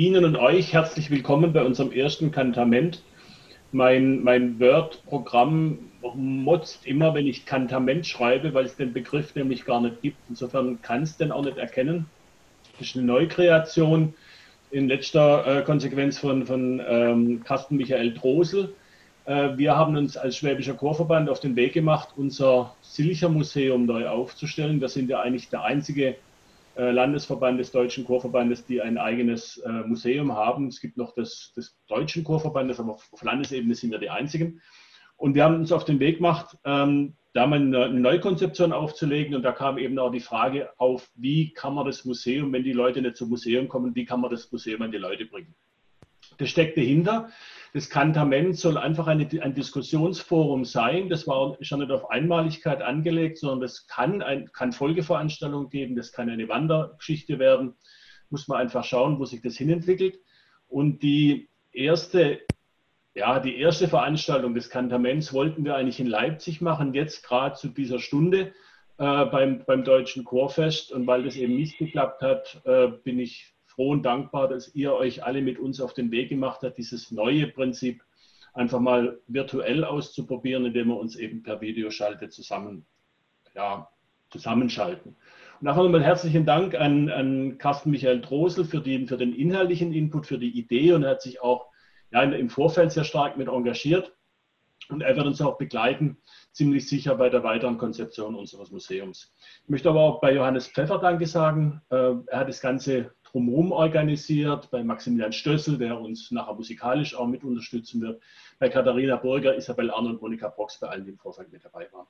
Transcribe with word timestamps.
Ihnen 0.00 0.24
und 0.24 0.36
euch 0.36 0.72
herzlich 0.72 1.10
willkommen 1.10 1.52
bei 1.52 1.62
unserem 1.62 1.92
ersten 1.92 2.30
Kantament. 2.30 3.02
Mein, 3.70 4.22
mein 4.22 4.58
Word-Programm 4.58 5.78
motzt 6.14 6.86
immer, 6.86 7.12
wenn 7.12 7.26
ich 7.26 7.44
Kantament 7.44 8.06
schreibe, 8.06 8.54
weil 8.54 8.64
es 8.64 8.76
den 8.76 8.94
Begriff 8.94 9.34
nämlich 9.34 9.66
gar 9.66 9.82
nicht 9.82 10.00
gibt. 10.00 10.16
Insofern 10.30 10.80
kann 10.80 11.02
es 11.02 11.18
den 11.18 11.30
auch 11.30 11.44
nicht 11.44 11.58
erkennen. 11.58 12.06
Das 12.78 12.88
ist 12.88 12.96
eine 12.96 13.04
Neukreation 13.04 14.14
in 14.70 14.88
letzter 14.88 15.58
äh, 15.58 15.62
Konsequenz 15.64 16.16
von, 16.16 16.46
von 16.46 16.80
ähm, 16.88 17.44
Carsten 17.44 17.76
Michael 17.76 18.14
Drosel. 18.14 18.72
Äh, 19.26 19.58
wir 19.58 19.76
haben 19.76 19.98
uns 19.98 20.16
als 20.16 20.38
Schwäbischer 20.38 20.72
Chorverband 20.72 21.28
auf 21.28 21.40
den 21.40 21.56
Weg 21.56 21.74
gemacht, 21.74 22.08
unser 22.16 22.74
Silcher 22.80 23.28
Museum 23.28 23.84
neu 23.84 24.08
aufzustellen. 24.08 24.80
Wir 24.80 24.88
sind 24.88 25.10
ja 25.10 25.20
eigentlich 25.20 25.50
der 25.50 25.62
einzige 25.62 26.16
äh, 26.76 26.90
Landesverband 26.90 27.58
des 27.58 27.72
Deutschen 27.72 28.04
Chorverbandes, 28.04 28.64
die 28.64 28.80
ein 28.80 28.98
eigenes 28.98 29.58
äh, 29.58 29.70
Museum 29.70 30.32
haben. 30.32 30.68
Es 30.68 30.80
gibt 30.80 30.96
noch 30.96 31.14
das, 31.14 31.52
des 31.56 31.76
Deutschen 31.88 32.24
Chorverbandes, 32.24 32.80
aber 32.80 32.92
auf 32.92 33.22
Landesebene 33.22 33.74
sind 33.74 33.90
wir 33.90 33.98
die 33.98 34.10
einzigen. 34.10 34.60
Und 35.16 35.34
wir 35.34 35.44
haben 35.44 35.56
uns 35.56 35.72
auf 35.72 35.84
den 35.84 36.00
Weg 36.00 36.16
gemacht, 36.16 36.56
ähm, 36.64 37.16
da 37.34 37.46
mal 37.46 37.60
eine 37.60 37.90
Neukonzeption 37.90 38.72
aufzulegen. 38.72 39.34
Und 39.34 39.42
da 39.42 39.52
kam 39.52 39.78
eben 39.78 39.98
auch 39.98 40.10
die 40.10 40.20
Frage 40.20 40.70
auf, 40.78 41.10
wie 41.14 41.52
kann 41.52 41.74
man 41.74 41.86
das 41.86 42.04
Museum, 42.04 42.52
wenn 42.52 42.64
die 42.64 42.72
Leute 42.72 43.02
nicht 43.02 43.16
zum 43.16 43.28
Museum 43.28 43.68
kommen, 43.68 43.94
wie 43.94 44.04
kann 44.04 44.20
man 44.20 44.30
das 44.30 44.50
Museum 44.50 44.82
an 44.82 44.92
die 44.92 44.98
Leute 44.98 45.26
bringen? 45.26 45.54
Das 46.40 46.48
steckt 46.48 46.78
dahinter. 46.78 47.30
Das 47.72 47.88
Kantament 47.88 48.56
soll 48.56 48.78
einfach 48.78 49.06
eine, 49.06 49.28
ein 49.42 49.54
Diskussionsforum 49.54 50.64
sein. 50.64 51.08
Das 51.08 51.26
war 51.28 51.56
schon 51.60 51.80
nicht 51.80 51.92
auf 51.92 52.10
Einmaligkeit 52.10 52.82
angelegt, 52.82 53.38
sondern 53.38 53.60
das 53.60 53.86
kann, 53.86 54.22
ein, 54.22 54.50
kann 54.52 54.72
Folgeveranstaltungen 54.72 55.68
geben, 55.68 55.94
das 55.94 56.10
kann 56.10 56.28
eine 56.30 56.48
Wandergeschichte 56.48 57.38
werden. 57.38 57.74
Muss 58.30 58.48
man 58.48 58.58
einfach 58.58 58.84
schauen, 58.84 59.18
wo 59.18 59.24
sich 59.24 59.42
das 59.42 59.56
hinentwickelt. 59.56 60.18
Und 60.66 61.02
die 61.02 61.48
erste, 61.72 62.40
ja, 63.14 63.38
die 63.38 63.56
erste 63.56 63.86
Veranstaltung 63.86 64.54
des 64.54 64.70
Kantaments 64.70 65.32
wollten 65.32 65.64
wir 65.64 65.76
eigentlich 65.76 66.00
in 66.00 66.06
Leipzig 66.06 66.60
machen, 66.60 66.94
jetzt 66.94 67.22
gerade 67.22 67.54
zu 67.54 67.68
dieser 67.68 67.98
Stunde 67.98 68.52
äh, 68.98 69.24
beim, 69.26 69.64
beim 69.64 69.84
Deutschen 69.84 70.24
Chorfest. 70.24 70.90
Und 70.90 71.06
weil 71.06 71.22
das 71.22 71.36
eben 71.36 71.54
nicht 71.54 71.78
geklappt 71.78 72.22
hat, 72.22 72.62
äh, 72.64 72.88
bin 72.88 73.20
ich 73.20 73.54
froh 73.80 73.92
und 73.92 74.02
dankbar, 74.02 74.46
dass 74.46 74.74
ihr 74.74 74.92
euch 74.92 75.24
alle 75.24 75.40
mit 75.40 75.58
uns 75.58 75.80
auf 75.80 75.94
den 75.94 76.10
Weg 76.10 76.28
gemacht 76.28 76.60
habt, 76.62 76.76
dieses 76.76 77.10
neue 77.10 77.46
Prinzip 77.46 78.04
einfach 78.52 78.78
mal 78.78 79.18
virtuell 79.26 79.84
auszuprobieren, 79.84 80.66
indem 80.66 80.88
wir 80.88 80.98
uns 80.98 81.16
eben 81.16 81.42
per 81.42 81.62
Videoschalte 81.62 82.28
zusammen, 82.28 82.84
ja, 83.54 83.88
zusammenschalten. 84.28 85.16
Und 85.62 85.68
einfach 85.68 85.82
nochmal 85.82 86.02
herzlichen 86.02 86.44
Dank 86.44 86.74
an, 86.74 87.08
an 87.08 87.56
Carsten 87.56 87.90
Michael 87.90 88.20
Drosel 88.20 88.66
für, 88.66 88.82
die, 88.82 89.06
für 89.06 89.16
den 89.16 89.34
inhaltlichen 89.34 89.94
Input, 89.94 90.26
für 90.26 90.38
die 90.38 90.58
Idee 90.58 90.92
und 90.92 91.04
er 91.04 91.12
hat 91.12 91.22
sich 91.22 91.40
auch 91.40 91.68
ja, 92.10 92.22
im 92.22 92.50
Vorfeld 92.50 92.92
sehr 92.92 93.04
stark 93.04 93.38
mit 93.38 93.48
engagiert. 93.48 94.12
Und 94.90 95.02
er 95.02 95.16
wird 95.16 95.26
uns 95.26 95.40
auch 95.40 95.56
begleiten, 95.56 96.18
ziemlich 96.52 96.86
sicher 96.88 97.14
bei 97.14 97.30
der 97.30 97.44
weiteren 97.44 97.78
Konzeption 97.78 98.34
unseres 98.34 98.72
Museums. 98.72 99.32
Ich 99.62 99.70
möchte 99.70 99.88
aber 99.88 100.00
auch 100.00 100.20
bei 100.20 100.34
Johannes 100.34 100.66
Pfeffer 100.66 100.98
Danke 100.98 101.26
sagen. 101.26 101.80
Äh, 101.90 102.14
er 102.26 102.40
hat 102.40 102.48
das 102.48 102.60
Ganze 102.60 103.12
drumherum 103.30 103.72
organisiert, 103.72 104.70
bei 104.70 104.82
Maximilian 104.82 105.32
Stössel, 105.32 105.78
der 105.78 106.00
uns 106.00 106.30
nachher 106.30 106.54
musikalisch 106.54 107.14
auch 107.14 107.26
mit 107.26 107.44
unterstützen 107.44 108.00
wird, 108.00 108.22
bei 108.58 108.68
Katharina 108.68 109.16
Burger, 109.16 109.56
Isabel 109.56 109.90
Arnold 109.90 110.16
und 110.16 110.22
Monika 110.22 110.48
Brox, 110.48 110.78
bei 110.80 110.88
allen, 110.88 111.04
die 111.04 111.10
im 111.10 111.18
Vorfeld 111.18 111.52
mit 111.52 111.64
dabei 111.64 111.88
waren. 111.92 112.06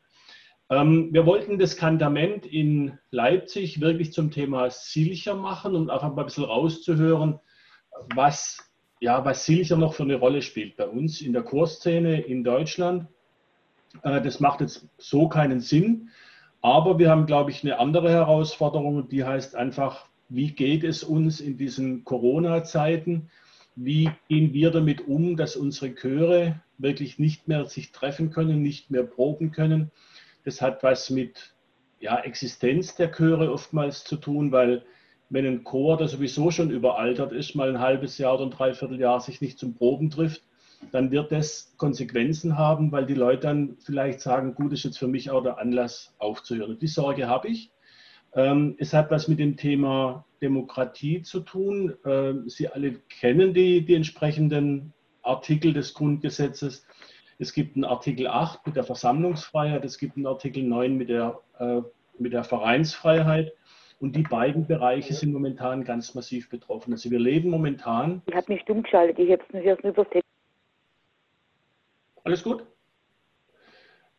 Ähm, 0.71 1.13
wir 1.13 1.27
wollten 1.27 1.59
das 1.59 1.77
Kantament 1.77 2.47
in 2.47 2.99
Leipzig 3.11 3.81
wirklich 3.81 4.13
zum 4.13 4.31
Thema 4.31 4.71
Silcher 4.71 5.35
machen, 5.35 5.75
um 5.75 5.91
einfach 5.91 6.15
mal 6.15 6.23
ein 6.23 6.27
bisschen 6.27 6.45
rauszuhören, 6.45 7.41
was, 8.15 8.71
ja, 9.01 9.25
was 9.25 9.45
Silcher 9.45 9.77
noch 9.77 9.95
für 9.95 10.05
eine 10.05 10.15
Rolle 10.15 10.43
spielt 10.43 10.77
bei 10.77 10.87
uns 10.87 11.21
in 11.21 11.33
der 11.33 11.43
Chorszene 11.43 12.21
in 12.21 12.45
Deutschland. 12.45 13.09
Äh, 14.03 14.23
das 14.23 14.39
macht 14.39 14.61
jetzt 14.61 14.89
so 14.97 15.29
keinen 15.29 15.61
Sinn. 15.61 16.11
Aber 16.63 16.99
wir 16.99 17.11
haben, 17.11 17.27
glaube 17.27 17.51
ich, 17.51 17.65
eine 17.65 17.79
andere 17.79 18.11
Herausforderung, 18.11 19.09
die 19.09 19.25
heißt 19.25 19.57
einfach, 19.57 20.10
wie 20.31 20.53
geht 20.53 20.85
es 20.85 21.05
uns 21.05 21.41
in 21.41 21.57
diesen 21.57 22.05
Corona-Zeiten? 22.05 23.31
Wie 23.77 24.11
gehen 24.29 24.53
wir 24.53 24.71
damit 24.71 25.07
um, 25.07 25.37
dass 25.37 25.57
unsere 25.57 25.95
Chöre 25.95 26.61
wirklich 26.79 27.19
nicht 27.19 27.49
mehr 27.49 27.67
sich 27.67 27.93
treffen 27.93 28.31
können, 28.31 28.63
nicht 28.63 28.91
mehr 28.91 29.03
proben 29.03 29.51
können? 29.51 29.91
Das 30.45 30.63
hat 30.63 30.83
was 30.83 31.11
mit 31.11 31.55
ja, 31.99 32.19
Existenz 32.21 32.95
der 32.95 33.11
Chöre 33.11 33.53
oftmals 33.53 34.05
zu 34.05 34.17
tun, 34.17 34.53
weil 34.53 34.85
wenn 35.29 35.47
ein 35.47 35.65
Chor, 35.65 35.97
der 35.97 36.09
sowieso 36.09 36.51
schon 36.51 36.71
überaltert 36.71 37.33
ist, 37.33 37.55
mal 37.55 37.69
ein 37.69 37.81
halbes 37.81 38.19
Jahr 38.19 38.35
oder 38.35 38.45
ein 38.45 38.51
Dreivierteljahr 38.51 39.21
sich 39.21 39.41
nicht 39.41 39.59
zum 39.59 39.75
Proben 39.75 40.11
trifft, 40.11 40.43
dann 40.93 41.11
wird 41.11 41.31
das 41.31 41.75
Konsequenzen 41.77 42.57
haben, 42.57 42.91
weil 42.91 43.07
die 43.07 43.15
Leute 43.15 43.43
dann 43.43 43.77
vielleicht 43.81 44.21
sagen, 44.21 44.55
gut, 44.55 44.73
ist 44.73 44.85
jetzt 44.85 44.99
für 44.99 45.09
mich 45.09 45.31
auch 45.31 45.43
der 45.43 45.59
Anlass 45.59 46.15
aufzuhören. 46.19 46.79
Die 46.79 46.87
Sorge 46.87 47.29
habe 47.29 47.49
ich. 47.49 47.71
Ähm, 48.35 48.77
es 48.79 48.93
hat 48.93 49.11
was 49.11 49.29
mit 49.29 49.39
dem 49.39 49.57
Thema 49.57 50.25
Demokratie 50.41 51.23
zu 51.23 51.41
tun. 51.41 51.97
Ähm, 52.05 52.49
Sie 52.49 52.69
alle 52.69 52.93
kennen 53.09 53.55
die, 53.55 53.85
die 53.85 53.95
entsprechenden 53.95 54.93
Artikel 55.23 55.73
des 55.73 55.95
Grundgesetzes. 55.95 56.87
Es 57.39 57.53
gibt 57.53 57.77
einen 57.77 57.85
Artikel 57.85 58.27
8 58.27 58.67
mit 58.67 58.77
der 58.77 58.85
Versammlungsfreiheit, 58.85 59.85
es 59.85 59.99
gibt 59.99 60.17
einen 60.17 60.27
Artikel 60.27 60.63
9 60.63 60.97
mit 60.97 61.09
der, 61.09 61.41
äh, 61.59 61.81
mit 62.19 62.33
der 62.33 62.45
Vereinsfreiheit. 62.45 63.53
Und 63.99 64.17
die 64.17 64.23
beiden 64.23 64.67
Bereiche 64.67 65.13
sind 65.13 65.33
momentan 65.33 65.85
ganz 65.85 66.15
massiv 66.15 66.49
betroffen. 66.49 66.93
Also 66.93 67.11
wir 67.11 67.19
leben 67.19 67.51
momentan. 67.51 68.23
Ich 68.27 68.35
habe 68.35 68.53
mich 68.53 68.63
stumm 68.63 68.83
geschaltet, 68.83 69.19
ich 69.19 69.31
habe 69.31 69.43
es 69.47 69.55
nicht 69.55 69.85
übersetzt. 69.85 70.25
Alles 72.25 72.43
gut? 72.43 72.65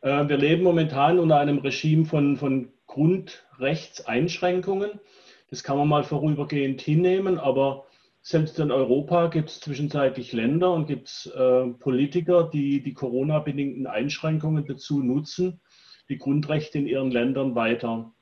Äh, 0.02 0.28
wir 0.28 0.36
leben 0.36 0.62
momentan 0.62 1.18
unter 1.18 1.38
einem 1.38 1.58
Regime 1.58 2.04
von, 2.04 2.36
von 2.36 2.71
Grundrechtseinschränkungen. 2.92 5.00
Das 5.48 5.64
kann 5.64 5.78
man 5.78 5.88
mal 5.88 6.04
vorübergehend 6.04 6.82
hinnehmen, 6.82 7.38
aber 7.38 7.86
selbst 8.20 8.58
in 8.58 8.70
Europa 8.70 9.28
gibt 9.28 9.48
es 9.48 9.60
zwischenzeitlich 9.60 10.32
Länder 10.32 10.72
und 10.72 10.86
gibt 10.86 11.08
es 11.08 11.26
äh, 11.26 11.68
Politiker, 11.80 12.50
die 12.52 12.82
die 12.82 12.92
Corona-bedingten 12.92 13.86
Einschränkungen 13.86 14.66
dazu 14.66 15.02
nutzen, 15.02 15.62
die 16.08 16.18
Grundrechte 16.18 16.78
in 16.78 16.86
ihren 16.86 17.10
Ländern 17.10 17.54
weiter 17.54 18.12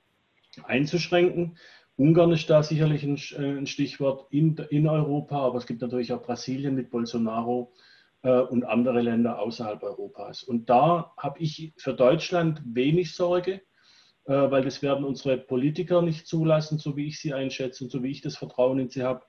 einzuschränken. 0.63 1.59
Ungarn 1.97 2.31
ist 2.33 2.49
da 2.49 2.63
sicherlich 2.63 3.03
ein, 3.03 3.17
äh, 3.37 3.59
ein 3.59 3.67
Stichwort 3.67 4.33
in, 4.33 4.57
in, 4.71 4.87
Europa, 4.87 5.39
aber 5.39 5.59
es 5.59 5.67
gibt 5.67 5.83
natürlich 5.83 6.13
auch 6.13 6.23
Brasilien 6.23 6.77
mit 6.77 6.91
Bolsonaro 6.91 7.73
äh, 8.23 8.41
und 8.41 8.65
andere 8.65 9.03
Länder 9.03 9.41
außerhalb 9.41 9.83
Europas. 9.83 10.45
Und 10.45 10.71
da 10.71 11.13
habe 11.17 11.41
ich 11.41 11.73
für 11.77 11.93
Deutschland 11.93 12.63
wenig 12.65 13.15
Sorge, 13.15 13.63
weil 14.33 14.65
das 14.65 14.83
werden 14.83 15.05
unsere 15.05 15.39
Politiker 15.39 16.03
nicht 16.03 16.27
zulassen, 16.27 16.79
so 16.79 16.97
wie 16.97 17.07
ich 17.07 17.21
sie 17.21 17.35
einschätze 17.35 17.85
und 17.85 17.91
so 17.91 18.03
wie 18.03 18.11
ich 18.11 18.21
das 18.21 18.37
Vertrauen 18.37 18.79
in 18.79 18.91
sie 18.91 19.03
habe. 19.03 19.23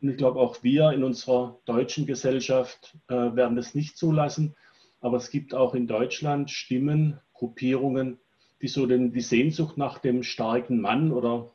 Und 0.00 0.10
ich 0.10 0.16
glaube, 0.16 0.40
auch 0.40 0.62
wir 0.62 0.90
in 0.90 1.04
unserer 1.04 1.58
deutschen 1.64 2.06
Gesellschaft 2.06 2.96
äh, 3.08 3.14
werden 3.14 3.56
das 3.56 3.74
nicht 3.74 3.96
zulassen. 3.96 4.54
Aber 5.00 5.16
es 5.16 5.30
gibt 5.30 5.54
auch 5.54 5.74
in 5.74 5.86
Deutschland 5.86 6.50
Stimmen, 6.50 7.20
Gruppierungen, 7.32 8.18
die 8.62 8.68
so 8.68 8.86
den, 8.86 9.12
die 9.12 9.20
Sehnsucht 9.20 9.76
nach 9.76 9.98
dem 9.98 10.22
starken 10.22 10.80
Mann 10.80 11.12
oder 11.12 11.54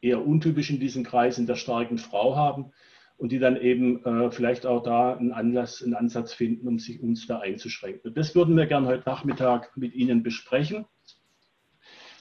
eher 0.00 0.24
untypisch 0.24 0.70
in 0.70 0.80
diesen 0.80 1.04
Kreisen 1.04 1.46
der 1.46 1.56
starken 1.56 1.98
Frau 1.98 2.36
haben 2.36 2.72
und 3.16 3.32
die 3.32 3.40
dann 3.40 3.56
eben 3.56 4.04
äh, 4.04 4.30
vielleicht 4.30 4.64
auch 4.64 4.82
da 4.82 5.14
einen 5.14 5.32
Anlass, 5.32 5.82
einen 5.82 5.94
Ansatz 5.94 6.32
finden, 6.32 6.68
um 6.68 6.78
sich 6.78 7.02
uns 7.02 7.26
da 7.26 7.40
einzuschränken. 7.40 8.10
Und 8.10 8.16
das 8.16 8.34
würden 8.34 8.56
wir 8.56 8.66
gerne 8.66 8.86
heute 8.86 9.08
Nachmittag 9.08 9.76
mit 9.76 9.94
Ihnen 9.94 10.22
besprechen. 10.22 10.86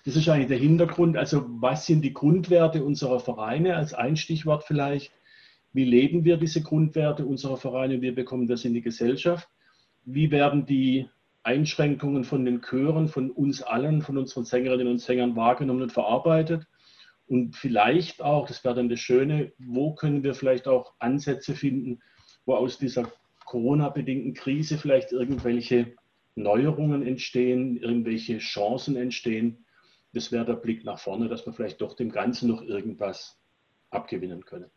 Das 0.08 0.16
ist 0.16 0.30
eigentlich 0.30 0.48
der 0.48 0.58
Hintergrund. 0.58 1.18
Also 1.18 1.44
was 1.60 1.86
sind 1.86 2.02
die 2.02 2.14
Grundwerte 2.14 2.82
unserer 2.82 3.20
Vereine 3.20 3.76
als 3.76 3.94
ein 3.94 4.16
Stichwort 4.16 4.64
vielleicht? 4.64 5.12
Wie 5.74 5.84
leben 5.84 6.24
wir 6.24 6.38
diese 6.38 6.62
Grundwerte 6.64 7.26
unserer 7.26 7.58
Vereine? 7.58 8.02
Wir 8.02 8.16
bekommen 8.16 8.48
das 8.48 8.64
in 8.64 8.74
die 8.74 8.82
Gesellschaft. 8.82 9.50
Wie 10.06 10.32
werden 10.32 10.66
die 10.66 11.10
Einschränkungen 11.44 12.24
von 12.24 12.46
den 12.46 12.62
Chören, 12.62 13.10
von 13.10 13.32
uns 13.32 13.62
allen, 13.62 14.02
von 14.02 14.18
unseren 14.18 14.46
Sängerinnen 14.46 14.88
und 14.88 15.00
Sängern 15.00 15.36
wahrgenommen 15.36 15.82
und 15.82 15.92
verarbeitet? 15.92 16.66
Und 17.28 17.58
vielleicht 17.58 18.22
auch, 18.22 18.48
das 18.48 18.64
wäre 18.64 18.76
dann 18.76 18.88
das 18.88 19.02
Schöne, 19.02 19.52
wo 19.58 19.94
können 19.94 20.24
wir 20.24 20.36
vielleicht 20.36 20.70
auch 20.70 20.94
Ansätze 21.00 21.54
finden, 21.54 22.00
wo 22.46 22.56
aus 22.56 22.78
dieser 22.78 23.12
Corona-bedingten 23.44 24.36
Krise 24.36 24.78
vielleicht 24.78 25.12
irgendwelche 25.12 25.96
Neuerungen 26.36 27.06
entstehen, 27.06 27.76
irgendwelche 27.76 28.38
Chancen 28.38 28.96
entstehen, 28.96 29.66
das 30.14 30.32
wäre 30.32 30.46
der 30.46 30.54
Blick 30.54 30.84
nach 30.84 31.00
vorne, 31.00 31.28
dass 31.28 31.46
wir 31.46 31.54
vielleicht 31.54 31.82
doch 31.82 31.96
dem 31.96 32.12
Ganzen 32.12 32.50
noch 32.50 32.62
irgendwas 32.62 33.38
abgewinnen 33.90 34.46
können. 34.46 34.70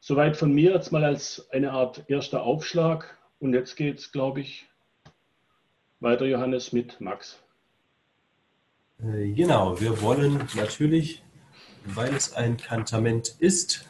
Soweit 0.00 0.36
von 0.36 0.52
mir 0.52 0.72
jetzt 0.72 0.92
mal 0.92 1.04
als 1.04 1.48
eine 1.50 1.72
Art 1.72 2.04
erster 2.08 2.42
Aufschlag. 2.42 3.16
Und 3.40 3.52
jetzt 3.54 3.76
geht 3.76 3.98
es, 3.98 4.12
glaube 4.12 4.40
ich, 4.40 4.66
weiter, 6.00 6.26
Johannes, 6.26 6.72
mit 6.72 7.00
Max. 7.00 7.40
Äh, 9.00 9.32
genau, 9.32 9.80
wir 9.80 10.00
wollen 10.02 10.48
natürlich, 10.56 11.22
weil 11.84 12.14
es 12.14 12.34
ein 12.34 12.56
Kantament 12.56 13.36
ist, 13.38 13.86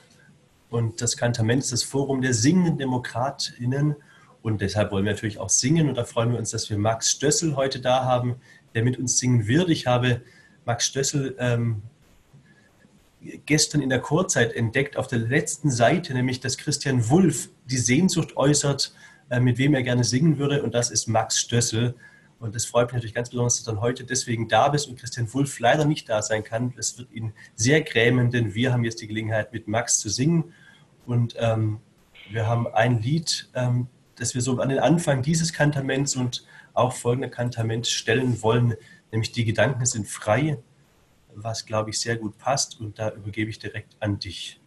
Und 0.71 1.01
das 1.01 1.17
Kantament 1.17 1.63
ist 1.63 1.73
das 1.73 1.83
Forum 1.83 2.21
der 2.21 2.35
singenden 2.35 2.79
DemokratInnen. 2.79 3.97
Und 4.43 4.61
deshalb 4.61 4.93
wollen 4.93 5.05
wir 5.05 5.13
natürlich 5.13 5.39
auch 5.39 5.49
singen. 5.49 5.89
Und 5.89 5.97
da 5.97 6.05
freuen 6.05 6.33
wir 6.33 6.39
uns, 6.39 6.51
dass 6.51 6.69
wir 6.71 6.79
Max 6.79 7.11
Stössel 7.11 7.57
heute 7.57 7.81
da 7.81 8.05
haben, 8.05 8.37
der 8.75 8.85
mit 8.85 8.99
uns 8.99 9.19
singen 9.19 9.47
wird. 9.47 9.71
Ich 9.71 9.87
habe 9.87 10.23
Max 10.69 10.85
Stössel 10.85 11.35
ähm, 11.39 11.83
gestern 13.47 13.81
in 13.81 13.89
der 13.89 14.01
Chorzeit 14.01 14.53
entdeckt, 14.53 14.99
auf 14.99 15.07
der 15.07 15.19
letzten 15.19 15.71
Seite, 15.71 16.13
nämlich 16.13 16.41
dass 16.41 16.59
Christian 16.59 17.09
Wulff 17.09 17.49
die 17.65 17.79
Sehnsucht 17.79 18.37
äußert, 18.37 18.93
äh, 19.31 19.41
mit 19.41 19.57
wem 19.57 19.75
er 19.75 19.83
gerne 19.83 20.05
singen 20.05 20.37
würde. 20.39 20.63
Und 20.63 20.75
das 20.75 20.91
ist 20.91 21.07
Max 21.07 21.41
Stössel. 21.41 21.95
Und 22.39 22.55
es 22.55 22.67
freut 22.67 22.89
mich 22.89 22.97
natürlich 22.97 23.15
ganz 23.15 23.31
besonders, 23.31 23.57
dass 23.57 23.65
du 23.65 23.71
dann 23.71 23.81
heute 23.81 24.05
deswegen 24.05 24.47
da 24.47 24.69
bist 24.69 24.89
und 24.89 24.99
Christian 25.01 25.33
Wulff 25.33 25.59
leider 25.59 25.87
nicht 25.87 26.07
da 26.09 26.21
sein 26.21 26.45
kann. 26.45 26.75
Es 26.77 26.99
wird 26.99 27.11
ihn 27.13 27.33
sehr 27.57 27.81
grämen, 27.81 28.31
denn 28.31 28.55
wir 28.55 28.71
haben 28.71 28.85
jetzt 28.85 29.01
die 29.01 29.09
Gelegenheit, 29.09 29.55
mit 29.55 29.69
Max 29.69 29.99
zu 29.99 30.11
singen. 30.11 30.53
Und 31.07 31.35
ähm, 31.39 31.81
wir 32.31 32.47
haben 32.47 32.67
ein 32.67 33.01
Lied, 33.01 33.49
ähm, 33.55 33.89
das 34.17 34.35
wir 34.35 34.43
so 34.43 34.61
an 34.61 34.69
den 34.69 34.81
Anfang 34.81 35.23
dieses 35.23 35.55
Kantaments 35.55 36.15
und 36.15 36.45
auch 36.75 36.93
folgender 36.93 37.31
Kantament 37.31 37.87
stellen 37.87 38.43
wollen, 38.43 38.75
nämlich 39.11 39.33
die 39.33 39.45
Gedanken 39.45 39.87
sind 39.87 40.09
frei, 40.09 40.59
was, 41.35 41.67
glaube 41.67 41.91
ich, 41.91 42.01
sehr 42.01 42.17
gut 42.17 42.39
passt. 42.39 42.81
Und 42.81 42.99
da 42.99 43.11
übergebe 43.13 43.51
ich 43.51 43.59
direkt 43.59 43.97
an 44.01 44.19
dich. 44.19 44.61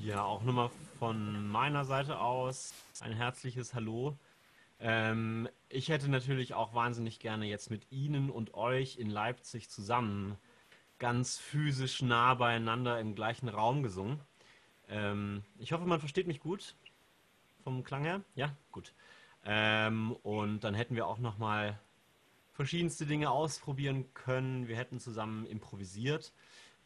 Ja, 0.00 0.22
auch 0.22 0.42
nochmal 0.42 0.70
von 0.98 1.48
meiner 1.48 1.84
Seite 1.84 2.20
aus 2.20 2.72
ein 3.00 3.12
herzliches 3.12 3.74
Hallo. 3.74 4.16
Ähm, 4.78 5.48
ich 5.68 5.88
hätte 5.88 6.08
natürlich 6.10 6.54
auch 6.54 6.74
wahnsinnig 6.74 7.18
gerne 7.18 7.46
jetzt 7.46 7.70
mit 7.70 7.90
Ihnen 7.90 8.30
und 8.30 8.54
euch 8.54 8.98
in 8.98 9.10
Leipzig 9.10 9.70
zusammen 9.70 10.36
ganz 10.98 11.38
physisch 11.38 12.02
nah 12.02 12.34
beieinander 12.34 13.00
im 13.00 13.14
gleichen 13.14 13.48
Raum 13.48 13.82
gesungen. 13.82 14.20
Ähm, 14.88 15.42
ich 15.58 15.72
hoffe, 15.72 15.86
man 15.86 16.00
versteht 16.00 16.26
mich 16.26 16.40
gut 16.40 16.74
vom 17.64 17.82
Klang 17.84 18.04
her. 18.04 18.22
Ja, 18.34 18.54
gut. 18.70 18.92
Ähm, 19.46 20.12
und 20.22 20.60
dann 20.64 20.74
hätten 20.74 20.96
wir 20.96 21.06
auch 21.06 21.18
noch 21.18 21.38
mal 21.38 21.78
verschiedenste 22.52 23.06
Dinge 23.06 23.30
ausprobieren 23.30 24.12
können. 24.12 24.66
Wir 24.66 24.76
hätten 24.76 24.98
zusammen 24.98 25.46
improvisiert 25.46 26.32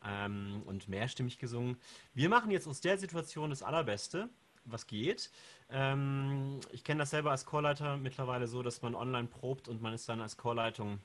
ähm, 0.05 0.63
und 0.67 0.89
mehrstimmig 0.89 1.39
gesungen. 1.39 1.77
Wir 2.15 2.29
machen 2.29 2.51
jetzt 2.51 2.69
aus 2.69 2.81
der 2.81 2.99
Situation 2.99 3.51
das 3.51 3.63
Allerbeste 3.63 4.29
was 4.65 4.87
geht. 4.87 5.31
Ähm, 5.71 6.61
ich 6.71 6.85
kenne 6.85 7.01
das 7.01 7.11
selber 7.11 7.31
als 7.31 7.47
Chorleiter 7.47 7.97
mittlerweile 7.97 8.47
so, 8.47 8.63
dass 8.63 8.83
man 8.83 8.95
online 8.95 9.29
probt 9.29 9.69
und 9.69 9.81
man 9.81 9.95
ist 9.95 10.09
dann 10.09 10.21
als 10.21 10.37
Chorleitung 10.37 11.01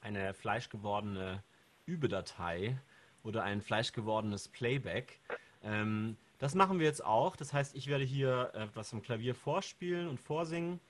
eine 0.00 0.34
fleischgewordene 0.34 1.42
Übedatei 1.86 2.78
oder 3.22 3.42
ein 3.42 3.60
fleischgewordenes 3.60 4.48
Playback. 4.48 5.20
Ähm, 5.62 6.16
das 6.38 6.54
machen 6.54 6.78
wir 6.78 6.86
jetzt 6.86 7.04
auch. 7.04 7.36
Das 7.36 7.52
heißt, 7.52 7.74
ich 7.74 7.88
werde 7.88 8.04
hier 8.04 8.52
etwas 8.54 8.92
am 8.92 9.02
Klavier 9.02 9.34
vorspielen 9.34 10.08
und 10.08 10.20
vorsingen. 10.20 10.80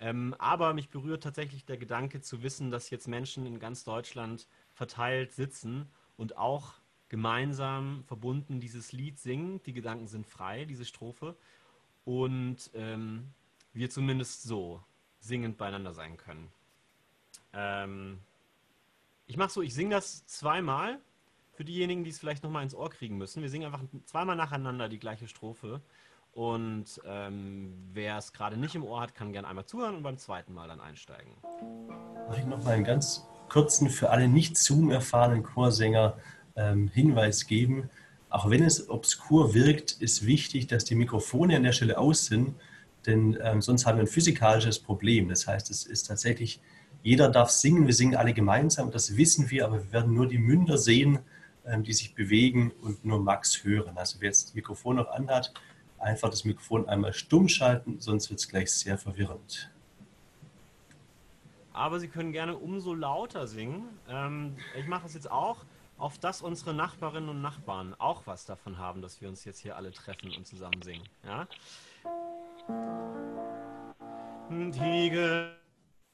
Ähm, 0.00 0.34
aber 0.38 0.74
mich 0.74 0.90
berührt 0.90 1.22
tatsächlich 1.22 1.64
der 1.64 1.76
Gedanke 1.76 2.20
zu 2.20 2.42
wissen, 2.42 2.70
dass 2.70 2.90
jetzt 2.90 3.08
Menschen 3.08 3.46
in 3.46 3.58
ganz 3.58 3.84
Deutschland 3.84 4.46
verteilt 4.72 5.32
sitzen 5.32 5.88
und 6.16 6.36
auch 6.36 6.74
gemeinsam 7.08 8.04
verbunden 8.06 8.60
dieses 8.60 8.92
Lied 8.92 9.18
singen. 9.18 9.60
Die 9.64 9.72
Gedanken 9.72 10.06
sind 10.06 10.26
frei, 10.26 10.64
diese 10.64 10.84
Strophe. 10.84 11.36
Und 12.04 12.70
ähm, 12.74 13.32
wir 13.72 13.90
zumindest 13.90 14.44
so 14.44 14.82
singend 15.20 15.58
beieinander 15.58 15.92
sein 15.92 16.16
können. 16.16 16.48
Ähm, 17.52 18.20
ich 19.26 19.36
mache 19.36 19.50
so, 19.50 19.62
ich 19.62 19.74
singe 19.74 19.90
das 19.90 20.24
zweimal 20.26 21.00
für 21.58 21.64
diejenigen, 21.64 22.04
die 22.04 22.10
es 22.10 22.20
vielleicht 22.20 22.44
nochmal 22.44 22.62
ins 22.62 22.72
Ohr 22.72 22.88
kriegen 22.88 23.18
müssen. 23.18 23.42
Wir 23.42 23.50
singen 23.50 23.66
einfach 23.66 23.82
zweimal 24.04 24.36
nacheinander 24.36 24.88
die 24.88 25.00
gleiche 25.00 25.26
Strophe. 25.26 25.80
Und 26.30 26.84
ähm, 27.04 27.74
wer 27.92 28.16
es 28.16 28.32
gerade 28.32 28.56
nicht 28.56 28.76
im 28.76 28.84
Ohr 28.84 29.00
hat, 29.00 29.16
kann 29.16 29.32
gerne 29.32 29.48
einmal 29.48 29.66
zuhören 29.66 29.96
und 29.96 30.04
beim 30.04 30.18
zweiten 30.18 30.54
Mal 30.54 30.68
dann 30.68 30.80
einsteigen. 30.80 31.32
Ich 32.38 32.46
nochmal 32.46 32.74
einen 32.74 32.84
ganz 32.84 33.26
kurzen, 33.48 33.90
für 33.90 34.10
alle 34.10 34.28
nicht 34.28 34.56
Zoom 34.56 34.92
erfahrenen 34.92 35.42
Chorsänger 35.42 36.16
ähm, 36.54 36.86
Hinweis 36.94 37.48
geben. 37.48 37.90
Auch 38.30 38.48
wenn 38.48 38.62
es 38.62 38.88
obskur 38.88 39.52
wirkt, 39.52 39.90
ist 40.00 40.24
wichtig, 40.24 40.68
dass 40.68 40.84
die 40.84 40.94
Mikrofone 40.94 41.56
an 41.56 41.64
der 41.64 41.72
Stelle 41.72 41.98
aus 41.98 42.26
sind, 42.26 42.54
denn 43.04 43.36
ähm, 43.42 43.62
sonst 43.62 43.84
haben 43.84 43.98
wir 43.98 44.04
ein 44.04 44.06
physikalisches 44.06 44.78
Problem. 44.78 45.28
Das 45.28 45.48
heißt, 45.48 45.70
es 45.72 45.86
ist 45.86 46.04
tatsächlich, 46.04 46.60
jeder 47.02 47.28
darf 47.28 47.50
singen, 47.50 47.88
wir 47.88 47.94
singen 47.94 48.14
alle 48.14 48.32
gemeinsam, 48.32 48.92
das 48.92 49.16
wissen 49.16 49.50
wir, 49.50 49.64
aber 49.64 49.82
wir 49.82 49.92
werden 49.92 50.14
nur 50.14 50.28
die 50.28 50.38
Münder 50.38 50.78
sehen, 50.78 51.18
die 51.82 51.92
sich 51.92 52.14
bewegen 52.14 52.72
und 52.82 53.04
nur 53.04 53.20
Max 53.20 53.64
hören. 53.64 53.96
Also 53.96 54.20
wer 54.20 54.28
jetzt 54.28 54.48
das 54.48 54.54
Mikrofon 54.54 54.96
noch 54.96 55.10
anhat, 55.10 55.52
einfach 55.98 56.30
das 56.30 56.44
Mikrofon 56.44 56.88
einmal 56.88 57.12
stumm 57.12 57.48
schalten, 57.48 58.00
sonst 58.00 58.30
wird 58.30 58.40
es 58.40 58.48
gleich 58.48 58.72
sehr 58.72 58.98
verwirrend. 58.98 59.70
Aber 61.72 62.00
Sie 62.00 62.08
können 62.08 62.32
gerne 62.32 62.56
umso 62.56 62.92
lauter 62.92 63.46
singen. 63.46 63.88
Ähm, 64.08 64.56
ich 64.76 64.86
mache 64.86 65.06
es 65.06 65.14
jetzt 65.14 65.30
auch 65.30 65.64
auf 65.98 66.18
dass 66.18 66.42
unsere 66.42 66.72
Nachbarinnen 66.74 67.28
und 67.28 67.42
Nachbarn 67.42 67.94
auch 67.98 68.22
was 68.26 68.46
davon 68.46 68.78
haben, 68.78 69.02
dass 69.02 69.20
wir 69.20 69.28
uns 69.28 69.44
jetzt 69.44 69.58
hier 69.58 69.76
alle 69.76 69.92
treffen 69.92 70.32
und 70.36 70.46
zusammen 70.46 70.80
singen. 70.82 71.02
Ja? 71.24 71.46
Die 74.50 75.10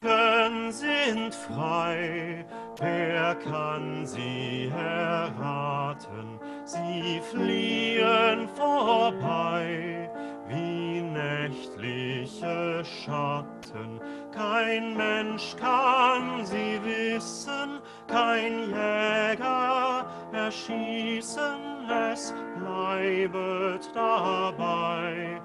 Gedanken 0.04 0.70
sind 0.70 1.34
frei, 1.34 2.44
wer 2.78 3.34
kann 3.36 4.04
sie 4.04 4.70
erraten? 4.76 6.38
Sie 6.66 7.22
fliehen 7.30 8.46
vorbei 8.54 10.10
wie 10.46 11.00
nächtliche 11.00 12.84
Schatten. 12.84 13.98
Kein 14.30 14.94
Mensch 14.94 15.56
kann 15.56 16.44
sie 16.44 16.78
wissen, 16.84 17.80
kein 18.06 18.68
Jäger 18.68 20.04
erschießen, 20.34 21.88
es 22.12 22.34
bleibet 22.58 23.90
dabei. 23.94 25.40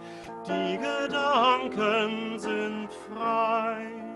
Die 0.45 0.77
Gedanken 0.77 2.37
sind 2.37 2.89
frei, 3.07 4.08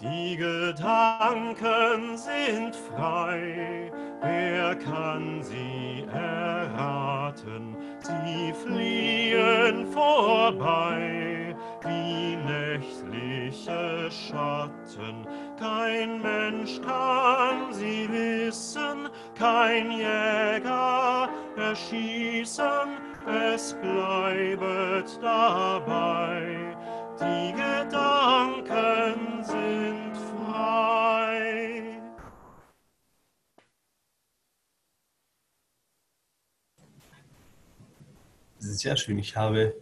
die 0.00 0.36
Gedanken 0.36 2.16
sind 2.16 2.76
frei, 2.76 3.90
wer 4.20 4.76
kann 4.76 5.42
sie 5.42 6.04
erraten? 6.12 7.76
Sie 8.00 8.52
fliehen 8.52 9.86
vorbei 9.92 11.56
wie 11.84 12.36
nächtliche 12.36 14.08
Schatten. 14.10 15.26
Kein 15.58 16.22
Mensch 16.22 16.80
kann 16.80 17.72
sie 17.72 18.08
wissen, 18.10 19.08
kein 19.34 19.90
Jäger 19.90 21.28
erschießen, 21.56 22.88
es 23.26 23.74
bleibet 23.74 25.18
dabei. 25.20 26.76
Die 27.20 27.52
Gedanken 27.52 29.27
Sehr 38.78 38.96
schön. 38.96 39.18
Ich 39.18 39.34
habe 39.34 39.74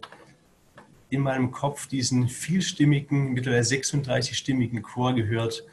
in 1.11 1.21
meinem 1.21 1.51
Kopf 1.51 1.85
diesen 1.85 2.27
vielstimmigen, 2.27 3.33
mittlerweile 3.33 3.61
36-stimmigen 3.61 4.81
Chor 4.81 5.13
gehört. 5.13 5.63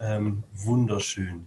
Ähm, 0.00 0.44
wunderschön. 0.54 1.44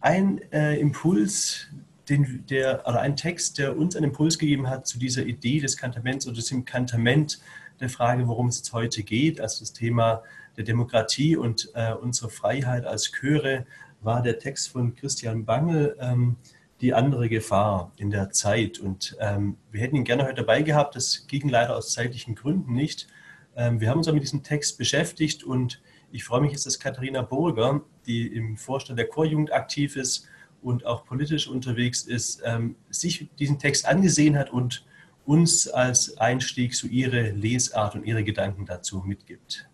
Ein 0.00 0.40
äh, 0.50 0.80
Impuls, 0.80 1.68
den, 2.08 2.44
der, 2.50 2.88
oder 2.88 3.00
ein 3.00 3.14
Text, 3.14 3.58
der 3.58 3.78
uns 3.78 3.94
einen 3.94 4.06
Impuls 4.06 4.36
gegeben 4.36 4.68
hat 4.68 4.88
zu 4.88 4.98
dieser 4.98 5.24
Idee 5.24 5.60
des 5.60 5.76
Kantaments 5.76 6.26
oder 6.26 6.42
dem 6.42 6.64
Kantament 6.64 7.40
der 7.78 7.90
Frage, 7.90 8.26
worum 8.26 8.48
es 8.48 8.56
jetzt 8.56 8.72
heute 8.72 9.04
geht, 9.04 9.40
also 9.40 9.60
das 9.60 9.72
Thema 9.72 10.24
der 10.56 10.64
Demokratie 10.64 11.36
und 11.36 11.70
äh, 11.74 11.92
unsere 11.92 12.30
Freiheit 12.30 12.84
als 12.84 13.12
Chöre, 13.12 13.64
war 14.00 14.22
der 14.24 14.40
Text 14.40 14.70
von 14.70 14.96
Christian 14.96 15.44
Bangel. 15.44 15.96
Ähm, 16.00 16.34
die 16.80 16.94
andere 16.94 17.28
Gefahr 17.28 17.92
in 17.96 18.10
der 18.10 18.30
Zeit. 18.30 18.78
Und 18.78 19.16
ähm, 19.20 19.56
wir 19.70 19.80
hätten 19.80 19.96
ihn 19.96 20.04
gerne 20.04 20.24
heute 20.24 20.36
dabei 20.36 20.62
gehabt. 20.62 20.94
Das 20.94 21.26
ging 21.26 21.48
leider 21.48 21.76
aus 21.76 21.92
zeitlichen 21.92 22.34
Gründen 22.34 22.74
nicht. 22.74 23.08
Ähm, 23.56 23.80
wir 23.80 23.90
haben 23.90 23.98
uns 23.98 24.08
aber 24.08 24.14
mit 24.14 24.24
diesem 24.24 24.42
Text 24.42 24.78
beschäftigt 24.78 25.42
und 25.42 25.80
ich 26.10 26.24
freue 26.24 26.40
mich 26.40 26.52
jetzt, 26.52 26.64
dass 26.64 26.78
Katharina 26.78 27.22
Burger, 27.22 27.82
die 28.06 28.26
im 28.28 28.56
Vorstand 28.56 28.98
der 28.98 29.08
Chorjugend 29.08 29.52
aktiv 29.52 29.96
ist 29.96 30.26
und 30.62 30.86
auch 30.86 31.04
politisch 31.04 31.48
unterwegs 31.48 32.02
ist, 32.02 32.42
ähm, 32.44 32.76
sich 32.88 33.28
diesen 33.38 33.58
Text 33.58 33.86
angesehen 33.86 34.38
hat 34.38 34.50
und 34.50 34.86
uns 35.26 35.68
als 35.68 36.16
Einstieg 36.16 36.74
so 36.74 36.86
ihre 36.86 37.30
Lesart 37.30 37.94
und 37.94 38.04
ihre 38.04 38.24
Gedanken 38.24 38.64
dazu 38.64 39.02
mitgibt. 39.04 39.68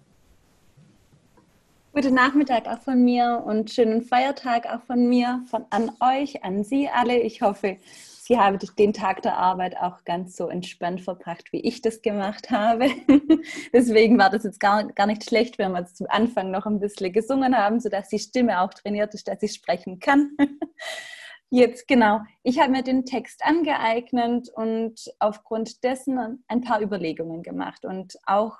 Guten 1.95 2.15
Nachmittag 2.15 2.67
auch 2.67 2.81
von 2.81 3.05
mir 3.05 3.45
und 3.47 3.71
schönen 3.71 4.03
Feiertag 4.03 4.67
auch 4.67 4.83
von 4.83 5.09
mir, 5.09 5.45
von 5.47 5.65
an 5.71 5.93
euch, 6.01 6.43
an 6.43 6.65
Sie 6.65 6.89
alle. 6.89 7.21
Ich 7.21 7.41
hoffe, 7.41 7.77
Sie 7.85 8.37
haben 8.37 8.59
den 8.77 8.93
Tag 8.93 9.23
der 9.23 9.37
Arbeit 9.37 9.77
auch 9.77 10.03
ganz 10.05 10.35
so 10.37 10.49
entspannt 10.49 11.03
verbracht, 11.03 11.53
wie 11.53 11.61
ich 11.61 11.83
das 11.83 12.03
gemacht 12.03 12.51
habe. 12.51 12.87
Deswegen 13.73 14.19
war 14.19 14.29
das 14.29 14.43
jetzt 14.43 14.59
gar, 14.59 14.83
gar 14.89 15.07
nicht 15.07 15.23
schlecht, 15.23 15.57
wenn 15.59 15.71
wir 15.71 15.83
jetzt 15.83 15.97
zum 15.97 16.09
Anfang 16.11 16.51
noch 16.51 16.67
ein 16.67 16.81
bisschen 16.81 17.13
gesungen 17.13 17.57
haben, 17.57 17.79
sodass 17.79 18.09
die 18.09 18.19
Stimme 18.19 18.61
auch 18.61 18.75
trainiert 18.75 19.15
ist, 19.15 19.29
dass 19.29 19.41
ich 19.45 19.53
sprechen 19.53 20.01
kann. 20.01 20.37
Jetzt 21.51 21.87
genau. 21.87 22.23
Ich 22.43 22.59
habe 22.59 22.73
mir 22.73 22.83
den 22.83 23.05
Text 23.05 23.45
angeeignet 23.45 24.49
und 24.49 24.97
aufgrund 25.21 25.85
dessen 25.85 26.43
ein 26.49 26.63
paar 26.63 26.83
Überlegungen 26.83 27.45
gemacht 27.45 27.85
und 27.85 28.17
auch 28.27 28.57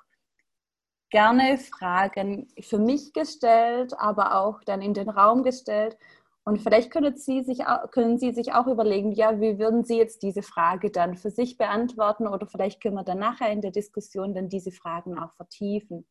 gerne 1.15 1.59
Fragen 1.59 2.49
für 2.61 2.81
mich 2.81 3.13
gestellt, 3.13 3.95
aber 3.97 4.35
auch 4.35 4.65
dann 4.65 4.83
in 4.83 4.95
den 4.95 5.09
Raum 5.09 5.45
gestellt. 5.45 5.97
Und 6.45 6.61
vielleicht 6.61 6.91
können 6.91 7.17
Sie 7.17 7.45
sich, 7.45 7.61
können 7.93 8.19
Sie 8.19 8.33
sich 8.33 8.53
auch 8.53 8.67
überlegen, 8.67 9.13
ja, 9.13 9.41
wie 9.41 9.61
würden 9.61 9.85
Sie 9.85 9.97
jetzt 9.97 10.25
diese 10.25 10.43
Frage 10.43 10.91
dann 10.91 11.17
für 11.17 11.31
sich 11.31 11.57
beantworten 11.57 12.27
oder 12.27 12.49
vielleicht 12.49 12.83
können 12.83 12.97
wir 12.97 13.05
dann 13.05 13.21
nachher 13.21 13.53
in 13.53 13.61
der 13.61 13.71
Diskussion 13.71 14.35
dann 14.35 14.49
diese 14.49 14.73
Fragen 14.73 15.17
auch 15.17 15.33
vertiefen. 15.35 16.05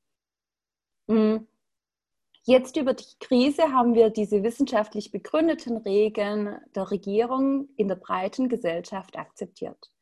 Hm. 1.10 1.50
Jetzt 2.46 2.78
über 2.78 2.94
die 2.94 3.18
Krise 3.20 3.74
haben 3.74 3.96
wir 3.96 4.10
diese 4.10 4.42
wissenschaftlich 4.42 5.12
begründeten 5.12 5.76
Regeln 5.76 6.62
der 6.76 6.92
Regierung 6.92 7.68
in 7.76 7.90
der 7.90 7.96
breiten 7.96 8.48
Gesellschaft 8.48 9.18
akzeptiert. 9.18 9.93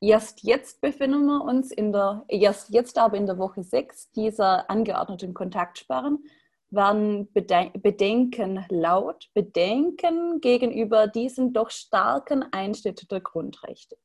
Erst 0.00 0.42
jetzt 0.42 0.80
befinden 0.80 1.24
wir 1.24 1.42
uns 1.42 1.72
in 1.72 1.92
der, 1.92 2.24
erst 2.28 2.70
jetzt 2.70 2.98
aber 2.98 3.16
in 3.16 3.26
der 3.26 3.38
Woche 3.38 3.62
6 3.62 4.10
dieser 4.12 4.68
angeordneten 4.70 5.32
Kontaktsperren, 5.32 6.24
werden 6.70 7.32
Bedenken 7.32 8.66
laut, 8.68 9.30
Bedenken 9.32 10.40
gegenüber 10.40 11.06
diesem 11.06 11.52
doch 11.52 11.70
starken 11.70 12.44
Einschnitt 12.52 13.10
der 13.10 13.20
Grundrechte. 13.20 13.96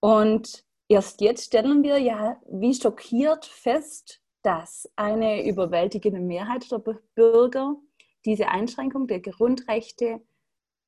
Und 0.00 0.64
erst 0.88 1.20
jetzt 1.20 1.46
stellen 1.46 1.82
wir 1.82 1.98
ja 1.98 2.40
wie 2.48 2.72
schockiert 2.72 3.44
fest, 3.44 4.20
dass 4.42 4.88
eine 4.96 5.44
überwältigende 5.44 6.20
Mehrheit 6.20 6.70
der 6.70 6.82
Bürger 7.14 7.74
diese 8.24 8.48
Einschränkung 8.48 9.08
der 9.08 9.20
Grundrechte 9.20 10.20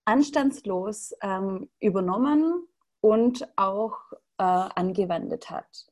anstandslos 0.04 1.12
ähm, 1.20 1.68
übernommen 1.80 2.68
und 3.00 3.48
auch 3.56 3.96
äh, 4.38 4.42
angewendet 4.42 5.50
hat. 5.50 5.86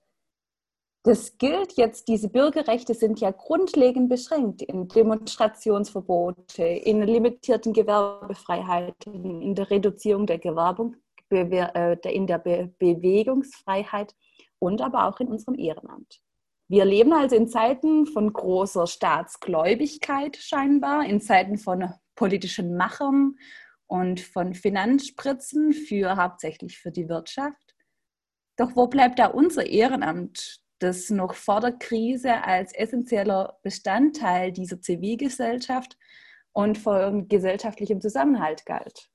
Das 1.06 1.38
gilt 1.38 1.74
jetzt, 1.74 2.08
diese 2.08 2.28
Bürgerrechte 2.28 2.92
sind 2.92 3.20
ja 3.20 3.30
grundlegend 3.30 4.08
beschränkt 4.08 4.62
in 4.62 4.88
Demonstrationsverbote, 4.88 6.64
in 6.64 7.00
limitierten 7.02 7.72
Gewerbefreiheiten, 7.72 9.40
in 9.40 9.54
der 9.54 9.70
Reduzierung 9.70 10.26
der 10.26 10.38
Gewerbung, 10.38 10.96
äh, 11.30 11.96
in 12.12 12.26
der 12.26 12.38
Bewegungsfreiheit 12.38 14.16
und 14.58 14.82
aber 14.82 15.06
auch 15.06 15.20
in 15.20 15.28
unserem 15.28 15.56
Ehrenamt. 15.56 16.20
Wir 16.68 16.84
leben 16.84 17.12
also 17.12 17.36
in 17.36 17.46
Zeiten 17.46 18.06
von 18.06 18.32
großer 18.32 18.88
Staatsgläubigkeit 18.88 20.36
scheinbar, 20.36 21.04
in 21.04 21.20
Zeiten 21.20 21.58
von 21.58 21.88
politischen 22.16 22.76
Machern 22.76 23.36
und 23.86 24.20
von 24.20 24.54
Finanzspritzen 24.54 25.72
für 25.72 26.16
hauptsächlich 26.16 26.78
für 26.78 26.90
die 26.90 27.08
Wirtschaft. 27.08 27.74
Doch 28.56 28.74
wo 28.74 28.86
bleibt 28.86 29.18
da 29.18 29.26
unser 29.26 29.66
Ehrenamt, 29.66 30.60
das 30.78 31.10
noch 31.10 31.34
vor 31.34 31.60
der 31.60 31.72
Krise 31.72 32.44
als 32.44 32.74
essentieller 32.74 33.58
Bestandteil 33.62 34.52
dieser 34.52 34.80
Zivilgesellschaft 34.80 35.96
und 36.52 36.78
von 36.78 37.28
gesellschaftlichem 37.28 38.00
Zusammenhalt 38.00 38.66
galt? 38.66 39.10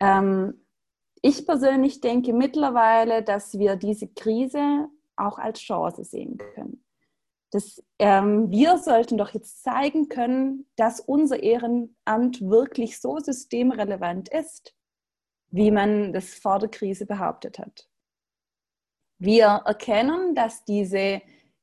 Ähm, 0.00 0.66
ich 1.22 1.46
persönlich 1.46 2.00
denke 2.00 2.32
mittlerweile, 2.32 3.22
dass 3.22 3.58
wir 3.58 3.76
diese 3.76 4.08
Krise 4.08 4.88
auch 5.16 5.38
als 5.38 5.60
Chance 5.60 6.04
sehen 6.04 6.38
können. 6.54 6.85
Das, 7.50 7.82
ähm, 7.98 8.50
wir 8.50 8.78
sollten 8.78 9.18
doch 9.18 9.30
jetzt 9.30 9.62
zeigen 9.62 10.08
können, 10.08 10.66
dass 10.76 11.00
unser 11.00 11.42
Ehrenamt 11.42 12.40
wirklich 12.40 13.00
so 13.00 13.18
systemrelevant 13.18 14.28
ist, 14.28 14.74
wie 15.50 15.70
man 15.70 16.12
das 16.12 16.34
vor 16.34 16.58
der 16.58 16.68
Krise 16.68 17.06
behauptet 17.06 17.58
hat. 17.58 17.88
Wir 19.18 19.62
erkennen, 19.64 20.34
dass 20.34 20.64
diese, 20.64 21.22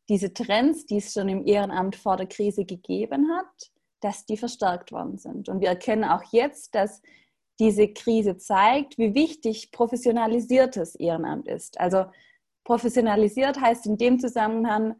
diese 0.10 0.34
Trends, 0.34 0.86
die 0.86 0.98
es 0.98 1.14
schon 1.14 1.30
im 1.30 1.46
Ehrenamt 1.46 1.96
vor 1.96 2.18
der 2.18 2.28
Krise 2.28 2.66
gegeben 2.66 3.30
hat, 3.32 3.72
dass 4.00 4.26
die 4.26 4.38
verstärkt 4.38 4.92
worden 4.92 5.18
sind. 5.18 5.50
Und 5.50 5.62
wir 5.62 5.70
erkennen 5.70 6.04
auch 6.04 6.24
jetzt, 6.32 6.76
dass 6.76 7.02
diese 7.60 7.88
Krise 7.88 8.38
zeigt, 8.38 8.98
wie 8.98 9.14
wichtig 9.14 9.72
professionalisiertes 9.72 10.96
Ehrenamt 10.96 11.48
ist. 11.48 11.80
Also 11.80 12.06
professionalisiert 12.64 13.62
heißt 13.62 13.86
in 13.86 13.98
dem 13.98 14.20
Zusammenhang, 14.20 14.96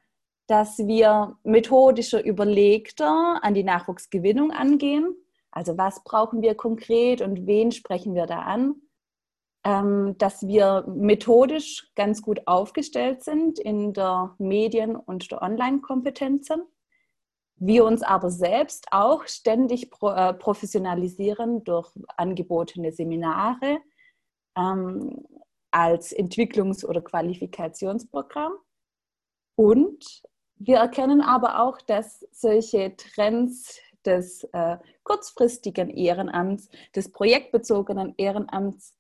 dass 0.48 0.78
wir 0.80 1.38
methodischer 1.44 2.24
überlegter 2.24 3.44
an 3.44 3.54
die 3.54 3.64
Nachwuchsgewinnung 3.64 4.52
angehen. 4.52 5.16
Also 5.52 5.78
was 5.78 6.04
brauchen 6.04 6.42
wir 6.42 6.56
konkret 6.56 7.22
und 7.22 7.46
wen 7.48 7.72
sprechen 7.72 8.16
wir 8.16 8.26
da 8.26 8.40
an? 8.40 8.76
Ähm, 9.66 10.16
dass 10.18 10.46
wir 10.46 10.84
methodisch 10.88 11.90
ganz 11.96 12.22
gut 12.22 12.42
aufgestellt 12.48 13.24
sind 13.24 13.60
in 13.60 13.94
der 13.94 14.36
Medien- 14.38 14.98
und 14.98 15.32
der 15.32 15.42
Online-Kompetenzen. 15.42 16.64
Wir 17.56 17.86
uns 17.86 18.04
aber 18.04 18.30
selbst 18.30 18.88
auch 18.92 19.26
ständig 19.26 19.90
äh, 20.02 20.34
professionalisieren 20.34 21.64
durch 21.64 21.90
angebotene 22.18 22.92
Seminare, 22.92 23.80
ähm, 24.58 25.24
als 25.72 26.14
Entwicklungs- 26.16 26.86
oder 26.86 27.02
Qualifikationsprogramm. 27.02 28.54
Und 29.56 30.24
wir 30.66 30.78
erkennen 30.78 31.22
aber 31.22 31.62
auch, 31.62 31.82
dass 31.82 32.26
solche 32.32 32.96
Trends 32.96 33.80
des 34.06 34.44
äh, 34.54 34.78
kurzfristigen 35.04 35.90
Ehrenamts, 35.90 36.70
des 36.96 37.12
projektbezogenen 37.12 38.14
Ehrenamts 38.18 38.96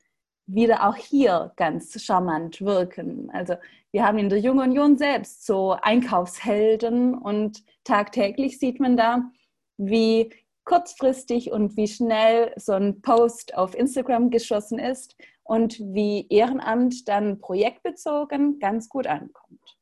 wieder 0.46 0.88
auch 0.88 0.96
hier 0.96 1.54
ganz 1.56 2.02
charmant 2.02 2.62
wirken. 2.62 3.30
Also 3.32 3.56
wir 3.92 4.06
haben 4.06 4.18
in 4.18 4.30
der 4.30 4.40
Jungen 4.40 4.72
Union 4.72 4.98
selbst 4.98 5.46
so 5.46 5.78
Einkaufshelden 5.82 7.18
und 7.18 7.64
tagtäglich 7.84 8.60
sieht 8.60 8.80
man 8.80 8.98
da, 8.98 9.32
wie 9.78 10.32
kurzfristig 10.66 11.52
und 11.52 11.78
wie 11.78 11.88
schnell 11.88 12.54
so 12.58 12.74
ein 12.74 13.02
Post 13.02 13.56
auf 13.56 13.76
Instagram 13.76 14.30
geschossen 14.30 14.80
ist 14.80 15.16
und 15.44 15.80
wie 15.80 16.28
Ehrenamt 16.30 17.08
dann 17.08 17.40
projektbezogen 17.40 18.60
ganz 18.60 18.90
gut 18.90 19.08
ankommt. 19.08 19.78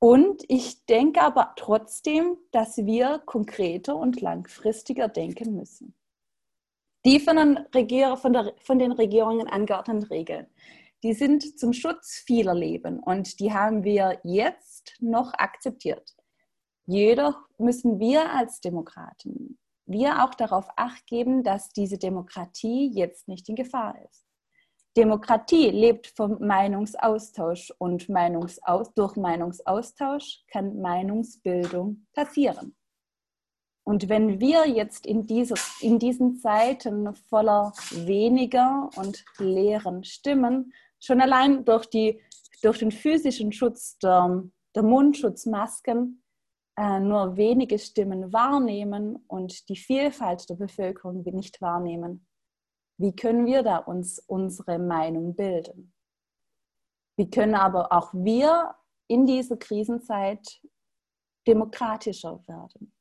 Und 0.00 0.44
ich 0.48 0.86
denke 0.86 1.20
aber 1.22 1.54
trotzdem, 1.56 2.36
dass 2.52 2.76
wir 2.78 3.20
konkreter 3.26 3.96
und 3.96 4.20
langfristiger 4.20 5.08
denken 5.08 5.56
müssen. 5.56 5.94
Die 7.04 7.20
von 7.20 7.36
den, 7.36 7.56
Regier 7.74 8.16
von, 8.16 8.32
der, 8.32 8.54
von 8.60 8.78
den 8.78 8.92
Regierungen 8.92 9.48
angeordneten 9.48 10.04
Regeln, 10.04 10.46
die 11.02 11.14
sind 11.14 11.58
zum 11.58 11.72
Schutz 11.72 12.22
vieler 12.26 12.54
Leben 12.54 13.00
und 13.00 13.40
die 13.40 13.52
haben 13.52 13.84
wir 13.84 14.20
jetzt 14.24 14.94
noch 15.00 15.32
akzeptiert. 15.34 16.14
Jedoch 16.86 17.36
müssen 17.58 17.98
wir 17.98 18.32
als 18.32 18.60
Demokraten 18.60 19.58
wir 19.88 20.22
auch 20.22 20.34
darauf 20.34 20.68
acht 20.76 21.06
geben, 21.06 21.42
dass 21.42 21.70
diese 21.70 21.98
Demokratie 21.98 22.90
jetzt 22.92 23.26
nicht 23.26 23.48
in 23.48 23.56
Gefahr 23.56 23.96
ist. 24.04 24.27
Demokratie 24.96 25.70
lebt 25.70 26.08
vom 26.08 26.38
Meinungsaustausch 26.40 27.72
und 27.78 28.08
Meinungsaus 28.08 28.92
durch 28.94 29.16
Meinungsaustausch 29.16 30.44
kann 30.48 30.80
Meinungsbildung 30.80 32.06
passieren. 32.12 32.74
Und 33.84 34.10
wenn 34.10 34.38
wir 34.38 34.68
jetzt 34.68 35.06
in, 35.06 35.26
dieser, 35.26 35.56
in 35.80 35.98
diesen 35.98 36.36
Zeiten 36.36 37.14
voller 37.14 37.72
weniger 37.90 38.90
und 38.96 39.24
leeren 39.38 40.04
Stimmen 40.04 40.74
schon 41.00 41.22
allein 41.22 41.64
durch, 41.64 41.86
die, 41.86 42.20
durch 42.62 42.78
den 42.78 42.90
physischen 42.90 43.50
Schutz 43.50 43.96
der, 43.98 44.44
der 44.74 44.82
Mundschutzmasken 44.82 46.22
äh, 46.78 47.00
nur 47.00 47.36
wenige 47.36 47.78
Stimmen 47.78 48.30
wahrnehmen 48.30 49.24
und 49.26 49.68
die 49.68 49.76
Vielfalt 49.76 50.48
der 50.50 50.56
Bevölkerung 50.56 51.22
nicht 51.22 51.60
wahrnehmen, 51.62 52.27
wie 52.98 53.14
können 53.14 53.46
wir 53.46 53.62
da 53.62 53.78
uns 53.78 54.18
unsere 54.18 54.78
Meinung 54.78 55.34
bilden? 55.34 55.92
Wie 57.16 57.30
können 57.30 57.54
aber 57.54 57.92
auch 57.92 58.12
wir 58.12 58.74
in 59.06 59.26
dieser 59.26 59.56
Krisenzeit 59.56 60.60
demokratischer 61.46 62.42
werden? 62.46 62.92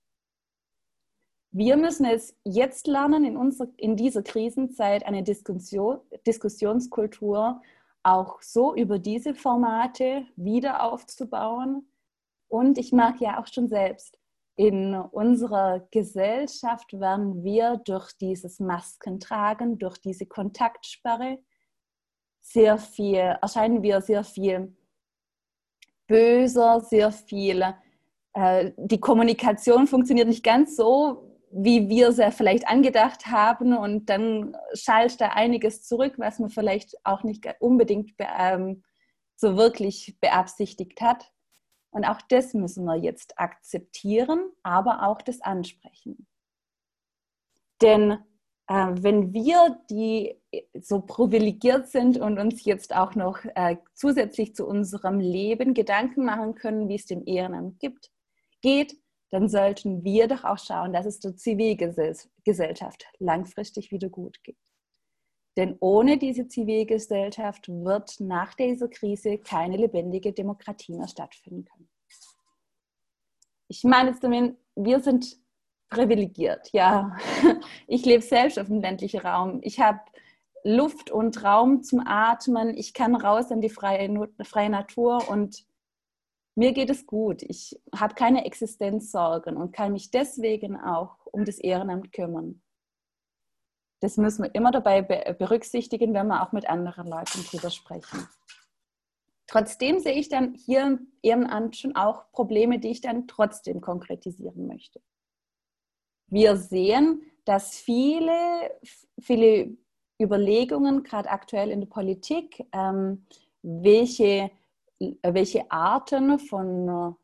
Wir 1.51 1.77
müssen 1.77 2.05
es 2.05 2.35
jetzt 2.43 2.87
lernen, 2.87 3.25
in, 3.25 3.37
unserer, 3.37 3.69
in 3.77 3.95
dieser 3.95 4.21
Krisenzeit 4.21 5.05
eine 5.05 5.23
Diskussion, 5.23 5.99
Diskussionskultur 6.25 7.61
auch 8.03 8.41
so 8.41 8.75
über 8.75 8.99
diese 8.99 9.33
Formate 9.33 10.25
wieder 10.35 10.83
aufzubauen, 10.83 11.87
und 12.49 12.77
ich 12.77 12.93
mag 12.93 13.19
ja 13.19 13.39
auch 13.39 13.47
schon 13.47 13.67
selbst 13.67 14.17
in 14.57 14.95
unserer 14.95 15.87
Gesellschaft 15.91 16.91
werden 16.99 17.43
wir 17.43 17.79
durch 17.85 18.11
dieses 18.13 18.59
Maskentragen, 18.59 19.77
durch 19.77 19.99
diese 19.99 20.25
Kontaktsperre 20.25 21.37
sehr 22.41 22.79
viel, 22.79 23.37
erscheinen 23.41 23.83
wir 23.83 24.01
sehr 24.01 24.23
viel 24.23 24.75
böser, 26.07 26.81
sehr 26.81 27.11
viel, 27.11 27.63
äh, 28.33 28.71
die 28.77 28.99
Kommunikation 28.99 29.85
funktioniert 29.85 30.27
nicht 30.27 30.43
ganz 30.43 30.75
so, 30.75 31.37
wie 31.51 31.87
wir 31.87 32.09
es 32.09 32.17
ja 32.17 32.31
vielleicht 32.31 32.67
angedacht 32.67 33.27
haben 33.27 33.77
und 33.77 34.09
dann 34.09 34.57
schallt 34.73 35.21
da 35.21 35.29
einiges 35.29 35.83
zurück, 35.83 36.15
was 36.17 36.39
man 36.39 36.49
vielleicht 36.49 36.95
auch 37.03 37.23
nicht 37.23 37.47
unbedingt 37.59 38.11
ähm, 38.19 38.83
so 39.35 39.55
wirklich 39.55 40.17
beabsichtigt 40.19 40.99
hat. 40.99 41.31
Und 41.91 42.05
auch 42.05 42.21
das 42.29 42.53
müssen 42.53 42.85
wir 42.85 42.95
jetzt 42.95 43.39
akzeptieren, 43.39 44.51
aber 44.63 45.07
auch 45.07 45.21
das 45.21 45.41
ansprechen. 45.41 46.27
Denn 47.81 48.17
äh, 48.67 48.87
wenn 48.91 49.33
wir, 49.33 49.79
die 49.89 50.35
so 50.79 51.01
privilegiert 51.01 51.87
sind 51.87 52.17
und 52.19 52.39
uns 52.39 52.65
jetzt 52.65 52.95
auch 52.95 53.15
noch 53.15 53.43
äh, 53.55 53.77
zusätzlich 53.93 54.55
zu 54.55 54.67
unserem 54.67 55.19
Leben 55.19 55.73
Gedanken 55.73 56.25
machen 56.25 56.55
können, 56.55 56.89
wie 56.89 56.95
es 56.95 57.05
dem 57.05 57.25
Ehrenamt 57.25 57.79
gibt, 57.79 58.11
geht, 58.61 58.97
dann 59.29 59.49
sollten 59.49 60.03
wir 60.03 60.27
doch 60.27 60.43
auch 60.43 60.57
schauen, 60.57 60.93
dass 60.93 61.05
es 61.05 61.19
der 61.19 61.35
Zivilgesellschaft 61.35 63.05
langfristig 63.19 63.91
wieder 63.91 64.09
gut 64.09 64.41
geht. 64.43 64.57
Denn 65.57 65.75
ohne 65.79 66.19
diese 66.19 66.47
Zivilgesellschaft 66.47 67.67
wird 67.67 68.19
nach 68.19 68.53
dieser 68.53 68.87
Krise 68.87 69.39
keine 69.39 69.75
lebendige 69.75 70.31
Demokratie 70.31 70.93
mehr 70.93 71.07
stattfinden 71.07 71.65
können. 71.65 71.89
Ich 73.67 73.83
meine 73.83 74.11
jetzt 74.11 74.23
damit, 74.23 74.55
wir 74.75 74.99
sind 74.99 75.35
privilegiert, 75.89 76.69
ja. 76.73 77.17
Ich 77.87 78.05
lebe 78.05 78.21
selbst 78.21 78.59
auf 78.59 78.67
dem 78.67 78.81
ländlichen 78.81 79.19
Raum. 79.19 79.59
Ich 79.63 79.79
habe 79.79 79.99
Luft 80.63 81.09
und 81.09 81.43
Raum 81.43 81.81
zum 81.81 82.01
Atmen. 82.05 82.77
Ich 82.77 82.93
kann 82.93 83.15
raus 83.15 83.49
in 83.49 83.59
die 83.59 83.69
freie, 83.69 84.29
freie 84.43 84.69
Natur 84.69 85.27
und 85.27 85.65
mir 86.55 86.71
geht 86.73 86.91
es 86.91 87.07
gut. 87.07 87.41
Ich 87.41 87.79
habe 87.95 88.13
keine 88.13 88.45
Existenzsorgen 88.45 89.57
und 89.57 89.71
kann 89.71 89.93
mich 89.93 90.11
deswegen 90.11 90.79
auch 90.79 91.25
um 91.25 91.45
das 91.45 91.57
Ehrenamt 91.57 92.11
kümmern 92.11 92.61
das 93.99 94.17
müssen 94.17 94.43
wir 94.43 94.53
immer 94.53 94.71
dabei 94.71 95.01
berücksichtigen, 95.01 96.13
wenn 96.13 96.27
wir 96.27 96.43
auch 96.43 96.51
mit 96.51 96.69
anderen 96.69 97.07
Leuten 97.07 97.43
drüber 97.43 97.69
sprechen. 97.69 98.27
Trotzdem 99.47 99.99
sehe 99.99 100.13
ich 100.13 100.29
dann 100.29 100.55
hier 100.55 100.85
im 100.85 101.07
Ehrenamt 101.21 101.77
schon 101.77 101.95
auch 101.95 102.31
Probleme, 102.31 102.79
die 102.79 102.89
ich 102.89 103.01
dann 103.01 103.27
trotzdem 103.27 103.81
konkretisieren 103.81 104.67
möchte. 104.67 105.01
Wir 106.29 106.57
sehen, 106.57 107.21
dass 107.45 107.77
viele, 107.77 108.33
viele 109.19 109.77
Überlegungen, 110.21 111.03
gerade 111.03 111.29
aktuell 111.29 111.71
in 111.71 111.79
der 111.79 111.87
Politik, 111.87 112.65
ähm, 112.73 113.25
welche, 113.61 114.51
welche 115.23 115.71
Arten 115.71 116.39
von, 116.39 117.15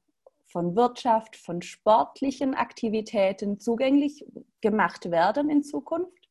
von 0.46 0.76
Wirtschaft, 0.78 1.36
von 1.36 1.62
sportlichen 1.62 2.54
Aktivitäten 2.54 3.60
zugänglich 3.60 4.26
gemacht 4.62 5.12
werden 5.12 5.50
in 5.50 5.64
Zukunft 5.64 6.23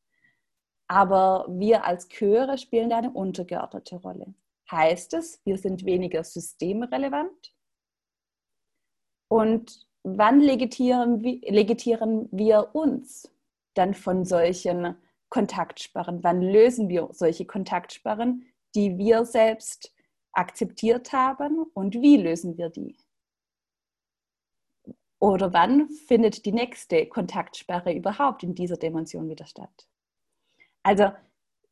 aber 0.88 1.46
wir 1.48 1.84
als 1.84 2.08
Chöre 2.08 2.58
spielen 2.58 2.90
da 2.90 2.98
eine 2.98 3.10
untergeordnete 3.10 3.96
Rolle. 3.96 4.34
Heißt 4.70 5.14
es, 5.14 5.40
wir 5.44 5.58
sind 5.58 5.84
weniger 5.84 6.24
systemrelevant? 6.24 7.54
Und 9.28 9.86
wann 10.02 10.40
legitieren, 10.40 11.22
wir 11.22 12.74
uns 12.74 13.30
dann 13.74 13.94
von 13.94 14.24
solchen 14.24 14.96
Kontaktsperren? 15.30 16.22
Wann 16.22 16.42
lösen 16.42 16.88
wir 16.88 17.08
solche 17.12 17.46
Kontaktsperren, 17.46 18.46
die 18.74 18.98
wir 18.98 19.24
selbst 19.24 19.94
akzeptiert 20.32 21.12
haben 21.12 21.62
und 21.74 21.94
wie 21.94 22.16
lösen 22.16 22.56
wir 22.56 22.70
die? 22.70 22.96
Oder 25.18 25.52
wann 25.52 25.88
findet 25.88 26.44
die 26.44 26.52
nächste 26.52 27.06
Kontaktsperre 27.06 27.94
überhaupt 27.94 28.42
in 28.42 28.54
dieser 28.54 28.76
Dimension 28.76 29.28
wieder 29.28 29.46
statt? 29.46 29.88
Also 30.82 31.12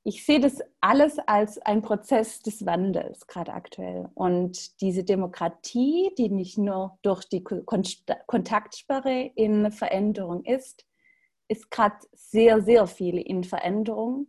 ich 0.02 0.24
sehe 0.24 0.40
das 0.40 0.60
alles 0.80 1.18
als 1.18 1.58
ein 1.58 1.82
Prozess 1.82 2.40
des 2.40 2.64
Wandels 2.64 3.26
gerade 3.26 3.52
aktuell. 3.52 4.08
Und 4.14 4.80
diese 4.80 5.04
Demokratie, 5.04 6.10
die 6.16 6.30
nicht 6.30 6.56
nur 6.56 6.98
durch 7.02 7.24
die 7.24 7.44
Kontaktsperre 7.44 9.30
in 9.34 9.70
Veränderung 9.70 10.44
ist, 10.44 10.86
ist 11.48 11.70
gerade 11.70 11.96
sehr, 12.12 12.62
sehr 12.62 12.86
viel 12.86 13.18
in 13.18 13.44
Veränderung. 13.44 14.28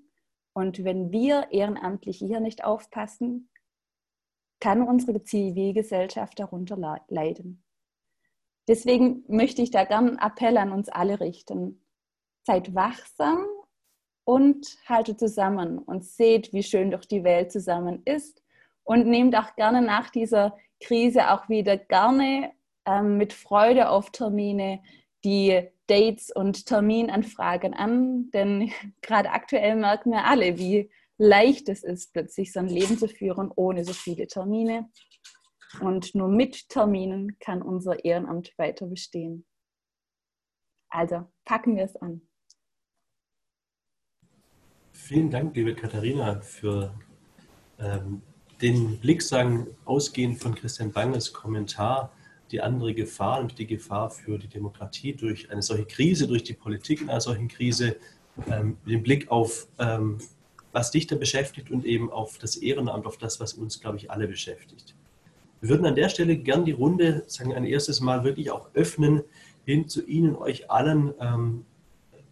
Und 0.54 0.84
wenn 0.84 1.12
wir 1.12 1.48
Ehrenamtliche 1.52 2.26
hier 2.26 2.42
nicht 2.42 2.66
aufpassen, 2.66 3.50
kann 4.60 4.82
unsere 4.82 5.24
Zivilgesellschaft 5.24 6.38
darunter 6.40 7.00
leiden. 7.08 7.64
Deswegen 8.68 9.24
möchte 9.28 9.62
ich 9.62 9.72
da 9.72 9.86
gerne 9.86 10.10
einen 10.10 10.20
Appell 10.20 10.58
an 10.58 10.72
uns 10.72 10.90
alle 10.90 11.20
richten. 11.20 11.86
Seid 12.44 12.76
wachsam 12.76 13.46
und 14.24 14.78
haltet 14.88 15.20
zusammen 15.20 15.80
und 15.80 16.06
seht, 16.06 16.54
wie 16.54 16.64
schön 16.64 16.92
doch 16.92 17.06
die 17.06 17.24
Welt 17.24 17.52
zusammen 17.52 18.02
ist 18.06 18.42
und 18.84 19.08
nehmt 19.08 19.36
auch 19.36 19.56
gerne 19.56 19.82
nach 19.82 20.10
dieser 20.10 20.58
Krise 20.82 21.32
auch 21.32 21.50
wieder 21.50 21.78
gerne 21.78 22.52
ähm, 22.86 23.18
mit 23.18 23.34
Freude 23.34 23.90
auf 23.90 24.12
Termine 24.12 24.82
die 25.24 25.68
Dates 25.88 26.32
und 26.34 26.66
Terminanfragen 26.66 27.74
an, 27.74 28.32
denn 28.32 28.72
gerade 29.02 29.32
aktuell 29.32 29.76
merken 29.76 30.12
wir 30.12 30.26
alle, 30.26 30.58
wie 30.58 30.90
leicht 31.18 31.70
es 31.70 31.84
ist, 31.84 32.14
plötzlich 32.14 32.52
so 32.52 32.60
ein 32.60 32.68
Leben 32.68 32.98
zu 32.98 33.08
führen 33.08 33.52
ohne 33.56 33.84
so 33.84 33.94
viele 33.94 34.28
Termine. 34.28 34.90
Und 35.80 36.16
nur 36.16 36.28
mit 36.28 36.68
Terminen 36.70 37.38
kann 37.40 37.62
unser 37.62 38.04
Ehrenamt 38.04 38.54
weiter 38.58 38.88
bestehen. 38.88 39.46
Also 40.90 41.28
packen 41.46 41.78
wir 41.78 41.86
es 41.86 41.96
an. 41.96 42.28
Vielen 45.12 45.30
Dank, 45.30 45.54
liebe 45.58 45.76
Katharina, 45.76 46.40
für 46.40 46.94
ähm, 47.80 48.22
den 48.62 48.98
Blick, 48.98 49.22
sagen, 49.22 49.68
ausgehend 49.84 50.40
von 50.40 50.56
Christian 50.56 50.94
Bangels 50.94 51.34
Kommentar, 51.34 52.14
die 52.50 52.62
andere 52.62 52.94
Gefahr 52.94 53.42
und 53.42 53.60
die 53.60 53.68
Gefahr 53.68 54.10
für 54.10 54.40
die 54.40 54.48
Demokratie 54.48 55.12
durch 55.12 55.52
eine 55.52 55.64
solche 55.64 55.84
Krise, 55.84 56.30
durch 56.30 56.44
die 56.44 56.54
Politik 56.54 57.02
in 57.02 57.10
einer 57.10 57.20
solchen 57.20 57.50
Krise, 57.50 57.98
ähm, 58.50 58.78
den 58.88 59.04
Blick 59.04 59.30
auf, 59.30 59.68
ähm, 59.80 60.20
was 60.72 60.92
dich 60.92 61.08
da 61.08 61.18
beschäftigt 61.18 61.72
und 61.72 61.84
eben 61.84 62.10
auf 62.10 62.38
das 62.38 62.56
Ehrenamt, 62.56 63.06
auf 63.06 63.18
das, 63.18 63.42
was 63.42 63.52
uns, 63.56 63.82
glaube 63.82 63.98
ich, 63.98 64.10
alle 64.10 64.30
beschäftigt. 64.30 64.96
Wir 65.60 65.72
würden 65.72 65.86
an 65.86 65.96
der 65.96 66.08
Stelle 66.08 66.38
gern 66.38 66.64
die 66.64 66.72
Runde, 66.72 67.26
sagen 67.28 67.54
ein 67.54 67.66
erstes 67.66 68.00
Mal, 68.00 68.24
wirklich 68.24 68.50
auch 68.50 68.70
öffnen, 68.76 69.24
hin 69.66 69.90
zu 69.90 70.06
Ihnen, 70.08 70.38
euch 70.38 70.72
allen, 70.72 71.14
ähm, 71.20 71.66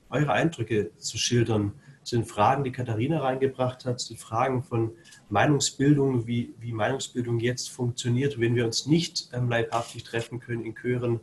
eure 0.09 0.31
Eindrücke 0.31 0.91
zu 0.95 1.17
schildern 1.17 1.73
zu 2.09 2.15
den 2.15 2.25
Fragen, 2.25 2.63
die 2.63 2.71
Katharina 2.71 3.19
reingebracht 3.19 3.85
hat, 3.85 3.99
zu 3.99 4.09
den 4.09 4.17
Fragen 4.17 4.63
von 4.63 4.91
Meinungsbildung, 5.29 6.25
wie, 6.25 6.53
wie 6.59 6.73
Meinungsbildung 6.73 7.39
jetzt 7.39 7.69
funktioniert, 7.69 8.39
wenn 8.39 8.55
wir 8.55 8.65
uns 8.65 8.87
nicht 8.87 9.29
ähm, 9.31 9.47
leibhaftig 9.47 10.03
treffen 10.03 10.39
können 10.39 10.65
in 10.65 10.75
Chören, 10.75 11.19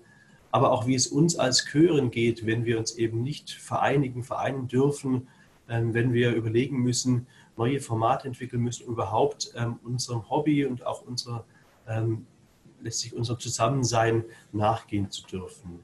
aber 0.52 0.70
auch 0.70 0.86
wie 0.86 0.94
es 0.94 1.08
uns 1.08 1.36
als 1.36 1.66
Chören 1.66 2.10
geht, 2.10 2.46
wenn 2.46 2.64
wir 2.64 2.78
uns 2.78 2.94
eben 2.96 3.22
nicht 3.22 3.50
vereinigen, 3.50 4.22
vereinen 4.22 4.68
dürfen, 4.68 5.26
ähm, 5.68 5.92
wenn 5.92 6.12
wir 6.12 6.32
überlegen 6.34 6.78
müssen, 6.78 7.26
neue 7.56 7.80
Formate 7.80 8.28
entwickeln 8.28 8.62
müssen, 8.62 8.86
um 8.86 8.92
überhaupt 8.92 9.52
ähm, 9.56 9.80
unserem 9.82 10.30
Hobby 10.30 10.64
und 10.64 10.86
auch 10.86 11.02
unser, 11.02 11.44
ähm, 11.88 12.26
letztlich 12.80 13.12
unserem 13.12 13.40
Zusammensein 13.40 14.24
nachgehen 14.52 15.10
zu 15.10 15.26
dürfen. 15.26 15.80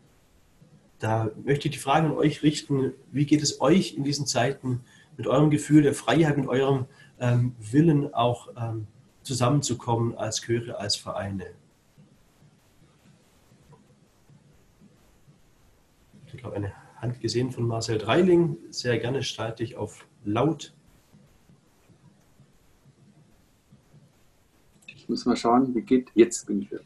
Da 1.00 1.32
möchte 1.44 1.66
ich 1.66 1.74
die 1.74 1.80
Frage 1.80 2.06
an 2.06 2.12
euch 2.12 2.44
richten, 2.44 2.92
wie 3.10 3.26
geht 3.26 3.42
es 3.42 3.60
euch 3.60 3.94
in 3.94 4.04
diesen 4.04 4.24
Zeiten 4.28 4.82
mit 5.16 5.26
eurem 5.26 5.50
Gefühl 5.50 5.82
der 5.82 5.94
Freiheit, 5.94 6.36
mit 6.36 6.48
eurem 6.48 6.86
ähm, 7.20 7.54
Willen 7.58 8.12
auch 8.14 8.48
ähm, 8.56 8.86
zusammenzukommen 9.22 10.16
als 10.16 10.40
Chöre, 10.42 10.78
als 10.78 10.96
Vereine? 10.96 11.46
Ich 16.34 16.42
habe 16.44 16.56
eine 16.56 16.72
Hand 16.96 17.20
gesehen 17.20 17.50
von 17.50 17.66
Marcel 17.66 17.98
Dreiling. 17.98 18.56
Sehr 18.70 18.98
gerne 18.98 19.22
schalte 19.22 19.62
ich 19.62 19.76
auf 19.76 20.06
laut. 20.24 20.72
Ich 24.86 25.08
muss 25.08 25.26
mal 25.26 25.36
schauen, 25.36 25.74
wie 25.74 25.82
geht. 25.82 26.10
Jetzt 26.14 26.46
bin 26.46 26.62
ich 26.62 26.70
wieder. 26.70 26.80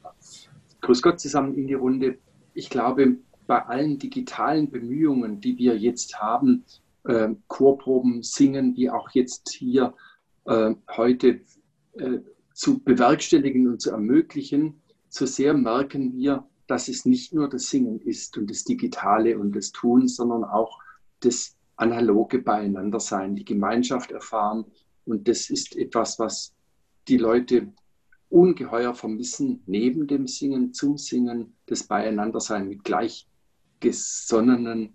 Grüß 0.80 1.00
Gott 1.00 1.20
zusammen 1.20 1.54
in 1.54 1.66
die 1.66 1.74
Runde. 1.74 2.18
Ich 2.54 2.70
glaube, 2.70 3.16
bei 3.46 3.62
allen 3.64 3.98
digitalen 3.98 4.70
Bemühungen, 4.70 5.40
die 5.40 5.56
wir 5.58 5.76
jetzt 5.78 6.18
haben, 6.18 6.64
äh, 7.06 7.34
Chorproben 7.48 8.22
singen, 8.22 8.76
wie 8.76 8.90
auch 8.90 9.10
jetzt 9.10 9.50
hier 9.50 9.94
äh, 10.44 10.74
heute 10.96 11.40
äh, 11.94 12.20
zu 12.54 12.82
bewerkstelligen 12.82 13.68
und 13.68 13.82
zu 13.82 13.90
ermöglichen, 13.90 14.80
so 15.08 15.26
sehr 15.26 15.54
merken 15.54 16.16
wir, 16.16 16.46
dass 16.66 16.88
es 16.88 17.04
nicht 17.04 17.32
nur 17.32 17.48
das 17.48 17.68
Singen 17.68 18.00
ist 18.00 18.36
und 18.36 18.50
das 18.50 18.64
Digitale 18.64 19.38
und 19.38 19.54
das 19.54 19.70
Tun, 19.72 20.08
sondern 20.08 20.44
auch 20.44 20.78
das 21.20 21.56
analoge 21.76 22.40
Beieinandersein, 22.40 23.36
die 23.36 23.44
Gemeinschaft 23.44 24.10
erfahren. 24.10 24.64
Und 25.04 25.28
das 25.28 25.50
ist 25.50 25.76
etwas, 25.76 26.18
was 26.18 26.54
die 27.08 27.18
Leute 27.18 27.72
ungeheuer 28.28 28.94
vermissen, 28.94 29.62
neben 29.66 30.06
dem 30.06 30.26
Singen, 30.26 30.72
zum 30.72 30.96
Singen, 30.98 31.54
das 31.66 31.84
Beieinandersein 31.84 32.68
mit 32.68 32.84
Gleichgesonnenen. 32.84 34.94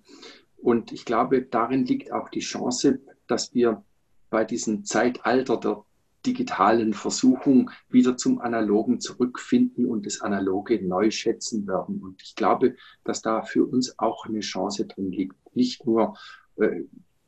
Und 0.62 0.92
ich 0.92 1.06
glaube, 1.06 1.42
darin 1.42 1.86
liegt 1.86 2.12
auch 2.12 2.30
die 2.30 2.40
Chance, 2.40 3.00
dass 3.28 3.54
wir 3.54 3.84
bei 4.30 4.46
diesem 4.46 4.86
Zeitalter 4.86 5.58
der 5.58 5.84
digitalen 6.26 6.94
Versuchung 6.94 7.72
wieder 7.90 8.16
zum 8.16 8.40
Analogen 8.40 9.00
zurückfinden 9.00 9.86
und 9.86 10.06
das 10.06 10.22
Analoge 10.22 10.86
neu 10.86 11.10
schätzen 11.10 11.68
werden. 11.68 12.02
Und 12.02 12.22
ich 12.22 12.36
glaube, 12.36 12.76
dass 13.04 13.22
da 13.22 13.42
für 13.42 13.66
uns 13.66 13.98
auch 13.98 14.26
eine 14.26 14.42
Chance 14.42 14.86
drin 14.86 15.12
liegt, 15.12 15.36
nicht 15.56 15.86
nur 15.86 16.16
äh, 16.58 16.84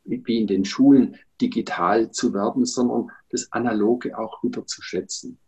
wie 0.05 0.39
in 0.39 0.47
den 0.47 0.65
Schulen 0.65 1.15
digital 1.41 2.11
zu 2.11 2.33
werden, 2.33 2.65
sondern 2.65 3.09
das 3.29 3.51
Analoge 3.51 4.17
auch 4.17 4.43
wieder 4.43 4.65
zu 4.67 4.81
schätzen. 4.81 5.39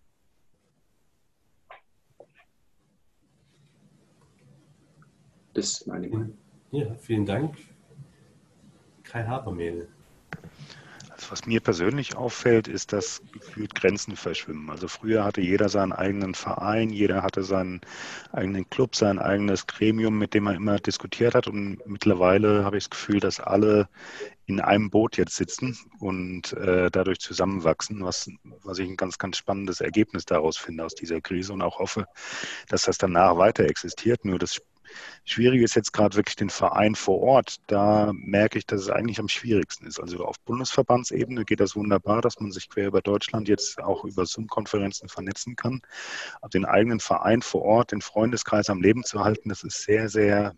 Das 5.53 5.71
ist 5.71 5.87
meine 5.87 6.09
Meinung. 6.09 6.37
Ja, 6.71 6.93
vielen 6.95 7.25
Dank. 7.25 7.55
Kai 9.15 9.23
Habermehl. 9.23 9.87
Also 11.09 11.31
was 11.31 11.45
mir 11.45 11.61
persönlich 11.61 12.17
auffällt, 12.17 12.67
ist, 12.67 12.91
dass 12.91 13.21
gefühlt 13.31 13.73
Grenzen 13.73 14.17
verschwimmen. 14.17 14.69
Also 14.69 14.89
früher 14.89 15.23
hatte 15.23 15.39
jeder 15.39 15.69
seinen 15.69 15.93
eigenen 15.93 16.33
Verein, 16.35 16.89
jeder 16.89 17.23
hatte 17.23 17.43
seinen 17.43 17.79
eigenen 18.33 18.69
Club, 18.69 18.93
sein 18.93 19.17
eigenes 19.17 19.67
Gremium, 19.67 20.17
mit 20.17 20.33
dem 20.33 20.47
er 20.47 20.55
immer 20.55 20.79
diskutiert 20.79 21.33
hat. 21.33 21.47
Und 21.47 21.77
mittlerweile 21.85 22.65
habe 22.65 22.75
ich 22.75 22.83
das 22.83 22.89
Gefühl, 22.89 23.21
dass 23.21 23.39
alle 23.39 23.87
in 24.47 24.59
einem 24.59 24.89
Boot 24.89 25.15
jetzt 25.15 25.37
sitzen 25.37 25.77
und 26.01 26.51
äh, 26.51 26.91
dadurch 26.91 27.19
zusammenwachsen, 27.19 28.03
was, 28.03 28.29
was 28.63 28.79
ich 28.79 28.89
ein 28.89 28.97
ganz, 28.97 29.17
ganz 29.17 29.37
spannendes 29.37 29.79
Ergebnis 29.79 30.25
daraus 30.25 30.57
finde 30.57 30.83
aus 30.83 30.93
dieser 30.93 31.21
Krise 31.21 31.53
und 31.53 31.61
auch 31.61 31.79
hoffe, 31.79 32.05
dass 32.67 32.81
das 32.81 32.97
danach 32.97 33.37
weiter 33.37 33.63
existiert. 33.63 34.25
Nur 34.25 34.39
das 34.39 34.61
Schwierige 35.23 35.63
ist 35.63 35.75
jetzt 35.75 35.93
gerade 35.93 36.15
wirklich 36.15 36.35
den 36.35 36.49
Verein 36.49 36.95
vor 36.95 37.21
Ort. 37.21 37.57
Da 37.67 38.11
merke 38.13 38.57
ich, 38.57 38.65
dass 38.65 38.81
es 38.81 38.89
eigentlich 38.89 39.19
am 39.19 39.27
schwierigsten 39.27 39.87
ist. 39.87 39.99
Also 39.99 40.25
auf 40.25 40.39
Bundesverbandsebene 40.41 41.45
geht 41.45 41.59
das 41.59 41.75
wunderbar, 41.75 42.21
dass 42.21 42.39
man 42.39 42.51
sich 42.51 42.69
quer 42.69 42.87
über 42.87 43.01
Deutschland 43.01 43.47
jetzt 43.47 43.79
auch 43.79 44.05
über 44.05 44.25
Zoom-Konferenzen 44.25 45.09
vernetzen 45.09 45.55
kann. 45.55 45.81
Aber 46.41 46.49
den 46.49 46.65
eigenen 46.65 46.99
Verein 46.99 47.41
vor 47.41 47.63
Ort, 47.63 47.91
den 47.91 48.01
Freundeskreis 48.01 48.69
am 48.69 48.81
Leben 48.81 49.03
zu 49.03 49.23
halten, 49.23 49.49
das 49.49 49.63
ist 49.63 49.83
sehr, 49.83 50.09
sehr 50.09 50.55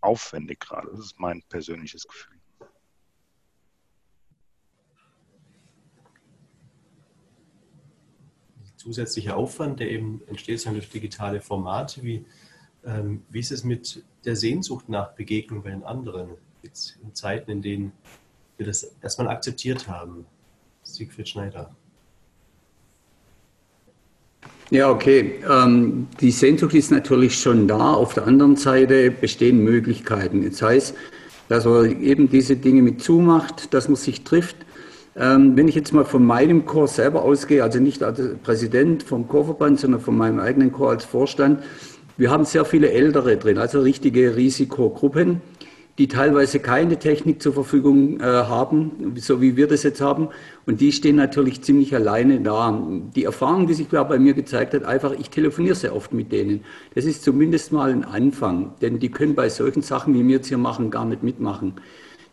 aufwendig 0.00 0.60
gerade. 0.60 0.88
Das 0.90 1.00
ist 1.00 1.18
mein 1.18 1.42
persönliches 1.48 2.06
Gefühl. 2.06 2.38
Zusätzlicher 8.76 9.36
Aufwand, 9.36 9.80
der 9.80 9.90
eben 9.90 10.22
entsteht 10.28 10.64
durch 10.64 10.88
digitale 10.88 11.40
Formate 11.40 12.04
wie 12.04 12.24
ähm, 12.86 13.22
wie 13.30 13.40
ist 13.40 13.52
es 13.52 13.64
mit 13.64 14.02
der 14.24 14.36
Sehnsucht 14.36 14.88
nach 14.88 15.12
Begegnung 15.12 15.62
bei 15.62 15.70
den 15.70 15.84
anderen? 15.84 16.30
Jetzt 16.62 16.98
in 17.02 17.14
Zeiten, 17.14 17.50
in 17.50 17.62
denen 17.62 17.92
wir 18.56 18.66
das 18.66 18.94
erstmal 19.02 19.28
akzeptiert 19.28 19.88
haben. 19.88 20.26
Siegfried 20.82 21.28
Schneider. 21.28 21.70
Ja, 24.70 24.90
okay. 24.90 25.40
Ähm, 25.48 26.08
die 26.20 26.30
Sehnsucht 26.30 26.74
ist 26.74 26.90
natürlich 26.90 27.40
schon 27.40 27.68
da. 27.68 27.94
Auf 27.94 28.14
der 28.14 28.26
anderen 28.26 28.56
Seite 28.56 29.10
bestehen 29.10 29.64
Möglichkeiten. 29.64 30.44
Das 30.48 30.60
heißt, 30.60 30.94
dass 31.48 31.64
man 31.64 32.02
eben 32.02 32.28
diese 32.28 32.56
Dinge 32.56 32.82
mit 32.82 33.02
zumacht, 33.02 33.72
dass 33.72 33.88
man 33.88 33.96
sich 33.96 34.24
trifft. 34.24 34.56
Ähm, 35.16 35.56
wenn 35.56 35.68
ich 35.68 35.74
jetzt 35.74 35.92
mal 35.92 36.04
von 36.04 36.24
meinem 36.24 36.66
Chor 36.66 36.86
selber 36.86 37.22
ausgehe, 37.22 37.62
also 37.62 37.80
nicht 37.80 38.02
als 38.02 38.20
Präsident 38.42 39.02
vom 39.02 39.26
Chorverband, 39.26 39.80
sondern 39.80 40.00
von 40.00 40.16
meinem 40.16 40.38
eigenen 40.38 40.70
Chor 40.70 40.90
als 40.90 41.04
Vorstand, 41.04 41.62
wir 42.18 42.32
haben 42.32 42.44
sehr 42.44 42.64
viele 42.64 42.90
Ältere 42.90 43.36
drin, 43.36 43.58
also 43.58 43.80
richtige 43.80 44.34
Risikogruppen, 44.34 45.40
die 45.98 46.08
teilweise 46.08 46.58
keine 46.58 46.98
Technik 46.98 47.40
zur 47.40 47.52
Verfügung 47.52 48.18
äh, 48.20 48.24
haben, 48.24 49.14
so 49.16 49.40
wie 49.40 49.56
wir 49.56 49.68
das 49.68 49.84
jetzt 49.84 50.00
haben. 50.00 50.28
Und 50.66 50.80
die 50.80 50.90
stehen 50.92 51.14
natürlich 51.14 51.62
ziemlich 51.62 51.94
alleine 51.94 52.40
da. 52.40 52.76
Die 53.14 53.24
Erfahrung, 53.24 53.68
die 53.68 53.74
sich 53.74 53.88
bei 53.88 54.18
mir 54.18 54.34
gezeigt 54.34 54.74
hat, 54.74 54.84
einfach, 54.84 55.12
ich 55.12 55.30
telefoniere 55.30 55.76
sehr 55.76 55.94
oft 55.94 56.12
mit 56.12 56.30
denen. 56.32 56.64
Das 56.94 57.04
ist 57.04 57.22
zumindest 57.22 57.72
mal 57.72 57.90
ein 57.90 58.04
Anfang, 58.04 58.74
denn 58.82 58.98
die 58.98 59.10
können 59.10 59.36
bei 59.36 59.48
solchen 59.48 59.82
Sachen, 59.82 60.12
wie 60.14 60.26
wir 60.26 60.36
jetzt 60.36 60.48
hier 60.48 60.58
machen, 60.58 60.90
gar 60.90 61.04
nicht 61.04 61.22
mitmachen. 61.22 61.74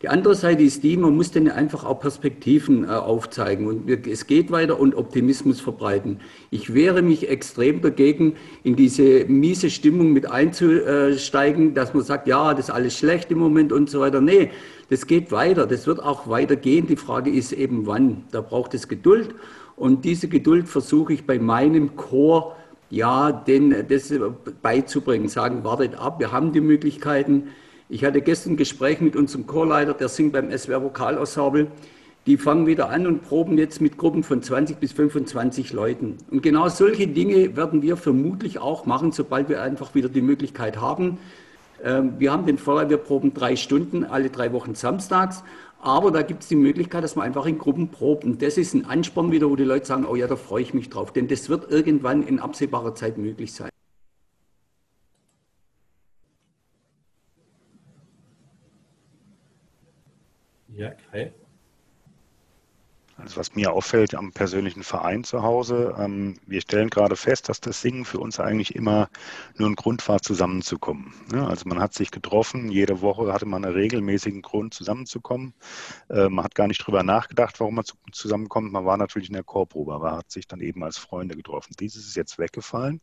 Die 0.02 0.10
andere 0.10 0.36
Seite 0.36 0.62
ist 0.62 0.84
die, 0.84 0.98
man 0.98 1.16
muss 1.16 1.32
denen 1.32 1.50
einfach 1.50 1.86
auch 1.86 2.02
Perspektiven 2.02 2.84
äh, 2.84 2.88
aufzeigen 2.88 3.68
und 3.68 3.90
es 4.08 4.28
geht 4.28 4.52
weiter 4.52 4.78
und 4.80 4.94
Optimismus 4.94 5.62
verbreiten. 5.62 6.20
Ich 6.52 6.74
wehre 6.74 7.02
mich 7.02 7.30
extrem 7.30 7.82
dagegen, 7.82 8.36
in 8.64 8.76
diese 8.76 9.26
miese 9.26 9.70
Stimmung 9.70 10.12
mit 10.12 10.30
einzusteigen, 10.30 11.74
dass 11.74 11.94
man 11.94 12.04
sagt, 12.04 12.28
ja, 12.28 12.54
das 12.54 12.68
ist 12.68 12.76
alles 12.76 12.98
schlecht 12.98 13.32
im 13.32 13.40
Moment 13.40 13.72
und 13.72 13.90
so 13.90 14.02
weiter. 14.02 14.20
Nee, 14.20 14.52
das 14.90 15.08
geht 15.08 15.32
weiter, 15.32 15.66
das 15.66 15.88
wird 15.88 16.04
auch 16.04 16.28
weitergehen. 16.28 16.88
Die 16.88 16.98
Frage 16.98 17.32
ist 17.32 17.54
eben 17.54 17.88
wann. 17.88 18.26
Da 18.32 18.42
braucht 18.42 18.74
es 18.74 18.90
Geduld 18.90 19.34
und 19.78 20.04
diese 20.04 20.28
Geduld 20.28 20.68
versuche 20.68 21.14
ich 21.14 21.26
bei 21.26 21.40
meinem 21.40 21.96
Chor, 21.96 22.56
ja, 22.90 23.32
den, 23.32 23.74
das 23.88 24.14
beizubringen, 24.62 25.30
sagen, 25.30 25.64
wartet 25.64 25.96
ab, 25.96 26.20
wir 26.20 26.32
haben 26.32 26.52
die 26.52 26.62
Möglichkeiten, 26.62 27.50
ich 27.88 28.04
hatte 28.04 28.22
gestern 28.22 28.54
ein 28.54 28.58
Gespräch 28.58 29.00
mit 29.00 29.16
unserem 29.16 29.46
Chorleiter, 29.46 29.94
der 29.94 30.10
singt 30.10 30.34
beim 30.34 30.52
SWR 30.52 30.82
Vokalensemble. 30.82 31.68
Die 32.26 32.38
fangen 32.38 32.66
wieder 32.66 32.90
an 32.90 33.06
und 33.06 33.22
proben 33.22 33.60
jetzt 33.60 33.82
mit 33.82 33.98
Gruppen 33.98 34.24
von 34.24 34.42
20 34.42 34.78
bis 34.78 34.94
25 34.94 35.74
Leuten. 35.74 36.18
Und 36.32 36.42
genau 36.42 36.68
solche 36.70 37.08
Dinge 37.08 37.56
werden 37.56 37.84
wir 37.84 37.98
vermutlich 37.98 38.58
auch 38.58 38.88
machen, 38.88 39.12
sobald 39.12 39.48
wir 39.48 39.62
einfach 39.62 39.94
wieder 39.94 40.10
die 40.10 40.24
Möglichkeit 40.24 40.82
haben. 40.82 41.20
Ähm, 41.84 42.16
wir 42.18 42.32
haben 42.32 42.48
den 42.48 42.58
Vorteil, 42.58 42.90
wir 42.90 42.98
proben 42.98 43.36
drei 43.36 43.56
Stunden, 43.56 44.04
alle 44.04 44.32
drei 44.32 44.52
Wochen 44.54 44.74
samstags. 44.74 45.44
Aber 45.80 46.10
da 46.10 46.24
gibt 46.24 46.42
es 46.42 46.50
die 46.50 46.56
Möglichkeit, 46.56 47.04
dass 47.04 47.16
man 47.16 47.28
einfach 47.28 47.46
in 47.46 47.60
Gruppen 47.60 47.90
probt. 47.90 48.24
Und 48.24 48.42
das 48.42 48.58
ist 48.58 48.74
ein 48.74 48.86
Ansporn 48.86 49.32
wieder, 49.32 49.48
wo 49.48 49.56
die 49.56 49.64
Leute 49.64 49.86
sagen, 49.86 50.08
oh 50.10 50.16
ja, 50.16 50.26
da 50.26 50.36
freue 50.36 50.64
ich 50.64 50.74
mich 50.74 50.90
drauf. 50.90 51.14
Denn 51.14 51.28
das 51.28 51.48
wird 51.48 51.70
irgendwann 51.70 52.24
in 52.24 52.40
absehbarer 52.40 52.96
Zeit 52.96 53.20
möglich 53.20 53.54
sein. 53.54 53.70
Ja, 60.76 60.92
Kai. 61.12 61.32
Also 63.18 63.38
was 63.38 63.56
mir 63.56 63.72
auffällt 63.72 64.14
am 64.14 64.34
persönlichen 64.34 64.84
Verein 64.84 65.24
zu 65.24 65.42
Hause, 65.42 65.96
ähm, 65.98 66.38
wir 66.46 66.60
stellen 66.60 66.90
gerade 66.90 67.16
fest, 67.16 67.48
dass 67.48 67.62
das 67.62 67.80
Singen 67.82 68.04
für 68.04 68.20
uns 68.20 68.42
eigentlich 68.42 68.76
immer 68.76 69.10
nur 69.56 69.70
ein 69.70 69.76
Grund 69.76 70.06
war, 70.10 70.22
zusammenzukommen. 70.22 71.14
Ne? 71.32 71.48
Also 71.48 71.70
man 71.70 71.80
hat 71.80 71.94
sich 71.94 72.12
getroffen, 72.12 72.70
jede 72.70 73.00
Woche 73.00 73.32
hatte 73.32 73.46
man 73.46 73.64
einen 73.64 73.74
regelmäßigen 73.74 74.42
Grund, 74.42 74.74
zusammenzukommen. 74.74 75.54
Äh, 76.10 76.28
man 76.28 76.44
hat 76.44 76.56
gar 76.56 76.68
nicht 76.68 76.86
drüber 76.86 77.04
nachgedacht, 77.04 77.58
warum 77.62 77.76
man 77.76 77.86
zu, 77.86 77.96
zusammenkommt. 78.12 78.74
Man 78.74 78.86
war 78.86 78.98
natürlich 78.98 79.30
in 79.30 79.36
der 79.36 79.44
Chorprobe, 79.44 79.94
aber 79.94 80.18
hat 80.18 80.30
sich 80.30 80.46
dann 80.46 80.60
eben 80.60 80.84
als 80.84 80.98
Freunde 80.98 81.38
getroffen. 81.38 81.74
Dieses 81.80 82.08
ist 82.08 82.18
jetzt 82.18 82.38
weggefallen 82.38 83.00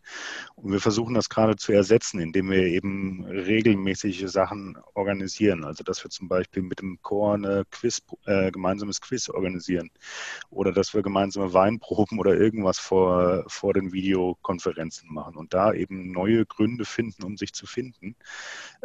und 0.57 0.73
wir 0.73 0.81
versuchen 0.81 1.15
das 1.15 1.31
gerade 1.31 1.57
zu 1.57 1.73
ersetzen, 1.73 2.21
indem 2.21 2.51
wir 2.51 2.65
eben 2.65 3.25
regelmäßige 3.25 4.27
Sachen 4.27 4.77
organisieren. 4.93 5.65
Also 5.65 5.85
dass 5.85 6.05
wir 6.05 6.11
zum 6.11 6.29
Beispiel 6.29 6.63
mit 6.63 6.81
dem 6.81 7.01
Chor 7.01 7.35
eine 7.35 7.65
Quiz, 7.71 8.03
äh, 8.27 8.51
gemeinsames 8.51 9.01
Quiz 9.01 9.31
organisieren 9.31 9.91
oder 10.51 10.73
dass 10.73 10.95
wir 10.95 11.03
gemeinsame 11.03 11.53
Weinproben 11.53 12.19
oder 12.19 12.35
irgendwas 12.35 12.79
vor, 12.79 13.45
vor 13.49 13.75
den 13.75 13.93
Videokonferenzen 13.93 15.13
machen 15.13 15.37
und 15.37 15.55
da 15.55 15.73
eben 15.73 16.13
neue 16.13 16.47
Gründe 16.47 16.85
finden, 16.85 17.25
um 17.25 17.37
sich 17.37 17.53
zu 17.53 17.67
finden. 17.67 18.17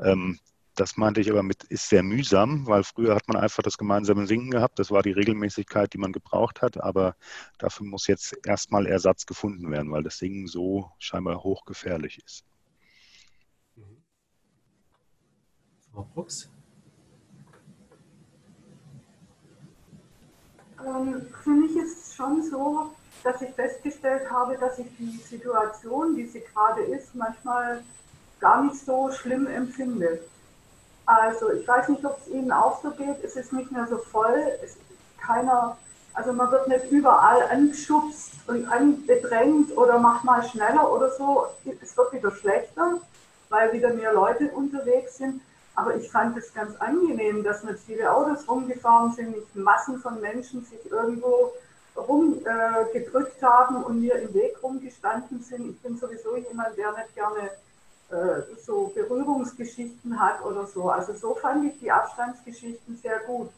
Ähm, 0.01 0.39
das 0.77 0.95
meinte 0.95 1.21
ich 1.21 1.31
aber 1.31 1.41
mit, 1.41 1.63
ist 1.63 1.89
sehr 1.89 2.03
mühsam, 2.03 2.67
weil 2.67 2.83
früher 2.83 3.15
hat 3.15 3.27
man 3.27 3.37
einfach 3.37 3.63
das 3.63 3.79
gemeinsame 3.79 4.27
Singen 4.27 4.51
gehabt. 4.51 4.77
Das 4.77 4.91
war 4.91 5.01
die 5.01 5.11
Regelmäßigkeit, 5.11 5.91
die 5.91 5.97
man 5.97 6.11
gebraucht 6.11 6.61
hat. 6.61 6.77
Aber 6.77 7.15
dafür 7.57 7.87
muss 7.87 8.05
jetzt 8.05 8.37
erstmal 8.45 8.85
Ersatz 8.85 9.25
gefunden 9.25 9.71
werden, 9.71 9.91
weil 9.91 10.03
das 10.03 10.19
Singen 10.19 10.45
so 10.45 10.91
scheinbar 10.99 11.43
hochgefährlich 11.43 12.19
ist. 12.23 12.45
Frau 15.91 16.03
Brooks? 16.13 16.47
Ähm, 20.85 21.27
für 21.43 21.49
mich 21.49 21.75
ist 21.75 22.07
es 22.07 22.15
schon 22.15 22.43
so, 22.43 22.91
dass 23.23 23.41
ich 23.41 23.49
festgestellt 23.51 24.29
habe, 24.29 24.57
dass 24.57 24.79
ich 24.79 24.87
die 24.97 25.17
Situation, 25.17 26.15
wie 26.15 26.25
sie 26.25 26.41
gerade 26.53 26.83
ist, 26.83 27.15
manchmal 27.15 27.83
gar 28.39 28.63
nicht 28.63 28.85
so 28.85 29.11
schlimm 29.11 29.47
empfinde. 29.47 30.21
Also 31.05 31.51
ich 31.51 31.67
weiß 31.67 31.89
nicht, 31.89 32.05
ob 32.05 32.19
es 32.19 32.27
Ihnen 32.27 32.51
auch 32.51 32.81
so 32.81 32.91
geht. 32.91 33.23
Es 33.23 33.35
ist 33.35 33.53
nicht 33.53 33.71
mehr 33.71 33.87
so 33.87 33.97
voll. 33.97 34.43
Es 34.63 34.71
ist 34.71 34.81
keiner, 35.19 35.77
also 36.13 36.33
man 36.33 36.51
wird 36.51 36.67
nicht 36.67 36.91
überall 36.91 37.41
angeschubst 37.49 38.33
und 38.47 38.65
anbedrängt 38.65 39.75
oder 39.77 39.99
macht 39.99 40.23
mal 40.25 40.43
schneller 40.43 40.91
oder 40.91 41.09
so. 41.11 41.47
Es 41.81 41.95
wird 41.97 42.13
wieder 42.13 42.31
schlechter. 42.31 42.99
weil 43.49 43.71
wieder 43.73 43.93
mehr 43.93 44.13
Leute 44.13 44.49
unterwegs 44.51 45.17
sind. 45.17 45.41
Aber 45.77 45.95
ich 45.95 46.09
fand 46.09 46.35
es 46.35 46.51
ganz 46.55 46.75
angenehm, 46.77 47.43
dass 47.43 47.63
nicht 47.63 47.77
viele 47.85 48.11
Autos 48.11 48.49
rumgefahren 48.49 49.11
sind, 49.11 49.35
nicht 49.35 49.55
Massen 49.55 49.99
von 49.99 50.19
Menschen 50.19 50.65
sich 50.65 50.91
irgendwo 50.91 51.51
rumgedrückt 51.95 53.41
äh, 53.43 53.45
haben 53.45 53.83
und 53.83 54.01
mir 54.01 54.15
im 54.15 54.33
Weg 54.33 54.55
rumgestanden 54.63 55.43
sind. 55.43 55.69
Ich 55.69 55.79
bin 55.83 55.95
sowieso 55.95 56.35
jemand, 56.35 56.75
der 56.77 56.93
nicht 56.93 57.13
gerne 57.13 57.51
äh, 58.09 58.41
so 58.65 58.91
Berührungsgeschichten 58.95 60.19
hat 60.19 60.43
oder 60.43 60.65
so. 60.65 60.89
Also 60.89 61.13
so 61.13 61.35
fand 61.35 61.65
ich 61.65 61.79
die 61.79 61.91
Abstandsgeschichten 61.91 62.97
sehr 62.97 63.19
gut. 63.19 63.51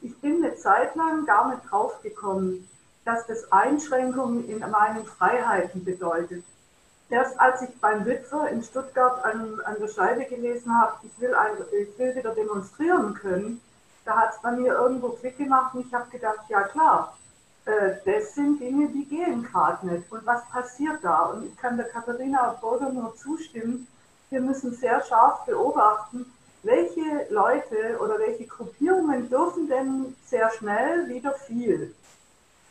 Ich 0.00 0.18
bin 0.18 0.44
eine 0.44 0.56
Zeit 0.56 0.96
lang 0.96 1.24
gar 1.26 1.48
nicht 1.48 1.70
drauf 1.70 2.02
gekommen, 2.02 2.68
dass 3.04 3.24
das 3.28 3.52
Einschränkungen 3.52 4.48
in 4.48 4.58
meinen 4.68 5.06
Freiheiten 5.06 5.84
bedeutet 5.84 6.42
erst 7.12 7.38
als 7.38 7.60
ich 7.60 7.78
beim 7.78 8.06
Witwer 8.06 8.48
in 8.48 8.62
Stuttgart 8.62 9.22
an, 9.24 9.60
an 9.66 9.76
der 9.78 9.88
Scheibe 9.88 10.24
gelesen 10.24 10.74
habe, 10.80 10.94
ich 11.02 11.20
will, 11.20 11.34
ein, 11.34 11.52
ich 11.70 11.98
will 11.98 12.16
wieder 12.16 12.34
demonstrieren 12.34 13.14
können, 13.14 13.60
da 14.06 14.16
hat 14.16 14.34
es 14.34 14.40
bei 14.40 14.50
mir 14.52 14.72
irgendwo 14.72 15.10
Klick 15.10 15.36
gemacht 15.36 15.74
und 15.74 15.86
ich 15.86 15.92
habe 15.92 16.10
gedacht, 16.10 16.40
ja 16.48 16.62
klar, 16.62 17.16
äh, 17.66 17.96
das 18.06 18.34
sind 18.34 18.60
Dinge, 18.60 18.88
die 18.88 19.04
gehen 19.04 19.42
gerade 19.44 19.86
nicht. 19.86 20.10
Und 20.10 20.24
was 20.24 20.42
passiert 20.48 21.00
da? 21.02 21.26
Und 21.26 21.46
ich 21.46 21.56
kann 21.58 21.76
der 21.76 21.88
Katharina 21.88 22.56
Boder 22.60 22.90
nur 22.90 23.14
zustimmen, 23.14 23.86
wir 24.30 24.40
müssen 24.40 24.74
sehr 24.74 25.04
scharf 25.04 25.44
beobachten, 25.44 26.24
welche 26.62 27.26
Leute 27.28 27.98
oder 28.00 28.18
welche 28.18 28.46
Gruppierungen 28.46 29.28
dürfen 29.28 29.68
denn 29.68 30.16
sehr 30.24 30.50
schnell 30.50 31.08
wieder 31.08 31.32
viel. 31.34 31.94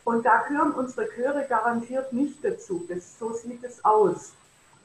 Und 0.03 0.25
da 0.25 0.43
gehören 0.47 0.71
unsere 0.71 1.07
Chöre 1.09 1.45
garantiert 1.47 2.11
nicht 2.11 2.43
dazu. 2.43 2.85
Das, 2.89 3.17
so 3.19 3.33
sieht 3.33 3.63
es 3.63 3.83
aus. 3.85 4.33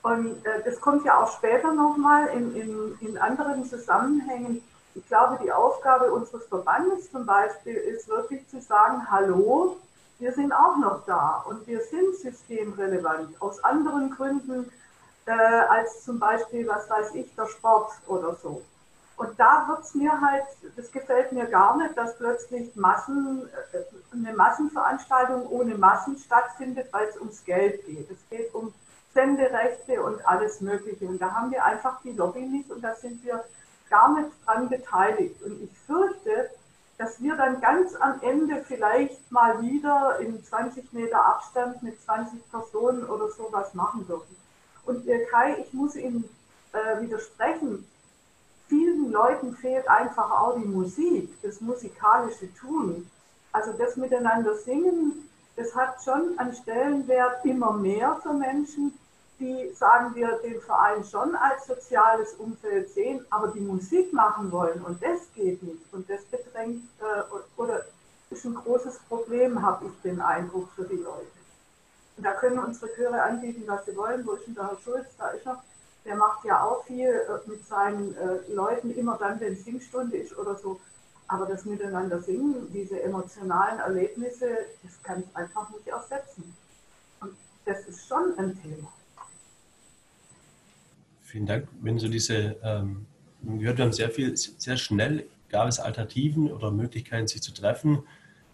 Und 0.02 0.44
äh, 0.46 0.62
das 0.64 0.81
kommt 0.81 1.05
ja 1.05 1.22
auch 1.22 1.33
später 1.33 1.72
nochmal 1.72 2.29
in, 2.29 2.55
in, 2.55 2.98
in 3.00 3.18
anderen 3.18 3.64
Zusammenhängen. 3.64 4.62
Ich 4.94 5.07
glaube, 5.09 5.38
die 5.42 5.52
Aufgabe 5.52 6.12
unseres 6.12 6.46
Verbandes 6.46 7.11
zum 7.11 7.26
Beispiel 7.26 7.74
ist 7.74 8.09
wirklich 8.09 8.46
zu 8.48 8.61
sagen, 8.61 9.11
hallo, 9.11 9.76
wir 10.18 10.33
sind 10.33 10.52
auch 10.52 10.76
noch 10.76 11.05
da 11.07 11.44
und 11.46 11.66
wir 11.66 11.81
sind 11.81 12.16
systemrelevant 12.16 13.40
aus 13.40 13.62
anderen 13.62 14.11
Gründen 14.11 14.70
äh, 15.26 15.33
als 15.33 16.05
zum 16.05 16.18
Beispiel, 16.18 16.66
was 16.66 16.88
weiß 16.88 17.14
ich, 17.14 17.35
der 17.35 17.46
Sport 17.46 17.92
oder 18.07 18.37
so. 18.42 18.62
Und 19.16 19.40
da 19.40 19.66
wird 19.68 19.81
es 19.81 19.94
mir 19.94 20.20
halt, 20.20 20.44
das 20.76 20.92
gefällt 20.92 21.33
mir 21.33 21.46
gar 21.46 21.76
nicht, 21.79 21.96
dass 21.96 22.18
plötzlich 22.18 22.76
Massen, 22.76 23.48
äh, 23.72 23.79
eine 24.12 24.37
Massenveranstaltung 24.37 25.48
ohne 25.48 25.76
Massen 25.76 26.18
stattfindet, 26.18 26.88
weil 26.92 27.09
es 27.09 27.16
ums 27.18 27.44
Geld 27.44 27.85
geht. 27.87 28.11
Es 28.11 28.18
geht 28.29 28.55
um 28.55 28.74
Senderechte 29.14 30.02
und 30.02 30.26
alles 30.29 30.61
Mögliche. 30.61 31.07
Und 31.07 31.18
da 31.18 31.33
haben 31.33 31.50
wir 31.50 31.64
einfach 31.64 32.00
die 32.02 32.12
Lobby 32.12 32.42
nicht 32.42 32.70
und 32.70 32.83
da 32.83 32.94
sind 32.94 33.24
wir 33.24 33.42
gar 33.88 34.12
nicht 34.14 34.31
dran 34.44 34.68
beteiligt. 34.68 35.42
Und 35.42 35.62
ich 35.62 35.70
fürchte, 35.87 36.50
dass 36.98 37.20
wir 37.20 37.37
dann 37.37 37.61
ganz 37.62 37.94
am 37.94 38.20
Ende 38.20 38.62
vielleicht 38.66 39.33
mal 39.33 39.62
wieder 39.62 40.18
in 40.20 40.44
20 40.44 40.92
Meter 40.92 41.24
Abstand 41.24 41.83
mit 41.83 42.02
20 42.02 42.50
Personen 42.50 43.05
oder 43.05 43.31
sowas 43.31 43.72
machen 43.72 44.07
dürfen. 44.07 44.37
Und 44.85 45.07
Kai, 45.31 45.57
ich 45.59 45.72
muss 45.72 45.96
Ihnen 45.96 46.29
äh, 46.72 47.00
widersprechen 47.00 47.87
vielen 48.68 49.11
Leuten 49.12 49.57
fehlt 49.57 49.88
einfach 49.88 50.31
auch 50.31 50.57
die 50.57 50.66
Musik, 50.66 51.31
das 51.42 51.61
musikalische 51.61 52.52
Tun. 52.55 53.11
Also 53.52 53.72
das 53.72 53.96
Miteinander 53.96 54.55
singen, 54.57 55.29
das 55.57 55.74
hat 55.74 56.02
schon 56.02 56.38
einen 56.38 56.55
Stellenwert 56.55 57.44
immer 57.44 57.72
mehr 57.72 58.18
für 58.22 58.33
Menschen, 58.33 58.98
die, 59.38 59.70
sagen 59.74 60.14
wir, 60.14 60.38
den 60.42 60.61
Verein 60.61 61.05
schon 61.05 61.35
als 61.37 61.66
soziales 61.66 62.35
Umfeld 62.35 62.90
sehen, 62.90 63.24
aber 63.31 63.48
die 63.48 63.61
Musik 63.61 64.12
machen 64.12 64.50
wollen 64.50 64.83
und 64.83 65.02
das 65.02 65.20
geht 65.35 65.62
nicht. 65.62 65.92
Und 65.92 66.09
das 66.09 66.22
bedrängt 66.24 66.83
äh, 67.00 67.61
oder 67.61 67.85
ist 68.31 68.44
ein 68.44 68.55
großes 68.55 68.98
Problem, 69.09 69.62
habe 69.62 69.87
ich 69.87 70.02
den 70.02 70.20
Eindruck 70.20 70.68
für 70.74 70.85
die 70.85 70.96
Leute. 70.96 71.26
Und 72.16 72.24
da 72.24 72.33
können 72.33 72.59
unsere 72.59 72.92
Chöre 72.94 73.22
anbieten, 73.22 73.64
was 73.66 73.85
sie 73.85 73.96
wollen. 73.96 74.26
Wo 74.26 74.33
ist 74.33 74.46
denn 74.46 74.55
der 74.55 74.68
Herr 74.68 74.79
Schulz? 74.83 75.07
Da 75.18 75.29
ist 75.29 75.46
er 75.46 75.62
der 76.07 76.16
macht 76.16 76.45
ja 76.45 76.64
auch 76.64 76.85
viel 76.85 77.09
äh, 77.09 77.49
mit 77.51 77.66
seinen 77.66 78.16
äh, 78.16 78.53
Leuten, 78.53 78.90
immer 78.95 79.19
dann, 79.19 79.40
wenn 79.40 79.57
Singstunde 79.57 80.16
ist 80.16 80.37
oder 80.38 80.57
so. 80.57 80.81
Aber 81.29 81.47
das 81.47 81.64
Miteinander 81.64 82.21
singen, 82.23 82.69
diese 82.73 83.03
emotionalen 83.03 83.81
Erlebnisse, 83.81 84.47
das 84.83 85.03
kann 85.03 85.25
ich 85.25 85.37
einfach 85.37 85.69
nicht 85.71 85.88
ersetzen. 85.88 86.55
Und 87.21 87.33
das 87.64 87.81
ist 87.87 88.07
schon 88.07 88.38
ein 88.38 88.61
Thema. 88.62 88.92
Vielen 91.25 91.47
Dank. 91.47 91.66
Wenn 91.81 91.99
so 91.99 92.09
diese, 92.09 92.57
ähm, 92.62 93.07
gehört, 93.42 93.79
wir 93.79 93.85
haben 93.85 93.92
sehr 93.92 94.11
viel, 94.11 94.37
sehr 94.37 94.77
schnell 94.77 95.27
gab 95.49 95.69
es 95.69 95.79
Alternativen 95.79 96.53
oder 96.53 96.71
Möglichkeiten, 96.71 97.29
sich 97.29 97.42
zu 97.42 97.53
treffen 97.53 98.03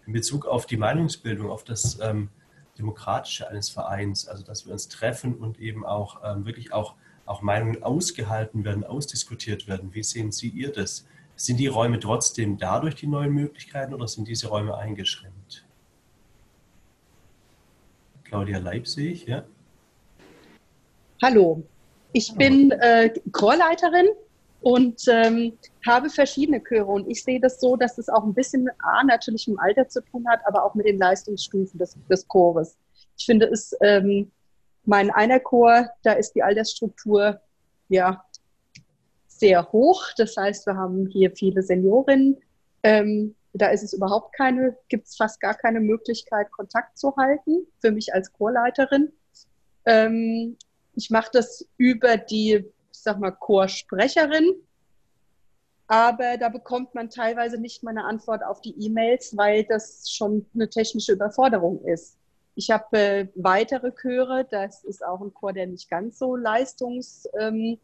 in 0.05 0.13
Bezug 0.13 0.45
auf 0.45 0.65
die 0.65 0.77
Meinungsbildung, 0.77 1.49
auf 1.49 1.63
das 1.63 1.99
ähm, 2.01 2.29
Demokratische 2.77 3.47
eines 3.47 3.69
Vereins, 3.69 4.27
also 4.27 4.43
dass 4.43 4.65
wir 4.65 4.73
uns 4.73 4.89
treffen 4.89 5.35
und 5.35 5.59
eben 5.59 5.85
auch 5.85 6.21
ähm, 6.23 6.45
wirklich 6.45 6.73
auch 6.73 6.95
auch 7.25 7.41
Meinungen 7.41 7.83
ausgehalten 7.83 8.65
werden, 8.65 8.83
ausdiskutiert 8.83 9.67
werden. 9.67 9.93
Wie 9.93 10.03
sehen 10.03 10.31
Sie 10.31 10.49
ihr 10.49 10.71
das? 10.71 11.05
Sind 11.35 11.57
die 11.57 11.67
Räume 11.67 11.99
trotzdem 11.99 12.57
dadurch 12.57 12.95
die 12.95 13.07
neuen 13.07 13.33
Möglichkeiten 13.33 13.93
oder 13.93 14.07
sind 14.07 14.27
diese 14.27 14.47
Räume 14.47 14.77
eingeschränkt? 14.77 15.65
Claudia 18.23 18.59
Leipzig, 18.59 19.25
ja? 19.25 19.43
Hallo, 21.21 21.63
ich 22.11 22.33
bin 22.35 22.71
äh, 22.71 23.13
Chorleiterin 23.31 24.07
und 24.61 25.01
ähm, 25.07 25.57
habe 25.85 26.09
verschiedene 26.09 26.61
Chöre 26.61 26.85
und 26.85 27.09
ich 27.09 27.23
sehe 27.23 27.39
das 27.39 27.59
so, 27.59 27.75
dass 27.75 27.97
es 27.97 28.09
auch 28.09 28.23
ein 28.23 28.33
bisschen 28.33 28.69
A, 28.79 29.03
natürlich 29.03 29.47
mit 29.47 29.57
dem 29.57 29.59
Alter 29.59 29.87
zu 29.87 30.01
tun 30.01 30.25
hat, 30.27 30.41
aber 30.45 30.63
auch 30.65 30.75
mit 30.75 30.85
den 30.85 30.97
Leistungsstufen 30.97 31.77
des, 31.77 31.95
des 32.09 32.27
Chores. 32.27 32.77
Ich 33.17 33.25
finde 33.25 33.47
es 33.47 33.75
ähm, 33.81 34.31
mein 34.85 35.11
einer 35.11 35.39
Chor, 35.39 35.89
da 36.03 36.13
ist 36.13 36.33
die 36.33 36.43
Altersstruktur 36.43 37.39
ja 37.89 38.23
sehr 39.27 39.71
hoch. 39.71 40.03
Das 40.17 40.35
heißt, 40.37 40.65
wir 40.67 40.75
haben 40.75 41.07
hier 41.07 41.31
viele 41.31 41.61
Seniorinnen. 41.61 42.37
Ähm, 42.83 43.35
da 43.53 43.67
ist 43.67 43.83
es 43.83 43.93
überhaupt 43.93 44.35
keine, 44.35 44.75
gibt 44.89 45.07
es 45.07 45.15
fast 45.15 45.39
gar 45.39 45.53
keine 45.53 45.79
Möglichkeit, 45.79 46.51
Kontakt 46.51 46.97
zu 46.97 47.15
halten, 47.15 47.67
für 47.79 47.91
mich 47.91 48.13
als 48.13 48.31
Chorleiterin. 48.33 49.11
Ähm, 49.85 50.57
ich 50.95 51.09
mache 51.09 51.29
das 51.33 51.67
über 51.77 52.17
die, 52.17 52.65
ich 52.91 52.99
sag 52.99 53.19
mal, 53.19 53.31
Chorsprecherin. 53.31 54.53
Aber 55.87 56.37
da 56.37 56.49
bekommt 56.49 56.95
man 56.95 57.09
teilweise 57.09 57.59
nicht 57.59 57.83
mal 57.83 57.91
eine 57.91 58.05
Antwort 58.05 58.43
auf 58.43 58.61
die 58.61 58.75
E-Mails, 58.79 59.35
weil 59.37 59.65
das 59.65 60.09
schon 60.09 60.45
eine 60.55 60.69
technische 60.69 61.13
Überforderung 61.13 61.83
ist. 61.85 62.17
Ich 62.55 62.69
habe 62.69 62.97
äh, 62.97 63.27
weitere 63.35 63.91
Chöre, 63.91 64.45
das 64.49 64.83
ist 64.83 65.03
auch 65.03 65.21
ein 65.21 65.33
Chor, 65.33 65.53
der 65.53 65.67
nicht 65.67 65.89
ganz 65.89 66.19
so 66.19 66.35
leistungs, 66.35 67.27
ähm, 67.39 67.79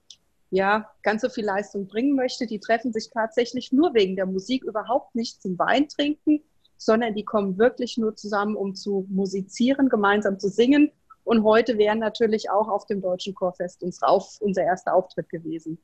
ja, 0.52 0.90
ganz 1.04 1.22
so 1.22 1.30
viel 1.30 1.46
Leistung 1.46 1.88
bringen 1.88 2.16
möchte. 2.16 2.48
Die 2.48 2.60
treffen 2.60 2.94
sich 2.94 3.10
tatsächlich 3.10 3.72
nur 3.72 3.94
wegen 3.94 4.16
der 4.16 4.26
Musik 4.26 4.64
überhaupt 4.64 5.16
nicht 5.16 5.42
zum 5.42 5.58
Weintrinken, 5.58 6.44
sondern 6.78 7.14
die 7.14 7.26
kommen 7.26 7.58
wirklich 7.58 7.98
nur 7.98 8.16
zusammen, 8.16 8.56
um 8.56 8.76
zu 8.76 9.06
musizieren, 9.10 9.90
gemeinsam 9.90 10.40
zu 10.40 10.50
singen. 10.50 10.92
Und 11.24 11.44
heute 11.44 11.78
wären 11.78 12.00
natürlich 12.00 12.50
auch 12.50 12.68
auf 12.68 12.86
dem 12.86 13.02
Deutschen 13.02 13.36
Chorfest 13.36 13.84
unser 13.84 14.64
erster 14.64 14.96
Auftritt 14.96 15.30
gewesen. 15.30 15.78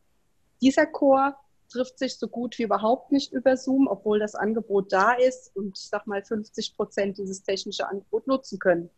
Dieser 0.61 0.85
Chor 0.87 1.35
trifft 1.69 1.99
sich 1.99 2.17
so 2.17 2.27
gut 2.27 2.57
wie 2.57 2.63
überhaupt 2.63 3.11
nicht 3.11 3.33
über 3.33 3.57
Zoom, 3.57 3.87
obwohl 3.87 4.19
das 4.19 4.35
Angebot 4.35 4.91
da 4.91 5.13
ist 5.13 5.55
und 5.55 5.77
ich 5.77 5.87
sag 5.89 6.07
mal 6.07 6.23
50 6.23 6.75
Prozent 6.75 7.17
dieses 7.17 7.43
technische 7.43 7.87
Angebot 7.87 8.27
nutzen 8.27 8.59
können. 8.59 8.89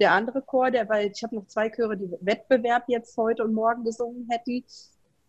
Der 0.00 0.12
andere 0.12 0.42
Chor, 0.42 0.70
der, 0.70 0.88
weil 0.88 1.10
ich 1.14 1.22
habe 1.22 1.36
noch 1.36 1.46
zwei 1.46 1.70
Chöre, 1.70 1.96
die 1.96 2.10
Wettbewerb 2.20 2.84
jetzt 2.88 3.16
heute 3.16 3.44
und 3.44 3.54
morgen 3.54 3.84
gesungen 3.84 4.28
hätten, 4.30 4.64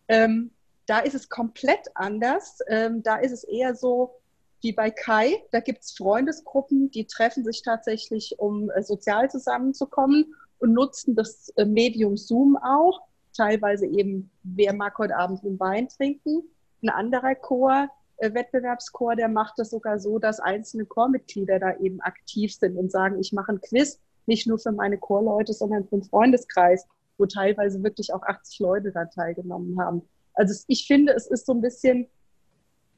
ähm, 0.07 0.51
da 0.85 0.99
ist 0.99 1.15
es 1.15 1.29
komplett 1.29 1.87
anders. 1.95 2.59
Ähm, 2.67 3.03
da 3.03 3.17
ist 3.17 3.31
es 3.31 3.43
eher 3.43 3.75
so 3.75 4.19
wie 4.61 4.71
bei 4.71 4.89
Kai. 4.89 5.43
Da 5.51 5.59
gibt 5.59 5.83
es 5.83 5.91
Freundesgruppen, 5.91 6.89
die 6.91 7.05
treffen 7.05 7.43
sich 7.43 7.61
tatsächlich, 7.61 8.35
um 8.39 8.69
äh, 8.71 8.81
sozial 8.81 9.29
zusammenzukommen 9.29 10.33
und 10.59 10.73
nutzen 10.73 11.15
das 11.15 11.49
äh, 11.57 11.65
Medium 11.65 12.17
Zoom 12.17 12.57
auch. 12.57 13.01
Teilweise 13.35 13.85
eben, 13.85 14.31
wer 14.43 14.73
mag 14.73 14.97
heute 14.97 15.15
Abend 15.15 15.43
einen 15.43 15.59
Wein 15.59 15.89
trinken. 15.89 16.43
Ein 16.83 16.89
anderer 16.89 17.35
Chor, 17.35 17.89
äh, 18.17 18.33
Wettbewerbschor, 18.33 19.15
der 19.15 19.29
macht 19.29 19.53
das 19.57 19.71
sogar 19.71 19.99
so, 19.99 20.19
dass 20.19 20.39
einzelne 20.39 20.85
Chormitglieder 20.85 21.59
da 21.59 21.77
eben 21.77 22.01
aktiv 22.01 22.53
sind 22.53 22.77
und 22.77 22.91
sagen, 22.91 23.19
ich 23.19 23.31
mache 23.33 23.53
ein 23.53 23.61
Quiz, 23.61 23.99
nicht 24.25 24.47
nur 24.47 24.59
für 24.59 24.71
meine 24.71 24.97
Chorleute, 24.97 25.53
sondern 25.53 25.83
für 25.85 25.97
den 25.97 26.03
Freundeskreis, 26.03 26.87
wo 27.17 27.25
teilweise 27.25 27.83
wirklich 27.83 28.13
auch 28.13 28.21
80 28.21 28.59
Leute 28.59 28.91
da 28.91 29.05
teilgenommen 29.05 29.79
haben. 29.79 30.01
Also 30.33 30.63
ich 30.67 30.87
finde, 30.87 31.13
es 31.13 31.27
ist 31.27 31.45
so 31.45 31.53
ein 31.53 31.61
bisschen 31.61 32.07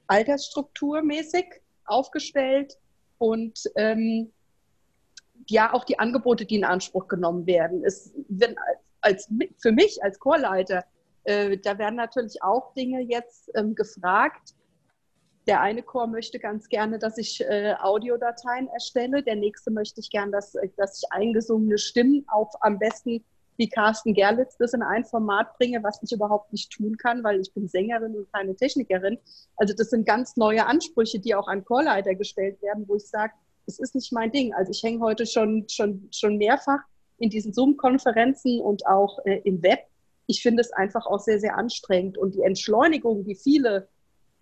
altersstrukturmäßig 0.07 1.45
aufgestellt 1.85 2.77
und 3.17 3.59
ähm, 3.75 4.31
ja, 5.47 5.73
auch 5.73 5.83
die 5.83 5.99
Angebote, 5.99 6.45
die 6.45 6.55
in 6.55 6.63
Anspruch 6.63 7.07
genommen 7.07 7.45
werden. 7.45 7.83
Es, 7.83 8.13
wenn, 8.29 8.55
als, 9.01 9.29
für 9.57 9.71
mich 9.71 10.03
als 10.03 10.19
Chorleiter 10.19 10.85
Äh, 11.25 11.57
da 11.57 11.77
werden 11.77 11.95
natürlich 11.95 12.41
auch 12.41 12.73
Dinge 12.73 13.01
jetzt 13.01 13.51
ähm, 13.55 13.75
gefragt. 13.75 14.55
Der 15.47 15.61
eine 15.61 15.83
Chor 15.83 16.07
möchte 16.07 16.39
ganz 16.39 16.69
gerne, 16.69 16.97
dass 16.97 17.17
ich 17.17 17.41
äh, 17.41 17.75
Audiodateien 17.79 18.67
erstelle. 18.69 19.21
Der 19.21 19.35
nächste 19.35 19.69
möchte 19.69 19.99
ich 19.99 20.09
gerne, 20.09 20.31
dass, 20.31 20.55
äh, 20.55 20.69
dass 20.77 20.99
ich 20.99 21.11
eingesungene 21.11 21.77
Stimmen 21.77 22.25
auf 22.27 22.49
am 22.61 22.79
besten 22.79 23.23
wie 23.57 23.69
Carsten 23.69 24.13
Gerlitz 24.13 24.57
das 24.57 24.73
in 24.73 24.81
ein 24.81 25.05
Format 25.05 25.57
bringe, 25.57 25.81
was 25.83 26.01
ich 26.03 26.11
überhaupt 26.11 26.51
nicht 26.51 26.71
tun 26.71 26.97
kann, 26.97 27.23
weil 27.23 27.39
ich 27.39 27.53
bin 27.53 27.67
Sängerin 27.67 28.15
und 28.15 28.31
keine 28.33 28.55
Technikerin. 28.55 29.17
Also 29.55 29.73
das 29.73 29.89
sind 29.89 30.05
ganz 30.05 30.35
neue 30.35 30.65
Ansprüche, 30.65 31.19
die 31.19 31.35
auch 31.35 31.47
an 31.47 31.63
Chorleiter 31.63 32.15
gestellt 32.15 32.61
werden, 32.61 32.85
wo 32.87 32.95
ich 32.95 33.07
sage, 33.07 33.33
das 33.65 33.79
ist 33.79 33.95
nicht 33.95 34.11
mein 34.11 34.31
Ding. 34.31 34.53
Also 34.53 34.71
ich 34.71 34.83
hänge 34.83 34.99
heute 34.99 35.25
schon, 35.25 35.65
schon, 35.69 36.07
schon 36.11 36.37
mehrfach 36.37 36.79
in 37.17 37.29
diesen 37.29 37.53
Zoom-Konferenzen 37.53 38.59
und 38.59 38.85
auch 38.85 39.19
äh, 39.25 39.41
im 39.45 39.63
Web. 39.63 39.79
Ich 40.27 40.41
finde 40.41 40.61
es 40.61 40.71
einfach 40.73 41.05
auch 41.05 41.19
sehr, 41.19 41.39
sehr 41.39 41.57
anstrengend. 41.57 42.17
Und 42.17 42.35
die 42.35 42.41
Entschleunigung, 42.41 43.23
die 43.23 43.35
viele, 43.35 43.87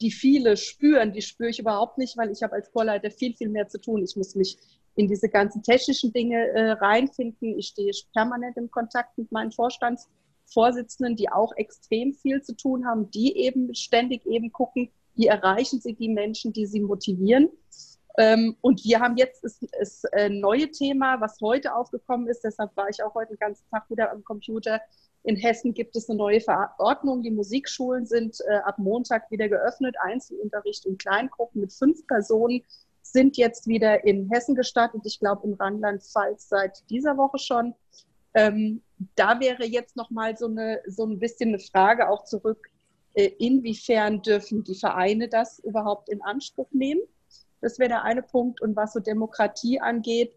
die 0.02 0.12
viele 0.12 0.58
spüren, 0.58 1.14
die 1.14 1.22
spüre 1.22 1.50
ich 1.50 1.60
überhaupt 1.60 1.98
nicht, 1.98 2.18
weil 2.18 2.32
ich 2.32 2.44
habe 2.44 2.54
als 2.54 2.72
Chorleiter 2.72 3.12
viel, 3.12 3.36
viel 3.36 3.50
mehr 3.50 3.68
zu 3.68 3.80
tun. 3.80 4.04
Ich 4.04 4.16
muss 4.16 4.36
mich 4.36 4.58
in 4.96 5.08
diese 5.08 5.30
ganzen 5.30 5.64
technischen 5.64 6.14
Dinge 6.14 6.48
äh, 6.50 6.72
reinfinden. 6.72 7.58
Ich 7.58 7.68
stehe 7.68 7.92
permanent 8.14 8.58
im 8.58 8.70
Kontakt 8.70 9.18
mit 9.18 9.32
meinen 9.32 9.52
Vorstandsvorsitzenden, 9.52 11.16
die 11.16 11.30
auch 11.30 11.54
extrem 11.56 12.14
viel 12.14 12.42
zu 12.42 12.56
tun 12.56 12.86
haben, 12.86 13.10
die 13.10 13.38
eben 13.38 13.74
ständig 13.74 14.26
eben 14.26 14.52
gucken, 14.52 14.92
wie 15.16 15.28
erreichen 15.28 15.80
sie 15.80 15.94
die 15.94 16.10
Menschen, 16.10 16.54
die 16.54 16.66
sie 16.66 16.80
motivieren. 16.80 17.50
Ähm, 18.18 18.56
und 18.62 18.84
wir 18.84 19.00
haben 19.00 19.18
jetzt 19.18 19.44
das, 19.44 19.60
das 19.80 20.04
äh, 20.12 20.30
neue 20.30 20.70
Thema, 20.70 21.20
was 21.20 21.42
heute 21.42 21.74
aufgekommen 21.76 22.28
ist, 22.28 22.44
deshalb 22.44 22.76
war 22.78 22.88
ich 22.90 23.02
auch 23.04 23.16
heute 23.16 23.34
den 23.34 23.40
ganzen 23.40 23.68
Tag 23.72 23.90
wieder 23.90 24.12
am 24.12 24.24
Computer. 24.24 24.82
In 25.24 25.38
Hessen 25.38 25.74
gibt 25.74 25.96
es 25.96 26.10
eine 26.10 26.18
neue 26.18 26.42
Verordnung. 26.42 27.24
Die 27.24 27.32
Musikschulen 27.32 28.06
sind 28.06 28.38
äh, 28.48 28.56
ab 28.58 28.78
Montag 28.78 29.32
wieder 29.32 29.48
geöffnet. 29.48 29.96
Einzelunterricht 30.02 30.86
in 30.86 30.98
Kleingruppen 30.98 31.62
mit 31.62 31.72
fünf 31.72 32.06
Personen 32.08 32.62
sind 33.02 33.38
jetzt 33.38 33.68
wieder 33.68 34.04
in 34.04 34.30
Hessen 34.30 34.56
gestartet. 34.56 35.02
Ich 35.06 35.20
glaube, 35.20 35.48
im 35.48 35.54
Rheinland-Pfalz 35.54 36.50
seit 36.50 36.90
dieser 36.90 37.18
Woche 37.18 37.38
schon. 37.38 37.74
Ähm, 38.34 38.82
da 39.16 39.40
wäre 39.40 39.66
jetzt 39.66 39.96
noch 39.96 40.10
mal 40.10 40.36
so, 40.38 40.48
eine, 40.48 40.82
so 40.88 41.06
ein 41.06 41.20
bisschen 41.20 41.50
eine 41.50 41.60
Frage 41.60 42.10
auch 42.10 42.26
zurück, 42.26 42.70
äh, 43.14 43.28
inwiefern 43.38 44.22
dürfen 44.22 44.64
die 44.64 44.76
Vereine 44.76 45.28
das 45.30 45.60
überhaupt 45.60 46.10
in 46.10 46.22
Anspruch 46.22 46.70
nehmen? 46.72 47.02
Das 47.62 47.80
wäre 47.80 47.90
der 47.90 48.04
eine 48.04 48.24
Punkt. 48.24 48.62
Und 48.62 48.76
was 48.76 48.94
so 48.94 49.00
Demokratie 49.00 49.80
angeht, 49.80 50.36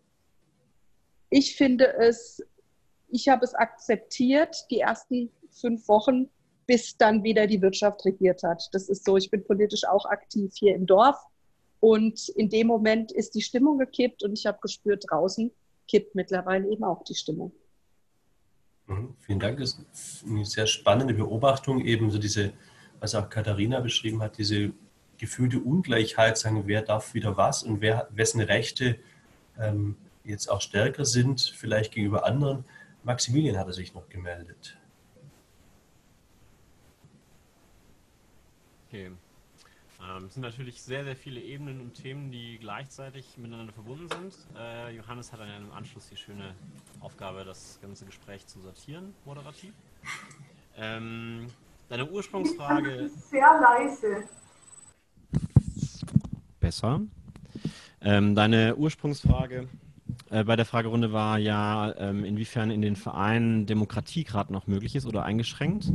ich 1.30 1.56
finde 1.56 1.92
es, 1.94 2.42
ich 3.08 3.28
habe 3.28 3.44
es 3.44 3.54
akzeptiert, 3.54 4.66
die 4.70 4.80
ersten 4.80 5.30
fünf 5.50 5.88
Wochen, 5.88 6.28
bis 6.66 6.96
dann 6.96 7.22
wieder 7.22 7.46
die 7.46 7.62
Wirtschaft 7.62 8.04
regiert 8.04 8.42
hat. 8.42 8.68
Das 8.72 8.88
ist 8.88 9.04
so, 9.04 9.16
ich 9.16 9.30
bin 9.30 9.44
politisch 9.44 9.84
auch 9.84 10.06
aktiv 10.06 10.52
hier 10.54 10.74
im 10.74 10.86
Dorf 10.86 11.16
und 11.80 12.28
in 12.30 12.48
dem 12.48 12.66
Moment 12.66 13.12
ist 13.12 13.34
die 13.34 13.42
Stimmung 13.42 13.78
gekippt 13.78 14.22
und 14.24 14.32
ich 14.36 14.46
habe 14.46 14.58
gespürt, 14.60 15.04
draußen 15.08 15.52
kippt 15.88 16.14
mittlerweile 16.14 16.68
eben 16.68 16.84
auch 16.84 17.04
die 17.04 17.14
Stimmung. 17.14 17.52
Mhm, 18.86 19.14
vielen 19.20 19.40
Dank. 19.40 19.58
Das 19.58 19.78
ist 19.92 20.24
eine 20.26 20.44
sehr 20.44 20.66
spannende 20.66 21.14
Beobachtung, 21.14 21.80
eben 21.80 22.10
so 22.10 22.18
diese, 22.18 22.52
was 23.00 23.14
auch 23.14 23.28
Katharina 23.28 23.80
beschrieben 23.80 24.22
hat, 24.22 24.38
diese 24.38 24.72
gefühlte 25.18 25.60
Ungleichheit, 25.60 26.38
sagen, 26.38 26.64
wer 26.66 26.82
darf 26.82 27.14
wieder 27.14 27.36
was 27.36 27.62
und 27.62 27.80
wer, 27.80 28.08
wessen 28.10 28.40
Rechte 28.40 28.98
ähm, 29.58 29.96
jetzt 30.24 30.48
auch 30.50 30.60
stärker 30.60 31.04
sind, 31.04 31.40
vielleicht 31.40 31.92
gegenüber 31.92 32.26
anderen. 32.26 32.64
Maximilian 33.06 33.56
hatte 33.56 33.72
sich 33.72 33.94
noch 33.94 34.08
gemeldet. 34.08 34.76
Okay. 38.88 39.12
Ähm, 40.02 40.24
es 40.24 40.34
sind 40.34 40.42
natürlich 40.42 40.82
sehr, 40.82 41.04
sehr 41.04 41.14
viele 41.14 41.40
Ebenen 41.40 41.80
und 41.80 41.94
Themen, 41.94 42.32
die 42.32 42.58
gleichzeitig 42.58 43.38
miteinander 43.38 43.72
verbunden 43.72 44.08
sind. 44.08 44.34
Äh, 44.58 44.96
Johannes 44.96 45.32
hat 45.32 45.38
dann 45.38 45.48
im 45.56 45.72
Anschluss 45.72 46.08
die 46.08 46.16
schöne 46.16 46.56
Aufgabe, 46.98 47.44
das 47.44 47.78
ganze 47.80 48.06
Gespräch 48.06 48.44
zu 48.48 48.60
sortieren, 48.60 49.14
moderativ. 49.24 49.72
Ähm, 50.76 51.46
deine 51.88 52.10
Ursprungsfrage. 52.10 53.08
Sehr 53.08 53.60
leise. 53.60 54.28
Besser. 56.58 57.02
Ähm, 58.00 58.34
deine 58.34 58.74
Ursprungsfrage 58.74 59.68
äh, 60.30 60.44
bei 60.44 60.56
der 60.56 60.64
Fragerunde 60.64 61.12
war 61.12 61.38
ja, 61.38 61.94
ähm, 61.98 62.24
inwiefern 62.24 62.70
in 62.70 62.82
den 62.82 62.96
Vereinen 62.96 63.66
Demokratie 63.66 64.24
gerade 64.24 64.52
noch 64.52 64.66
möglich 64.66 64.96
ist 64.96 65.06
oder 65.06 65.24
eingeschränkt 65.24 65.92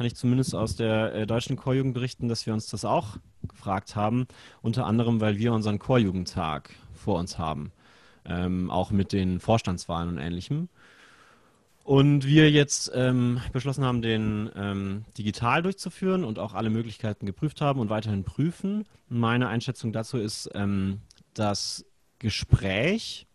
kann 0.00 0.06
ich 0.06 0.16
zumindest 0.16 0.54
aus 0.54 0.76
der 0.76 1.14
äh, 1.14 1.26
deutschen 1.26 1.56
Chorjugend 1.56 1.92
berichten, 1.92 2.26
dass 2.26 2.46
wir 2.46 2.54
uns 2.54 2.68
das 2.68 2.86
auch 2.86 3.18
gefragt 3.46 3.96
haben. 3.96 4.26
Unter 4.62 4.86
anderem, 4.86 5.20
weil 5.20 5.36
wir 5.36 5.52
unseren 5.52 5.78
Chorjugendtag 5.78 6.70
vor 6.94 7.18
uns 7.18 7.36
haben. 7.36 7.70
Ähm, 8.24 8.70
auch 8.70 8.92
mit 8.92 9.12
den 9.12 9.40
Vorstandswahlen 9.40 10.08
und 10.08 10.16
ähnlichem. 10.16 10.70
Und 11.84 12.24
wir 12.24 12.50
jetzt 12.50 12.90
ähm, 12.94 13.42
beschlossen 13.52 13.84
haben, 13.84 14.00
den 14.00 14.50
ähm, 14.56 15.04
digital 15.18 15.60
durchzuführen 15.60 16.24
und 16.24 16.38
auch 16.38 16.54
alle 16.54 16.70
Möglichkeiten 16.70 17.26
geprüft 17.26 17.60
haben 17.60 17.78
und 17.78 17.90
weiterhin 17.90 18.24
prüfen. 18.24 18.86
Meine 19.10 19.48
Einschätzung 19.48 19.92
dazu 19.92 20.16
ist, 20.16 20.48
ähm, 20.54 21.02
dass 21.34 21.84
Gespräch 22.18 23.26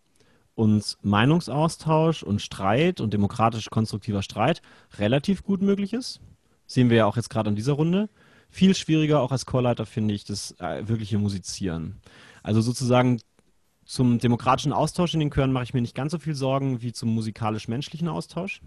und 0.56 0.98
Meinungsaustausch 1.02 2.24
und 2.24 2.42
Streit 2.42 3.02
und 3.02 3.14
demokratisch 3.14 3.70
konstruktiver 3.70 4.24
Streit 4.24 4.62
relativ 4.98 5.44
gut 5.44 5.62
möglich 5.62 5.94
ist. 5.94 6.22
Sehen 6.66 6.90
wir 6.90 6.98
ja 6.98 7.06
auch 7.06 7.18
jetzt 7.18 7.30
gerade 7.30 7.50
an 7.50 7.56
dieser 7.56 7.74
Runde. 7.74 8.10
Viel 8.50 8.74
schwieriger 8.74 9.20
auch 9.22 9.32
als 9.32 9.46
Chorleiter 9.46 9.86
finde 9.86 10.14
ich 10.14 10.24
das 10.24 10.56
äh, 10.60 10.88
wirkliche 10.88 11.18
Musizieren. 11.18 12.02
Also 12.42 12.62
sozusagen 12.62 13.20
zum 13.84 14.18
demokratischen 14.18 14.74
Austausch 14.74 15.14
in 15.14 15.20
den 15.20 15.30
Chören 15.30 15.52
mache 15.52 15.66
ich 15.66 15.74
mir 15.74 15.82
nicht 15.82 15.96
ganz 15.96 16.12
so 16.12 16.20
viel 16.20 16.36
Sorgen 16.36 16.82
wie 16.82 16.94
zum 16.94 17.14
musikalisch-menschlichen 17.14 18.08
Austausch. 18.08 18.62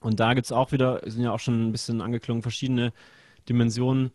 Und 0.00 0.18
da 0.18 0.34
gibt 0.34 0.46
es 0.46 0.52
auch 0.52 0.72
wieder, 0.72 1.00
sind 1.04 1.22
ja 1.22 1.32
auch 1.32 1.40
schon 1.40 1.68
ein 1.68 1.72
bisschen 1.72 2.00
angeklungen, 2.00 2.42
verschiedene 2.42 2.92
Dimensionen. 3.48 4.10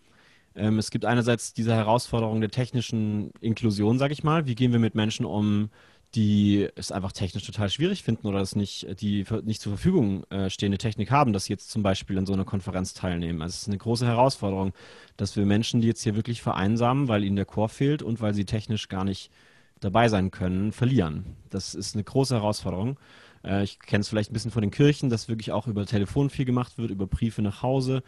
Ähm, 0.56 0.80
es 0.80 0.92
gibt 0.92 1.06
einerseits 1.06 1.54
diese 1.54 1.74
Herausforderung 1.74 2.42
der 2.42 2.52
technischen 2.52 3.32
Inklusion, 3.40 4.00
sage 4.00 4.14
ich 4.14 4.24
mal. 4.24 4.48
Wie 4.48 4.56
gehen 4.56 4.74
wir 4.74 4.80
mit 4.80 4.96
Menschen 4.96 5.26
um, 5.26 5.70
die 6.16 6.68
es 6.76 6.92
einfach 6.92 7.14
technisch 7.14 7.46
total 7.46 7.70
schwierig 7.70 8.04
finden 8.04 8.28
oder 8.28 8.42
es 8.42 8.56
nicht, 8.56 9.02
die 9.02 9.26
nicht 9.44 9.62
zur 9.62 9.72
Verfügung 9.72 10.26
äh, 10.26 10.50
stehende 10.50 10.78
Technik 10.78 11.10
haben, 11.10 11.32
dass 11.32 11.46
sie 11.46 11.54
jetzt 11.54 11.72
zum 11.72 11.84
Beispiel 11.84 12.18
an 12.18 12.26
so 12.26 12.34
einer 12.34 12.44
Konferenz 12.44 12.94
teilnehmen. 12.94 13.42
Also 13.42 13.54
es 13.54 13.62
ist 13.62 13.68
eine 13.70 13.78
große 13.78 14.06
Herausforderung, 14.06 14.74
dass 15.16 15.36
wir 15.38 15.46
Menschen, 15.46 15.80
die 15.80 15.88
jetzt 15.88 16.04
hier 16.04 16.16
wirklich 16.16 16.42
vereinsamen, 16.42 17.08
weil 17.08 17.24
ihnen 17.24 17.38
der 17.38 17.46
Chor 17.46 17.70
fehlt 17.70 18.04
und 18.04 18.20
weil 18.20 18.34
sie 18.34 18.46
technisch 18.46 18.90
gar 18.90 19.06
nicht 19.06 19.32
dabei 19.80 20.10
sein 20.10 20.32
können, 20.32 20.74
verlieren. 20.74 21.38
Das 21.50 21.76
ist 21.76 21.96
eine 21.96 22.04
große 22.04 22.36
Herausforderung. 22.36 23.00
Äh, 23.44 23.64
ich 23.64 23.80
kenne 23.80 24.02
es 24.02 24.10
vielleicht 24.10 24.32
ein 24.32 24.34
bisschen 24.34 24.52
von 24.52 24.62
den 24.62 24.72
Kirchen, 24.72 25.10
dass 25.10 25.30
wirklich 25.30 25.54
auch 25.54 25.68
über 25.68 25.86
Telefon 25.86 26.30
viel 26.30 26.46
gemacht 26.46 26.78
wird, 26.78 26.92
über 26.92 27.08
Briefe 27.08 27.42
nach 27.42 27.64
Hause. 27.64 28.04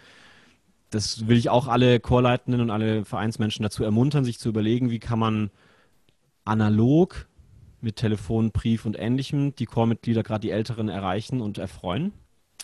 Das 0.90 1.28
will 1.28 1.38
ich 1.38 1.50
auch 1.50 1.68
alle 1.68 2.02
Chorleitenden 2.02 2.62
und 2.62 2.70
alle 2.70 3.06
Vereinsmenschen 3.06 3.64
dazu 3.64 3.84
ermuntern, 3.84 4.26
sich 4.26 4.40
zu 4.40 4.50
überlegen, 4.50 4.92
wie 4.92 5.00
kann 5.00 5.20
man 5.20 5.52
analog 6.46 7.28
mit 7.84 7.98
Telefon, 7.98 8.52
Brief 8.52 8.86
und 8.86 8.98
ähnlichem 8.98 9.56
die 9.56 9.66
Chormitglieder, 9.66 10.24
gerade 10.24 10.42
die 10.42 10.52
Älteren, 10.52 10.90
erreichen 10.90 11.42
und 11.42 11.58
erfreuen. 11.58 12.14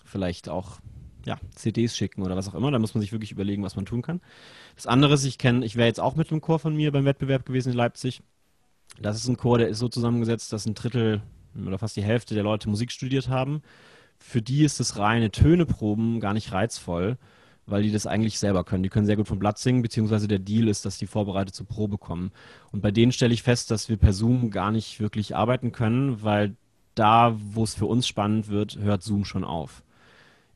Vielleicht 0.06 0.50
auch 0.50 0.80
ja, 1.26 1.38
CDs 1.54 1.96
schicken 1.96 2.24
oder 2.24 2.36
was 2.36 2.48
auch 2.48 2.56
immer. 2.56 2.72
Da 2.72 2.80
muss 2.80 2.94
man 2.94 3.02
sich 3.02 3.12
wirklich 3.12 3.32
überlegen, 3.32 3.64
was 3.64 3.76
man 3.76 3.86
tun 3.86 4.02
kann. 4.02 4.22
Das 4.76 4.88
andere 4.88 5.14
ist, 5.14 5.26
ich 5.26 5.38
kenne, 5.38 5.66
ich 5.66 5.76
wäre 5.76 5.88
jetzt 5.88 6.00
auch 6.00 6.16
mit 6.16 6.32
einem 6.32 6.42
Chor 6.42 6.60
von 6.60 6.76
mir 6.76 6.92
beim 6.92 7.06
Wettbewerb 7.06 7.46
gewesen 7.46 7.72
in 7.72 7.76
Leipzig. 7.76 8.22
Das 9.00 9.18
ist 9.18 9.28
ein 9.28 9.38
Chor, 9.38 9.58
der 9.58 9.68
ist 9.68 9.80
so 9.80 9.88
zusammengesetzt, 9.88 10.52
dass 10.52 10.66
ein 10.66 10.74
Drittel 10.74 11.22
oder 11.66 11.78
fast 11.78 11.96
die 11.96 12.04
Hälfte 12.04 12.34
der 12.34 12.44
Leute 12.44 12.70
Musik 12.70 12.92
studiert 12.92 13.30
haben. 13.30 13.62
Für 14.18 14.42
die 14.42 14.64
ist 14.64 14.80
das 14.80 14.98
reine 14.98 15.32
Töneproben 15.32 16.20
gar 16.20 16.34
nicht 16.34 16.52
reizvoll, 16.52 17.18
weil 17.70 17.84
die 17.84 17.92
das 17.92 18.08
eigentlich 18.08 18.40
selber 18.40 18.64
können. 18.64 18.84
Die 18.84 18.90
können 18.90 19.06
sehr 19.06 19.16
gut 19.16 19.28
vom 19.28 19.40
Blatt 19.40 19.58
singen, 19.58 19.82
beziehungsweise 19.82 20.28
der 20.28 20.40
Deal 20.40 20.68
ist, 20.68 20.86
dass 20.86 20.98
die 20.98 21.08
vorbereitet 21.08 21.56
zur 21.56 21.68
Probe 21.68 21.98
kommen. 21.98 22.32
Und 22.72 22.82
bei 22.82 22.92
denen 22.92 23.12
stelle 23.12 23.34
ich 23.34 23.44
fest, 23.44 23.72
dass 23.72 23.90
wir 23.90 23.98
per 23.98 24.14
Zoom 24.14 24.52
gar 24.52 24.72
nicht 24.72 25.00
wirklich 25.00 25.36
arbeiten 25.36 25.72
können, 25.72 26.24
weil 26.24 26.56
da, 26.96 27.38
wo 27.54 27.64
es 27.64 27.76
für 27.76 27.86
uns 27.86 28.08
spannend 28.08 28.50
wird, 28.50 28.78
hört 28.78 29.04
Zoom 29.04 29.26
schon 29.26 29.44
auf. 29.44 29.84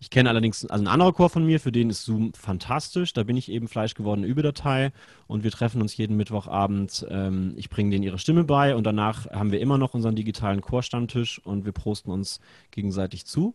Ich 0.03 0.09
kenne 0.09 0.29
allerdings, 0.29 0.65
also 0.65 0.83
ein 0.83 0.89
anderer 0.89 1.13
Chor 1.13 1.29
von 1.29 1.45
mir, 1.45 1.61
für 1.61 1.71
den 1.71 1.89
ist 1.89 2.03
Zoom 2.03 2.33
fantastisch. 2.33 3.13
Da 3.13 3.23
bin 3.23 3.37
ich 3.37 3.49
eben 3.49 3.69
Fleisch 3.69 3.93
geworden 3.93 4.25
Überdatei 4.25 4.91
und 5.27 5.45
wir 5.45 5.51
treffen 5.51 5.81
uns 5.81 5.95
jeden 5.95 6.17
Mittwochabend. 6.17 7.07
Ähm, 7.09 7.53
ich 7.55 7.69
bringe 7.69 7.91
denen 7.91 8.03
ihre 8.03 8.19
Stimme 8.19 8.43
bei 8.43 8.75
und 8.75 8.83
danach 8.83 9.27
haben 9.31 9.53
wir 9.53 9.61
immer 9.61 9.77
noch 9.77 9.93
unseren 9.93 10.17
digitalen 10.17 10.59
Chorstammtisch 10.59 11.39
und 11.45 11.63
wir 11.63 11.71
prosten 11.71 12.11
uns 12.11 12.41
gegenseitig 12.71 13.25
zu. 13.25 13.53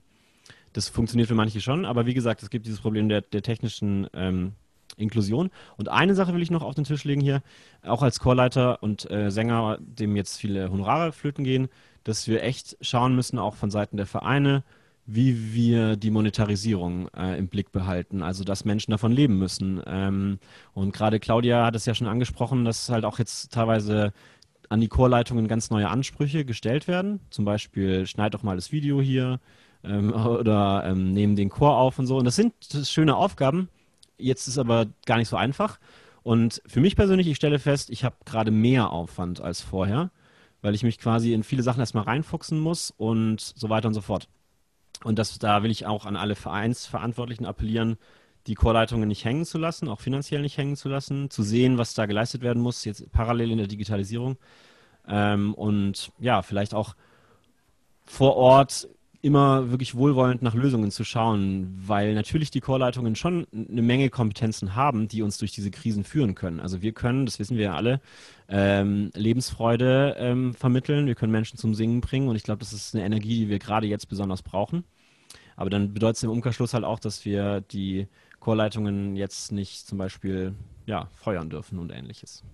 Das 0.78 0.88
funktioniert 0.88 1.26
für 1.26 1.34
manche 1.34 1.60
schon, 1.60 1.84
aber 1.84 2.06
wie 2.06 2.14
gesagt, 2.14 2.40
es 2.40 2.50
gibt 2.50 2.64
dieses 2.64 2.78
Problem 2.78 3.08
der, 3.08 3.20
der 3.22 3.42
technischen 3.42 4.06
ähm, 4.14 4.52
Inklusion. 4.96 5.50
Und 5.76 5.88
eine 5.88 6.14
Sache 6.14 6.32
will 6.34 6.40
ich 6.40 6.52
noch 6.52 6.62
auf 6.62 6.76
den 6.76 6.84
Tisch 6.84 7.02
legen 7.02 7.20
hier, 7.20 7.42
auch 7.82 8.00
als 8.00 8.20
Chorleiter 8.20 8.80
und 8.80 9.10
äh, 9.10 9.32
Sänger, 9.32 9.78
dem 9.80 10.14
jetzt 10.14 10.36
viele 10.36 10.70
Honorare 10.70 11.10
flöten 11.10 11.42
gehen, 11.42 11.66
dass 12.04 12.28
wir 12.28 12.44
echt 12.44 12.76
schauen 12.80 13.16
müssen, 13.16 13.40
auch 13.40 13.56
von 13.56 13.72
Seiten 13.72 13.96
der 13.96 14.06
Vereine, 14.06 14.62
wie 15.04 15.52
wir 15.52 15.96
die 15.96 16.12
Monetarisierung 16.12 17.08
äh, 17.08 17.36
im 17.36 17.48
Blick 17.48 17.72
behalten, 17.72 18.22
also 18.22 18.44
dass 18.44 18.64
Menschen 18.64 18.92
davon 18.92 19.10
leben 19.10 19.36
müssen. 19.36 19.82
Ähm, 19.84 20.38
und 20.74 20.92
gerade 20.92 21.18
Claudia 21.18 21.66
hat 21.66 21.74
es 21.74 21.86
ja 21.86 21.94
schon 21.96 22.06
angesprochen, 22.06 22.64
dass 22.64 22.88
halt 22.88 23.04
auch 23.04 23.18
jetzt 23.18 23.52
teilweise 23.52 24.12
an 24.68 24.80
die 24.80 24.86
Chorleitungen 24.86 25.48
ganz 25.48 25.70
neue 25.70 25.88
Ansprüche 25.88 26.44
gestellt 26.44 26.86
werden. 26.86 27.18
Zum 27.30 27.44
Beispiel 27.44 28.06
schneid 28.06 28.34
doch 28.34 28.44
mal 28.44 28.54
das 28.54 28.70
Video 28.70 29.00
hier 29.00 29.40
ähm, 29.88 30.12
oder 30.12 30.84
ähm, 30.86 31.12
nehmen 31.12 31.36
den 31.36 31.48
Chor 31.48 31.76
auf 31.76 31.98
und 31.98 32.06
so. 32.06 32.16
Und 32.16 32.24
das 32.24 32.36
sind 32.36 32.54
schöne 32.84 33.16
Aufgaben. 33.16 33.68
Jetzt 34.18 34.48
ist 34.48 34.58
aber 34.58 34.86
gar 35.06 35.18
nicht 35.18 35.28
so 35.28 35.36
einfach. 35.36 35.78
Und 36.22 36.62
für 36.66 36.80
mich 36.80 36.96
persönlich, 36.96 37.26
ich 37.26 37.36
stelle 37.36 37.58
fest, 37.58 37.90
ich 37.90 38.04
habe 38.04 38.16
gerade 38.24 38.50
mehr 38.50 38.90
Aufwand 38.90 39.40
als 39.40 39.62
vorher, 39.62 40.10
weil 40.60 40.74
ich 40.74 40.82
mich 40.82 40.98
quasi 40.98 41.32
in 41.32 41.42
viele 41.42 41.62
Sachen 41.62 41.80
erstmal 41.80 42.04
reinfuchsen 42.04 42.60
muss 42.60 42.92
und 42.96 43.40
so 43.40 43.70
weiter 43.70 43.88
und 43.88 43.94
so 43.94 44.00
fort. 44.00 44.28
Und 45.04 45.18
das, 45.18 45.38
da 45.38 45.62
will 45.62 45.70
ich 45.70 45.86
auch 45.86 46.04
an 46.06 46.16
alle 46.16 46.34
Vereinsverantwortlichen 46.34 47.46
appellieren, 47.46 47.96
die 48.46 48.54
Chorleitungen 48.54 49.08
nicht 49.08 49.24
hängen 49.24 49.44
zu 49.44 49.58
lassen, 49.58 49.88
auch 49.88 50.00
finanziell 50.00 50.42
nicht 50.42 50.56
hängen 50.56 50.76
zu 50.76 50.88
lassen, 50.88 51.30
zu 51.30 51.42
sehen, 51.42 51.78
was 51.78 51.94
da 51.94 52.06
geleistet 52.06 52.42
werden 52.42 52.62
muss, 52.62 52.84
jetzt 52.84 53.10
parallel 53.12 53.52
in 53.52 53.58
der 53.58 53.66
Digitalisierung. 53.66 54.36
Ähm, 55.06 55.54
und 55.54 56.12
ja, 56.18 56.42
vielleicht 56.42 56.74
auch 56.74 56.94
vor 58.04 58.36
Ort 58.36 58.88
immer 59.20 59.70
wirklich 59.70 59.96
wohlwollend 59.96 60.42
nach 60.42 60.54
Lösungen 60.54 60.90
zu 60.90 61.02
schauen, 61.02 61.76
weil 61.84 62.14
natürlich 62.14 62.50
die 62.50 62.60
Chorleitungen 62.60 63.16
schon 63.16 63.46
eine 63.52 63.82
Menge 63.82 64.10
Kompetenzen 64.10 64.76
haben, 64.76 65.08
die 65.08 65.22
uns 65.22 65.38
durch 65.38 65.50
diese 65.50 65.70
Krisen 65.70 66.04
führen 66.04 66.36
können. 66.36 66.60
Also 66.60 66.82
wir 66.82 66.92
können, 66.92 67.26
das 67.26 67.38
wissen 67.40 67.56
wir 67.56 67.64
ja 67.64 67.74
alle, 67.74 68.00
ähm, 68.48 69.10
Lebensfreude 69.14 70.14
ähm, 70.18 70.54
vermitteln, 70.54 71.06
wir 71.06 71.16
können 71.16 71.32
Menschen 71.32 71.58
zum 71.58 71.74
Singen 71.74 72.00
bringen 72.00 72.28
und 72.28 72.36
ich 72.36 72.44
glaube, 72.44 72.60
das 72.60 72.72
ist 72.72 72.94
eine 72.94 73.04
Energie, 73.04 73.40
die 73.40 73.48
wir 73.48 73.58
gerade 73.58 73.86
jetzt 73.88 74.08
besonders 74.08 74.42
brauchen. 74.42 74.84
Aber 75.56 75.70
dann 75.70 75.92
bedeutet 75.92 76.18
es 76.18 76.22
im 76.22 76.30
Umkehrschluss 76.30 76.72
halt 76.72 76.84
auch, 76.84 77.00
dass 77.00 77.24
wir 77.24 77.60
die 77.60 78.06
Chorleitungen 78.38 79.16
jetzt 79.16 79.50
nicht 79.50 79.88
zum 79.88 79.98
Beispiel 79.98 80.54
ja, 80.86 81.08
feuern 81.14 81.50
dürfen 81.50 81.80
und 81.80 81.90
ähnliches. 81.90 82.44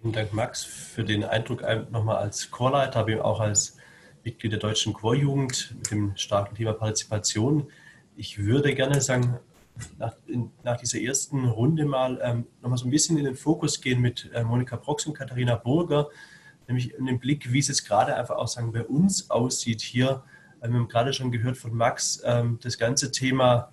Vielen 0.00 0.12
Dank, 0.12 0.32
Max, 0.32 0.64
für 0.64 1.04
den 1.04 1.22
Eindruck 1.22 1.62
nochmal 1.90 2.16
als 2.16 2.50
Chorleiter, 2.50 3.00
aber 3.00 3.24
auch 3.24 3.40
als 3.40 3.76
Mitglied 4.24 4.52
der 4.52 4.58
Deutschen 4.58 4.92
Chorjugend 4.92 5.74
mit 5.76 5.90
dem 5.90 6.16
starken 6.16 6.54
Thema 6.54 6.72
Partizipation. 6.72 7.68
Ich 8.16 8.38
würde 8.38 8.74
gerne 8.74 9.00
sagen, 9.00 9.38
nach, 9.98 10.14
in, 10.26 10.50
nach 10.64 10.76
dieser 10.76 11.00
ersten 11.00 11.44
Runde 11.46 11.84
mal 11.84 12.18
ähm, 12.22 12.46
nochmal 12.62 12.78
so 12.78 12.86
ein 12.86 12.90
bisschen 12.90 13.16
in 13.18 13.24
den 13.24 13.36
Fokus 13.36 13.80
gehen 13.80 14.00
mit 14.00 14.30
äh, 14.34 14.42
Monika 14.42 14.76
Brox 14.76 15.06
und 15.06 15.14
Katharina 15.14 15.54
Burger, 15.54 16.08
nämlich 16.66 16.94
in 16.94 17.06
den 17.06 17.18
Blick, 17.18 17.52
wie 17.52 17.60
es 17.60 17.68
jetzt 17.68 17.86
gerade 17.86 18.14
einfach 18.16 18.36
auch 18.36 18.48
sagen, 18.48 18.72
bei 18.72 18.84
uns 18.84 19.30
aussieht 19.30 19.80
hier. 19.80 20.22
Ähm, 20.62 20.72
wir 20.72 20.80
haben 20.80 20.88
gerade 20.88 21.12
schon 21.12 21.30
gehört 21.30 21.56
von 21.56 21.74
Max, 21.74 22.20
ähm, 22.24 22.58
das 22.62 22.78
ganze 22.78 23.10
Thema 23.12 23.72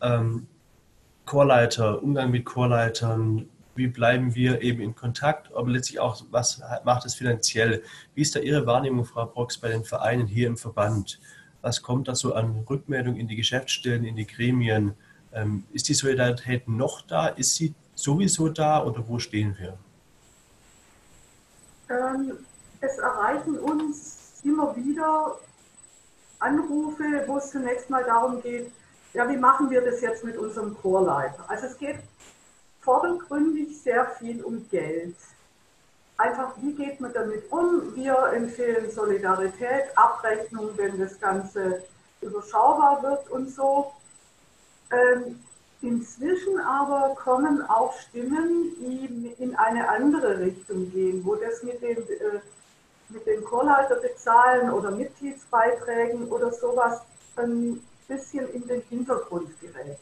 ähm, 0.00 0.46
Chorleiter, 1.26 2.02
Umgang 2.02 2.30
mit 2.30 2.44
Chorleitern, 2.44 3.48
wie 3.76 3.88
bleiben 3.88 4.34
wir 4.34 4.62
eben 4.62 4.80
in 4.80 4.94
Kontakt, 4.94 5.52
aber 5.54 5.70
letztlich 5.70 6.00
auch, 6.00 6.22
was 6.30 6.62
macht 6.84 7.04
es 7.04 7.14
finanziell? 7.14 7.82
Wie 8.14 8.22
ist 8.22 8.34
da 8.34 8.40
Ihre 8.40 8.66
Wahrnehmung, 8.66 9.04
Frau 9.04 9.26
Brox, 9.26 9.58
bei 9.58 9.68
den 9.68 9.84
Vereinen 9.84 10.26
hier 10.26 10.48
im 10.48 10.56
Verband? 10.56 11.20
Was 11.62 11.82
kommt 11.82 12.08
da 12.08 12.14
so 12.14 12.34
an 12.34 12.64
Rückmeldung 12.68 13.16
in 13.16 13.26
die 13.26 13.36
Geschäftsstellen, 13.36 14.04
in 14.04 14.16
die 14.16 14.26
Gremien? 14.26 14.94
Ähm, 15.32 15.64
ist 15.72 15.88
die 15.88 15.94
Solidarität 15.94 16.68
noch 16.68 17.02
da? 17.02 17.28
Ist 17.28 17.54
sie 17.54 17.74
sowieso 17.94 18.48
da 18.48 18.84
oder 18.84 19.06
wo 19.08 19.18
stehen 19.18 19.56
wir? 19.58 19.78
Ähm, 21.88 22.32
es 22.80 22.98
erreichen 22.98 23.58
uns 23.58 24.40
immer 24.44 24.76
wieder 24.76 25.38
Anrufe, 26.38 27.24
wo 27.26 27.38
es 27.38 27.50
zunächst 27.50 27.88
mal 27.88 28.04
darum 28.04 28.42
geht, 28.42 28.70
ja, 29.14 29.28
wie 29.28 29.36
machen 29.36 29.70
wir 29.70 29.80
das 29.80 30.00
jetzt 30.00 30.24
mit 30.24 30.36
unserem 30.36 30.76
Chorleiter? 30.76 31.48
Also 31.48 31.66
es 31.66 31.78
geht 31.78 31.98
vordergründig 32.84 33.80
sehr 33.82 34.06
viel 34.18 34.44
um 34.44 34.68
Geld. 34.68 35.16
Einfach, 36.16 36.52
wie 36.60 36.74
geht 36.74 37.00
man 37.00 37.12
damit 37.12 37.50
um? 37.50 37.94
Wir 37.96 38.16
empfehlen 38.34 38.90
Solidarität, 38.90 39.86
Abrechnung, 39.96 40.70
wenn 40.76 40.98
das 40.98 41.18
Ganze 41.18 41.82
überschaubar 42.20 43.02
wird 43.02 43.30
und 43.30 43.50
so. 43.50 43.92
Ähm, 44.92 45.40
inzwischen 45.82 46.60
aber 46.60 47.14
kommen 47.16 47.62
auch 47.62 47.92
Stimmen, 47.98 48.76
die 48.78 49.34
in 49.38 49.56
eine 49.56 49.88
andere 49.88 50.38
Richtung 50.38 50.90
gehen, 50.92 51.24
wo 51.24 51.34
das 51.34 51.62
mit 51.62 51.82
dem, 51.82 51.98
äh, 51.98 52.40
mit 53.08 53.26
dem 53.26 53.44
Chorleiter 53.44 53.96
bezahlen 53.96 54.70
oder 54.70 54.92
Mitgliedsbeiträgen 54.92 56.28
oder 56.28 56.52
sowas 56.52 57.00
ein 57.36 57.82
bisschen 58.06 58.48
in 58.52 58.66
den 58.68 58.82
Hintergrund 58.82 59.48
gerät. 59.60 59.98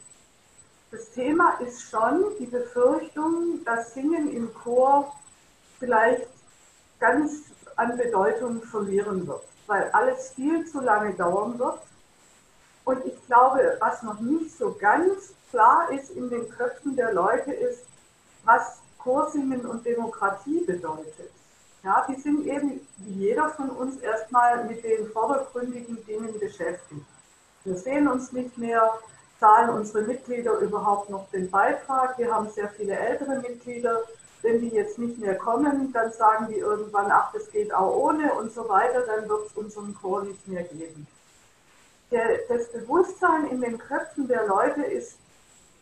Das 0.93 1.09
Thema 1.09 1.59
ist 1.59 1.89
schon 1.89 2.23
die 2.39 2.45
Befürchtung, 2.45 3.63
dass 3.65 3.95
Singen 3.95 4.31
im 4.31 4.53
Chor 4.53 5.11
vielleicht 5.79 6.27
ganz 6.99 7.45
an 7.77 7.97
Bedeutung 7.97 8.61
verlieren 8.61 9.25
wird, 9.25 9.41
weil 9.65 9.89
alles 9.89 10.33
viel 10.35 10.67
zu 10.67 10.81
lange 10.81 11.15
dauern 11.15 11.57
wird. 11.57 11.79
Und 12.85 13.03
ich 13.07 13.25
glaube, 13.25 13.75
was 13.79 14.03
noch 14.03 14.19
nicht 14.19 14.55
so 14.55 14.75
ganz 14.79 15.33
klar 15.49 15.89
ist 15.91 16.11
in 16.11 16.29
den 16.29 16.47
Köpfen 16.49 16.95
der 16.95 17.11
Leute, 17.11 17.51
ist, 17.51 17.85
was 18.43 18.77
Chorsingen 18.99 19.65
und 19.65 19.83
Demokratie 19.83 20.59
bedeutet. 20.63 21.31
Ja, 21.81 22.05
die 22.07 22.21
sind 22.21 22.45
eben 22.45 22.87
wie 22.97 23.13
jeder 23.13 23.49
von 23.49 23.71
uns 23.71 23.97
erstmal 23.97 24.63
mit 24.65 24.83
den 24.83 25.07
vordergründigen 25.07 26.05
Dingen 26.05 26.39
beschäftigt. 26.39 27.07
Wir 27.63 27.77
sehen 27.77 28.07
uns 28.07 28.31
nicht 28.31 28.55
mehr, 28.59 28.93
zahlen 29.43 29.71
unsere 29.71 30.03
Mitglieder 30.03 30.53
überhaupt 30.59 31.09
noch 31.09 31.29
den 31.31 31.51
Beitrag. 31.51 32.17
Wir 32.17 32.33
haben 32.33 32.49
sehr 32.49 32.69
viele 32.69 32.97
ältere 32.97 33.41
Mitglieder. 33.41 33.99
Wenn 34.41 34.61
die 34.61 34.69
jetzt 34.69 34.97
nicht 34.97 35.19
mehr 35.19 35.35
kommen, 35.35 35.91
dann 35.91 36.13
sagen 36.13 36.47
die 36.49 36.59
irgendwann, 36.59 37.11
ach, 37.11 37.33
das 37.33 37.51
geht 37.51 37.73
auch 37.73 37.93
ohne 37.93 38.33
und 38.35 38.53
so 38.53 38.69
weiter, 38.69 39.01
dann 39.05 39.27
wird 39.27 39.47
es 39.47 39.51
unseren 39.57 39.93
Chor 39.95 40.23
nicht 40.23 40.47
mehr 40.47 40.63
geben. 40.63 41.05
Der, 42.09 42.39
das 42.47 42.71
Bewusstsein 42.71 43.47
in 43.47 43.59
den 43.59 43.77
Köpfen 43.77 44.29
der 44.29 44.47
Leute 44.47 44.81
ist 44.81 45.17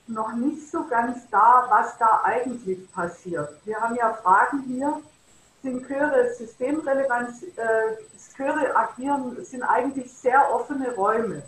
noch 0.07 0.33
nicht 0.33 0.71
so 0.71 0.83
ganz 0.87 1.29
da, 1.29 1.67
was 1.69 1.95
da 1.99 2.21
eigentlich 2.23 2.91
passiert. 2.91 3.49
Wir 3.65 3.79
haben 3.79 3.95
ja 3.95 4.11
Fragen 4.23 4.63
hier, 4.65 4.99
sind 5.61 5.85
Chöre 5.85 6.33
systemrelevant, 6.33 7.29
äh, 7.57 7.95
Chöre 8.35 8.75
agieren, 8.75 9.37
sind 9.45 9.61
eigentlich 9.61 10.11
sehr 10.11 10.51
offene 10.51 10.95
Räume. 10.95 11.43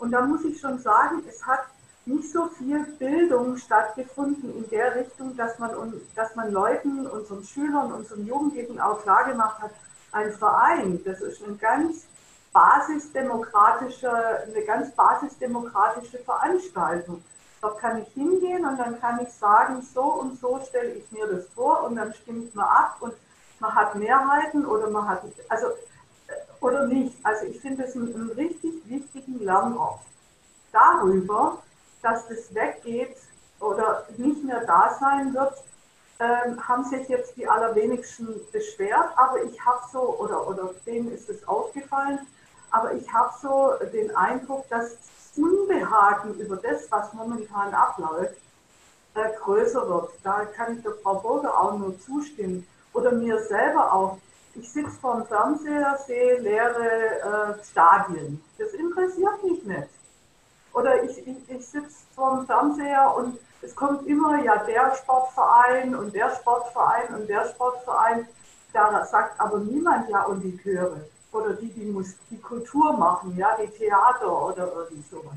Und 0.00 0.12
da 0.12 0.22
muss 0.22 0.44
ich 0.44 0.58
schon 0.58 0.78
sagen, 0.78 1.22
es 1.28 1.46
hat 1.46 1.60
nicht 2.06 2.32
so 2.32 2.46
viel 2.46 2.82
Bildung 2.98 3.58
stattgefunden 3.58 4.56
in 4.56 4.68
der 4.70 4.94
Richtung, 4.96 5.36
dass 5.36 5.58
man, 5.58 5.70
dass 6.16 6.34
man 6.34 6.50
Leuten, 6.50 7.06
unseren 7.06 7.44
Schülern, 7.44 7.92
unseren 7.92 8.26
Jugendlichen 8.26 8.80
auch 8.80 9.02
klargemacht 9.02 9.60
hat, 9.60 9.70
ein 10.12 10.32
Verein, 10.32 11.00
das 11.04 11.20
ist 11.20 11.46
ein 11.46 11.58
ganz 11.58 12.06
basisdemokratische, 12.52 14.10
eine 14.10 14.64
ganz 14.64 14.90
basisdemokratische 14.92 16.18
Veranstaltung. 16.18 17.22
Dort 17.60 17.78
kann 17.78 18.02
ich 18.02 18.08
hingehen 18.14 18.64
und 18.64 18.78
dann 18.78 18.98
kann 18.98 19.20
ich 19.20 19.30
sagen, 19.34 19.82
so 19.82 20.02
und 20.02 20.40
so 20.40 20.60
stelle 20.66 20.92
ich 20.94 21.12
mir 21.12 21.26
das 21.26 21.46
vor 21.54 21.84
und 21.84 21.96
dann 21.96 22.14
stimmt 22.14 22.54
man 22.54 22.66
ab 22.66 22.96
und 23.00 23.12
man 23.60 23.74
hat 23.74 23.94
Mehrheiten 23.94 24.64
oder 24.64 24.88
man 24.88 25.06
hat, 25.06 25.22
also 25.50 25.66
oder 26.60 26.86
nicht. 26.86 27.16
Also 27.22 27.46
ich 27.46 27.60
finde 27.60 27.84
es 27.84 27.94
einen, 27.94 28.30
richtig 28.36 28.74
wichtigen 28.86 29.44
Lernort. 29.44 30.00
Darüber, 30.72 31.58
dass 32.02 32.28
das 32.28 32.54
weggeht 32.54 33.16
oder 33.60 34.06
nicht 34.16 34.44
mehr 34.44 34.64
da 34.64 34.96
sein 34.98 35.34
wird, 35.34 35.54
ähm, 36.20 36.68
haben 36.68 36.84
sich 36.84 37.08
jetzt 37.08 37.36
die 37.36 37.48
allerwenigsten 37.48 38.28
beschwert, 38.52 39.08
aber 39.16 39.42
ich 39.42 39.64
habe 39.64 39.80
so, 39.90 40.18
oder, 40.18 40.46
oder 40.46 40.74
denen 40.86 41.12
ist 41.12 41.28
es 41.30 41.46
aufgefallen, 41.48 42.18
aber 42.70 42.92
ich 42.94 43.10
habe 43.12 43.32
so 43.40 43.72
den 43.92 44.14
Eindruck, 44.14 44.68
dass 44.68 44.96
Unbehagen 45.36 46.34
über 46.34 46.56
das, 46.56 46.90
was 46.90 47.12
momentan 47.14 47.72
abläuft, 47.72 48.36
äh, 49.14 49.30
größer 49.42 49.88
wird. 49.88 50.10
Da 50.22 50.44
kann 50.44 50.76
ich 50.76 50.82
der 50.82 50.92
Frau 51.02 51.16
Burger 51.16 51.58
auch 51.58 51.78
nur 51.78 51.98
zustimmen. 52.00 52.66
Oder 52.92 53.12
mir 53.12 53.40
selber 53.44 53.92
auch 53.92 54.18
ich 54.54 54.72
sitze 54.72 54.90
vorm 55.00 55.26
Fernseher, 55.26 55.98
sehe 56.06 56.40
leere 56.40 57.56
äh, 57.58 57.64
Stadien. 57.64 58.42
Das 58.58 58.72
interessiert 58.72 59.42
mich 59.44 59.64
nicht. 59.64 59.88
Oder 60.72 61.02
ich, 61.04 61.26
ich, 61.26 61.36
ich 61.48 61.66
sitze 61.66 62.04
vorm 62.14 62.46
Fernseher 62.46 63.14
und 63.16 63.38
es 63.62 63.74
kommt 63.74 64.06
immer 64.06 64.42
ja 64.42 64.56
der 64.64 64.94
Sportverein 64.96 65.94
und 65.94 66.14
der 66.14 66.34
Sportverein 66.36 67.14
und 67.14 67.28
der 67.28 67.48
Sportverein. 67.48 68.26
Da 68.72 69.04
sagt 69.04 69.38
aber 69.40 69.58
niemand 69.58 70.08
ja 70.08 70.24
und 70.24 70.42
die 70.42 70.56
Chöre 70.58 71.04
oder 71.32 71.54
die, 71.54 71.68
die 71.68 71.86
muss 71.86 72.14
die 72.30 72.40
Kultur 72.40 72.92
machen, 72.92 73.36
ja, 73.36 73.56
die 73.60 73.68
Theater 73.68 74.46
oder 74.46 74.72
irgendwie 74.72 75.04
sowas. 75.10 75.34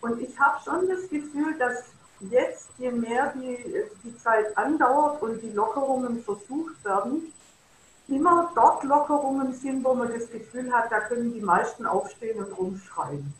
Und 0.00 0.20
ich 0.20 0.38
habe 0.38 0.58
schon 0.64 0.88
das 0.88 1.08
Gefühl, 1.08 1.56
dass 1.58 1.84
jetzt, 2.20 2.68
je 2.78 2.90
mehr 2.90 3.32
die, 3.34 3.58
die 4.04 4.16
Zeit 4.18 4.56
andauert 4.56 5.22
und 5.22 5.40
die 5.40 5.50
Lockerungen 5.50 6.22
versucht 6.22 6.84
werden, 6.84 7.32
immer 8.08 8.50
dort 8.54 8.82
Lockerungen 8.84 9.52
sind, 9.54 9.84
wo 9.84 9.94
man 9.94 10.12
das 10.12 10.30
Gefühl 10.30 10.72
hat, 10.72 10.90
da 10.90 11.00
können 11.00 11.32
die 11.32 11.40
meisten 11.40 11.86
aufstehen 11.86 12.42
und 12.42 12.56
rumschreien 12.58 13.32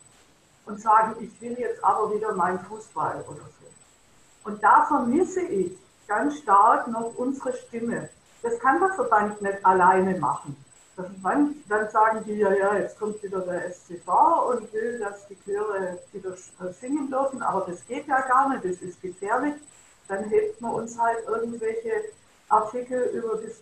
und 0.67 0.81
sagen, 0.81 1.17
ich 1.21 1.41
will 1.41 1.59
jetzt 1.59 1.83
aber 1.83 2.15
wieder 2.15 2.35
meinen 2.35 2.61
Fußball 2.61 3.25
oder 3.27 3.41
so. 3.41 4.49
Und 4.51 4.63
da 4.63 4.85
vermisse 4.85 5.41
ich 5.41 5.73
ganz 6.07 6.39
stark 6.39 6.87
noch 6.89 7.15
unsere 7.17 7.55
Stimme. 7.55 8.09
Das 8.43 8.59
kann 8.61 8.79
der 8.79 8.91
Verband 8.91 9.41
nicht 9.41 9.65
alleine 9.65 10.19
machen. 10.19 10.57
Der 10.97 11.05
Verband, 11.05 11.57
dann 11.69 11.89
sagen 11.91 12.25
die, 12.25 12.35
ja, 12.35 12.53
ja, 12.53 12.75
jetzt 12.77 12.99
kommt 12.99 13.23
wieder 13.23 13.41
der 13.41 13.71
SCV 13.73 14.09
und 14.51 14.73
will, 14.73 14.99
dass 14.99 15.27
die 15.29 15.39
Chöre 15.45 15.99
wieder 16.13 16.35
singen 16.73 17.11
dürfen, 17.11 17.41
aber 17.43 17.67
das 17.71 17.87
geht 17.87 18.07
ja 18.07 18.21
gar 18.23 18.49
nicht, 18.49 18.65
das 18.65 18.83
ist 18.83 19.01
gefährlich. 19.01 19.55
Dann 20.09 20.25
hebt 20.25 20.61
man 20.61 20.75
uns 20.75 20.99
halt 20.99 21.19
irgendwelche 21.27 21.91
Artikel 22.49 23.03
über, 23.15 23.37
das, 23.37 23.61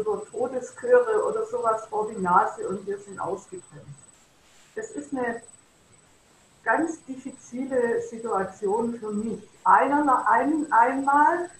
über 0.00 0.24
Todeschöre 0.30 1.24
oder 1.24 1.44
sowas 1.46 1.86
vor 1.86 2.08
die 2.08 2.20
Nase 2.20 2.68
und 2.68 2.86
wir 2.86 2.98
sind 2.98 3.18
ausgebremst. 3.18 3.88
Das 4.74 4.90
ist 4.92 5.12
eine 5.12 5.42
ganz 6.62 7.04
diffizile 7.04 8.00
Situation 8.02 8.98
für 8.98 9.10
mich. 9.10 9.42
Einer, 9.64 10.28
ein, 10.28 10.70
einmal 10.70 11.50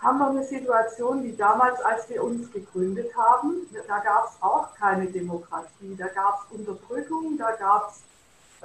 haben 0.00 0.18
wir 0.18 0.28
eine 0.28 0.44
Situation 0.44 1.24
wie 1.24 1.34
damals, 1.34 1.80
als 1.80 2.08
wir 2.10 2.22
uns 2.22 2.52
gegründet 2.52 3.16
haben. 3.16 3.66
Da 3.88 3.98
gab 4.00 4.26
es 4.26 4.42
auch 4.42 4.74
keine 4.74 5.06
Demokratie. 5.06 5.96
Da 5.96 6.08
gab 6.08 6.42
es 6.42 6.58
Unterdrückung, 6.58 7.38
da 7.38 7.52
gab 7.52 7.90
es 7.90 8.02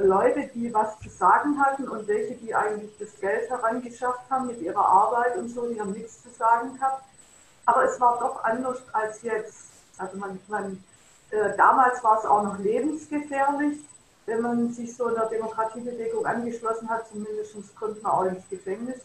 Leute, 0.04 0.50
die 0.54 0.74
was 0.74 1.00
zu 1.00 1.10
sagen 1.10 1.60
hatten 1.64 1.88
und 1.88 2.08
welche, 2.08 2.36
die 2.36 2.54
eigentlich 2.54 2.92
das 2.98 3.20
Geld 3.20 3.50
herangeschafft 3.50 4.30
haben 4.30 4.48
mit 4.48 4.60
ihrer 4.62 4.86
Arbeit 4.86 5.38
und 5.38 5.50
so, 5.50 5.68
die 5.68 5.80
haben 5.80 5.92
nichts 5.92 6.22
zu 6.22 6.30
sagen 6.30 6.78
gehabt. 6.78 7.04
Aber 7.72 7.86
es 7.86 8.02
war 8.02 8.20
doch 8.20 8.44
anders 8.44 8.80
als 8.92 9.22
jetzt. 9.22 9.70
Also 9.98 10.18
man, 10.18 10.38
man 10.50 10.84
äh, 11.30 11.56
damals 11.56 12.04
war 12.04 12.20
es 12.20 12.26
auch 12.26 12.44
noch 12.44 12.60
lebensgefährlich, 12.60 13.80
wenn 14.26 14.42
man 14.42 14.74
sich 14.74 14.94
so 14.94 15.06
einer 15.06 15.28
Demokratiebewegung 15.28 16.26
angeschlossen 16.26 16.90
hat, 16.90 17.08
zumindest 17.08 17.56
konnte 17.78 18.02
man 18.02 18.12
auch 18.12 18.26
ins 18.26 18.48
Gefängnis. 18.50 19.00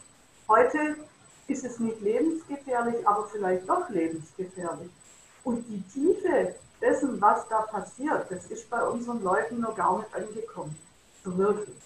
Heute 0.48 0.96
ist 1.46 1.64
es 1.64 1.78
nicht 1.78 2.00
lebensgefährlich, 2.00 3.06
aber 3.06 3.28
vielleicht 3.28 3.68
doch 3.68 3.88
lebensgefährlich. 3.88 4.90
Und 5.44 5.64
die 5.68 5.82
Tiefe 5.82 6.56
dessen, 6.80 7.20
was 7.20 7.46
da 7.48 7.60
passiert, 7.62 8.28
das 8.30 8.46
ist 8.46 8.68
bei 8.68 8.82
unseren 8.82 9.22
Leuten 9.22 9.60
noch 9.60 9.76
gar 9.76 9.98
nicht 9.98 10.12
angekommen. 10.12 10.76
So 11.24 11.38
wirklich. 11.38 11.85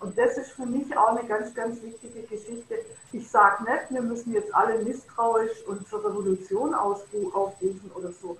Und 0.00 0.16
das 0.16 0.38
ist 0.38 0.52
für 0.52 0.64
mich 0.64 0.96
auch 0.96 1.08
eine 1.16 1.28
ganz, 1.28 1.54
ganz 1.54 1.82
wichtige 1.82 2.22
Geschichte. 2.22 2.76
Ich 3.12 3.28
sage 3.28 3.64
nicht, 3.64 3.90
wir 3.90 4.00
müssen 4.00 4.32
jetzt 4.32 4.54
alle 4.54 4.82
misstrauisch 4.82 5.62
und 5.66 5.86
zur 5.88 6.02
Revolution 6.04 6.74
aufrufen 6.74 7.90
oder 7.94 8.10
so. 8.10 8.38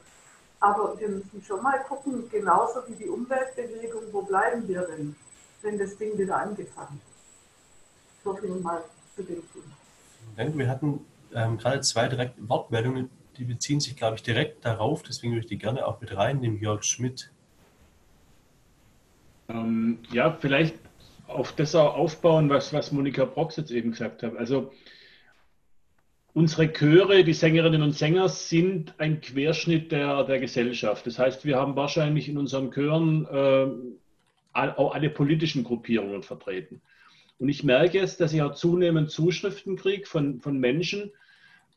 Aber 0.59 0.99
wir 0.99 1.09
müssen 1.09 1.43
schon 1.47 1.63
mal 1.63 1.79
gucken, 1.81 2.29
genauso 2.31 2.81
wie 2.89 2.95
die 2.95 3.09
Umweltbewegung, 3.09 4.03
wo 4.13 4.23
bleiben 4.23 4.67
wir 4.69 4.83
denn, 4.83 5.15
wenn 5.63 5.79
das 5.79 5.97
Ding 5.99 6.17
wieder 6.19 6.37
angefangen 6.37 7.01
ist. 7.11 8.25
So 8.25 8.35
viel 8.35 8.51
mal 8.57 8.83
zu 9.15 9.23
dem 9.23 9.43
Thema. 9.53 9.77
Danke. 10.37 10.59
Wir 10.59 10.69
hatten 10.69 11.05
ähm, 11.35 11.59
gerade 11.59 11.81
zwei 11.83 12.09
direkt 12.09 12.37
Wortmeldungen, 12.49 13.11
die 13.37 13.45
beziehen 13.45 13.81
sich, 13.81 13.97
glaube 13.97 14.17
ich, 14.17 14.23
direkt 14.23 14.65
darauf. 14.65 15.03
Deswegen 15.03 15.33
würde 15.33 15.45
ich 15.45 15.51
die 15.51 15.59
gerne 15.59 15.87
auch 15.87 16.01
mit 16.01 16.15
reinnehmen, 16.17 16.59
Jörg 16.59 16.85
Schmidt. 16.85 17.31
Ähm, 19.49 19.99
ja, 20.11 20.37
vielleicht 20.39 20.79
auf 21.31 21.53
das 21.53 21.75
auch 21.75 21.97
aufbauen, 21.97 22.51
was, 22.51 22.73
was 22.73 22.93
Monika 22.93 23.25
Brox 23.25 23.57
jetzt 23.57 23.71
eben 23.71 23.93
gesagt 23.93 24.23
hat. 24.23 24.37
Also 24.37 24.73
unsere 26.33 26.73
Chöre, 26.73 27.25
die 27.25 27.33
Sängerinnen 27.33 27.83
und 27.83 27.97
Sänger, 27.97 28.29
sind 28.29 28.95
ein 28.99 29.21
Querschnitt 29.21 29.93
der, 29.93 30.25
der 30.25 30.41
Gesellschaft. 30.41 31.07
Das 31.07 31.19
heißt, 31.19 31.45
wir 31.45 31.57
haben 31.57 31.77
wahrscheinlich 31.77 32.29
in 32.29 32.39
unseren 32.39 32.71
Chören 32.71 33.27
äh, 33.27 33.67
auch 34.53 34.95
alle 34.95 35.11
politischen 35.11 35.65
Gruppierungen 35.65 36.23
vertreten. 36.23 36.81
Und 37.39 37.49
ich 37.49 37.65
merke 37.65 37.99
jetzt, 37.99 38.21
dass 38.21 38.33
ich 38.33 38.43
auch 38.43 38.55
zunehmend 38.55 39.11
Zuschriften 39.11 39.77
kriege 39.77 40.07
von, 40.07 40.41
von 40.41 40.59
Menschen, 40.59 41.11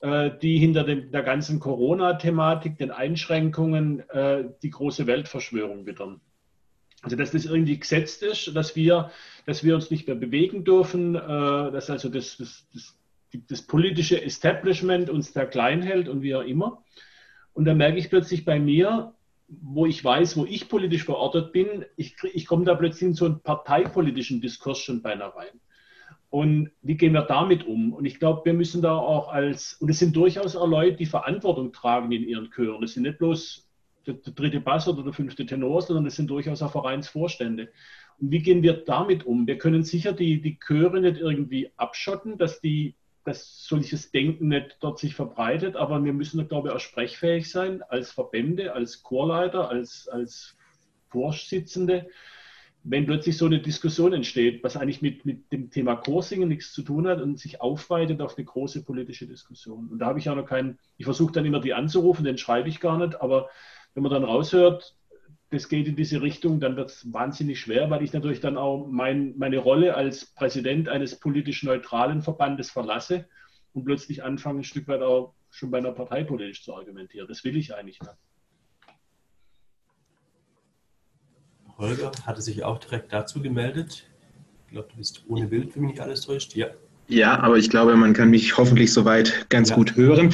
äh, 0.01 0.31
die 0.41 0.57
hinter 0.57 0.83
dem, 0.83 1.11
der 1.11 1.23
ganzen 1.23 1.59
Corona-Thematik, 1.59 2.77
den 2.77 2.91
Einschränkungen, 2.91 4.07
äh, 4.09 4.43
die 4.61 4.69
große 4.69 5.07
Weltverschwörung 5.07 5.85
wittern. 5.85 6.19
Also 7.03 7.17
dass 7.17 7.31
das 7.31 7.45
irgendwie 7.45 7.77
gesetzt 7.77 8.23
ist, 8.23 8.55
dass 8.55 8.75
wir, 8.75 9.11
dass 9.45 9.63
wir 9.63 9.75
uns 9.75 9.91
nicht 9.91 10.07
mehr 10.07 10.15
bewegen 10.15 10.63
dürfen, 10.63 11.15
äh, 11.15 11.19
dass 11.19 11.89
also 11.89 12.09
das, 12.09 12.37
das, 12.37 12.65
das, 12.73 12.97
das 13.49 13.61
politische 13.61 14.23
Establishment 14.23 15.09
uns 15.09 15.33
da 15.33 15.45
klein 15.45 15.81
hält 15.81 16.07
und 16.07 16.21
wie 16.21 16.33
auch 16.33 16.43
immer. 16.43 16.81
Und 17.53 17.65
dann 17.65 17.77
merke 17.77 17.97
ich 17.97 18.09
plötzlich 18.09 18.45
bei 18.45 18.57
mir, 18.57 19.13
wo 19.47 19.85
ich 19.85 20.03
weiß, 20.03 20.37
wo 20.37 20.45
ich 20.45 20.69
politisch 20.69 21.03
verortet 21.03 21.51
bin, 21.51 21.85
ich, 21.97 22.15
ich 22.33 22.47
komme 22.47 22.63
da 22.63 22.73
plötzlich 22.73 23.09
in 23.09 23.13
so 23.13 23.25
einen 23.25 23.41
parteipolitischen 23.41 24.39
Diskurs 24.39 24.79
schon 24.79 25.01
beinahe 25.01 25.35
rein. 25.35 25.59
Und 26.29 26.71
wie 26.81 26.95
gehen 26.95 27.13
wir 27.13 27.23
damit 27.23 27.67
um? 27.67 27.93
Und 27.93 28.05
ich 28.05 28.17
glaube, 28.17 28.45
wir 28.45 28.53
müssen 28.53 28.81
da 28.81 28.95
auch 28.95 29.27
als, 29.27 29.73
und 29.73 29.89
es 29.89 29.99
sind 29.99 30.15
durchaus 30.15 30.55
auch 30.55 30.67
Leute, 30.67 30.97
die 30.97 31.05
Verantwortung 31.05 31.73
tragen 31.73 32.11
in 32.11 32.27
ihren 32.27 32.49
Chören. 32.49 32.81
Es 32.81 32.93
sind 32.93 33.03
nicht 33.03 33.19
bloß 33.19 33.69
der, 34.05 34.15
der 34.15 34.33
dritte 34.33 34.59
Bass 34.59 34.87
oder 34.87 35.03
der 35.03 35.13
fünfte 35.13 35.45
Tenor, 35.45 35.81
sondern 35.81 36.05
es 36.05 36.15
sind 36.15 36.29
durchaus 36.29 36.61
auch 36.61 36.71
Vereinsvorstände. 36.71 37.69
Und 38.19 38.31
wie 38.31 38.41
gehen 38.41 38.63
wir 38.63 38.73
damit 38.73 39.25
um? 39.25 39.47
Wir 39.47 39.57
können 39.57 39.83
sicher 39.83 40.13
die, 40.13 40.41
die 40.41 40.59
Chöre 40.59 41.01
nicht 41.01 41.17
irgendwie 41.17 41.71
abschotten, 41.77 42.37
dass 42.37 42.61
die 42.61 42.95
dass 43.25 43.65
solches 43.65 44.11
Denken 44.11 44.49
nicht 44.49 44.77
dort 44.81 44.99
sich 44.99 45.15
verbreitet, 45.15 45.75
aber 45.75 46.03
wir 46.03 46.13
müssen, 46.13 46.45
glaube 46.47 46.67
ich, 46.67 46.73
auch 46.73 46.79
sprechfähig 46.79 47.49
sein 47.49 47.81
als 47.81 48.11
Verbände, 48.11 48.73
als 48.73 49.01
Chorleiter, 49.01 49.69
als, 49.69 50.07
als 50.09 50.57
Vorsitzende, 51.09 52.07
wenn 52.83 53.05
plötzlich 53.05 53.37
so 53.37 53.45
eine 53.45 53.61
Diskussion 53.61 54.11
entsteht, 54.11 54.61
was 54.61 54.75
eigentlich 54.75 55.01
mit, 55.01 55.25
mit 55.25 55.51
dem 55.53 55.69
Thema 55.69 55.95
Chorsingen 55.95 56.49
nichts 56.49 56.73
zu 56.73 56.81
tun 56.81 57.07
hat 57.07 57.21
und 57.21 57.39
sich 57.39 57.61
aufweitet 57.61 58.21
auf 58.21 58.37
eine 58.37 58.45
große 58.45 58.83
politische 58.83 59.25
Diskussion. 59.25 59.87
Und 59.87 59.99
da 59.99 60.07
habe 60.07 60.19
ich 60.19 60.25
ja 60.25 60.35
noch 60.35 60.45
keinen, 60.45 60.77
ich 60.97 61.05
versuche 61.05 61.31
dann 61.31 61.45
immer 61.45 61.61
die 61.61 61.73
anzurufen, 61.73 62.25
den 62.25 62.37
schreibe 62.37 62.67
ich 62.67 62.81
gar 62.81 62.97
nicht, 62.97 63.21
aber 63.21 63.49
wenn 63.93 64.03
man 64.03 64.11
dann 64.11 64.23
raushört, 64.23 64.95
das 65.51 65.69
geht 65.69 65.87
in 65.87 65.95
diese 65.95 66.21
Richtung, 66.21 66.59
dann 66.59 66.75
wird 66.75 66.89
es 66.89 67.13
wahnsinnig 67.13 67.59
schwer, 67.59 67.89
weil 67.89 68.03
ich 68.03 68.11
natürlich 68.11 68.39
dann 68.39 68.57
auch 68.57 68.87
mein, 68.87 69.37
meine 69.37 69.59
Rolle 69.59 69.95
als 69.95 70.25
Präsident 70.25 70.89
eines 70.89 71.19
politisch 71.19 71.63
neutralen 71.63 72.23
Verbandes 72.23 72.71
verlasse 72.71 73.25
und 73.73 73.85
plötzlich 73.85 74.23
anfange, 74.23 74.61
ein 74.61 74.63
Stück 74.63 74.87
weit 74.87 75.01
auch 75.01 75.35
schon 75.51 75.69
bei 75.69 75.77
einer 75.77 75.91
Partei 75.91 76.23
politisch 76.23 76.63
zu 76.63 76.75
argumentieren. 76.75 77.27
Das 77.27 77.43
will 77.43 77.55
ich 77.55 77.75
eigentlich 77.75 77.99
nicht. 78.01 78.13
Holger 81.77 82.11
hatte 82.25 82.41
sich 82.41 82.63
auch 82.63 82.79
direkt 82.79 83.13
dazu 83.13 83.41
gemeldet. 83.41 84.09
Ich 84.65 84.71
glaube, 84.71 84.87
du 84.89 84.97
bist 84.97 85.23
ohne 85.27 85.47
Bild, 85.47 85.75
wenn 85.75 85.83
mich 85.83 85.91
nicht 85.93 86.01
alles 86.01 86.21
täuscht. 86.21 86.55
Ja. 86.55 86.67
Ja, 87.07 87.39
aber 87.39 87.57
ich 87.57 87.69
glaube, 87.69 87.95
man 87.95 88.13
kann 88.13 88.29
mich 88.29 88.57
hoffentlich 88.57 88.93
soweit 88.93 89.47
ganz 89.49 89.69
ja. 89.69 89.75
gut 89.75 89.95
hören. 89.95 90.33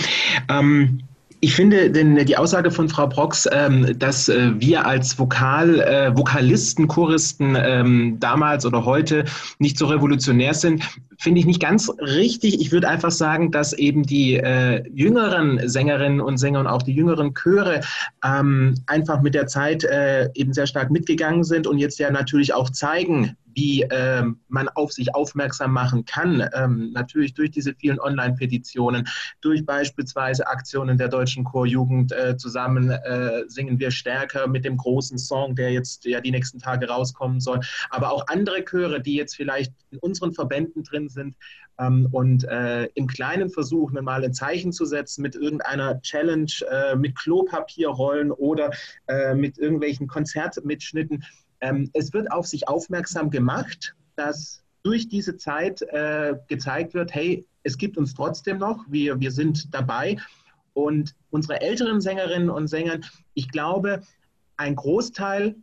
Ähm, 0.50 1.02
ich 1.42 1.56
finde 1.56 1.90
denn 1.90 2.16
die 2.26 2.38
Aussage 2.38 2.70
von 2.70 2.90
Frau 2.90 3.08
Brox, 3.08 3.48
ähm, 3.52 3.98
dass 3.98 4.28
äh, 4.28 4.52
wir 4.60 4.86
als 4.86 5.18
Vokal, 5.18 5.80
äh, 5.80 6.18
Vokalisten, 6.18 6.88
Choristen 6.88 7.56
ähm, 7.58 8.18
damals 8.20 8.66
oder 8.66 8.84
heute 8.84 9.24
nicht 9.58 9.78
so 9.78 9.86
revolutionär 9.86 10.54
sind, 10.54 10.84
finde 11.18 11.40
ich 11.40 11.46
nicht 11.46 11.62
ganz 11.62 11.90
richtig. 12.00 12.60
Ich 12.60 12.72
würde 12.72 12.90
einfach 12.90 13.12
sagen, 13.12 13.52
dass 13.52 13.74
eben 13.74 14.04
die 14.04 14.36
äh, 14.36 14.84
jüngeren 14.94 15.68
Sängerinnen 15.68 16.20
und 16.20 16.38
Sänger 16.38 16.60
und 16.60 16.68
auch 16.68 16.82
die 16.82 16.94
jüngeren 16.94 17.34
Chöre 17.34 17.82
ähm, 18.24 18.76
einfach 18.88 19.22
mit 19.22 19.34
der 19.34 19.48
Zeit 19.48 19.84
äh, 19.86 20.30
eben 20.34 20.54
sehr 20.54 20.68
stark 20.68 20.92
mitgegangen 20.92 21.44
sind 21.44 21.68
und 21.68 21.78
jetzt 21.78 22.00
ja 22.00 22.12
natürlich 22.12 22.54
auch 22.54 22.70
zeigen, 22.70 23.38
wie 23.60 23.86
ähm, 23.92 24.40
man 24.48 24.70
auf 24.70 24.94
sich 24.94 25.14
aufmerksam 25.14 25.74
machen 25.74 26.06
kann. 26.06 26.48
Ähm, 26.54 26.92
natürlich 26.94 27.34
durch 27.34 27.52
diese 27.52 27.74
vielen 27.76 28.00
Online-Petitionen, 28.00 29.06
durch 29.42 29.66
beispielsweise 29.66 30.48
Aktionen 30.48 30.98
der 30.98 31.10
deutschen 31.10 31.44
Chorjugend 31.44 32.14
äh, 32.14 32.38
zusammen 32.38 32.90
äh, 32.90 33.44
singen 33.48 33.78
wir 33.78 33.92
stärker 33.92 34.48
mit 34.48 34.64
dem 34.64 34.78
großen 34.78 35.18
Song, 35.18 35.56
der 35.56 35.74
jetzt 35.74 36.06
ja 36.06 36.22
die 36.22 36.32
nächsten 36.32 36.60
Tage 36.60 36.88
rauskommen 36.88 37.42
soll. 37.42 37.60
Aber 37.90 38.14
auch 38.14 38.28
andere 38.28 38.64
Chöre, 38.64 39.02
die 39.02 39.16
jetzt 39.16 39.36
vielleicht 39.36 39.74
in 39.92 40.00
unseren 40.00 40.32
Verbänden 40.32 40.84
drin 40.84 41.10
sind 41.10 41.36
ähm, 41.80 42.08
und 42.14 42.46
äh, 42.46 42.86
im 42.94 43.08
Kleinen 43.08 43.50
versuchen, 43.50 44.02
mal 44.06 44.24
ein 44.24 44.34
Zeichen 44.34 44.72
zu 44.72 44.86
setzen 44.86 45.22
mit 45.22 45.36
irgendeiner 45.36 46.02
Challenge, 46.02 46.52
äh, 46.72 46.96
mit 46.96 47.18
Klopapierrollen 47.18 48.32
oder 48.32 48.72
äh, 49.08 49.36
mit 49.36 49.58
irgendwelchen 49.58 50.08
Konzertmitschnitten 50.08 51.26
ähm, 51.62 51.90
es 51.94 52.14
wird 52.14 52.32
auf 52.32 52.48
sich 52.48 52.68
aufmerksam 52.68 53.30
gemacht, 53.30 53.96
dass 54.16 54.64
durch 54.84 55.10
diese 55.10 55.38
Zeit 55.38 55.82
äh, 55.82 56.36
gezeigt 56.48 56.94
wird, 56.94 57.14
hey, 57.14 57.46
es 57.64 57.78
gibt 57.78 57.98
uns 57.98 58.14
trotzdem 58.14 58.58
noch, 58.58 58.86
wir, 58.88 59.20
wir 59.20 59.32
sind 59.32 59.74
dabei. 59.74 60.18
Und 60.74 61.16
unsere 61.30 61.62
älteren 61.62 62.00
Sängerinnen 62.00 62.50
und 62.50 62.68
Sänger, 62.68 63.00
ich 63.34 63.50
glaube, 63.50 64.02
ein 64.58 64.76
Großteil 64.76 65.56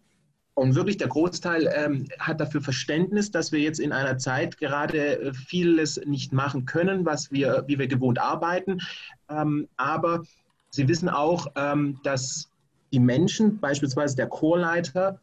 und 0.55 0.74
wirklich 0.74 0.97
der 0.97 1.09
Großteil 1.09 1.70
ähm, 1.74 2.09
hat 2.18 2.40
dafür 2.40 2.62
Verständnis, 2.62 3.30
dass 3.30 3.53
wir 3.53 3.61
jetzt 3.61 3.78
in 3.78 3.92
einer 3.92 4.16
Zeit 4.16 4.57
gerade 4.57 5.20
äh, 5.20 5.34
vieles 5.34 6.01
nicht 6.07 6.32
machen 6.32 6.64
können, 6.64 7.05
was 7.05 7.30
wir, 7.30 7.64
wie 7.66 7.78
wir 7.78 7.88
gewohnt 7.88 8.18
arbeiten. 8.18 8.80
Ähm, 9.28 9.68
aber 9.76 10.22
Sie 10.70 10.88
wissen 10.88 11.09
auch, 11.09 11.47
ähm, 11.57 12.01
dass 12.05 12.51
die 12.92 13.01
Menschen, 13.01 13.61
beispielsweise 13.61 14.16
der 14.16 14.28
Chorleiter, 14.28 15.20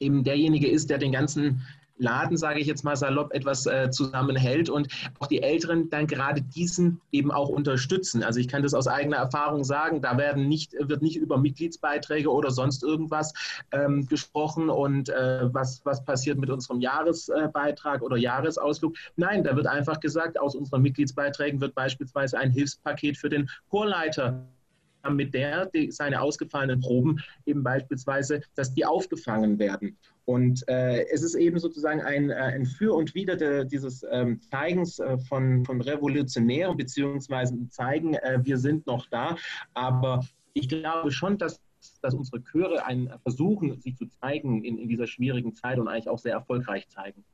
eben 0.00 0.24
derjenige 0.24 0.68
ist, 0.68 0.90
der 0.90 0.98
den 0.98 1.12
ganzen 1.12 1.62
Laden, 1.98 2.36
sage 2.36 2.60
ich 2.60 2.66
jetzt 2.66 2.84
mal 2.84 2.96
salopp, 2.96 3.32
etwas 3.32 3.66
äh, 3.66 3.90
zusammenhält 3.90 4.68
und 4.68 4.88
auch 5.18 5.26
die 5.26 5.42
Älteren 5.42 5.88
dann 5.90 6.06
gerade 6.06 6.42
diesen 6.42 7.00
eben 7.10 7.30
auch 7.30 7.48
unterstützen. 7.48 8.22
Also 8.22 8.38
ich 8.40 8.48
kann 8.48 8.62
das 8.62 8.74
aus 8.74 8.86
eigener 8.86 9.16
Erfahrung 9.16 9.64
sagen, 9.64 10.02
da 10.02 10.18
werden 10.18 10.48
nicht, 10.48 10.74
wird 10.78 11.02
nicht 11.02 11.16
über 11.16 11.38
Mitgliedsbeiträge 11.38 12.30
oder 12.30 12.50
sonst 12.50 12.82
irgendwas 12.82 13.32
ähm, 13.72 14.06
gesprochen 14.06 14.68
und 14.68 15.08
äh, 15.08 15.52
was, 15.52 15.80
was 15.84 16.04
passiert 16.04 16.38
mit 16.38 16.50
unserem 16.50 16.80
Jahresbeitrag 16.80 18.02
oder 18.02 18.16
Jahresausflug. 18.16 18.94
Nein, 19.16 19.44
da 19.44 19.56
wird 19.56 19.66
einfach 19.66 20.00
gesagt, 20.00 20.38
aus 20.38 20.54
unseren 20.54 20.82
Mitgliedsbeiträgen 20.82 21.60
wird 21.60 21.74
beispielsweise 21.74 22.38
ein 22.38 22.50
Hilfspaket 22.50 23.16
für 23.16 23.28
den 23.28 23.48
Chorleiter 23.70 24.46
mit 25.10 25.34
der 25.34 25.66
die, 25.66 25.90
seine 25.90 26.20
ausgefallenen 26.20 26.80
Proben 26.80 27.20
eben 27.44 27.62
beispielsweise, 27.62 28.40
dass 28.54 28.74
die 28.74 28.84
aufgefangen 28.84 29.58
werden. 29.58 29.96
Und 30.24 30.68
äh, 30.68 31.06
es 31.12 31.22
ist 31.22 31.36
eben 31.36 31.58
sozusagen 31.58 32.00
ein, 32.00 32.30
äh, 32.30 32.34
ein 32.34 32.66
Für 32.66 32.94
und 32.94 33.14
Wider 33.14 33.36
de, 33.36 33.64
dieses 33.64 34.04
ähm, 34.10 34.40
Zeigens 34.40 34.98
äh, 34.98 35.18
von, 35.18 35.64
von 35.64 35.80
Revolutionären, 35.80 36.76
beziehungsweise 36.76 37.56
Zeigen, 37.68 38.14
äh, 38.14 38.40
wir 38.42 38.58
sind 38.58 38.86
noch 38.86 39.06
da. 39.06 39.36
Aber 39.74 40.26
ich 40.52 40.68
glaube 40.68 41.12
schon, 41.12 41.38
dass 41.38 41.60
dass 42.02 42.14
unsere 42.14 42.42
Chöre 42.42 42.84
einen 42.84 43.12
versuchen, 43.22 43.80
sich 43.80 43.96
zu 43.96 44.06
zeigen 44.06 44.64
in, 44.64 44.78
in 44.78 44.88
dieser 44.88 45.06
schwierigen 45.06 45.54
Zeit 45.54 45.78
und 45.78 45.88
eigentlich 45.88 46.08
auch 46.08 46.18
sehr 46.18 46.32
erfolgreich 46.32 46.88
zeigen. 46.88 47.24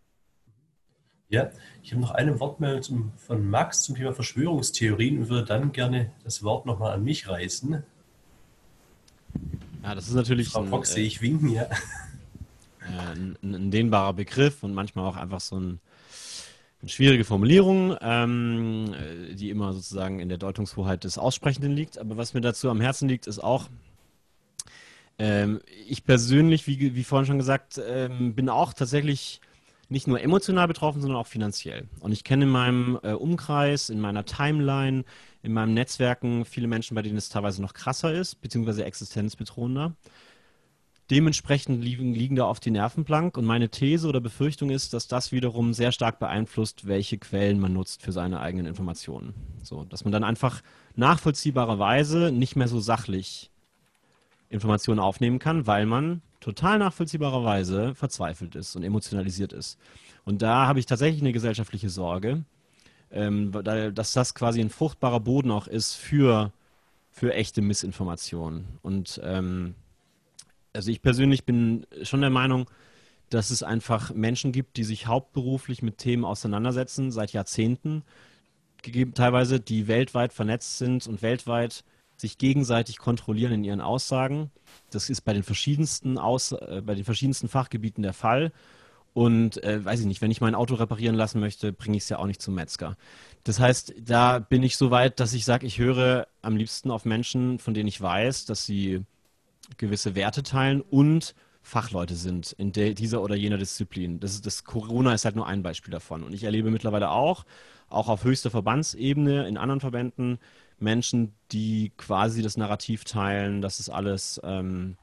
Ja, 1.33 1.51
ich 1.83 1.93
habe 1.93 2.03
noch 2.03 2.11
eine 2.11 2.39
Wortmeldung 2.41 3.11
von 3.17 3.49
Max 3.49 3.85
zum 3.85 3.97
Thema 3.97 4.13
Verschwörungstheorien 4.13 5.19
und 5.19 5.29
würde 5.31 5.47
dann 5.47 5.73
gerne 5.73 6.13
das 6.25 6.43
Wort 6.43 6.67
nochmal 6.67 6.93
an 6.93 7.03
mich 7.05 7.27
reißen. 7.27 7.83
Ja, 9.83 9.95
das 9.95 10.09
ist 10.09 10.15
natürlich. 10.15 10.51
Frau 10.51 10.65
Fox, 10.65 10.93
sehe 10.93 11.07
ich 11.07 11.23
winken, 11.23 11.49
ja. 11.49 11.63
Äh, 11.63 13.13
ein, 13.15 13.39
ein, 13.43 13.71
dehnbarer 13.71 14.13
Begriff 14.13 14.63
und 14.63 14.75
manchmal 14.75 15.07
auch 15.07 15.17
einfach 15.17 15.41
so 15.41 15.59
ein, 15.59 15.81
eine 16.83 16.91
schwierige 16.91 17.25
Formulierung, 17.25 17.97
ähm, 18.03 18.95
die 19.33 19.49
immer 19.49 19.73
sozusagen 19.73 20.21
in 20.21 20.29
der 20.29 20.37
Deutungshoheit 20.37 21.05
des 21.05 21.17
Aussprechenden 21.17 21.73
liegt. 21.73 21.97
Aber 21.97 22.19
was 22.19 22.35
mir 22.35 22.43
dazu 22.43 22.69
am 22.69 22.83
Herzen 22.83 23.09
liegt, 23.09 23.27
ist 23.27 23.39
auch, 23.39 23.71
ähm, 25.19 25.63
ich 25.89 26.05
persönlich, 26.05 26.67
wie, 26.67 26.95
wie 26.95 27.05
vorhin 27.05 27.27
schon 27.27 27.39
gesagt, 27.39 27.81
ähm, 27.83 28.35
bin 28.35 28.51
auch 28.51 28.75
tatsächlich 28.75 29.41
nicht 29.93 30.09
nur 30.09 30.21
emotional 30.21 30.67
betroffen, 30.67 31.01
sondern 31.01 31.21
auch 31.21 31.27
finanziell. 31.27 31.87
Und 32.01 32.13
ich 32.13 32.25
kenne 32.25 32.45
in 32.45 32.51
meinem 32.51 32.99
äh, 33.03 33.13
Umkreis, 33.13 33.91
in 33.91 34.01
meiner 34.01 34.25
Timeline, 34.25 35.05
in 35.43 35.53
meinem 35.53 35.75
Netzwerken 35.75 36.45
viele 36.45 36.67
Menschen, 36.67 36.95
bei 36.95 37.03
denen 37.03 37.17
es 37.17 37.29
teilweise 37.29 37.63
noch 37.63 37.75
krasser 37.75 38.13
ist, 38.13 38.41
beziehungsweise 38.41 38.85
existenzbedrohender. 38.85 39.95
Dementsprechend 41.11 41.85
liegen, 41.85 42.15
liegen 42.15 42.37
da 42.37 42.47
oft 42.47 42.65
die 42.65 42.71
Nerven 42.71 43.05
blank 43.05 43.37
und 43.37 43.45
meine 43.45 43.69
These 43.69 44.09
oder 44.09 44.21
Befürchtung 44.21 44.71
ist, 44.71 44.95
dass 44.95 45.09
das 45.09 45.31
wiederum 45.31 45.75
sehr 45.75 45.93
stark 45.93 46.19
beeinflusst, 46.19 46.87
welche 46.87 47.19
Quellen 47.19 47.61
man 47.61 47.75
nutzt 47.75 48.03
für 48.03 48.13
seine 48.13 48.41
eigenen 48.41 48.67
Informationen. 48.67 49.35
So, 49.63 49.85
dass 49.85 50.05
man 50.05 50.13
dann 50.13 50.25
einfach 50.25 50.63
nachvollziehbarerweise 50.97 52.33
nicht 52.33 52.57
mehr 52.57 52.69
so 52.69 52.81
sachlich 52.81 53.51
Informationen 54.49 55.01
aufnehmen 55.01 55.39
kann, 55.39 55.67
weil 55.67 55.87
man 55.87 56.23
total 56.43 56.79
nachvollziehbarerweise 56.79 57.95
verzweifelt 57.95 58.57
ist 58.57 58.75
und 58.77 58.83
emotionalisiert 58.83 59.53
ist. 59.53 59.79
Und 60.25 60.43
da 60.43 60.67
habe 60.67 60.81
ich 60.81 60.87
tatsächlich 60.87 61.23
eine 61.23 61.33
gesellschaftliche 61.33 61.89
Sorge, 61.89 62.45
ähm, 63.11 63.53
dass 63.95 64.13
das 64.13 64.35
quasi 64.35 64.61
ein 64.61 64.71
fruchtbarer 64.71 65.21
Boden 65.21 65.51
auch 65.51 65.69
ist 65.69 65.95
für, 65.95 66.53
für 67.11 67.33
echte 67.33 67.63
Missinformation. 67.63 68.65
Und 68.83 69.21
ähm, 69.23 69.75
also 70.73 70.91
ich 70.91 71.01
persönlich 71.01 71.45
bin 71.45 71.87
schon 72.03 72.21
der 72.21 72.31
Meinung, 72.31 72.69
dass 73.31 73.51
es 73.51 73.63
einfach 73.63 74.13
Menschen 74.13 74.53
gibt, 74.53 74.77
die 74.77 74.85
sich 74.85 75.07
hauptberuflich 75.07 75.81
mit 75.81 75.99
Themen 75.99 76.25
auseinandersetzen, 76.25 77.13
seit 77.13 77.33
Jahrzehnten, 77.33 78.03
gegeben, 78.83 79.15
teilweise, 79.15 79.61
die 79.61 79.87
weltweit 79.87 80.33
vernetzt 80.33 80.79
sind 80.79 81.07
und 81.07 81.23
weltweit 81.23 81.85
sich 82.23 82.39
gegenseitig 82.39 82.99
kontrollieren 82.99 83.53
in 83.53 83.65
ihren 83.65 83.81
Aussagen. 83.81 84.51
Das 84.91 85.11
ist 85.11 85.21
bei 85.23 85.35
den 85.35 85.43
verschiedensten, 85.43 86.19
Aus, 86.19 86.53
äh, 86.53 86.81
bei 86.85 86.95
den 86.95 87.05
verschiedensten 87.05 87.49
Fachgebieten 87.49 88.03
der 88.03 88.15
Fall. 88.15 88.53
Und 89.13 89.63
äh, 89.63 89.85
weiß 89.85 90.01
ich 90.01 90.07
nicht, 90.07 90.23
wenn 90.23 90.31
ich 90.31 90.41
mein 90.41 90.55
Auto 90.55 90.75
reparieren 90.75 91.17
lassen 91.17 91.41
möchte, 91.41 91.73
bringe 91.73 91.99
ich 91.99 92.05
es 92.05 92.09
ja 92.09 92.19
auch 92.19 92.27
nicht 92.27 92.41
zum 92.41 92.55
Metzger. 92.55 92.97
Das 93.45 93.61
heißt, 93.61 93.95
da 94.01 94.39
bin 94.39 94.63
ich 94.63 94.79
so 94.79 94.91
weit, 94.91 95.21
dass 95.21 95.35
ich 95.35 95.45
sage, 95.45 95.67
ich 95.67 95.79
höre 95.79 96.29
am 96.41 96.57
liebsten 96.57 96.91
auf 96.91 97.05
Menschen, 97.05 97.59
von 97.59 97.75
denen 97.75 97.89
ich 97.89 98.01
weiß, 98.01 98.47
dass 98.47 98.65
sie 98.65 99.03
gewisse 99.77 100.15
Werte 100.15 100.43
teilen 100.43 100.81
und 100.81 101.35
Fachleute 101.61 102.15
sind 102.15 102.53
in 102.53 102.73
dieser 102.73 103.21
oder 103.21 103.35
jener 103.35 103.59
Disziplin. 103.59 104.19
Das, 104.19 104.33
ist, 104.33 104.47
das 104.47 104.65
Corona 104.65 105.13
ist 105.13 105.25
halt 105.25 105.37
nur 105.37 105.47
ein 105.47 105.63
Beispiel 105.63 105.93
davon. 105.93 106.23
Und 106.23 106.33
ich 106.33 106.45
erlebe 106.45 106.71
mittlerweile 106.71 107.11
auch, 107.11 107.45
auch 107.89 108.09
auf 108.09 108.25
höchster 108.25 108.51
Verbandsebene 108.51 109.47
in 109.47 109.57
anderen 109.59 109.81
Verbänden, 109.81 110.39
Menschen, 110.79 111.35
die 111.53 111.93
quasi 111.97 112.43
das 112.43 112.57
Narrativ 112.57 113.05
teilen, 113.05 113.63
dass 113.63 113.81
es 113.81 113.89
alles 113.89 114.41
ähm, 114.45 114.97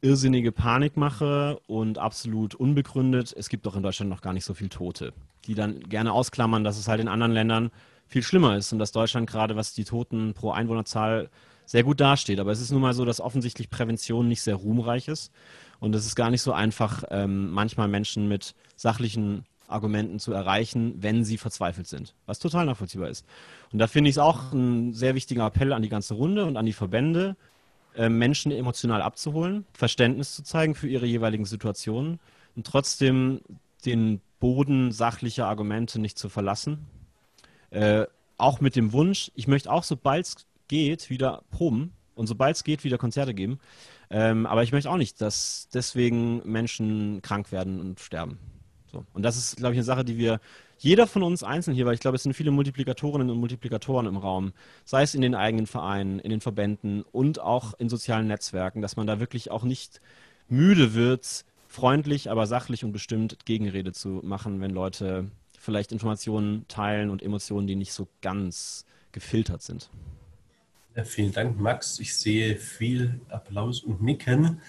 irrsinnige 0.00 0.52
Panikmache 0.52 1.58
und 1.66 1.98
absolut 1.98 2.54
unbegründet. 2.54 3.34
Es 3.36 3.48
gibt 3.48 3.66
doch 3.66 3.76
in 3.76 3.82
Deutschland 3.82 4.10
noch 4.10 4.20
gar 4.20 4.32
nicht 4.32 4.44
so 4.44 4.54
viele 4.54 4.70
Tote, 4.70 5.12
die 5.46 5.54
dann 5.54 5.80
gerne 5.80 6.12
ausklammern, 6.12 6.64
dass 6.64 6.78
es 6.78 6.88
halt 6.88 7.00
in 7.00 7.08
anderen 7.08 7.32
Ländern 7.32 7.70
viel 8.06 8.22
schlimmer 8.22 8.56
ist 8.56 8.72
und 8.72 8.78
dass 8.78 8.92
Deutschland 8.92 9.28
gerade, 9.28 9.56
was 9.56 9.72
die 9.72 9.84
Toten 9.84 10.34
pro 10.34 10.50
Einwohnerzahl 10.50 11.30
sehr 11.66 11.82
gut 11.82 12.00
dasteht. 12.00 12.38
Aber 12.38 12.52
es 12.52 12.60
ist 12.60 12.70
nun 12.70 12.82
mal 12.82 12.92
so, 12.92 13.04
dass 13.04 13.20
offensichtlich 13.20 13.70
Prävention 13.70 14.28
nicht 14.28 14.42
sehr 14.42 14.56
ruhmreich 14.56 15.08
ist. 15.08 15.32
Und 15.80 15.94
es 15.94 16.06
ist 16.06 16.14
gar 16.14 16.30
nicht 16.30 16.42
so 16.42 16.52
einfach, 16.52 17.04
ähm, 17.10 17.50
manchmal 17.50 17.88
Menschen 17.88 18.28
mit 18.28 18.54
sachlichen 18.76 19.44
Argumenten 19.68 20.18
zu 20.18 20.32
erreichen, 20.32 20.94
wenn 20.98 21.24
sie 21.24 21.38
verzweifelt 21.38 21.86
sind, 21.86 22.14
was 22.26 22.38
total 22.38 22.66
nachvollziehbar 22.66 23.08
ist. 23.08 23.26
Und 23.72 23.78
da 23.78 23.86
finde 23.86 24.10
ich 24.10 24.16
es 24.16 24.18
auch 24.18 24.52
ein 24.52 24.92
sehr 24.92 25.14
wichtiger 25.14 25.46
Appell 25.46 25.72
an 25.72 25.82
die 25.82 25.88
ganze 25.88 26.14
Runde 26.14 26.44
und 26.44 26.56
an 26.56 26.66
die 26.66 26.72
Verbände, 26.72 27.36
äh, 27.96 28.08
Menschen 28.08 28.52
emotional 28.52 29.02
abzuholen, 29.02 29.64
Verständnis 29.72 30.34
zu 30.34 30.42
zeigen 30.42 30.74
für 30.74 30.88
ihre 30.88 31.06
jeweiligen 31.06 31.44
Situationen 31.44 32.20
und 32.56 32.66
trotzdem 32.66 33.40
den 33.84 34.20
Boden 34.40 34.92
sachlicher 34.92 35.46
Argumente 35.46 36.00
nicht 36.00 36.18
zu 36.18 36.28
verlassen. 36.28 36.86
Äh, 37.70 38.06
auch 38.36 38.60
mit 38.60 38.76
dem 38.76 38.92
Wunsch, 38.92 39.30
ich 39.34 39.46
möchte 39.46 39.70
auch, 39.70 39.84
sobald 39.84 40.26
es 40.26 40.46
geht, 40.68 41.08
wieder 41.10 41.42
proben 41.50 41.92
und 42.14 42.26
sobald 42.26 42.56
es 42.56 42.64
geht, 42.64 42.84
wieder 42.84 42.98
Konzerte 42.98 43.34
geben. 43.34 43.58
Ähm, 44.10 44.46
aber 44.46 44.62
ich 44.62 44.72
möchte 44.72 44.90
auch 44.90 44.96
nicht, 44.96 45.20
dass 45.20 45.68
deswegen 45.72 46.42
Menschen 46.44 47.22
krank 47.22 47.52
werden 47.52 47.80
und 47.80 48.00
sterben. 48.00 48.38
So. 48.94 49.04
Und 49.12 49.24
das 49.24 49.36
ist, 49.36 49.56
glaube 49.56 49.74
ich, 49.74 49.78
eine 49.78 49.84
Sache, 49.84 50.04
die 50.04 50.16
wir, 50.16 50.40
jeder 50.78 51.08
von 51.08 51.24
uns 51.24 51.42
einzeln 51.42 51.74
hier, 51.74 51.84
weil 51.84 51.94
ich 51.94 52.00
glaube, 52.00 52.14
es 52.14 52.22
sind 52.22 52.32
viele 52.34 52.52
Multiplikatorinnen 52.52 53.28
und 53.28 53.38
Multiplikatoren 53.38 54.06
im 54.06 54.16
Raum, 54.16 54.52
sei 54.84 55.02
es 55.02 55.16
in 55.16 55.20
den 55.20 55.34
eigenen 55.34 55.66
Vereinen, 55.66 56.20
in 56.20 56.30
den 56.30 56.40
Verbänden 56.40 57.02
und 57.10 57.40
auch 57.40 57.74
in 57.74 57.88
sozialen 57.88 58.28
Netzwerken, 58.28 58.82
dass 58.82 58.96
man 58.96 59.08
da 59.08 59.18
wirklich 59.18 59.50
auch 59.50 59.64
nicht 59.64 60.00
müde 60.48 60.94
wird, 60.94 61.44
freundlich, 61.66 62.30
aber 62.30 62.46
sachlich 62.46 62.84
und 62.84 62.92
bestimmt 62.92 63.44
Gegenrede 63.44 63.92
zu 63.92 64.20
machen, 64.22 64.60
wenn 64.60 64.70
Leute 64.70 65.28
vielleicht 65.58 65.90
Informationen 65.90 66.66
teilen 66.68 67.10
und 67.10 67.20
Emotionen, 67.20 67.66
die 67.66 67.74
nicht 67.74 67.92
so 67.92 68.06
ganz 68.22 68.84
gefiltert 69.10 69.62
sind. 69.62 69.90
Ja, 70.94 71.02
vielen 71.02 71.32
Dank, 71.32 71.58
Max. 71.58 71.98
Ich 71.98 72.14
sehe 72.14 72.56
viel 72.56 73.20
Applaus 73.28 73.82
und 73.82 74.02
Nicken. 74.02 74.60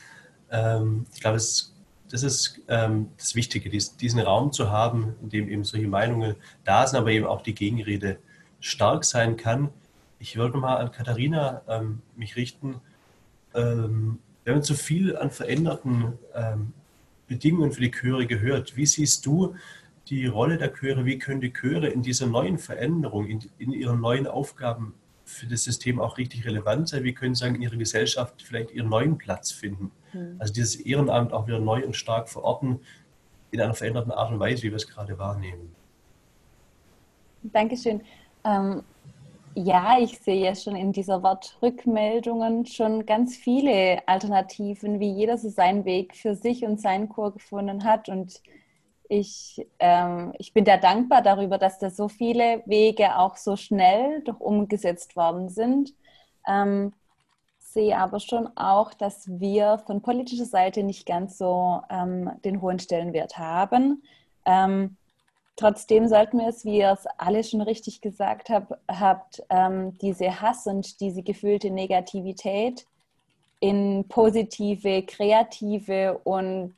Ähm, 0.50 1.06
ich 1.14 1.22
glaube, 1.22 1.38
es, 1.38 1.75
das 2.10 2.24
ist 2.24 2.62
ähm, 2.68 3.10
das 3.18 3.36
Wichtige, 3.36 3.70
dies, 3.70 3.98
diesen 3.98 4.20
Raum 4.20 4.52
zu 4.52 4.72
haben, 4.72 5.16
in 5.22 5.30
dem 5.30 5.50
eben 5.50 5.64
solche 5.64 5.88
Meinungen 5.88 6.36
da 6.64 6.86
sind, 6.86 7.00
aber 7.00 7.12
eben 7.12 7.26
auch 7.26 7.42
die 7.42 7.56
Gegenrede 7.56 8.18
stark 8.60 9.04
sein 9.06 9.38
kann. 9.38 9.70
Ich 10.20 10.38
würde 10.38 10.58
mal 10.58 10.78
an 10.78 10.92
Katharina 10.92 11.62
ähm, 11.68 12.02
mich 12.16 12.36
richten. 12.36 12.82
Ähm, 13.54 14.20
wir 14.44 14.54
haben 14.54 14.64
zu 14.64 14.76
viel 14.76 15.18
an 15.18 15.32
veränderten 15.32 16.14
ähm, 16.34 16.74
Bedingungen 17.28 17.72
für 17.72 17.82
die 17.82 17.92
Chöre 17.92 18.28
gehört. 18.28 18.78
Wie 18.78 18.86
siehst 18.86 19.26
du 19.26 19.56
die 20.08 20.28
Rolle 20.28 20.58
der 20.58 20.72
Chöre? 20.74 21.06
Wie 21.06 21.18
können 21.18 21.42
die 21.42 21.52
Chöre 21.52 21.88
in 21.88 22.04
dieser 22.04 22.28
neuen 22.28 22.60
Veränderung, 22.60 23.28
in, 23.28 23.44
in 23.58 23.72
ihren 23.72 24.00
neuen 24.00 24.28
Aufgaben 24.28 24.94
für 25.26 25.48
das 25.48 25.64
System 25.64 26.00
auch 26.00 26.18
richtig 26.18 26.46
relevant 26.46 26.88
sein. 26.88 27.04
Wir 27.04 27.14
können 27.14 27.36
sagen, 27.36 27.56
in 27.56 27.62
ihrer 27.64 27.76
Gesellschaft 27.76 28.42
vielleicht 28.44 28.72
ihren 28.72 28.90
neuen 28.90 29.18
Platz 29.18 29.52
finden. 29.52 29.92
Mhm. 30.14 30.36
Also 30.40 30.54
dieses 30.54 30.76
Ehrenamt 30.76 31.34
auch 31.34 31.48
wieder 31.48 31.60
neu 31.60 31.84
und 31.84 31.96
stark 31.96 32.30
verorten 32.30 32.80
in 33.52 33.60
einer 33.60 33.74
veränderten 33.74 34.12
Art 34.12 34.32
und 34.32 34.40
Weise, 34.40 34.64
wie 34.64 34.70
wir 34.70 34.76
es 34.76 34.88
gerade 34.88 35.18
wahrnehmen. 35.18 35.76
Dankeschön. 37.44 38.02
Ähm, 38.44 38.84
ja, 39.56 39.98
ich 40.00 40.20
sehe 40.20 40.44
ja 40.44 40.54
schon 40.54 40.76
in 40.76 40.92
dieser 40.92 41.24
Wortrückmeldungen 41.24 42.66
schon 42.66 43.06
ganz 43.06 43.36
viele 43.36 44.06
Alternativen, 44.08 45.00
wie 45.00 45.12
jeder 45.12 45.38
so 45.38 45.50
seinen 45.50 45.86
Weg 45.86 46.16
für 46.16 46.36
sich 46.36 46.66
und 46.66 46.82
seinen 46.82 47.10
Chor 47.10 47.34
gefunden 47.34 47.84
hat. 47.86 48.10
Und 48.10 48.42
ich, 49.10 49.66
ähm, 49.80 50.34
ich 50.38 50.54
bin 50.54 50.66
da 50.66 50.78
dankbar 50.78 51.22
darüber, 51.22 51.58
dass 51.58 51.80
da 51.80 51.90
so 51.90 52.08
viele 52.08 52.64
Wege 52.66 53.18
auch 53.18 53.38
so 53.38 53.56
schnell 53.56 54.22
doch 54.24 54.40
umgesetzt 54.40 55.16
worden 55.16 55.50
sind. 55.50 55.94
Ähm, 56.48 56.94
sehe 57.60 57.98
aber 57.98 58.20
schon 58.20 58.48
auch, 58.56 58.94
dass 58.94 59.28
wir 59.28 59.80
von 59.86 60.02
politischer 60.02 60.46
Seite 60.46 60.82
nicht 60.84 61.06
ganz 61.06 61.38
so 61.38 61.82
ähm, 61.90 62.32
den 62.44 62.62
hohen 62.62 62.80
Stellenwert 62.80 63.38
haben. 63.38 64.02
Ähm, 64.46 64.96
trotzdem 65.58 66.08
sollten 66.08 66.40
wir 66.40 66.48
es, 66.48 66.64
wie 66.64 66.78
ihr 66.78 66.92
es 66.92 67.06
alle 67.18 67.44
schon 67.44 67.62
richtig 67.62 68.02
gesagt 68.02 68.50
hab, 68.50 68.80
habt, 68.88 69.44
ähm, 69.50 69.98
diese 70.00 70.42
Hass 70.42 70.68
und 70.68 71.02
diese 71.02 71.22
gefühlte 71.22 71.70
Negativität 71.70 72.86
in 73.60 74.06
positive, 74.08 75.04
kreative 75.04 76.20
und 76.24 76.76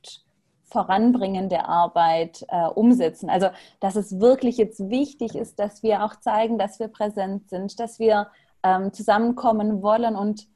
voranbringende 0.67 1.65
Arbeit 1.65 2.45
äh, 2.49 2.67
umsetzen. 2.67 3.29
Also, 3.29 3.47
dass 3.79 3.95
es 3.95 4.19
wirklich 4.19 4.57
jetzt 4.57 4.89
wichtig 4.89 5.35
ist, 5.35 5.59
dass 5.59 5.81
wir 5.81 6.03
auch 6.03 6.15
zeigen, 6.17 6.57
dass 6.57 6.79
wir 6.79 6.89
präsent 6.89 7.49
sind, 7.49 7.79
dass 7.79 7.99
wir 7.99 8.27
ähm, 8.63 8.91
zusammenkommen 8.93 9.81
wollen 9.81 10.15
und 10.15 10.47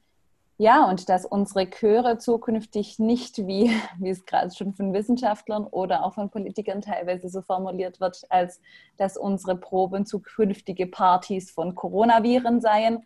ja, 0.58 0.88
und 0.88 1.08
dass 1.08 1.24
unsere 1.26 1.68
Chöre 1.68 2.18
zukünftig 2.18 3.00
nicht, 3.00 3.48
wie, 3.48 3.72
wie 3.98 4.10
es 4.10 4.24
gerade 4.26 4.54
schon 4.54 4.74
von 4.74 4.92
Wissenschaftlern 4.92 5.64
oder 5.64 6.04
auch 6.04 6.14
von 6.14 6.30
Politikern 6.30 6.82
teilweise 6.82 7.28
so 7.28 7.42
formuliert 7.42 8.00
wird, 8.00 8.22
als 8.28 8.60
dass 8.96 9.16
unsere 9.16 9.56
Proben 9.56 10.06
zukünftige 10.06 10.86
Partys 10.86 11.50
von 11.50 11.74
Coronaviren 11.74 12.60
seien, 12.60 13.04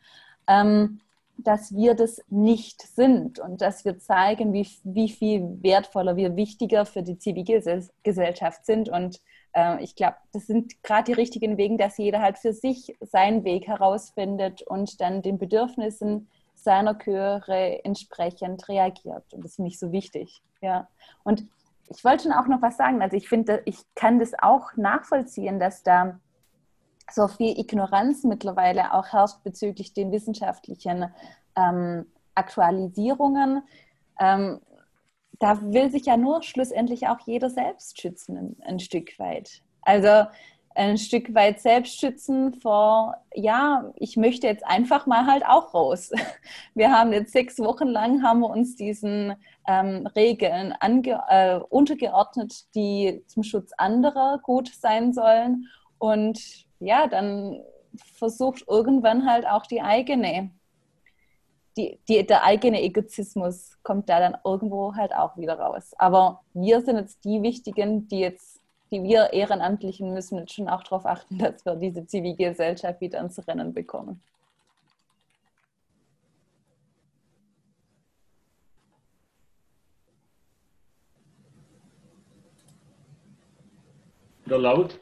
ähm, 0.49 1.01
dass 1.39 1.75
wir 1.75 1.95
das 1.95 2.21
nicht 2.29 2.83
sind 2.83 3.39
und 3.39 3.61
dass 3.61 3.85
wir 3.85 3.99
zeigen, 3.99 4.53
wie, 4.53 4.69
wie 4.85 5.09
viel 5.09 5.63
wertvoller 5.63 6.17
wir 6.17 6.37
wichtiger 6.37 6.87
für 6.87 7.03
die 7.03 7.19
Zivilgesellschaft 7.19 8.65
sind. 8.65 8.89
Und 8.89 9.21
äh, 9.53 9.83
ich 9.83 9.95
glaube, 9.95 10.17
das 10.33 10.47
sind 10.47 10.83
gerade 10.83 11.05
die 11.05 11.13
richtigen 11.13 11.57
Wege, 11.57 11.77
dass 11.77 11.99
jeder 11.99 12.21
halt 12.21 12.39
für 12.39 12.53
sich 12.53 12.97
seinen 13.01 13.45
Weg 13.45 13.67
herausfindet 13.67 14.63
und 14.63 15.01
dann 15.01 15.23
den 15.23 15.39
Bedürfnissen 15.39 16.29
seiner 16.55 16.99
Chöre 16.99 17.85
entsprechend 17.85 18.69
reagiert. 18.69 19.33
Und 19.33 19.45
das 19.45 19.57
finde 19.57 19.69
ich 19.71 19.79
so 19.79 19.93
wichtig. 19.93 20.43
Ja. 20.61 20.89
Und 21.23 21.45
ich 21.89 22.05
wollte 22.05 22.25
schon 22.25 22.33
auch 22.33 22.49
noch 22.49 22.63
was 22.63 22.77
sagen. 22.77 23.03
Also 23.03 23.17
ich 23.17 23.29
finde, 23.29 23.63
ich 23.65 23.79
kann 23.95 24.19
das 24.19 24.33
auch 24.39 24.75
nachvollziehen, 24.77 25.61
dass 25.61 25.83
da 25.83 26.19
so 27.11 27.29
viel 27.29 27.59
Ignoranz 27.59 28.25
mittlerweile 28.25 28.95
auch 28.95 29.07
herrscht 29.13 29.43
bezüglich 29.45 29.93
den 29.93 30.13
wissenschaftlichen 30.13 31.13
ähm, 31.57 32.07
Aktualisierungen. 32.35 33.63
Ähm, 34.19 34.61
da 35.39 35.61
will 35.63 35.91
sich 35.91 36.07
ja 36.07 36.17
nur 36.17 36.43
schlussendlich 36.43 37.09
auch 37.09 37.21
jeder 37.27 37.51
selbst 37.51 38.01
schützen, 38.01 38.37
ein, 38.37 38.57
ein 38.63 38.81
Stück 38.81 39.19
weit. 39.19 39.63
Also 39.83 40.27
ein 40.77 40.99
Stück 40.99 41.35
weit 41.35 41.61
selbst 41.61 41.99
schützen 41.99 42.53
vor, 42.61 43.17
ja, 43.35 43.91
ich 43.97 44.17
möchte 44.17 44.47
jetzt 44.47 44.67
einfach 44.67 45.07
mal 45.07 45.27
halt 45.27 45.47
auch 45.47 45.73
raus. 45.73 46.11
Wir 46.75 46.93
haben 46.93 47.13
jetzt 47.13 47.33
sechs 47.33 47.59
Wochen 47.59 47.89
lang, 47.89 48.23
haben 48.23 48.41
wir 48.41 48.51
uns 48.51 48.77
diesen 48.77 49.35
ähm, 49.67 50.07
Regeln 50.09 50.75
äh, 50.81 51.59
untergeordnet, 51.71 52.75
die 52.75 53.25
zum 53.27 53.43
Schutz 53.43 53.73
anderer 53.79 54.39
gut 54.43 54.69
sein 54.69 55.13
sollen. 55.15 55.69
Und 55.99 56.66
ja, 56.81 57.07
dann 57.07 57.63
versucht 58.15 58.65
irgendwann 58.69 59.31
halt 59.31 59.47
auch 59.47 59.67
die 59.67 59.81
eigene, 59.81 60.51
die, 61.77 61.99
die, 62.09 62.27
der 62.27 62.45
eigene 62.45 62.83
Egozismus 62.83 63.79
kommt 63.83 64.09
da 64.09 64.21
dann 64.21 64.37
irgendwo 64.45 64.95
halt 64.95 65.15
auch 65.15 65.37
wieder 65.37 65.59
raus. 65.59 65.93
Aber 65.99 66.43
wir 66.55 66.81
sind 66.81 66.97
jetzt 66.97 67.25
die 67.25 67.43
Wichtigen, 67.43 68.09
die 68.09 68.21
jetzt 68.21 68.61
die 68.91 69.03
wir 69.03 69.33
Ehrenamtlichen 69.33 70.13
müssen 70.13 70.39
jetzt 70.39 70.55
schon 70.55 70.69
auch 70.69 70.83
darauf 70.83 71.07
achten, 71.07 71.39
dass 71.39 71.65
wir 71.65 71.75
diese 71.77 72.07
Zivilgesellschaft 72.07 73.01
wieder 73.01 73.21
ins 73.21 73.47
Rennen 73.47 73.73
bekommen. 73.75 74.23
Wieder 84.45 84.59
laut. 84.59 85.01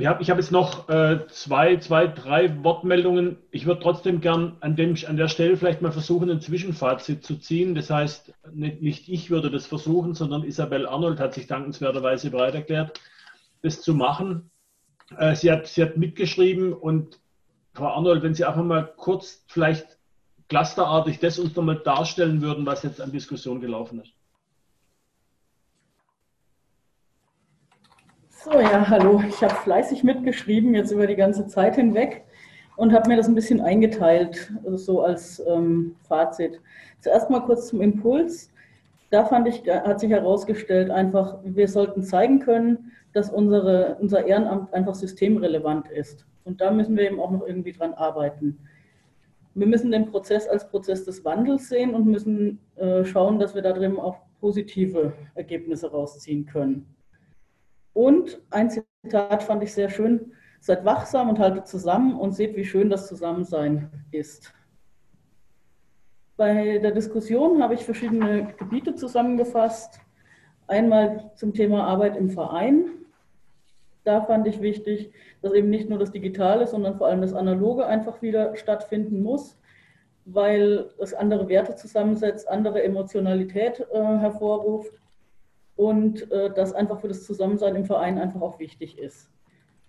Ich 0.00 0.06
habe 0.06 0.24
hab 0.24 0.38
jetzt 0.38 0.52
noch 0.52 0.88
äh, 0.88 1.26
zwei, 1.26 1.76
zwei, 1.78 2.06
drei 2.06 2.62
Wortmeldungen. 2.62 3.36
Ich 3.50 3.66
würde 3.66 3.82
trotzdem 3.82 4.20
gern 4.20 4.56
an, 4.60 4.76
dem, 4.76 4.94
an 5.08 5.16
der 5.16 5.26
Stelle 5.26 5.56
vielleicht 5.56 5.82
mal 5.82 5.90
versuchen, 5.90 6.30
ein 6.30 6.40
Zwischenfazit 6.40 7.24
zu 7.24 7.34
ziehen. 7.36 7.74
Das 7.74 7.90
heißt, 7.90 8.32
nicht, 8.52 8.80
nicht 8.80 9.08
ich 9.08 9.28
würde 9.28 9.50
das 9.50 9.66
versuchen, 9.66 10.14
sondern 10.14 10.44
Isabel 10.44 10.86
Arnold 10.86 11.18
hat 11.18 11.34
sich 11.34 11.48
dankenswerterweise 11.48 12.30
bereit 12.30 12.54
erklärt, 12.54 13.00
das 13.62 13.82
zu 13.82 13.92
machen. 13.92 14.52
Äh, 15.16 15.34
sie, 15.34 15.50
hat, 15.50 15.66
sie 15.66 15.82
hat 15.82 15.96
mitgeschrieben 15.96 16.72
und 16.72 17.18
Frau 17.74 17.88
Arnold, 17.88 18.22
wenn 18.22 18.34
Sie 18.34 18.44
einfach 18.44 18.62
mal 18.62 18.92
kurz 18.96 19.44
vielleicht 19.48 19.98
clusterartig 20.48 21.18
das 21.18 21.40
uns 21.40 21.56
nochmal 21.56 21.80
darstellen 21.84 22.40
würden, 22.40 22.66
was 22.66 22.84
jetzt 22.84 23.00
an 23.00 23.10
Diskussion 23.10 23.60
gelaufen 23.60 24.00
ist. 24.00 24.12
So, 28.50 28.60
ja, 28.60 28.88
hallo. 28.88 29.22
Ich 29.28 29.42
habe 29.42 29.54
fleißig 29.56 30.04
mitgeschrieben, 30.04 30.74
jetzt 30.74 30.90
über 30.90 31.06
die 31.06 31.16
ganze 31.16 31.46
Zeit 31.48 31.74
hinweg 31.74 32.24
und 32.76 32.94
habe 32.94 33.08
mir 33.08 33.16
das 33.16 33.28
ein 33.28 33.34
bisschen 33.34 33.60
eingeteilt, 33.60 34.52
also 34.64 34.76
so 34.76 35.02
als 35.02 35.42
ähm, 35.46 35.96
Fazit. 36.08 36.58
Zuerst 37.00 37.28
mal 37.28 37.40
kurz 37.40 37.68
zum 37.68 37.82
Impuls. 37.82 38.50
Da 39.10 39.26
fand 39.26 39.48
ich, 39.48 39.68
hat 39.68 40.00
sich 40.00 40.10
herausgestellt, 40.10 40.90
einfach, 40.90 41.38
wir 41.44 41.68
sollten 41.68 42.02
zeigen 42.02 42.38
können, 42.38 42.92
dass 43.12 43.30
unsere, 43.30 43.98
unser 44.00 44.26
Ehrenamt 44.26 44.72
einfach 44.72 44.94
systemrelevant 44.94 45.90
ist. 45.90 46.24
Und 46.44 46.62
da 46.62 46.70
müssen 46.70 46.96
wir 46.96 47.04
eben 47.04 47.20
auch 47.20 47.30
noch 47.30 47.46
irgendwie 47.46 47.72
dran 47.72 47.92
arbeiten. 47.92 48.58
Wir 49.54 49.66
müssen 49.66 49.90
den 49.90 50.06
Prozess 50.06 50.48
als 50.48 50.66
Prozess 50.70 51.04
des 51.04 51.22
Wandels 51.22 51.68
sehen 51.68 51.94
und 51.94 52.06
müssen 52.06 52.60
äh, 52.76 53.04
schauen, 53.04 53.38
dass 53.38 53.54
wir 53.54 53.62
da 53.62 53.72
drin 53.72 53.98
auch 53.98 54.16
positive 54.40 55.12
Ergebnisse 55.34 55.90
rausziehen 55.90 56.46
können. 56.46 56.86
Und 57.98 58.40
ein 58.50 58.70
Zitat 58.70 59.42
fand 59.42 59.60
ich 59.64 59.74
sehr 59.74 59.90
schön, 59.90 60.32
seid 60.60 60.84
wachsam 60.84 61.28
und 61.30 61.40
haltet 61.40 61.66
zusammen 61.66 62.16
und 62.16 62.30
seht, 62.30 62.54
wie 62.54 62.64
schön 62.64 62.90
das 62.90 63.08
Zusammensein 63.08 63.90
ist. 64.12 64.54
Bei 66.36 66.78
der 66.78 66.92
Diskussion 66.92 67.60
habe 67.60 67.74
ich 67.74 67.84
verschiedene 67.84 68.54
Gebiete 68.56 68.94
zusammengefasst. 68.94 69.98
Einmal 70.68 71.32
zum 71.34 71.52
Thema 71.52 71.88
Arbeit 71.88 72.16
im 72.16 72.30
Verein. 72.30 72.84
Da 74.04 74.20
fand 74.20 74.46
ich 74.46 74.62
wichtig, 74.62 75.12
dass 75.42 75.52
eben 75.52 75.68
nicht 75.68 75.88
nur 75.88 75.98
das 75.98 76.12
Digitale, 76.12 76.68
sondern 76.68 76.98
vor 76.98 77.08
allem 77.08 77.20
das 77.20 77.34
Analoge 77.34 77.84
einfach 77.84 78.22
wieder 78.22 78.54
stattfinden 78.54 79.24
muss, 79.24 79.58
weil 80.24 80.88
es 81.00 81.14
andere 81.14 81.48
Werte 81.48 81.74
zusammensetzt, 81.74 82.48
andere 82.48 82.80
Emotionalität 82.80 83.80
äh, 83.92 84.18
hervorruft 84.18 84.92
und 85.78 86.30
äh, 86.32 86.50
das 86.52 86.72
einfach 86.74 87.00
für 87.00 87.06
das 87.06 87.24
Zusammensein 87.24 87.76
im 87.76 87.84
Verein 87.84 88.18
einfach 88.18 88.40
auch 88.40 88.58
wichtig 88.58 88.98
ist. 88.98 89.30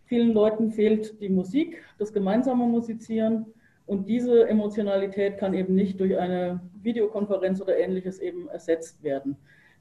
Vielen 0.05 0.33
Leuten 0.33 0.69
fehlt 0.69 1.19
die 1.19 1.29
Musik, 1.29 1.83
das 1.97 2.13
gemeinsame 2.13 2.65
Musizieren 2.67 3.47
und 3.87 4.07
diese 4.07 4.47
Emotionalität 4.47 5.39
kann 5.39 5.55
eben 5.55 5.73
nicht 5.73 5.99
durch 5.99 6.15
eine 6.15 6.59
Videokonferenz 6.83 7.59
oder 7.59 7.75
ähnliches 7.75 8.19
eben 8.19 8.47
ersetzt 8.49 9.01
werden. 9.01 9.35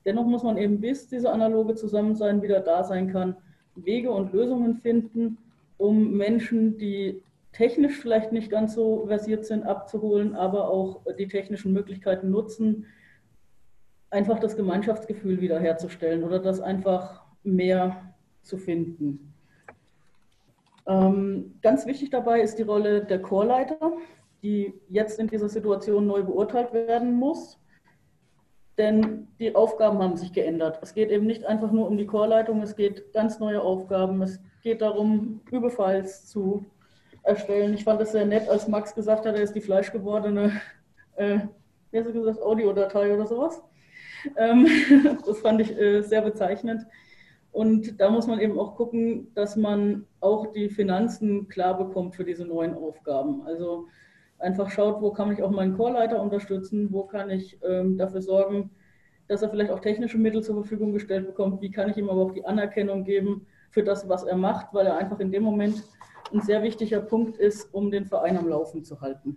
Dennoch 0.07 0.25
muss 0.25 0.43
man 0.43 0.57
eben, 0.57 0.81
bis 0.81 1.09
diese 1.09 1.31
analoge 1.31 1.75
Zusammensein 1.75 2.41
wieder 2.41 2.61
da 2.61 2.85
sein 2.85 3.13
kann, 3.13 3.37
Wege 3.77 4.11
und 4.11 4.33
Lösungen 4.33 4.77
finden, 4.77 5.37
um 5.77 6.17
Menschen, 6.17 6.79
die 6.79 7.23
technisch 7.53 7.99
vielleicht 7.99 8.33
nicht 8.33 8.51
ganz 8.51 8.75
so 8.75 9.05
versiert 9.07 9.45
sind, 9.45 9.67
abzuholen, 9.67 10.35
aber 10.35 10.71
auch 10.71 11.03
die 11.19 11.29
technischen 11.29 11.75
Möglichkeiten 11.75 12.31
nutzen, 12.31 12.87
einfach 14.11 14.39
das 14.39 14.57
Gemeinschaftsgefühl 14.57 15.41
wiederherzustellen 15.41 16.25
oder 16.25 16.39
das 16.39 16.61
einfach 16.61 17.23
mehr 17.43 18.15
zu 18.43 18.57
finden. 18.57 19.35
Ähm, 20.87 21.59
ganz 21.61 21.87
wichtig 21.87 22.11
dabei 22.11 22.41
ist 22.41 22.59
die 22.59 22.63
Rolle 22.63 23.05
der 23.05 23.21
Chorleiter, 23.21 23.93
die 24.43 24.73
jetzt 24.89 25.19
in 25.19 25.27
dieser 25.27 25.49
Situation 25.49 26.07
neu 26.07 26.23
beurteilt 26.23 26.73
werden 26.73 27.13
muss. 27.13 27.59
Denn 28.79 29.29
die 29.39 29.55
Aufgaben 29.55 29.99
haben 29.99 30.17
sich 30.17 30.33
geändert. 30.33 30.79
Es 30.81 30.95
geht 30.95 31.11
eben 31.11 31.27
nicht 31.27 31.45
einfach 31.45 31.73
nur 31.73 31.89
um 31.89 31.99
die 31.99 32.07
Chorleitung, 32.07 32.63
es 32.63 32.77
geht 32.77 33.13
ganz 33.13 33.39
neue 33.41 33.61
Aufgaben. 33.61 34.23
Es 34.23 34.41
geht 34.63 34.81
darum, 34.81 35.41
Überfalls 35.51 36.27
zu 36.27 36.65
erstellen. 37.23 37.75
Ich 37.75 37.85
fand 37.85 38.01
es 38.01 38.13
sehr 38.13 38.25
nett, 38.25 38.49
als 38.49 38.69
Max 38.69 38.95
gesagt 38.95 39.27
hat, 39.27 39.35
er 39.35 39.43
ist 39.43 39.55
die 39.55 39.61
fleischgewordene, 39.61 40.61
äh, 41.17 41.41
wie 41.91 41.99
hast 41.99 42.07
du 42.07 42.13
gesagt, 42.13 42.41
Audiodatei 42.41 43.13
oder 43.13 43.27
sowas. 43.27 43.63
Ähm, 44.37 44.66
das 45.27 45.41
fand 45.41 45.61
ich 45.61 45.77
äh, 45.79 46.03
sehr 46.03 46.23
bezeichnend. 46.23 46.87
Und 47.53 48.01
da 48.01 48.11
muss 48.11 48.27
man 48.27 48.41
eben 48.41 48.59
auch 48.59 48.77
gucken, 48.77 49.33
dass 49.35 49.57
man 49.57 50.07
auch 50.21 50.53
die 50.53 50.69
Finanzen 50.69 51.49
klar 51.49 51.77
bekommt 51.77 52.14
für 52.14 52.25
diese 52.25 52.45
neuen 52.45 52.75
Aufgaben. 52.75 53.43
Also 53.47 53.87
einfach 54.39 54.71
schaut, 54.71 55.01
wo 55.01 55.11
kann 55.11 55.33
ich 55.33 55.43
auch 55.43 55.51
meinen 55.51 55.77
Chorleiter 55.77 56.23
unterstützen, 56.23 56.93
wo 56.93 57.05
kann 57.05 57.31
ich 57.31 57.59
ähm, 57.62 57.97
dafür 57.97 58.23
sorgen, 58.23 58.71
dass 59.27 59.43
er 59.43 59.51
vielleicht 59.51 59.71
auch 59.71 59.81
technische 59.81 60.19
Mittel 60.19 60.43
zur 60.43 60.55
Verfügung 60.55 60.93
gestellt 60.93 61.27
bekommt, 61.27 61.61
wie 61.61 61.71
kann 61.71 61.91
ich 61.91 61.97
ihm 61.97 62.09
aber 62.09 62.23
auch 62.23 62.33
die 62.33 62.45
Anerkennung 62.45 63.05
geben 63.05 63.47
für 63.71 63.83
das, 63.83 64.09
was 64.09 64.25
er 64.25 64.37
macht, 64.37 64.73
weil 64.73 64.87
er 64.87 64.97
einfach 64.97 65.21
in 65.21 65.31
dem 65.31 65.43
Moment 65.43 65.83
ein 66.33 66.41
sehr 66.41 66.62
wichtiger 66.62 67.01
Punkt 67.01 67.37
ist, 67.37 67.73
um 67.75 67.91
den 67.91 68.07
Verein 68.07 68.37
am 68.37 68.49
Laufen 68.49 68.85
zu 68.85 69.01
halten. 69.01 69.37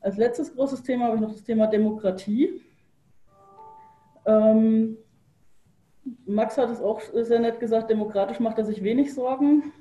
Als 0.00 0.16
letztes 0.16 0.54
großes 0.54 0.82
Thema 0.82 1.06
habe 1.06 1.16
ich 1.16 1.22
noch 1.22 1.32
das 1.32 1.44
Thema 1.44 1.66
Demokratie. 1.68 2.60
Ähm, 4.26 4.96
Max 6.26 6.58
hat 6.58 6.70
es 6.70 6.80
auch 6.80 7.00
sehr 7.00 7.40
nett 7.40 7.60
gesagt, 7.60 7.90
demokratisch 7.90 8.40
macht 8.40 8.58
er 8.58 8.64
sich 8.64 8.82
wenig 8.82 9.14
Sorgen. 9.14 9.72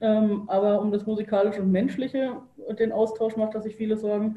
Ähm, 0.00 0.44
aber 0.48 0.80
um 0.80 0.90
das 0.90 1.06
Musikalische 1.06 1.62
und 1.62 1.70
Menschliche 1.70 2.40
und 2.66 2.80
den 2.80 2.92
Austausch 2.92 3.36
macht 3.36 3.54
er 3.54 3.60
sich 3.60 3.76
viele 3.76 3.96
Sorgen. 3.96 4.36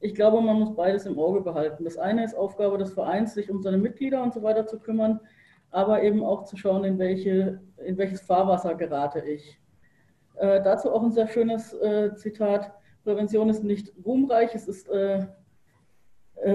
Ich 0.00 0.14
glaube, 0.14 0.40
man 0.40 0.58
muss 0.58 0.74
beides 0.74 1.06
im 1.06 1.18
Auge 1.18 1.42
behalten. 1.42 1.84
Das 1.84 1.98
eine 1.98 2.24
ist 2.24 2.34
Aufgabe 2.34 2.78
des 2.78 2.92
Vereins, 2.92 3.34
sich 3.34 3.50
um 3.50 3.62
seine 3.62 3.78
Mitglieder 3.78 4.22
und 4.22 4.32
so 4.32 4.42
weiter 4.42 4.66
zu 4.66 4.78
kümmern, 4.78 5.20
aber 5.70 6.02
eben 6.02 6.24
auch 6.24 6.44
zu 6.44 6.56
schauen, 6.56 6.84
in, 6.84 6.98
welche, 6.98 7.60
in 7.84 7.98
welches 7.98 8.22
Fahrwasser 8.22 8.74
gerate 8.74 9.20
ich. 9.20 9.60
Äh, 10.36 10.62
dazu 10.62 10.90
auch 10.90 11.02
ein 11.02 11.12
sehr 11.12 11.28
schönes 11.28 11.74
äh, 11.74 12.14
Zitat. 12.16 12.72
Prävention 13.04 13.50
ist 13.50 13.64
nicht 13.64 13.92
ruhmreich, 14.04 14.54
es 14.54 14.66
ist 14.66 14.88
äh, 14.88 15.26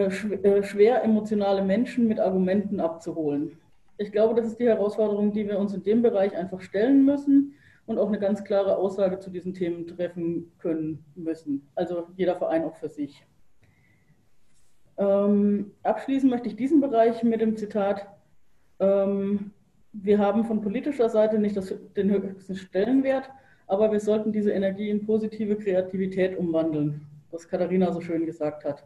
schwer, 0.09 1.03
emotionale 1.03 1.63
Menschen 1.63 2.07
mit 2.07 2.19
Argumenten 2.19 2.79
abzuholen. 2.79 3.57
Ich 3.97 4.11
glaube, 4.11 4.35
das 4.35 4.47
ist 4.47 4.59
die 4.59 4.67
Herausforderung, 4.67 5.31
die 5.31 5.47
wir 5.47 5.57
uns 5.57 5.73
in 5.73 5.83
dem 5.83 6.01
Bereich 6.01 6.35
einfach 6.35 6.61
stellen 6.61 7.05
müssen 7.05 7.53
und 7.87 7.97
auch 7.97 8.09
eine 8.09 8.19
ganz 8.19 8.43
klare 8.43 8.77
Aussage 8.77 9.19
zu 9.19 9.29
diesen 9.29 9.53
Themen 9.53 9.87
treffen 9.87 10.51
können 10.59 11.03
müssen. 11.15 11.67
Also 11.73 12.07
jeder 12.15 12.35
Verein 12.35 12.63
auch 12.65 12.75
für 12.75 12.89
sich. 12.89 13.25
Ähm, 14.97 15.71
abschließen 15.83 16.29
möchte 16.29 16.49
ich 16.49 16.55
diesen 16.55 16.81
Bereich 16.81 17.23
mit 17.23 17.39
dem 17.39 17.55
Zitat, 17.55 18.07
ähm, 18.79 19.51
wir 19.93 20.19
haben 20.19 20.43
von 20.43 20.61
politischer 20.61 21.09
Seite 21.09 21.39
nicht 21.39 21.55
das, 21.55 21.73
den 21.95 22.11
höchsten 22.11 22.55
Stellenwert, 22.55 23.29
aber 23.67 23.91
wir 23.91 23.99
sollten 23.99 24.31
diese 24.31 24.51
Energie 24.51 24.89
in 24.89 25.05
positive 25.05 25.55
Kreativität 25.55 26.37
umwandeln, 26.37 27.01
was 27.31 27.47
Katharina 27.47 27.91
so 27.91 28.01
schön 28.01 28.25
gesagt 28.25 28.65
hat. 28.65 28.83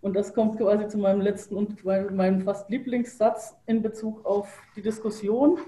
Und 0.00 0.14
das 0.14 0.32
kommt 0.32 0.56
quasi 0.58 0.88
zu 0.88 0.98
meinem 0.98 1.20
letzten 1.20 1.56
und 1.56 1.84
meinem 1.84 2.40
fast 2.40 2.70
Lieblingssatz 2.70 3.56
in 3.66 3.82
Bezug 3.82 4.24
auf 4.24 4.62
die 4.74 4.82
Diskussion 4.82 5.58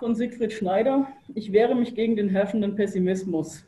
von 0.00 0.14
Siegfried 0.14 0.52
Schneider. 0.52 1.06
Ich 1.34 1.52
wehre 1.52 1.74
mich 1.74 1.94
gegen 1.94 2.16
den 2.16 2.28
herrschenden 2.28 2.74
Pessimismus. 2.74 3.64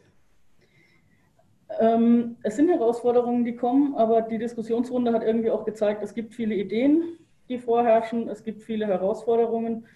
Ähm, 1.81 2.37
es 2.43 2.57
sind 2.57 2.69
Herausforderungen, 2.69 3.45
die 3.45 3.55
kommen, 3.55 3.95
aber 3.95 4.23
die 4.23 4.39
Diskussionsrunde 4.39 5.13
hat 5.13 5.23
irgendwie 5.23 5.51
auch 5.51 5.65
gezeigt, 5.65 6.03
es 6.03 6.15
gibt 6.15 6.35
viele 6.35 6.55
Ideen, 6.55 7.19
die 7.49 7.59
vorherrschen, 7.59 8.29
es 8.29 8.43
gibt 8.43 8.63
viele 8.63 8.87
Herausforderungen, 8.87 9.87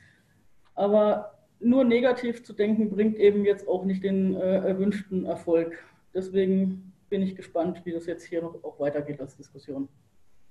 aber 0.75 1.39
nur 1.59 1.85
negativ 1.85 2.45
zu 2.45 2.53
denken 2.53 2.91
bringt 2.91 3.17
eben 3.17 3.45
jetzt 3.45 3.69
auch 3.69 3.85
nicht 3.85 4.03
den 4.05 4.35
äh, 4.35 4.57
erwünschten 4.59 5.27
Erfolg. 5.27 5.79
Deswegen 6.15 6.93
bin 7.11 7.23
ich 7.23 7.37
gespannt, 7.37 7.83
wie 7.85 7.93
das 7.93 8.07
jetzt 8.07 8.25
hier 8.25 8.41
noch 8.41 8.55
auch 8.65 8.79
weitergeht 8.81 9.21
als 9.21 9.37
Diskussion. 9.37 9.89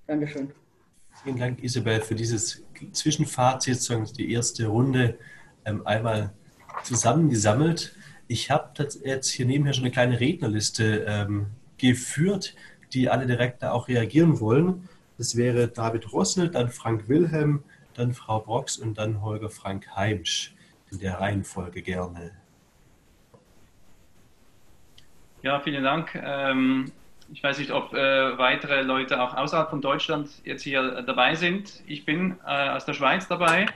Dankeschön. 0.05 0.51
Vielen 1.24 1.38
Dank, 1.38 1.64
Isabel, 1.64 2.01
für 2.01 2.16
dieses 2.16 2.64
Zwischenfazit, 2.91 4.18
die 4.18 4.32
erste 4.32 4.68
Runde 4.68 5.18
ähm, 5.66 5.86
einmal 5.88 6.34
zusammengesammelt. 6.84 7.95
Ich 8.28 8.51
habe 8.51 8.88
jetzt 9.03 9.30
hier 9.30 9.45
nebenher 9.45 9.74
schon 9.74 9.86
eine 9.86 9.91
kleine 9.91 10.20
Rednerliste 10.20 11.05
ähm, 11.07 11.47
geführt, 11.78 12.55
die 12.93 13.10
alle 13.10 13.26
direkt 13.26 13.64
da 13.64 13.72
auch 13.72 13.88
reagieren 13.88 14.39
wollen. 14.39 14.88
Das 15.18 15.36
wäre 15.36 15.68
David 15.68 16.14
Rossel, 16.14 16.49
dann 16.49 16.70
Frank 16.70 17.10
Wilhelm, 17.10 17.64
dann 17.95 18.14
Frau 18.14 18.39
Brox 18.39 18.78
und 18.78 18.97
dann 18.97 19.22
Holger 19.22 19.49
Frank 19.49 19.95
Heimsch. 19.95 20.55
In 20.91 20.99
der 20.99 21.20
Reihenfolge 21.20 21.84
gerne. 21.84 22.32
Ja, 25.41 25.59
vielen 25.59 25.83
Dank. 25.83 26.15
Ähm, 26.15 26.91
ich 27.31 27.43
weiß 27.43 27.59
nicht, 27.59 27.71
ob 27.71 27.93
äh, 27.93 28.37
weitere 28.37 28.81
Leute 28.81 29.21
auch 29.21 29.35
außerhalb 29.35 29.69
von 29.69 29.81
Deutschland 29.81 30.29
jetzt 30.43 30.63
hier 30.63 31.01
dabei 31.03 31.35
sind. 31.35 31.81
Ich 31.87 32.05
bin 32.05 32.37
äh, 32.45 32.69
aus 32.69 32.85
der 32.85 32.93
Schweiz 32.93 33.27
dabei 33.27 33.67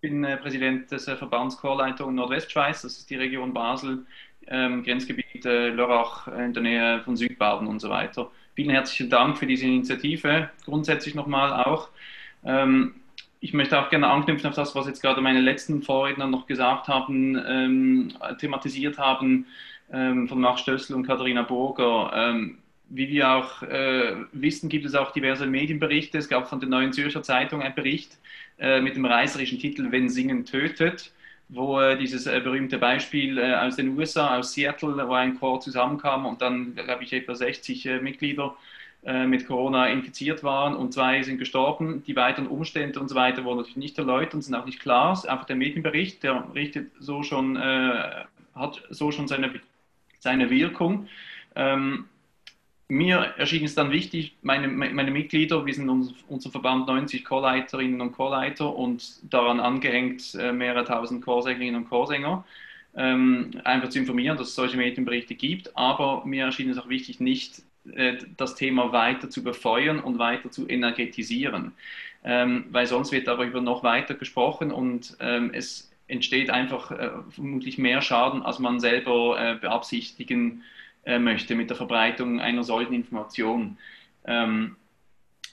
bin 0.00 0.24
äh, 0.24 0.36
Präsident 0.36 0.90
des 0.90 1.08
äh, 1.08 1.16
Verbands 1.16 1.56
Chorleitung 1.58 2.14
Nordwestschweiz, 2.14 2.82
das 2.82 2.98
ist 2.98 3.10
die 3.10 3.16
Region 3.16 3.52
Basel, 3.52 4.06
ähm, 4.46 4.82
Grenzgebiet 4.82 5.44
äh, 5.44 5.68
Lörrach 5.68 6.28
in 6.28 6.52
der 6.52 6.62
Nähe 6.62 7.00
von 7.02 7.16
Südbaden 7.16 7.66
und 7.66 7.80
so 7.80 7.90
weiter. 7.90 8.30
Vielen 8.54 8.70
herzlichen 8.70 9.10
Dank 9.10 9.38
für 9.38 9.46
diese 9.46 9.66
Initiative, 9.66 10.50
grundsätzlich 10.64 11.14
nochmal 11.14 11.64
auch. 11.64 11.88
Ähm, 12.44 12.94
ich 13.40 13.52
möchte 13.52 13.78
auch 13.80 13.88
gerne 13.88 14.08
anknüpfen 14.08 14.48
auf 14.48 14.56
das, 14.56 14.74
was 14.74 14.86
jetzt 14.86 15.00
gerade 15.00 15.20
meine 15.20 15.40
letzten 15.40 15.82
Vorredner 15.82 16.26
noch 16.26 16.46
gesagt 16.46 16.88
haben, 16.88 17.40
ähm, 17.46 18.12
thematisiert 18.40 18.98
haben, 18.98 19.46
ähm, 19.92 20.28
von 20.28 20.40
Max 20.40 20.62
Stössel 20.62 20.96
und 20.96 21.06
Katharina 21.06 21.42
Burger. 21.42 22.10
Ähm, 22.14 22.58
wie 22.90 23.08
wir 23.08 23.30
auch 23.30 23.62
äh, 23.62 24.16
wissen, 24.32 24.68
gibt 24.68 24.86
es 24.86 24.94
auch 24.94 25.12
diverse 25.12 25.46
Medienberichte. 25.46 26.18
Es 26.18 26.28
gab 26.28 26.48
von 26.48 26.60
der 26.60 26.68
Neuen 26.68 26.92
Zürcher 26.92 27.22
Zeitung 27.22 27.62
einen 27.62 27.74
Bericht, 27.74 28.18
äh, 28.58 28.80
mit 28.80 28.96
dem 28.96 29.04
reißerischen 29.04 29.58
Titel 29.58 29.92
Wenn 29.92 30.08
Singen 30.08 30.44
tötet, 30.44 31.12
wo 31.48 31.80
äh, 31.80 31.96
dieses 31.96 32.26
äh, 32.26 32.40
berühmte 32.40 32.78
Beispiel 32.78 33.38
äh, 33.38 33.54
aus 33.54 33.76
den 33.76 33.96
USA, 33.96 34.36
aus 34.36 34.52
Seattle, 34.52 35.06
wo 35.06 35.12
ein 35.12 35.38
Chor 35.38 35.60
zusammenkam 35.60 36.26
und 36.26 36.42
dann, 36.42 36.74
glaube 36.74 37.04
ich, 37.04 37.12
etwa 37.12 37.34
60 37.34 37.86
äh, 37.86 38.00
Mitglieder 38.00 38.56
mit 39.00 39.46
Corona 39.46 39.86
infiziert 39.86 40.42
waren 40.42 40.74
und 40.74 40.92
zwei 40.92 41.22
sind 41.22 41.38
gestorben. 41.38 42.02
Die 42.08 42.16
weiteren 42.16 42.48
Umstände 42.48 42.98
und 42.98 43.06
so 43.08 43.14
weiter 43.14 43.44
wurden 43.44 43.58
natürlich 43.58 43.76
nicht 43.76 43.96
erläutert 43.96 44.34
und 44.34 44.42
sind 44.42 44.56
auch 44.56 44.66
nicht 44.66 44.80
klar. 44.80 45.12
Einfach 45.28 45.44
der 45.44 45.54
Medienbericht, 45.54 46.24
der 46.24 46.48
richtet 46.52 46.90
so 46.98 47.22
schon, 47.22 47.56
hat 47.56 48.82
so 48.90 49.12
schon 49.12 49.28
seine, 49.28 49.52
seine 50.18 50.50
Wirkung. 50.50 51.08
Ähm, 51.54 52.06
mir 52.88 53.34
erschien 53.36 53.64
es 53.64 53.74
dann 53.74 53.90
wichtig, 53.90 54.36
meine, 54.40 54.66
meine 54.68 55.10
Mitglieder, 55.10 55.66
wir 55.66 55.74
sind 55.74 55.90
unser, 55.90 56.14
unser 56.28 56.50
Verband 56.50 56.86
90 56.86 57.24
Chorleiterinnen 57.24 58.00
und 58.00 58.12
Chorleiter 58.12 58.74
und 58.74 59.20
daran 59.32 59.60
angehängt 59.60 60.34
äh, 60.34 60.52
mehrere 60.52 60.84
tausend 60.84 61.22
Chorsängerinnen 61.22 61.82
und 61.82 61.90
Chorsänger, 61.90 62.44
ähm, 62.96 63.50
einfach 63.64 63.90
zu 63.90 63.98
informieren, 63.98 64.38
dass 64.38 64.48
es 64.48 64.54
solche 64.54 64.78
Medienberichte 64.78 65.34
gibt. 65.34 65.76
Aber 65.76 66.24
mir 66.24 66.46
erschien 66.46 66.70
es 66.70 66.78
auch 66.78 66.88
wichtig, 66.88 67.20
nicht 67.20 67.62
äh, 67.92 68.16
das 68.38 68.54
Thema 68.54 68.90
weiter 68.92 69.28
zu 69.28 69.44
befeuern 69.44 70.00
und 70.00 70.18
weiter 70.18 70.50
zu 70.50 70.66
energetisieren, 70.66 71.72
ähm, 72.24 72.64
weil 72.70 72.86
sonst 72.86 73.12
wird 73.12 73.26
darüber 73.26 73.60
noch 73.60 73.82
weiter 73.82 74.14
gesprochen 74.14 74.72
und 74.72 75.14
ähm, 75.20 75.50
es 75.52 75.87
entsteht 76.08 76.50
einfach 76.50 76.90
äh, 76.90 77.10
vermutlich 77.30 77.78
mehr 77.78 78.02
Schaden, 78.02 78.42
als 78.42 78.58
man 78.58 78.80
selber 78.80 79.38
äh, 79.38 79.54
beabsichtigen 79.54 80.62
äh, 81.04 81.18
möchte 81.18 81.54
mit 81.54 81.70
der 81.70 81.76
Verbreitung 81.76 82.40
einer 82.40 82.64
solchen 82.64 82.94
Information. 82.94 83.78
Ähm, 84.24 84.76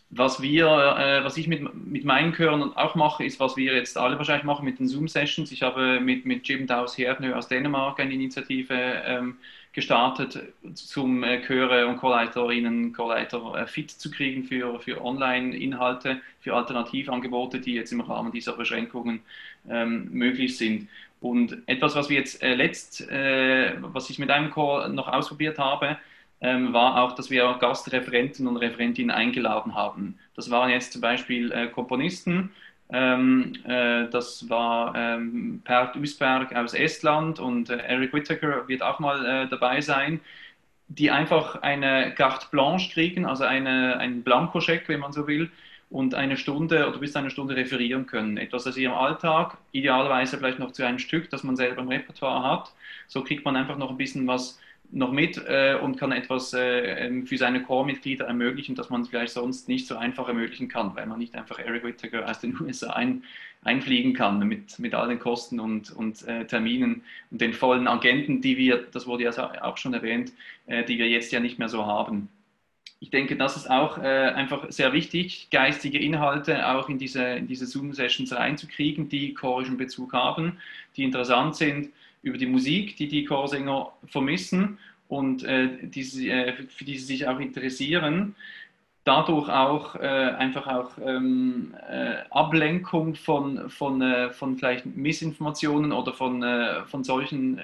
was 0.10 0.41
wir, 0.41 0.68
äh, 0.68 1.24
was 1.24 1.36
ich 1.38 1.47
mit, 1.47 1.74
mit 1.74 2.06
meinen 2.06 2.34
Chören 2.34 2.76
auch 2.76 2.95
mache, 2.95 3.26
ist, 3.26 3.39
was 3.39 3.58
wir 3.58 3.76
jetzt 3.76 3.97
alle 3.97 4.18
wahrscheinlich 4.18 4.45
machen 4.45 4.66
mit 4.66 4.80
den 4.80 4.88
Zoom-Sessions. 4.88 5.51
Ich 5.51 5.62
habe 5.62 5.99
mit, 5.99 6.26
mit 6.26 6.47
Jim 6.47 6.68
Daus 6.68 6.97
Herdnö 6.97 7.34
aus 7.34 7.47
Dänemark 7.47 7.99
eine 7.99 8.14
Initiative 8.14 8.74
ähm, 8.74 9.38
gestartet, 9.74 10.53
zum 10.74 11.24
äh, 11.24 11.41
Chöre 11.41 11.88
und 11.88 11.97
Chorleiterinnen, 11.97 12.93
Chorleiter 12.93 13.56
äh, 13.56 13.68
fit 13.68 13.91
zu 13.91 14.10
kriegen 14.10 14.45
für, 14.45 14.80
für 14.80 15.03
Online-Inhalte, 15.03 16.22
für 16.39 16.53
Alternativangebote, 16.53 17.60
die 17.60 17.74
jetzt 17.74 17.91
im 17.91 17.99
Rahmen 17.99 18.32
dieser 18.32 18.53
Beschränkungen 18.53 19.22
ähm, 19.70 20.09
möglich 20.11 20.57
sind. 20.57 20.88
Und 21.22 21.57
etwas, 21.68 21.95
was 21.95 22.09
wir 22.09 22.18
jetzt 22.18 22.43
äh, 22.43 22.55
letzt, 22.55 23.01
äh, 23.09 23.74
was 23.82 24.09
ich 24.09 24.20
mit 24.20 24.30
einem 24.30 24.51
Chor 24.51 24.89
noch 24.89 25.07
ausprobiert 25.07 25.57
habe, 25.57 25.97
ähm, 26.41 26.74
war 26.74 27.01
auch, 27.01 27.13
dass 27.13 27.30
wir 27.30 27.57
Gastreferenten 27.59 28.47
und 28.47 28.57
Referentinnen 28.57 29.11
eingeladen 29.11 29.76
haben. 29.76 30.20
Das 30.36 30.51
waren 30.51 30.70
jetzt 30.70 30.91
zum 30.93 31.01
Beispiel 31.01 31.51
äh, 31.51 31.68
Komponisten. 31.68 32.51
Ähm, 32.89 33.53
äh, 33.66 34.07
das 34.09 34.47
war 34.49 34.93
ähm, 34.95 35.61
Per 35.63 35.95
Usberg 35.95 36.55
aus 36.55 36.74
Estland 36.74 37.39
und 37.39 37.70
äh, 37.70 37.78
Eric 37.78 38.13
Whittaker 38.13 38.68
wird 38.68 38.84
auch 38.84 38.99
mal 38.99 39.26
äh, 39.26 39.47
dabei 39.47 39.82
sein, 39.82 40.20
die 40.88 41.09
einfach 41.09 41.61
eine 41.63 42.13
carte 42.13 42.47
blanche 42.51 42.91
kriegen, 42.91 43.26
also 43.26 43.43
eine, 43.43 43.97
einen 43.97 44.22
Blankoscheck, 44.22 44.88
wenn 44.88 44.99
man 44.99 45.13
so 45.13 45.26
will, 45.26 45.49
und 45.90 46.16
eine 46.16 46.38
Stunde 46.38 46.88
oder 46.88 46.98
bis 46.98 47.16
eine 47.16 47.30
Stunde 47.30 47.56
referieren 47.56 48.06
können. 48.06 48.38
Etwas 48.38 48.68
aus 48.68 48.78
ihrem 48.78 48.94
Alltag, 48.94 49.58
idealerweise 49.72 50.38
vielleicht 50.38 50.60
noch 50.60 50.72
zu 50.72 50.84
einem 50.84 51.00
Stück, 51.00 51.30
das 51.30 51.44
man 51.44 51.56
selber 51.56 51.82
im 51.82 51.90
Repertoire 51.90 52.44
hat. 52.44 52.74
So 53.08 53.24
kriegt 53.24 53.46
man 53.46 53.56
einfach 53.56 53.78
noch 53.78 53.92
ein 53.92 53.98
bisschen 53.98 54.28
was 54.28 54.60
noch 54.92 55.12
mit 55.12 55.38
äh, 55.48 55.78
und 55.82 55.98
kann 55.98 56.12
etwas 56.12 56.54
äh, 56.54 57.08
ähm, 57.08 57.26
für 57.26 57.38
seine 57.38 57.64
Chormitglieder 57.64 58.26
ermöglichen, 58.26 58.76
das 58.76 58.90
man 58.90 59.06
vielleicht 59.06 59.34
sonst 59.34 59.68
nicht 59.68 59.88
so 59.88 59.98
einfach 59.98 60.28
ermöglichen 60.28 60.68
kann, 60.68 60.96
weil 60.96 61.08
man 61.08 61.20
nicht 61.20 61.36
einfach 61.36 61.60
Eric 61.60 61.84
Whittaker 61.84 62.30
aus 62.30 62.40
den 62.40 62.60
USA 62.62 62.92
ein, 62.92 63.24
einfliegen 63.64 64.14
kann 64.14 64.48
mit, 64.48 64.78
mit 64.78 64.94
all 64.94 65.08
den 65.08 65.20
Kosten 65.20 65.60
und, 65.60 65.92
und 65.92 66.28
äh, 66.28 66.46
Terminen 66.46 67.04
und 67.32 67.42
den 67.42 67.54
vollen 67.54 67.88
Agenten, 67.88 68.42
die 68.42 68.58
wir, 68.58 68.86
das 68.92 69.08
wurde 69.08 69.24
ja 69.24 69.64
auch 69.64 69.78
schon 69.78 69.94
erwähnt, 69.94 70.32
äh, 70.68 70.84
die 70.84 71.00
wir 71.00 71.10
jetzt 71.10 71.32
ja 71.32 71.40
nicht 71.40 71.58
mehr 71.58 71.70
so 71.70 71.86
haben 71.86 72.30
ich 73.00 73.10
denke, 73.10 73.36
das 73.36 73.58
ist 73.58 73.70
auch 73.70 73.98
äh, 73.98 74.02
einfach 74.02 74.72
sehr 74.72 74.93
wichtig, 74.93 75.50
geistige 75.52 76.00
Inhalte 76.00 76.68
auch 76.68 76.89
in 76.89 76.98
diese, 76.98 77.24
in 77.24 77.48
diese 77.48 77.66
Zoom-Sessions 77.66 78.34
reinzukriegen, 78.34 79.10
die 79.10 79.34
chorischen 79.34 79.78
Bezug 79.78 80.14
haben, 80.14 80.58
die 80.96 81.04
interessant 81.04 81.56
sind 81.56 81.91
über 82.22 82.38
die 82.38 82.48
Musik, 82.48 82.96
die 82.98 83.08
die 83.08 83.26
Chorsänger 83.26 83.91
vermissen 84.08 84.80
und 85.08 85.43
äh, 85.43 85.70
die, 85.84 86.30
äh, 86.30 86.54
für 86.54 86.86
die 86.86 86.98
sie 86.98 87.06
sich 87.06 87.28
auch 87.28 87.39
interessieren. 87.39 88.36
Dadurch 89.04 89.50
auch 89.50 89.96
äh, 89.96 90.00
einfach 90.00 90.66
auch 90.66 90.91
ähm, 91.06 91.76
äh, 91.88 92.24
Ablenkung 92.32 93.14
von, 93.14 93.70
von, 93.70 94.02
äh, 94.02 94.32
von 94.32 94.58
vielleicht 94.58 94.88
Missinformationen 94.88 95.91
oder 95.91 96.12
von, 96.12 96.43
von 96.88 97.04
solchen, 97.04 97.62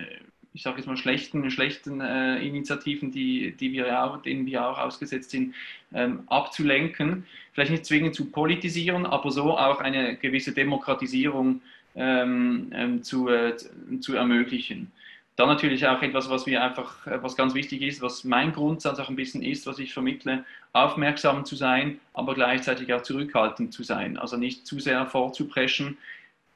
ich 0.54 0.64
sage 0.64 0.78
jetzt 0.78 0.88
mal, 0.88 0.97
schlechten, 0.97 1.49
schlechten 1.49 2.02
Initiativen, 2.02 3.12
die, 3.12 3.54
die 3.54 3.72
wir 3.72 4.04
auch, 4.04 4.22
denen 4.22 4.45
wir 4.45 4.68
auch 4.68 4.78
ausgesetzt 4.78 5.32
sind, 5.32 5.56
ähm, 5.93 6.24
abzulenken. 6.28 7.26
Vielleicht 7.54 7.72
nicht 7.72 7.86
zwingend 7.86 8.16
zu 8.16 8.26
politisieren, 8.26 9.06
aber 9.06 9.32
so 9.32 9.58
auch 9.58 9.80
eine 9.80 10.18
gewisse 10.18 10.52
Demokratisierung 10.52 11.62
ähm, 11.95 12.70
ähm 12.74 13.04
zu, 13.04 13.30
zu 14.02 14.16
ermöglichen. 14.16 14.91
Dann 15.38 15.47
natürlich 15.47 15.88
auch 15.88 16.02
etwas, 16.02 16.30
was 16.30 16.45
mir 16.45 16.62
einfach, 16.62 17.08
äh, 17.08 17.24
was 17.24 17.36
ganz 17.36 17.54
wichtig 17.54 17.82
ist, 17.82 18.02
was 18.02 18.24
mein 18.24 18.52
Grundsatz 18.52 18.99
auch 18.99 19.10
ein 19.10 19.16
bisschen 19.16 19.41
ist, 19.41 19.66
was 19.66 19.80
ich 19.80 19.93
vermittle, 19.93 20.43
aufmerksam 20.74 21.45
zu 21.45 21.56
sein, 21.56 21.99
aber 22.14 22.36
gleichzeitig 22.36 22.93
auch 22.93 23.02
zurückhaltend 23.02 23.74
zu 23.74 23.84
sein. 23.84 24.18
Also 24.18 24.38
nicht 24.38 24.68
zu 24.68 24.80
sehr 24.80 25.06
vorzupreschen, 25.08 25.97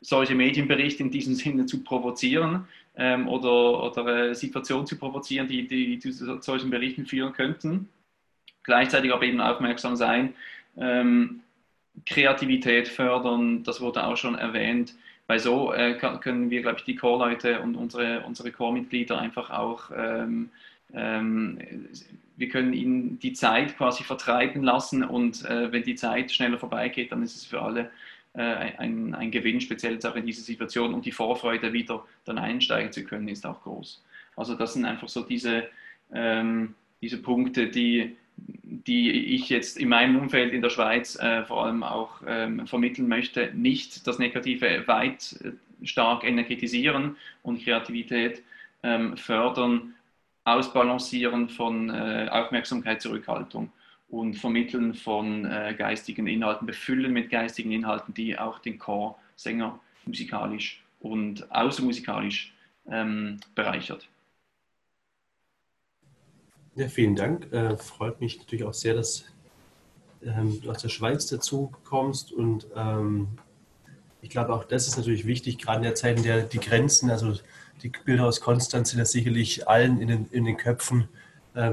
solche 0.02 0.36
Medienberichte 0.36 1.04
in 1.04 1.10
diesem 1.10 1.34
Sinne 1.34 1.66
zu 1.66 1.84
provozieren 1.84 2.68
ähm, 2.98 3.28
oder, 3.28 3.84
oder 3.84 4.30
äh, 4.30 4.36
Situationen 4.36 4.88
zu 4.88 4.98
provozieren, 4.98 5.48
die, 5.48 5.68
die, 5.68 5.98
die 5.98 6.00
zu 6.00 6.42
solchen 6.42 6.70
Berichten 6.70 7.06
führen 7.06 7.34
könnten. 7.34 7.90
Gleichzeitig 8.64 9.14
aber 9.14 9.24
eben 9.24 9.42
aufmerksam 9.42 9.96
sein, 9.96 10.34
ähm, 10.78 11.42
Kreativität 12.06 12.88
fördern, 12.88 13.64
das 13.64 13.80
wurde 13.80 14.06
auch 14.06 14.18
schon 14.18 14.36
erwähnt, 14.36 14.96
weil 15.28 15.40
so 15.40 15.72
äh, 15.74 15.96
können 15.96 16.50
wir, 16.50 16.62
glaube 16.62 16.80
ich, 16.80 16.84
die 16.84 16.96
Core-Leute 16.96 17.62
und 17.62 17.76
unsere, 17.76 18.22
unsere 18.22 18.52
Core-Mitglieder 18.52 19.18
einfach 19.18 19.50
auch, 19.50 19.92
ähm, 19.96 20.50
ähm, 20.94 21.60
wir 22.38 22.50
können 22.50 22.74
ihnen 22.74 23.20
die 23.20 23.34
Zeit 23.34 23.78
quasi 23.78 24.04
vertreiben 24.04 24.62
lassen 24.62 25.04
und 25.04 25.46
äh, 25.46 25.72
wenn 25.72 25.84
die 25.84 25.96
Zeit 25.96 26.32
schneller 26.32 26.58
vorbeigeht, 26.58 27.12
dann 27.12 27.24
ist 27.24 27.36
es 27.36 27.46
für 27.46 27.62
alle 27.62 27.92
ein, 28.42 29.16
ein 29.16 29.32
Gewinn, 29.32 29.62
speziell 29.62 29.94
jetzt 29.94 30.06
auch 30.06 30.16
in 30.16 30.26
dieser 30.26 30.44
Situation 30.44 30.94
und 30.94 31.06
die 31.06 31.12
Vorfreude 31.12 31.74
wieder 31.74 32.06
dann 32.26 32.38
einsteigen 32.38 32.92
zu 32.92 33.04
können, 33.04 33.28
ist 33.28 33.46
auch 33.46 33.62
groß. 33.62 34.04
Also 34.36 34.56
das 34.56 34.74
sind 34.74 34.86
einfach 34.86 35.08
so 35.08 35.22
diese, 35.22 35.70
ähm, 36.14 36.76
diese 37.02 37.22
Punkte, 37.22 37.68
die, 37.68 38.18
die 38.38 39.12
ich 39.12 39.50
jetzt 39.50 39.78
in 39.78 39.90
meinem 39.90 40.18
Umfeld 40.18 40.54
in 40.54 40.62
der 40.62 40.70
Schweiz 40.70 41.18
äh, 41.18 41.44
vor 41.44 41.66
allem 41.66 41.84
auch 41.84 42.22
ähm, 42.28 42.68
vermitteln 42.68 43.08
möchte, 43.08 43.52
nicht 43.54 44.06
das 44.08 44.20
Negative 44.20 44.88
weit 44.88 45.40
äh, 45.44 45.86
stark 45.86 46.24
energetisieren 46.24 47.16
und 47.44 47.64
Kreativität 47.64 48.44
ähm, 48.84 49.18
fördern, 49.18 49.94
ausbalancieren 50.44 51.50
von 51.50 51.90
äh, 51.90 52.28
Aufmerksamkeit, 52.30 53.02
Zurückhaltung 53.02 53.72
und 54.16 54.36
Vermitteln 54.36 54.94
von 54.94 55.44
äh, 55.44 55.76
geistigen 55.78 56.26
Inhalten, 56.26 56.66
befüllen 56.66 57.12
mit 57.12 57.30
geistigen 57.30 57.74
Inhalten, 57.74 58.14
die 58.14 58.40
auch 58.40 58.60
den 58.60 58.80
Chorsänger 58.80 59.78
musikalisch 60.06 60.82
und 61.02 61.52
außermusikalisch 61.52 62.54
ähm, 62.90 63.42
bereichert. 63.56 64.08
Ja, 66.76 66.88
vielen 66.88 67.16
Dank. 67.16 67.52
Äh, 67.52 67.76
freut 67.76 68.22
mich 68.22 68.38
natürlich 68.38 68.64
auch 68.64 68.74
sehr, 68.74 68.94
dass 68.94 69.26
ähm, 70.24 70.62
du 70.62 70.72
aus 70.72 70.82
der 70.82 70.90
Schweiz 70.90 71.28
dazu 71.28 71.74
kommst. 71.84 72.32
Und 72.32 72.68
ähm, 72.74 73.28
ich 74.22 74.30
glaube, 74.30 74.54
auch 74.54 74.64
das 74.64 74.88
ist 74.88 74.96
natürlich 74.96 75.28
wichtig, 75.28 75.58
gerade 75.58 75.78
in 75.78 75.84
der 75.84 75.96
Zeit, 75.96 76.18
in 76.18 76.24
der 76.24 76.44
die 76.44 76.60
Grenzen, 76.60 77.10
also 77.10 77.34
die 77.84 77.90
Bilder 77.90 78.26
aus 78.26 78.40
Konstanz 78.40 78.92
sind 78.92 79.00
ja 79.00 79.06
sicherlich 79.06 79.68
allen 79.68 80.00
in 80.00 80.08
den, 80.08 80.28
in 80.32 80.46
den 80.46 80.56
Köpfen, 80.56 81.10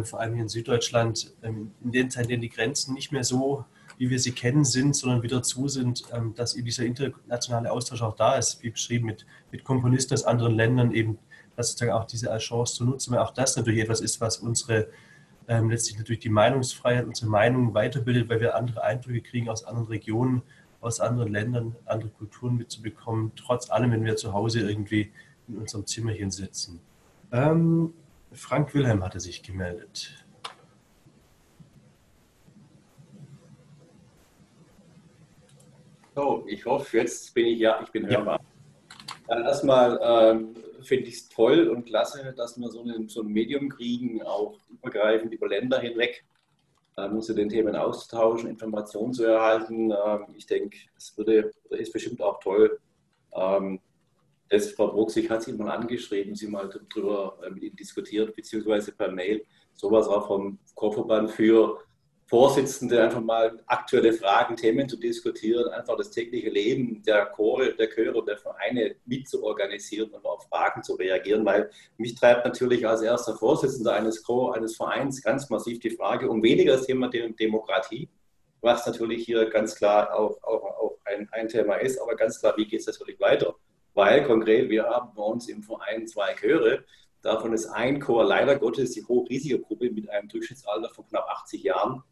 vor 0.04 0.20
allem 0.20 0.34
hier 0.34 0.42
in 0.42 0.48
Süddeutschland, 0.48 1.34
ähm, 1.42 1.72
in 1.82 1.92
den 1.92 2.10
Zeiten, 2.10 2.24
in 2.24 2.30
denen 2.30 2.42
die 2.42 2.48
Grenzen 2.50 2.94
nicht 2.94 3.12
mehr 3.12 3.24
so, 3.24 3.64
wie 3.98 4.10
wir 4.10 4.18
sie 4.18 4.32
kennen, 4.32 4.64
sind, 4.64 4.96
sondern 4.96 5.22
wieder 5.22 5.42
zu 5.42 5.68
sind, 5.68 6.04
ähm, 6.12 6.34
dass 6.34 6.54
eben 6.54 6.64
dieser 6.64 6.84
internationale 6.84 7.70
Austausch 7.70 8.02
auch 8.02 8.16
da 8.16 8.36
ist, 8.36 8.62
wie 8.62 8.70
beschrieben, 8.70 9.06
mit, 9.06 9.26
mit 9.50 9.64
Komponisten 9.64 10.14
aus 10.14 10.24
anderen 10.24 10.54
Ländern 10.54 10.92
eben 10.92 11.18
das 11.56 11.68
sozusagen 11.68 11.92
auch 11.92 12.06
diese 12.06 12.36
Chance 12.38 12.74
zu 12.74 12.84
nutzen, 12.84 13.12
weil 13.12 13.20
auch 13.20 13.32
das 13.32 13.56
natürlich 13.56 13.80
etwas 13.80 14.00
ist, 14.00 14.20
was 14.20 14.38
unsere 14.38 14.88
ähm, 15.48 15.70
letztlich 15.70 15.98
natürlich 15.98 16.20
die 16.20 16.30
Meinungsfreiheit, 16.30 17.06
unsere 17.06 17.30
Meinung 17.30 17.74
weiterbildet, 17.74 18.28
weil 18.28 18.40
wir 18.40 18.54
andere 18.54 18.82
Eindrücke 18.82 19.20
kriegen 19.20 19.48
aus 19.48 19.64
anderen 19.64 19.88
Regionen, 19.88 20.42
aus 20.80 21.00
anderen 21.00 21.32
Ländern, 21.32 21.76
andere 21.84 22.10
Kulturen 22.10 22.56
mitzubekommen, 22.56 23.32
trotz 23.36 23.70
allem, 23.70 23.92
wenn 23.92 24.04
wir 24.04 24.16
zu 24.16 24.32
Hause 24.32 24.60
irgendwie 24.60 25.12
in 25.48 25.58
unserem 25.58 25.86
Zimmerchen 25.86 26.30
sitzen. 26.30 26.80
Ähm, 27.30 27.92
Frank 28.34 28.74
Wilhelm 28.74 29.04
hatte 29.04 29.20
sich 29.20 29.42
gemeldet. 29.42 30.24
So, 36.14 36.44
ich 36.46 36.64
hoffe, 36.66 36.98
jetzt 36.98 37.32
bin 37.34 37.46
ich 37.46 37.60
ja, 37.60 37.80
ich 37.82 37.90
bin 37.90 38.06
hörbar. 38.06 38.38
Ja. 38.38 39.06
Dann 39.28 39.44
erstmal 39.44 39.98
ähm, 40.02 40.54
finde 40.82 41.04
ich 41.04 41.14
es 41.14 41.28
toll 41.28 41.68
und 41.68 41.86
klasse, 41.86 42.34
dass 42.36 42.58
wir 42.58 42.68
so, 42.68 42.82
einen, 42.82 43.08
so 43.08 43.22
ein 43.22 43.28
Medium 43.28 43.70
kriegen, 43.70 44.22
auch 44.22 44.58
übergreifend 44.70 45.32
über 45.32 45.48
Länder 45.48 45.78
hinweg, 45.78 46.24
äh, 46.96 47.06
um 47.06 47.22
zu 47.22 47.34
den 47.34 47.48
Themen 47.48 47.76
auszutauschen, 47.76 48.50
Informationen 48.50 49.14
zu 49.14 49.24
erhalten. 49.24 49.90
Ähm, 49.90 50.26
ich 50.36 50.46
denke, 50.46 50.76
es 50.96 51.16
würde, 51.16 51.50
ist 51.70 51.92
bestimmt 51.92 52.20
auch 52.20 52.40
toll. 52.40 52.78
Ähm, 53.34 53.80
das, 54.52 54.72
Frau 54.72 54.88
Bruxig 54.88 55.30
hat 55.30 55.42
Sie 55.42 55.52
mal 55.54 55.70
angeschrieben, 55.70 56.34
Sie 56.34 56.46
mal 56.46 56.68
darüber 56.68 57.38
äh, 57.42 57.50
mit 57.50 57.62
Ihnen 57.62 57.76
diskutiert, 57.76 58.36
beziehungsweise 58.36 58.92
per 58.92 59.10
Mail, 59.10 59.44
sowas 59.74 60.06
auch 60.06 60.26
vom 60.26 60.58
Chorverband 60.74 61.30
für 61.30 61.78
Vorsitzende 62.26 63.02
einfach 63.02 63.20
mal 63.20 63.60
aktuelle 63.66 64.12
Fragen, 64.12 64.56
Themen 64.56 64.88
zu 64.88 64.96
diskutieren, 64.96 65.68
einfach 65.68 65.96
das 65.96 66.10
tägliche 66.10 66.48
Leben 66.48 67.02
der 67.02 67.26
Chore, 67.26 67.74
der 67.74 67.90
Chöre 67.90 68.18
und 68.18 68.28
der 68.28 68.38
Vereine 68.38 68.96
mitzuorganisieren 69.04 70.10
und 70.10 70.24
auf 70.24 70.46
Fragen 70.48 70.82
zu 70.82 70.94
reagieren, 70.94 71.44
weil 71.44 71.70
mich 71.98 72.14
treibt 72.14 72.46
natürlich 72.46 72.86
als 72.86 73.02
erster 73.02 73.36
Vorsitzender 73.36 73.94
eines 73.94 74.22
Chor, 74.22 74.54
eines 74.54 74.76
Vereins 74.76 75.22
ganz 75.22 75.50
massiv 75.50 75.78
die 75.80 75.90
Frage 75.90 76.30
um 76.30 76.42
weniger 76.42 76.76
das 76.76 76.86
Thema 76.86 77.08
Demokratie, 77.08 78.08
was 78.62 78.86
natürlich 78.86 79.24
hier 79.26 79.50
ganz 79.50 79.74
klar 79.74 80.14
auch, 80.18 80.42
auch, 80.42 80.62
auch 80.62 80.98
ein, 81.04 81.28
ein 81.32 81.48
Thema 81.48 81.76
ist, 81.76 82.00
aber 82.00 82.16
ganz 82.16 82.40
klar, 82.40 82.54
wie 82.56 82.66
geht 82.66 82.80
es 82.80 82.86
natürlich 82.86 83.20
weiter? 83.20 83.54
Weil 83.94 84.24
konkret, 84.24 84.70
wir 84.70 84.84
haben 84.84 85.14
bei 85.14 85.22
uns 85.22 85.48
im 85.48 85.62
Verein 85.62 86.06
zwei 86.06 86.34
Chöre, 86.34 86.84
Davon 87.22 87.52
ist 87.52 87.66
ein 87.66 88.00
Chor 88.00 88.24
leider 88.24 88.58
Gottes 88.58 88.90
die 88.90 89.04
Hochrisikogruppe 89.04 89.90
mit 89.90 90.10
einem 90.10 90.28
Durchschnittsalter 90.28 90.90
von 90.90 91.06
knapp 91.06 91.28
80 91.28 91.62
Jahren. 91.62 92.02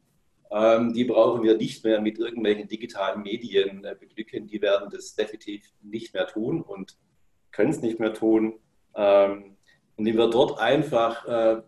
Ähm, 0.53 0.93
die 0.93 1.05
brauchen 1.05 1.43
wir 1.43 1.57
nicht 1.57 1.85
mehr 1.85 2.01
mit 2.01 2.19
irgendwelchen 2.19 2.69
digitalen 2.69 3.23
Medien 3.23 3.85
äh, 3.85 3.97
beglücken. 3.99 4.47
Die 4.47 4.63
werden 4.63 4.89
das 4.91 5.15
definitiv 5.17 5.69
nicht 5.83 6.15
mehr 6.15 6.29
tun 6.29 6.63
und 6.63 6.97
können 7.51 7.71
es 7.71 7.83
nicht 7.83 7.99
mehr 7.99 8.15
tun. 8.15 8.61
Ähm, 8.95 9.57
und 9.97 10.05
die 10.05 10.17
wird 10.17 10.33
dort 10.33 10.61
einfach 10.61 11.27
äh, 11.27 11.63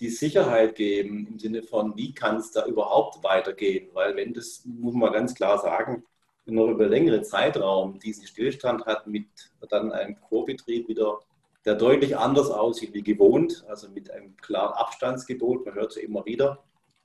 die 0.00 0.10
Sicherheit 0.10 0.74
geben 0.74 1.26
im 1.26 1.38
Sinne 1.38 1.62
von, 1.62 1.96
wie 1.96 2.12
kann 2.12 2.36
es 2.36 2.50
da 2.50 2.66
überhaupt 2.66 3.24
weitergehen? 3.24 3.88
Weil 3.94 4.14
wenn 4.16 4.34
das, 4.34 4.62
muss 4.66 4.94
man 4.94 5.12
ganz 5.12 5.34
klar 5.34 5.58
sagen, 5.58 6.04
noch 6.46 6.68
über 6.68 6.86
längere 6.86 7.22
Zeitraum 7.22 7.98
diesen 7.98 8.26
Stillstand 8.26 8.84
hat 8.86 9.06
mit 9.06 9.26
dann 9.68 9.92
einem 9.92 10.20
Chorbetrieb 10.20 10.88
wieder, 10.88 11.20
der 11.64 11.74
deutlich 11.74 12.16
anders 12.16 12.50
aussieht 12.50 12.92
wie 12.92 13.02
gewohnt, 13.02 13.64
also 13.68 13.88
mit 13.88 14.10
einem 14.10 14.36
klaren 14.36 14.74
Abstandsgebot, 14.74 15.64
man 15.64 15.74
hört 15.74 15.92
es 15.92 15.96
immer 15.96 16.24
wieder, 16.26 16.62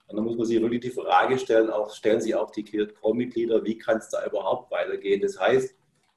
und 0.08 0.16
dann 0.18 0.26
muss 0.26 0.38
man 0.38 0.46
sich 0.46 0.60
wirklich 0.60 0.82
die 0.82 0.90
Frage 0.90 1.38
stellen, 1.38 1.70
auch 1.70 1.94
stellen 1.94 2.20
sich 2.20 2.36
auch 2.36 2.50
die 2.52 2.66
Core-Mitglieder, 2.66 3.64
wie 3.64 3.78
kann 3.78 3.98
es 3.98 4.10
da 4.10 4.26
überhaupt 4.26 4.72
weitergehen? 4.72 5.22
Das 5.22 5.40
heißt, 5.40 5.76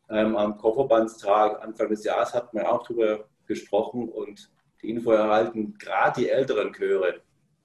ähm, 0.09 0.37
am 0.37 0.57
Chorverbandstag 0.57 1.63
Anfang 1.63 1.91
des 1.91 2.03
Jahres 2.05 2.33
hat 2.33 2.55
man 2.55 2.65
auch 2.65 2.83
darüber 2.83 3.29
gesprochen 3.47 4.09
und 4.09 4.51
die 4.83 4.91
Info 4.91 5.13
erhalten, 5.13 5.77
gerade 5.79 6.23
die 6.23 6.29
älteren 6.31 6.73
Chöre, 6.73 7.21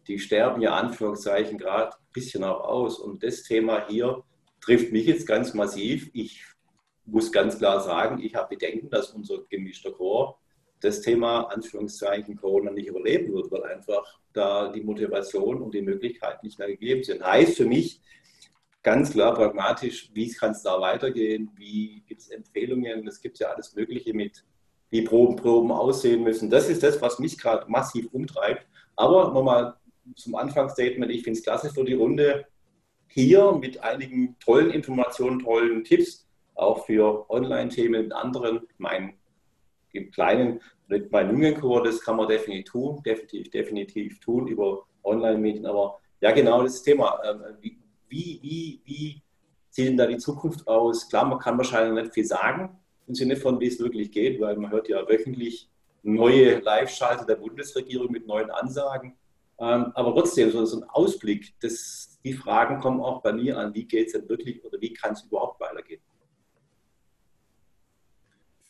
die 0.07 0.19
sterben 0.19 0.61
ja 0.61 0.73
Anführungszeichen 0.73 1.57
gerade 1.57 1.95
ein 1.95 2.11
bisschen 2.13 2.43
auch 2.43 2.61
aus. 2.61 2.99
Und 2.99 3.23
das 3.23 3.43
Thema 3.43 3.87
hier 3.87 4.23
trifft 4.68 4.91
mich 4.91 5.05
jetzt 5.05 5.26
ganz 5.26 5.53
massiv. 5.53 6.09
Ich 6.11 6.43
muss 7.05 7.32
ganz 7.32 7.57
klar 7.57 7.80
sagen, 7.80 8.22
ich 8.22 8.36
habe 8.36 8.55
Bedenken, 8.55 8.89
dass 8.89 9.11
unser 9.11 9.43
gemischter 9.49 9.91
Chor 9.91 10.41
das 10.82 10.99
Thema 10.99 11.43
Anführungszeichen 11.43 12.36
Corona 12.36 12.72
nicht 12.72 12.89
überleben 12.89 13.34
wird, 13.34 13.49
weil 13.49 13.63
einfach 13.63 14.20
da 14.34 14.68
die 14.68 14.82
Motivation 14.82 15.61
und 15.61 15.74
die 15.74 15.82
Möglichkeiten 15.82 16.45
nicht 16.45 16.59
mehr 16.59 16.68
gegeben 16.68 17.01
sind. 17.01 17.24
Heißt 17.24 17.55
für 17.55 17.65
mich 17.65 18.01
ganz 18.84 19.11
klar 19.11 19.34
pragmatisch, 19.34 20.11
wie 20.13 20.30
kann 20.34 20.51
es 20.51 20.63
da 20.63 20.82
weitergehen, 20.82 21.49
wie 21.55 22.03
gibt 22.05 22.22
es 22.22 22.28
Empfehlungen, 22.28 23.07
es 23.07 23.22
gibt 23.22 23.39
ja 23.39 23.47
alles 23.47 23.74
Mögliche 23.74 24.13
mit, 24.13 24.43
wie 24.89 25.01
Proben, 25.01 25.38
Proben 25.38 25.72
aussehen 25.72 26.24
müssen. 26.24 26.49
Das 26.49 26.70
ist 26.70 26.84
das, 26.84 27.01
was 27.01 27.20
mich 27.20 27.38
gerade 27.38 27.72
massiv 27.72 28.09
umtreibt. 28.11 28.68
Aber 28.97 29.32
nochmal 29.32 29.78
zum 30.15 30.36
Anfangsstatement, 30.36 31.09
ich 31.09 31.24
finde 31.24 31.39
es 31.39 31.45
klasse 31.45 31.70
für 31.70 31.86
die 31.86 31.93
Runde 31.93 32.45
hier 33.07 33.51
mit 33.53 33.83
einigen 33.83 34.37
tollen 34.39 34.69
Informationen, 34.71 35.39
tollen 35.39 35.83
Tipps, 35.83 36.27
auch 36.55 36.85
für 36.85 37.29
Online-Themen 37.29 38.03
mit 38.03 38.13
anderen. 38.13 38.61
Mein 38.77 39.13
im 39.93 40.11
kleinen, 40.11 40.61
mit 40.87 41.11
meinem 41.11 41.31
jungen 41.31 41.59
Chor, 41.59 41.83
das 41.83 42.01
kann 42.01 42.17
man 42.17 42.27
definitiv 42.27 42.71
tun, 42.71 43.01
definitiv, 43.03 43.49
definitiv 43.49 44.19
tun 44.19 44.47
über 44.47 44.85
Online-Medien. 45.03 45.65
Aber 45.65 45.99
ja, 46.21 46.31
genau 46.31 46.61
das 46.63 46.83
Thema. 46.83 47.19
Ähm, 47.25 47.41
wie, 47.61 47.77
wie, 48.09 48.81
wie, 48.85 49.21
sieht 49.69 49.87
denn 49.87 49.97
da 49.97 50.05
die 50.05 50.17
Zukunft 50.17 50.67
aus? 50.67 51.09
Klar, 51.09 51.25
man 51.25 51.39
kann 51.39 51.57
wahrscheinlich 51.57 52.03
nicht 52.03 52.13
viel 52.13 52.25
sagen 52.25 52.77
im 53.07 53.15
Sinne 53.15 53.35
von, 53.35 53.59
wie 53.59 53.67
es 53.67 53.79
wirklich 53.79 54.11
geht, 54.11 54.39
weil 54.39 54.55
man 54.57 54.71
hört 54.71 54.89
ja 54.89 55.07
wöchentlich 55.07 55.69
neue 56.03 56.59
Live-Schalte 56.59 57.25
der 57.25 57.35
Bundesregierung 57.35 58.11
mit 58.11 58.27
neuen 58.27 58.49
Ansagen. 58.51 59.17
Ähm, 59.59 59.91
aber 59.93 60.13
trotzdem, 60.13 60.51
so, 60.51 60.63
so 60.65 60.81
ein 60.81 60.89
Ausblick, 60.89 61.53
das, 61.59 62.06
die 62.24 62.34
Fragen 62.34 62.80
kommen 62.80 63.01
auch 63.01 63.22
bei 63.22 63.34
mir 63.34 63.57
an, 63.57 63.74
wie 63.74 63.86
geht 63.86 64.07
es 64.07 64.13
denn 64.13 64.28
wirklich 64.28 64.63
oder 64.63 64.80
wie 64.82 64.93
kann 64.93 65.13
es 65.13 65.24
überhaupt 65.24 65.59
weitergehen? 65.59 66.01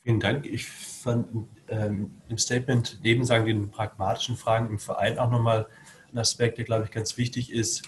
Vielen 0.04 0.20
Dank. 0.20 0.46
Ich 0.46 0.66
fand 0.66 1.50
ähm, 1.68 2.22
im 2.30 2.38
Statement 2.38 3.00
neben 3.04 3.26
sagen 3.26 3.46
den 3.46 3.72
pragmatischen 3.72 4.38
Fragen 4.38 4.70
im 4.70 4.80
Verein 4.80 5.20
auch 5.20 5.30
nochmal 5.30 5.68
ein 6.14 6.18
Aspekt, 6.18 6.58
der, 6.58 6.66
glaube 6.66 6.86
ich, 6.86 6.92
ganz 6.92 7.18
wichtig 7.18 7.52
ist, 7.52 7.86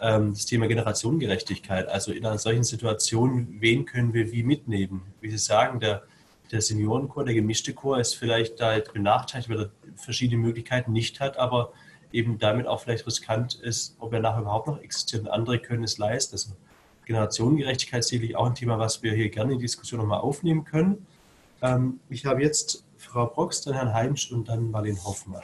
ähm, 0.00 0.32
das 0.32 0.46
Thema 0.46 0.66
Generationengerechtigkeit. 0.66 1.88
Also 1.88 2.12
in 2.12 2.24
einer 2.24 2.38
solchen 2.38 2.64
Situation, 2.64 3.56
wen 3.60 3.84
können 3.84 4.14
wir 4.14 4.32
wie 4.32 4.42
mitnehmen? 4.42 5.12
Wie 5.20 5.30
Sie 5.30 5.38
sagen, 5.38 5.80
der, 5.80 6.04
der 6.50 6.62
Seniorenchor, 6.62 7.24
der 7.24 7.34
gemischte 7.34 7.74
Chor 7.74 8.00
ist 8.00 8.14
vielleicht 8.14 8.60
da 8.60 8.78
benachteiligt, 8.78 9.50
weil 9.50 9.60
er 9.60 9.70
verschiedene 9.96 10.40
Möglichkeiten 10.40 10.92
nicht 10.92 11.20
hat, 11.20 11.36
aber 11.36 11.72
eben 12.12 12.38
damit 12.38 12.66
auch 12.66 12.80
vielleicht 12.80 13.06
riskant 13.06 13.54
ist, 13.54 13.96
ob 13.98 14.12
er 14.12 14.20
nachher 14.20 14.40
überhaupt 14.40 14.66
noch 14.66 14.80
existiert 14.80 15.22
und 15.22 15.28
andere 15.28 15.58
können 15.58 15.84
es 15.84 15.98
leisten. 15.98 16.34
Also 16.34 16.50
Generationengerechtigkeit 17.06 18.00
ist 18.00 18.08
sicherlich 18.08 18.36
auch 18.36 18.46
ein 18.46 18.54
Thema, 18.54 18.78
was 18.78 19.02
wir 19.02 19.12
hier 19.12 19.30
gerne 19.30 19.52
in 19.52 19.58
die 19.58 19.64
Diskussion 19.64 20.00
nochmal 20.00 20.20
aufnehmen 20.20 20.64
können. 20.64 21.06
Ähm, 21.62 22.00
ich 22.08 22.26
habe 22.26 22.42
jetzt 22.42 22.84
Frau 22.98 23.26
Brox, 23.26 23.62
dann 23.62 23.74
Herrn 23.74 23.94
Heimsch 23.94 24.30
und 24.30 24.48
dann 24.48 24.70
Marlene 24.70 25.02
Hoffmann. 25.04 25.42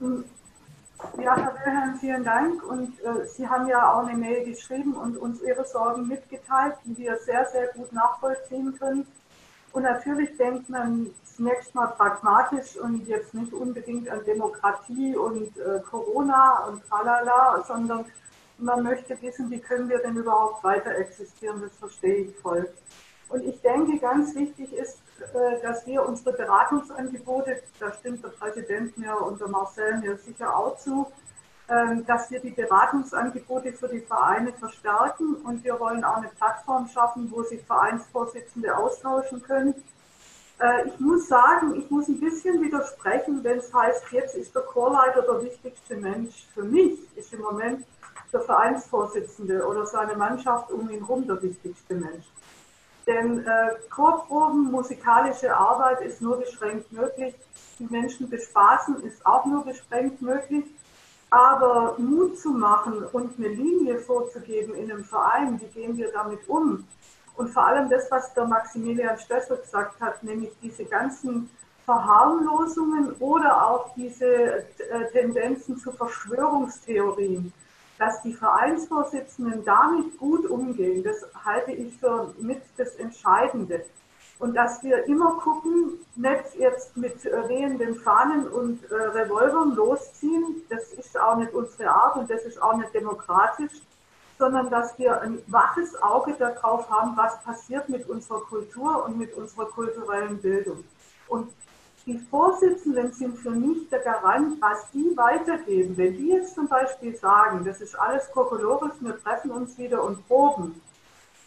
Ja, 0.00 1.36
Herr 1.36 1.54
Wilhelm, 1.54 1.98
vielen 1.98 2.24
Dank. 2.24 2.62
Und 2.62 2.98
äh, 3.00 3.26
Sie 3.26 3.46
haben 3.46 3.68
ja 3.68 3.92
auch 3.92 4.06
eine 4.06 4.16
Mail 4.16 4.44
geschrieben 4.44 4.94
und 4.94 5.16
uns 5.16 5.42
Ihre 5.42 5.64
Sorgen 5.64 6.06
mitgeteilt, 6.06 6.74
die 6.84 6.96
wir 6.96 7.16
sehr, 7.18 7.46
sehr 7.46 7.68
gut 7.68 7.92
nachvollziehen 7.92 8.76
können. 8.78 9.06
Und 9.72 9.82
natürlich 9.82 10.36
denkt 10.36 10.68
man 10.68 11.10
zunächst 11.38 11.72
mal 11.72 11.86
pragmatisch 11.86 12.76
und 12.76 13.06
jetzt 13.06 13.32
nicht 13.32 13.52
unbedingt 13.52 14.08
an 14.08 14.24
Demokratie 14.24 15.16
und 15.16 15.56
äh, 15.56 15.80
Corona 15.88 16.66
und 16.66 16.84
tralala, 16.88 17.64
sondern 17.66 18.04
man 18.58 18.82
möchte 18.82 19.20
wissen, 19.22 19.48
wie 19.48 19.60
können 19.60 19.88
wir 19.88 19.98
denn 19.98 20.16
überhaupt 20.16 20.64
weiter 20.64 20.90
existieren, 20.96 21.62
das 21.62 21.76
verstehe 21.76 22.24
ich 22.24 22.36
voll. 22.38 22.68
Und 23.28 23.44
ich 23.44 23.60
denke, 23.60 23.98
ganz 23.98 24.34
wichtig 24.34 24.72
ist, 24.72 24.98
äh, 25.32 25.62
dass 25.62 25.86
wir 25.86 26.04
unsere 26.04 26.36
Beratungsangebote, 26.36 27.62
da 27.78 27.92
stimmt 27.92 28.24
der 28.24 28.30
Präsident 28.30 28.98
mir 28.98 29.16
und 29.20 29.40
der 29.40 29.48
Marcel 29.48 29.98
mir 29.98 30.16
sicher 30.16 30.56
auch 30.56 30.76
zu, 30.78 31.06
ähm, 31.68 32.04
dass 32.06 32.32
wir 32.32 32.40
die 32.40 32.50
Beratungsangebote 32.50 33.74
für 33.74 33.88
die 33.88 34.00
Vereine 34.00 34.52
verstärken 34.54 35.36
und 35.44 35.62
wir 35.62 35.78
wollen 35.78 36.02
auch 36.02 36.16
eine 36.16 36.30
Plattform 36.30 36.88
schaffen, 36.88 37.30
wo 37.30 37.44
sich 37.44 37.64
Vereinsvorsitzende 37.64 38.76
austauschen 38.76 39.40
können. 39.40 39.74
Äh, 40.60 40.88
ich 40.88 40.98
muss 41.00 41.28
sagen, 41.28 41.74
ich 41.76 41.90
muss 41.90 42.08
ein 42.08 42.18
bisschen 42.18 42.60
widersprechen, 42.60 43.42
wenn 43.44 43.58
es 43.58 43.72
heißt, 43.72 44.04
jetzt 44.10 44.34
ist 44.34 44.54
der 44.54 44.62
Chorleiter 44.62 45.22
der 45.22 45.42
wichtigste 45.42 45.96
Mensch. 45.96 46.46
Für 46.54 46.64
mich 46.64 46.98
ist 47.16 47.32
im 47.32 47.42
Moment 47.42 47.84
der 48.32 48.40
Vereinsvorsitzende 48.40 49.66
oder 49.66 49.86
seine 49.86 50.16
Mannschaft 50.16 50.70
um 50.70 50.90
ihn 50.90 51.00
herum 51.00 51.26
der 51.26 51.40
wichtigste 51.42 51.94
Mensch. 51.94 52.26
Denn 53.06 53.46
äh, 53.46 53.70
Chorproben, 53.88 54.70
musikalische 54.70 55.56
Arbeit 55.56 56.02
ist 56.02 56.20
nur 56.20 56.38
beschränkt 56.38 56.92
möglich. 56.92 57.34
Die 57.78 57.86
Menschen 57.86 58.28
bespaßen 58.28 59.02
ist 59.02 59.24
auch 59.24 59.46
nur 59.46 59.64
beschränkt 59.64 60.20
möglich. 60.20 60.64
Aber 61.30 61.94
Mut 61.98 62.38
zu 62.38 62.50
machen 62.50 63.04
und 63.12 63.38
eine 63.38 63.48
Linie 63.48 63.98
vorzugeben 64.00 64.74
in 64.74 64.90
einem 64.90 65.04
Verein, 65.04 65.60
wie 65.60 65.66
gehen 65.66 65.96
wir 65.96 66.10
damit 66.12 66.46
um? 66.48 66.84
Und 67.38 67.48
vor 67.48 67.66
allem 67.66 67.88
das, 67.88 68.10
was 68.10 68.34
der 68.34 68.44
Maximilian 68.44 69.18
Stössel 69.18 69.56
gesagt 69.56 69.98
hat, 70.00 70.22
nämlich 70.22 70.50
diese 70.60 70.84
ganzen 70.84 71.48
Verharmlosungen 71.86 73.12
oder 73.20 73.66
auch 73.66 73.94
diese 73.94 74.26
äh, 74.26 74.64
Tendenzen 75.12 75.78
zu 75.78 75.90
Verschwörungstheorien 75.92 77.52
dass 77.98 78.22
die 78.22 78.32
Vereinsvorsitzenden 78.32 79.64
damit 79.64 80.16
gut 80.18 80.46
umgehen, 80.46 81.02
das 81.02 81.26
halte 81.44 81.72
ich 81.72 81.98
für 81.98 82.32
mit 82.38 82.62
das 82.76 82.94
Entscheidende. 82.96 83.84
Und 84.38 84.54
dass 84.54 84.82
wir 84.84 85.04
immer 85.08 85.32
gucken, 85.40 85.98
nicht 86.14 86.54
jetzt 86.56 86.96
mit 86.96 87.24
wehenden 87.24 87.96
Fahnen 87.96 88.46
und 88.46 88.88
äh, 88.88 88.94
Revolvern 88.94 89.74
losziehen, 89.74 90.62
das 90.68 90.92
ist 90.92 91.18
auch 91.18 91.36
nicht 91.38 91.52
unsere 91.52 91.90
Art 91.90 92.16
und 92.16 92.30
das 92.30 92.44
ist 92.44 92.62
auch 92.62 92.76
nicht 92.76 92.94
demokratisch, 92.94 93.72
sondern 94.38 94.70
dass 94.70 94.96
wir 94.98 95.20
ein 95.20 95.38
waches 95.48 96.00
Auge 96.00 96.34
darauf 96.38 96.88
haben, 96.88 97.16
was 97.16 97.42
passiert 97.42 97.88
mit 97.88 98.08
unserer 98.08 98.40
Kultur 98.40 99.04
und 99.04 99.18
mit 99.18 99.34
unserer 99.34 99.66
kulturellen 99.66 100.38
Bildung. 100.38 100.84
Und 101.26 101.50
die 102.06 102.18
Vorsitzenden 102.30 103.12
sind 103.12 103.36
für 103.38 103.50
mich 103.50 103.88
der 103.90 103.98
Garant, 103.98 104.62
was 104.62 104.90
die 104.92 105.14
weitergeben. 105.16 105.96
Wenn 105.96 106.16
die 106.16 106.28
jetzt 106.28 106.54
zum 106.54 106.68
Beispiel 106.68 107.14
sagen, 107.16 107.64
das 107.64 107.80
ist 107.80 107.98
alles 107.98 108.30
kokolores, 108.30 108.92
wir 109.00 109.20
treffen 109.22 109.50
uns 109.50 109.76
wieder 109.76 110.02
und 110.02 110.26
proben, 110.26 110.80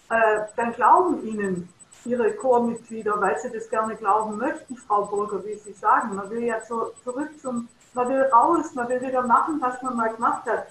äh, 0.09 0.41
dann 0.57 0.73
glauben 0.73 1.25
ihnen 1.25 1.69
ihre 2.05 2.33
Chormitglieder, 2.33 3.19
weil 3.19 3.39
sie 3.39 3.49
das 3.51 3.69
gerne 3.69 3.95
glauben 3.95 4.37
möchten, 4.37 4.75
Frau 4.75 5.05
Burger, 5.05 5.43
wie 5.45 5.55
Sie 5.55 5.73
sagen. 5.73 6.15
Man 6.15 6.29
will 6.29 6.43
ja 6.43 6.59
so 6.63 6.91
zurück 7.03 7.29
zum, 7.41 7.67
man 7.93 8.09
will 8.09 8.21
raus, 8.23 8.73
man 8.75 8.89
will 8.89 9.01
wieder 9.01 9.25
machen, 9.25 9.59
was 9.61 9.81
man 9.81 9.95
mal 9.95 10.13
gemacht 10.13 10.45
hat. 10.45 10.67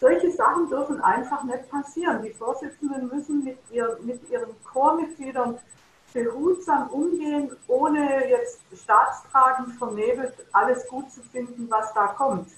Solche 0.00 0.30
Sachen 0.30 0.68
dürfen 0.68 1.00
einfach 1.00 1.42
nicht 1.44 1.68
passieren. 1.70 2.22
Die 2.22 2.30
Vorsitzenden 2.30 3.08
müssen 3.08 3.42
mit, 3.42 3.58
ihr, 3.70 3.98
mit 4.02 4.28
ihren 4.30 4.50
Chormitgliedern 4.64 5.58
behutsam 6.12 6.88
umgehen, 6.88 7.50
ohne 7.66 8.28
jetzt 8.28 8.60
staatstragend 8.74 9.74
vernebelt 9.76 10.34
alles 10.52 10.86
gut 10.88 11.10
zu 11.10 11.20
finden, 11.22 11.68
was 11.68 11.92
da 11.94 12.08
kommt. 12.08 12.48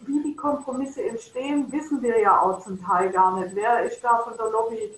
Wie 0.00 0.22
die 0.22 0.36
Kompromisse 0.36 1.02
entstehen, 1.02 1.70
wissen 1.72 2.02
wir 2.02 2.20
ja 2.20 2.40
auch 2.40 2.62
zum 2.62 2.82
Teil 2.84 3.10
gar 3.10 3.40
nicht. 3.40 3.54
Wer 3.54 3.82
ist 3.84 4.04
da 4.04 4.18
von 4.18 4.36
der 4.36 4.50
Lobby? 4.50 4.94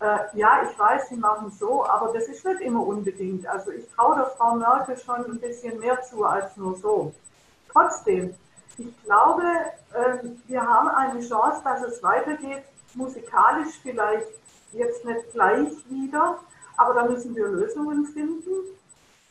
Äh, 0.00 0.18
ja, 0.34 0.68
ich 0.68 0.78
weiß, 0.78 1.08
sie 1.08 1.16
machen 1.16 1.50
so, 1.50 1.84
aber 1.86 2.12
das 2.12 2.24
ist 2.28 2.44
nicht 2.44 2.60
immer 2.60 2.84
unbedingt. 2.86 3.46
Also 3.46 3.70
ich 3.70 3.88
traue 3.90 4.16
der 4.16 4.26
Frau 4.26 4.54
Merkel 4.54 4.96
schon 4.96 5.24
ein 5.24 5.40
bisschen 5.40 5.78
mehr 5.78 6.00
zu 6.02 6.24
als 6.24 6.56
nur 6.56 6.76
so. 6.76 7.12
Trotzdem, 7.72 8.34
ich 8.78 9.02
glaube, 9.04 9.42
äh, 9.92 10.18
wir 10.46 10.62
haben 10.62 10.88
eine 10.88 11.20
Chance, 11.20 11.60
dass 11.64 11.82
es 11.82 12.02
weitergeht, 12.02 12.62
musikalisch 12.94 13.78
vielleicht 13.82 14.28
jetzt 14.72 15.04
nicht 15.04 15.32
gleich 15.32 15.68
wieder, 15.90 16.38
aber 16.76 16.94
da 16.94 17.04
müssen 17.04 17.34
wir 17.34 17.48
Lösungen 17.48 18.06
finden. 18.06 18.52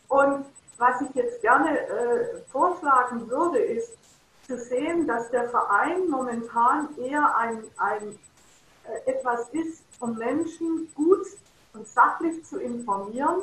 Und 0.10 0.46
was 0.78 1.02
ich 1.02 1.16
jetzt 1.16 1.42
gerne 1.42 1.80
äh, 1.80 2.42
vorschlagen 2.52 3.30
würde, 3.30 3.60
ist 3.60 3.98
zu 4.46 4.58
sehen, 4.58 5.08
dass 5.08 5.30
der 5.32 5.50
Verein 5.50 6.10
momentan 6.10 6.96
eher 6.98 7.36
ein, 7.38 7.64
ein 7.78 8.20
äh, 8.84 9.12
etwas 9.12 9.50
ist, 9.50 9.84
um 10.00 10.18
Menschen 10.18 10.92
gut 10.94 11.26
und 11.74 11.88
sachlich 11.88 12.46
zu 12.46 12.60
informieren 12.60 13.42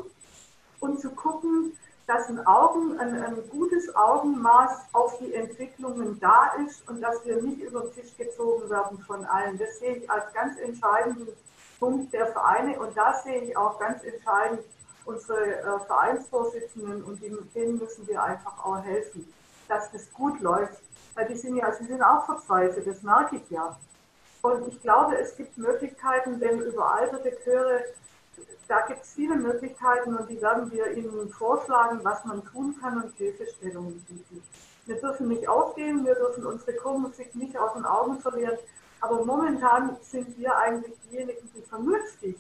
und 0.81 1.01
zu 1.01 1.11
gucken, 1.11 1.77
dass 2.07 2.29
ein, 2.29 2.47
Augen, 2.47 2.99
ein, 2.99 3.23
ein, 3.23 3.49
gutes 3.49 3.95
Augenmaß 3.97 4.87
auf 4.93 5.19
die 5.19 5.33
Entwicklungen 5.35 6.19
da 6.21 6.53
ist 6.67 6.87
und 6.89 7.01
dass 7.01 7.25
wir 7.25 7.41
nicht 7.41 7.61
über 7.61 7.81
den 7.81 7.95
Tisch 7.95 8.17
gezogen 8.17 8.69
werden 8.69 8.99
von 9.07 9.25
allen. 9.25 9.57
Das 9.59 9.79
sehe 9.79 9.97
ich 9.97 10.11
als 10.11 10.33
ganz 10.35 10.59
entscheidenden 10.59 11.29
Punkt 11.79 12.13
der 12.13 12.27
Vereine. 12.29 12.79
Und 12.79 12.97
da 12.97 13.15
sehe 13.15 13.43
ich 13.43 13.57
auch 13.57 13.79
ganz 13.79 14.03
entscheidend 14.05 14.61
unsere 15.07 15.61
äh, 15.61 15.81
Vereinsvorsitzenden 15.87 17.03
und 17.05 17.23
denen 17.23 17.79
müssen 17.79 18.07
wir 18.07 18.23
einfach 18.23 18.65
auch 18.65 18.83
helfen, 18.83 19.33
dass 19.69 19.91
das 19.93 20.13
gut 20.13 20.41
läuft. 20.41 20.83
Weil 21.15 21.29
die 21.29 21.37
sind 21.37 21.57
ja, 21.57 21.73
sie 21.73 21.85
sind 21.85 22.03
auch 22.03 22.27
verzweifelt, 22.27 22.87
das 22.87 23.03
merke 23.03 23.37
ich 23.37 23.51
ja. 23.51 23.77
Und 24.43 24.69
ich 24.69 24.81
glaube, 24.83 25.17
es 25.17 25.37
gibt 25.37 25.57
Möglichkeiten, 25.57 26.39
denn 26.39 26.61
überalterte 26.61 27.35
Chöre, 27.45 27.85
da 28.69 28.81
gibt 28.87 29.03
es 29.03 29.15
viele 29.15 29.37
Möglichkeiten 29.37 30.17
und 30.17 30.29
die 30.29 30.41
werden 30.41 30.71
wir 30.71 30.97
Ihnen 30.97 31.29
vorschlagen, 31.31 32.01
was 32.03 32.25
man 32.25 32.45
tun 32.47 32.75
kann 32.81 33.03
und 33.03 33.15
Hilfestellungen 33.17 34.01
bieten. 34.09 34.43
Wir 34.87 34.97
dürfen 34.97 35.29
nicht 35.29 35.49
aufgeben, 35.49 36.05
wir 36.05 36.15
dürfen 36.15 36.45
unsere 36.47 36.75
Chormusik 36.75 37.35
nicht 37.35 37.57
aus 37.57 37.75
den 37.75 37.85
Augen 37.85 38.19
verlieren, 38.21 38.59
aber 39.01 39.25
momentan 39.25 39.97
sind 40.03 40.39
wir 40.39 40.57
eigentlich 40.57 40.95
diejenigen, 41.11 41.49
die 41.55 41.63
vernünftig 41.63 42.37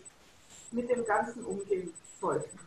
mit 0.70 0.90
dem 0.90 1.04
Ganzen 1.04 1.44
umgehen 1.44 1.92
sollten. 2.20 2.58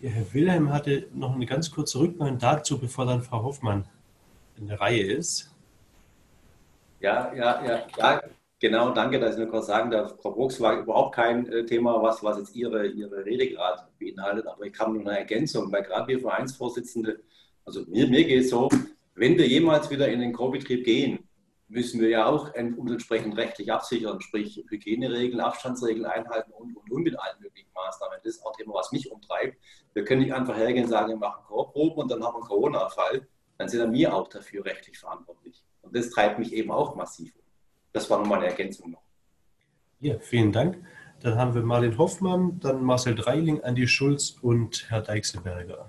Ja, 0.00 0.10
Herr 0.10 0.34
Wilhelm 0.34 0.72
hatte 0.72 1.08
noch 1.14 1.34
eine 1.34 1.46
ganz 1.46 1.70
kurze 1.70 1.98
Rückmeldung 1.98 2.38
dazu, 2.38 2.78
bevor 2.78 3.06
dann 3.06 3.22
Frau 3.22 3.42
Hoffmann 3.42 3.86
in 4.56 4.68
der 4.68 4.80
Reihe 4.80 5.02
ist. 5.02 5.50
Ja, 7.00 7.32
ja, 7.34 7.64
ja, 7.64 7.86
ja. 7.96 8.22
Genau, 8.60 8.90
danke, 8.90 9.18
dass 9.18 9.34
ich 9.34 9.40
nur 9.40 9.48
kurz 9.48 9.66
sagen 9.66 9.90
darf. 9.90 10.14
Frau 10.22 10.30
Brooks 10.30 10.60
war 10.60 10.78
überhaupt 10.78 11.14
kein 11.14 11.46
äh, 11.48 11.66
Thema, 11.66 12.00
was, 12.02 12.22
was 12.22 12.38
jetzt 12.38 12.56
Ihre, 12.56 12.86
Ihre 12.86 13.24
Rede 13.24 13.48
gerade 13.48 13.82
beinhaltet, 13.98 14.46
aber 14.46 14.64
ich 14.64 14.78
habe 14.78 14.92
nur 14.92 15.02
eine 15.02 15.18
Ergänzung, 15.18 15.70
weil 15.70 15.82
gerade 15.82 16.08
wir 16.08 16.20
Vereinsvorsitzende, 16.20 17.20
also 17.64 17.82
mir, 17.86 18.06
mir 18.06 18.24
geht 18.24 18.44
es 18.44 18.50
so, 18.50 18.68
wenn 19.14 19.36
wir 19.36 19.46
jemals 19.46 19.90
wieder 19.90 20.08
in 20.08 20.20
den 20.20 20.32
Co-Betrieb 20.32 20.84
gehen, 20.84 21.28
müssen 21.68 22.00
wir 22.00 22.08
ja 22.08 22.26
auch 22.26 22.54
entsprechend 22.54 23.36
rechtlich 23.36 23.72
absichern, 23.72 24.20
sprich 24.20 24.64
Hygieneregeln, 24.68 25.40
Abstandsregeln 25.40 26.06
einhalten 26.06 26.52
und, 26.52 26.76
und, 26.76 26.90
und 26.90 27.02
mit 27.02 27.18
allen 27.18 27.40
möglichen 27.40 27.70
Maßnahmen. 27.74 28.18
Das 28.22 28.36
ist 28.36 28.44
auch 28.44 28.52
ein 28.52 28.58
Thema, 28.58 28.74
was 28.74 28.92
mich 28.92 29.10
umtreibt. 29.10 29.58
Wir 29.92 30.04
können 30.04 30.22
nicht 30.22 30.32
einfach 30.32 30.56
hergehen 30.56 30.84
und 30.84 30.90
sagen, 30.90 31.08
wir 31.08 31.16
machen 31.16 31.44
Chorproben 31.46 32.02
und 32.02 32.10
dann 32.10 32.22
haben 32.22 32.34
wir 32.34 32.38
einen 32.38 32.48
Corona-Fall. 32.48 33.26
Dann 33.58 33.68
sind 33.68 33.92
wir 33.92 34.14
auch 34.14 34.28
dafür 34.28 34.64
rechtlich 34.64 34.98
verantwortlich. 34.98 35.64
Und 35.82 35.96
das 35.96 36.10
treibt 36.10 36.38
mich 36.38 36.52
eben 36.52 36.70
auch 36.70 36.94
massiv 36.96 37.34
um. 37.36 37.43
Das 37.94 38.10
war 38.10 38.18
nochmal 38.18 38.40
eine 38.40 38.48
Ergänzung 38.48 38.90
noch. 38.90 39.02
Ja, 40.00 40.18
vielen 40.18 40.50
Dank. 40.50 40.76
Dann 41.22 41.38
haben 41.38 41.54
wir 41.54 41.62
Marlin 41.62 41.96
Hoffmann, 41.96 42.58
dann 42.60 42.82
Marcel 42.82 43.14
Dreiling, 43.14 43.62
Andi 43.62 43.86
Schulz 43.86 44.36
und 44.42 44.86
Herr 44.90 45.00
Deichselberger. 45.00 45.86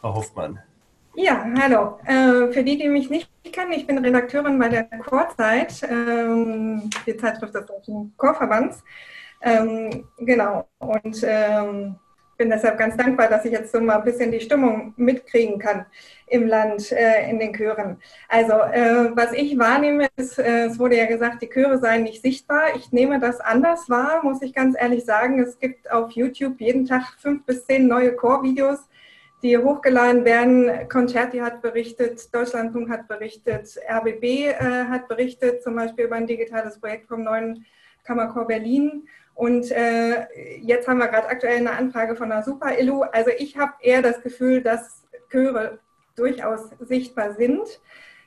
Frau 0.00 0.14
Hoffmann. 0.14 0.58
Ja, 1.14 1.46
hallo. 1.58 1.98
Äh, 2.04 2.52
für 2.52 2.64
die, 2.64 2.76
die 2.76 2.88
mich 2.88 3.08
nicht 3.08 3.30
kennen, 3.44 3.72
ich 3.72 3.86
bin 3.86 3.98
Redakteurin 3.98 4.58
bei 4.58 4.68
der 4.68 4.84
Chorzeit, 4.84 5.80
ähm, 5.88 6.90
die 7.06 7.16
Zeitschrift 7.16 7.54
des 7.54 7.66
Deutschen 7.66 8.12
Chorverbands. 8.16 8.82
Ähm, 9.42 10.08
genau. 10.18 10.68
Und 10.78 11.22
ähm, 11.22 11.94
bin 12.36 12.50
deshalb 12.50 12.78
ganz 12.78 12.96
dankbar, 12.96 13.28
dass 13.28 13.44
ich 13.44 13.52
jetzt 13.52 13.72
so 13.72 13.80
mal 13.80 13.98
ein 13.98 14.04
bisschen 14.04 14.30
die 14.30 14.40
Stimmung 14.40 14.94
mitkriegen 14.96 15.58
kann 15.58 15.86
im 16.26 16.46
Land, 16.46 16.92
äh, 16.92 17.30
in 17.30 17.38
den 17.38 17.54
Chören. 17.54 17.98
Also, 18.28 18.52
äh, 18.52 19.16
was 19.16 19.32
ich 19.32 19.58
wahrnehme, 19.58 20.08
ist, 20.16 20.38
äh, 20.38 20.66
es 20.66 20.78
wurde 20.78 20.96
ja 20.96 21.06
gesagt, 21.06 21.42
die 21.42 21.48
Chöre 21.48 21.78
seien 21.78 22.02
nicht 22.02 22.22
sichtbar. 22.22 22.74
Ich 22.76 22.92
nehme 22.92 23.20
das 23.20 23.40
anders 23.40 23.88
wahr, 23.88 24.22
muss 24.24 24.42
ich 24.42 24.54
ganz 24.54 24.76
ehrlich 24.78 25.04
sagen. 25.04 25.40
Es 25.40 25.58
gibt 25.58 25.90
auf 25.90 26.10
YouTube 26.12 26.60
jeden 26.60 26.86
Tag 26.86 27.04
fünf 27.18 27.44
bis 27.44 27.64
zehn 27.66 27.86
neue 27.86 28.12
Chorvideos, 28.14 28.80
die 29.42 29.56
hochgeladen 29.56 30.24
werden. 30.24 30.88
Concerti 30.88 31.38
hat 31.38 31.62
berichtet, 31.62 32.34
Deutschlandfunk 32.34 32.90
hat 32.90 33.06
berichtet, 33.06 33.78
RBB 33.88 34.24
äh, 34.24 34.54
hat 34.88 35.08
berichtet, 35.08 35.62
zum 35.62 35.76
Beispiel 35.76 36.06
über 36.06 36.16
ein 36.16 36.26
digitales 36.26 36.80
Projekt 36.80 37.06
vom 37.06 37.22
neuen 37.22 37.64
Kammerchor 38.04 38.46
Berlin. 38.46 39.06
Und 39.36 39.70
äh, 39.70 40.26
jetzt 40.60 40.88
haben 40.88 40.98
wir 40.98 41.08
gerade 41.08 41.28
aktuell 41.28 41.58
eine 41.58 41.72
Anfrage 41.72 42.16
von 42.16 42.30
der 42.30 42.42
Super-Illu. 42.42 43.02
Also 43.02 43.30
ich 43.38 43.58
habe 43.58 43.74
eher 43.80 44.00
das 44.00 44.22
Gefühl, 44.22 44.62
dass 44.62 45.04
Chöre 45.30 45.78
durchaus 46.16 46.70
sichtbar 46.80 47.34
sind. 47.34 47.68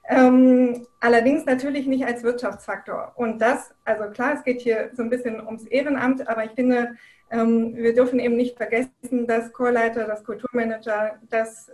Ähm, 0.08 0.86
allerdings 1.00 1.46
natürlich 1.46 1.88
nicht 1.88 2.06
als 2.06 2.24
Wirtschaftsfaktor. 2.24 3.14
Und 3.16 3.42
das, 3.42 3.74
also 3.86 4.12
klar, 4.12 4.34
es 4.36 4.44
geht 4.44 4.62
hier 4.62 4.92
so 4.94 5.02
ein 5.02 5.10
bisschen 5.10 5.44
ums 5.44 5.66
Ehrenamt, 5.66 6.28
aber 6.28 6.46
ich 6.46 6.52
finde, 6.52 6.96
ähm, 7.32 7.76
wir 7.76 7.96
dürfen 7.96 8.20
eben 8.20 8.36
nicht 8.36 8.58
vergessen, 8.58 9.26
dass 9.28 9.52
Chorleiter, 9.52 10.06
dass 10.06 10.24
Kulturmanager, 10.24 11.20
dass 11.32 11.72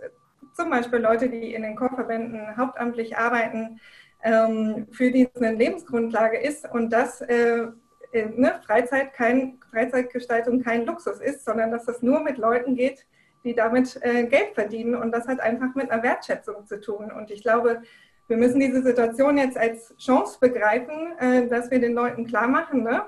zum 0.54 0.70
Beispiel 0.70 0.98
Leute, 1.00 1.28
die 1.28 1.52
in 1.52 1.62
den 1.62 1.76
Chorverbänden 1.76 2.56
hauptamtlich 2.56 3.18
arbeiten, 3.18 3.80
ähm, 4.22 4.86
für 4.92 5.10
die 5.10 5.28
es 5.32 5.40
eine 5.40 5.54
Lebensgrundlage 5.54 6.38
ist 6.38 6.70
und 6.70 6.90
dass 6.90 7.20
äh, 7.20 7.66
äh, 8.12 8.26
ne, 8.26 8.60
Freizeit 8.66 9.12
kein, 9.14 9.58
Freizeitgestaltung 9.70 10.62
kein 10.62 10.86
Luxus 10.86 11.20
ist, 11.20 11.44
sondern 11.44 11.70
dass 11.70 11.84
das 11.84 12.02
nur 12.02 12.20
mit 12.20 12.38
Leuten 12.38 12.74
geht, 12.74 13.06
die 13.44 13.54
damit 13.54 13.98
äh, 14.02 14.24
Geld 14.24 14.54
verdienen. 14.54 14.94
Und 14.94 15.12
das 15.12 15.28
hat 15.28 15.40
einfach 15.40 15.74
mit 15.74 15.90
einer 15.90 16.02
Wertschätzung 16.02 16.66
zu 16.66 16.80
tun. 16.80 17.10
Und 17.12 17.30
ich 17.30 17.42
glaube, 17.42 17.82
wir 18.28 18.36
müssen 18.36 18.60
diese 18.60 18.82
Situation 18.82 19.38
jetzt 19.38 19.56
als 19.56 19.94
Chance 19.98 20.38
begreifen, 20.40 21.16
äh, 21.18 21.46
dass 21.48 21.70
wir 21.70 21.80
den 21.80 21.94
Leuten 21.94 22.26
klar 22.26 22.48
machen, 22.48 22.82
ne? 22.82 23.02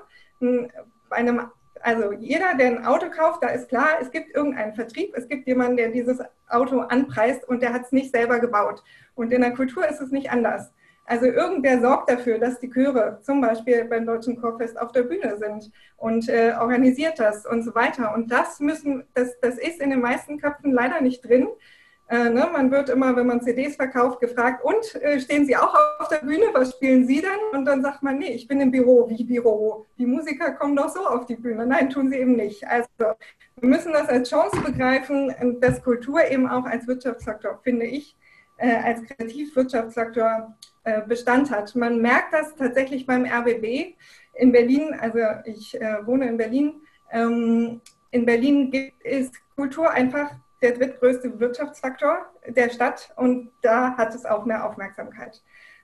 bei 1.09 1.17
einem 1.17 1.49
also 1.81 2.11
jeder, 2.11 2.55
der 2.55 2.67
ein 2.67 2.85
Auto 2.85 3.09
kauft, 3.09 3.43
da 3.43 3.47
ist 3.47 3.69
klar, 3.69 3.97
es 4.01 4.11
gibt 4.11 4.35
irgendeinen 4.35 4.73
Vertrieb, 4.73 5.13
es 5.15 5.27
gibt 5.27 5.47
jemanden, 5.47 5.77
der 5.77 5.89
dieses 5.89 6.19
Auto 6.47 6.79
anpreist 6.79 7.47
und 7.47 7.61
der 7.61 7.73
hat 7.73 7.85
es 7.85 7.91
nicht 7.91 8.11
selber 8.11 8.39
gebaut. 8.39 8.83
Und 9.15 9.31
in 9.31 9.41
der 9.41 9.53
Kultur 9.53 9.87
ist 9.87 10.01
es 10.01 10.11
nicht 10.11 10.31
anders. 10.31 10.71
Also 11.09 11.25
irgendwer 11.25 11.81
sorgt 11.81 12.11
dafür, 12.11 12.37
dass 12.37 12.59
die 12.59 12.69
Chöre 12.69 13.17
zum 13.23 13.41
Beispiel 13.41 13.83
beim 13.85 14.05
Deutschen 14.05 14.39
Chorfest 14.39 14.79
auf 14.79 14.91
der 14.91 15.01
Bühne 15.01 15.37
sind 15.39 15.71
und 15.97 16.29
äh, 16.29 16.53
organisiert 16.59 17.17
das 17.17 17.47
und 17.47 17.63
so 17.63 17.73
weiter. 17.73 18.13
Und 18.13 18.31
das 18.31 18.59
müssen, 18.59 19.03
das, 19.15 19.29
das 19.41 19.57
ist 19.57 19.81
in 19.81 19.89
den 19.89 20.01
meisten 20.01 20.39
Köpfen 20.39 20.71
leider 20.71 21.01
nicht 21.01 21.27
drin. 21.27 21.47
Äh, 22.09 22.29
ne? 22.29 22.47
Man 22.53 22.69
wird 22.69 22.89
immer, 22.89 23.15
wenn 23.15 23.25
man 23.25 23.41
CDs 23.41 23.75
verkauft, 23.75 24.19
gefragt, 24.19 24.63
und 24.63 25.01
äh, 25.01 25.19
stehen 25.19 25.47
Sie 25.47 25.57
auch 25.57 25.73
auf 25.97 26.09
der 26.09 26.17
Bühne? 26.17 26.45
Was 26.53 26.73
spielen 26.73 27.07
Sie 27.07 27.23
dann? 27.23 27.57
Und 27.59 27.65
dann 27.65 27.81
sagt 27.81 28.03
man, 28.03 28.19
nee, 28.19 28.33
ich 28.33 28.47
bin 28.47 28.61
im 28.61 28.69
Büro. 28.69 29.09
Wie 29.09 29.23
Büro? 29.23 29.87
Die 29.97 30.05
Musiker 30.05 30.51
kommen 30.51 30.75
doch 30.75 30.89
so 30.89 31.07
auf 31.07 31.25
die 31.25 31.37
Bühne. 31.37 31.65
Nein, 31.65 31.89
tun 31.89 32.11
sie 32.11 32.17
eben 32.17 32.35
nicht. 32.35 32.67
Also 32.67 32.87
wir 32.99 33.67
müssen 33.67 33.93
das 33.93 34.09
als 34.09 34.29
Chance 34.29 34.61
begreifen, 34.61 35.33
dass 35.59 35.81
Kultur 35.81 36.23
eben 36.29 36.47
auch 36.47 36.65
als 36.65 36.85
Wirtschaftsfaktor, 36.85 37.59
finde 37.63 37.87
ich, 37.87 38.15
äh, 38.57 38.75
als 38.75 39.01
Kreativwirtschaftsfaktor 39.01 40.55
Bestand 41.07 41.51
hat. 41.51 41.75
Man 41.75 42.01
merkt 42.01 42.33
das 42.33 42.55
tatsächlich 42.55 43.05
beim 43.05 43.25
RBB 43.25 43.95
in 44.33 44.51
Berlin. 44.51 44.95
Also 44.99 45.19
ich 45.45 45.79
äh, 45.79 46.05
wohne 46.05 46.27
in 46.27 46.37
Berlin. 46.37 46.81
Ähm, 47.11 47.81
in 48.11 48.25
Berlin 48.25 48.71
ist 49.03 49.35
Kultur 49.55 49.91
einfach 49.91 50.31
der 50.61 50.73
drittgrößte 50.73 51.39
Wirtschaftsfaktor 51.39 52.25
der 52.47 52.69
Stadt 52.69 53.11
und 53.15 53.51
da 53.61 53.95
hat 53.97 54.13
es 54.13 54.25
auch 54.25 54.45
mehr 54.45 54.65
Aufmerksamkeit. 54.65 55.41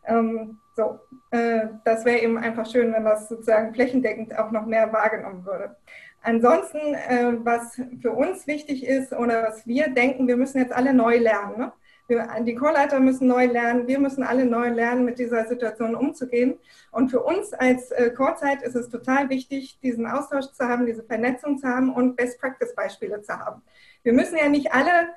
Ähm, 0.08 0.60
so, 0.76 1.00
äh, 1.32 1.68
das 1.84 2.06
wäre 2.06 2.20
eben 2.20 2.38
einfach 2.38 2.70
schön, 2.70 2.94
wenn 2.94 3.06
das 3.06 3.30
sozusagen 3.30 3.74
flächendeckend 3.74 4.38
auch 4.38 4.52
noch 4.52 4.66
mehr 4.66 4.92
wahrgenommen 4.92 5.46
würde. 5.46 5.76
Ansonsten, 6.22 6.96
äh, 6.96 7.34
was 7.44 7.80
für 8.02 8.12
uns 8.12 8.48
wichtig 8.48 8.86
ist 8.86 9.14
oder 9.14 9.44
was 9.44 9.66
wir 9.68 9.90
denken, 9.90 10.28
wir 10.28 10.38
müssen 10.38 10.60
jetzt 10.60 10.74
alle 10.74 10.94
neu 10.94 11.18
lernen. 11.18 11.58
Ne? 11.58 11.72
Wir, 12.08 12.28
die 12.42 12.54
Chorleiter 12.54 13.00
müssen 13.00 13.28
neu 13.28 13.48
lernen, 13.48 13.88
wir 13.88 14.00
müssen 14.00 14.24
alle 14.24 14.46
neu 14.46 14.70
lernen, 14.70 15.06
mit 15.06 15.18
dieser 15.18 15.46
Situation 15.48 15.96
umzugehen. 15.96 16.60
Und 16.92 17.10
für 17.10 17.22
uns 17.22 17.54
als 17.54 17.92
äh, 17.92 18.12
Chorzeit 18.12 18.62
ist 18.62 18.76
es 18.76 18.90
total 18.90 19.30
wichtig, 19.30 19.80
diesen 19.82 20.06
Austausch 20.06 20.52
zu 20.52 20.68
haben, 20.68 20.86
diese 20.86 21.04
Vernetzung 21.04 21.58
zu 21.58 21.68
haben 21.68 21.92
und 21.92 22.16
Best-Practice-Beispiele 22.16 23.24
zu 23.24 23.34
haben. 23.34 23.64
Wir 24.04 24.14
müssen 24.14 24.38
ja 24.38 24.50
nicht 24.50 24.72
alle, 24.72 25.10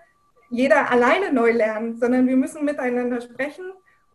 jeder 0.49 0.91
alleine 0.91 1.31
neu 1.31 1.53
lernen, 1.53 1.99
sondern 1.99 2.27
wir 2.27 2.37
müssen 2.37 2.65
miteinander 2.65 3.21
sprechen, 3.21 3.65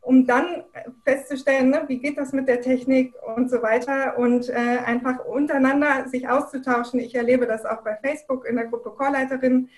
um 0.01 0.25
dann 0.25 0.63
festzustellen, 1.05 1.69
ne, 1.69 1.83
wie 1.87 1.99
geht 1.99 2.17
das 2.17 2.33
mit 2.33 2.47
der 2.47 2.61
Technik 2.61 3.13
und 3.35 3.51
so 3.51 3.61
weiter 3.61 4.17
und 4.17 4.49
äh, 4.49 4.53
einfach 4.53 5.23
untereinander 5.25 6.07
sich 6.09 6.27
auszutauschen. 6.27 6.99
Ich 6.99 7.13
erlebe 7.13 7.45
das 7.45 7.65
auch 7.65 7.83
bei 7.83 7.97
Facebook 8.01 8.45
in 8.45 8.55
der 8.55 8.65
Gruppe 8.65 8.89
Chorleiterin, 8.89 9.69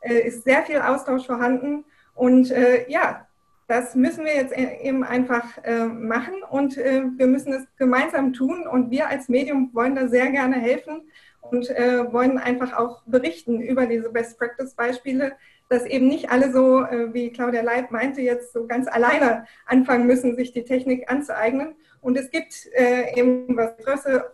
äh, 0.00 0.20
ist 0.20 0.44
sehr 0.44 0.62
viel 0.62 0.80
Austausch 0.80 1.26
vorhanden 1.26 1.84
und 2.14 2.50
äh, 2.50 2.88
ja, 2.90 3.26
das 3.66 3.94
müssen 3.94 4.24
wir 4.24 4.34
jetzt 4.34 4.56
e-, 4.56 4.78
eben 4.82 5.04
einfach 5.04 5.58
äh, 5.64 5.86
machen 5.86 6.42
und 6.50 6.76
äh, 6.76 7.02
wir 7.16 7.26
müssen 7.26 7.52
es 7.52 7.66
gemeinsam 7.76 8.32
tun. 8.32 8.66
Und 8.66 8.90
wir 8.90 9.08
als 9.08 9.28
Medium 9.28 9.70
wollen 9.72 9.94
da 9.94 10.08
sehr 10.08 10.30
gerne 10.30 10.56
helfen 10.56 11.02
und 11.40 11.70
äh, 11.70 12.12
wollen 12.12 12.38
einfach 12.38 12.76
auch 12.76 13.02
berichten 13.06 13.60
über 13.60 13.86
diese 13.86 14.10
Best-Practice-Beispiele, 14.10 15.32
dass 15.68 15.86
eben 15.86 16.08
nicht 16.08 16.30
alle 16.30 16.52
so, 16.52 16.82
äh, 16.82 17.12
wie 17.14 17.32
Claudia 17.32 17.62
Leib 17.62 17.90
meinte, 17.90 18.20
jetzt 18.20 18.52
so 18.52 18.66
ganz 18.66 18.86
alleine 18.86 19.46
anfangen 19.66 20.06
müssen, 20.06 20.36
sich 20.36 20.52
die 20.52 20.64
Technik 20.64 21.10
anzueignen. 21.10 21.74
Und 22.00 22.18
es 22.18 22.30
gibt 22.30 22.68
äh, 22.74 23.18
eben, 23.18 23.56
was 23.56 23.72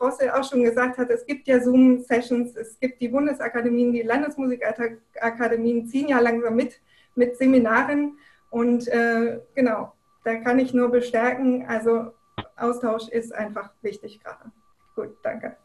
Rosse 0.01 0.35
auch 0.35 0.43
schon 0.43 0.65
gesagt 0.65 0.99
hat, 0.99 1.09
es 1.11 1.25
gibt 1.25 1.47
ja 1.47 1.61
Zoom-Sessions, 1.61 2.57
es 2.57 2.81
gibt 2.81 3.01
die 3.01 3.09
Bundesakademien, 3.09 3.93
die 3.93 4.03
Landesmusikakademien 4.03 5.87
ziehen 5.87 6.09
ja 6.09 6.19
langsam 6.19 6.57
mit 6.57 6.81
mit 7.15 7.37
Seminaren. 7.37 8.19
Und 8.51 8.89
äh, 8.89 9.41
genau, 9.55 9.93
da 10.25 10.37
kann 10.37 10.59
ich 10.59 10.75
nur 10.75 10.91
bestärken, 10.91 11.67
also 11.67 12.13
Austausch 12.57 13.09
ist 13.09 13.35
einfach 13.35 13.71
wichtig 13.83 14.21
gerade. 14.23 14.51
Gut, 14.95 15.17
danke. 15.23 15.57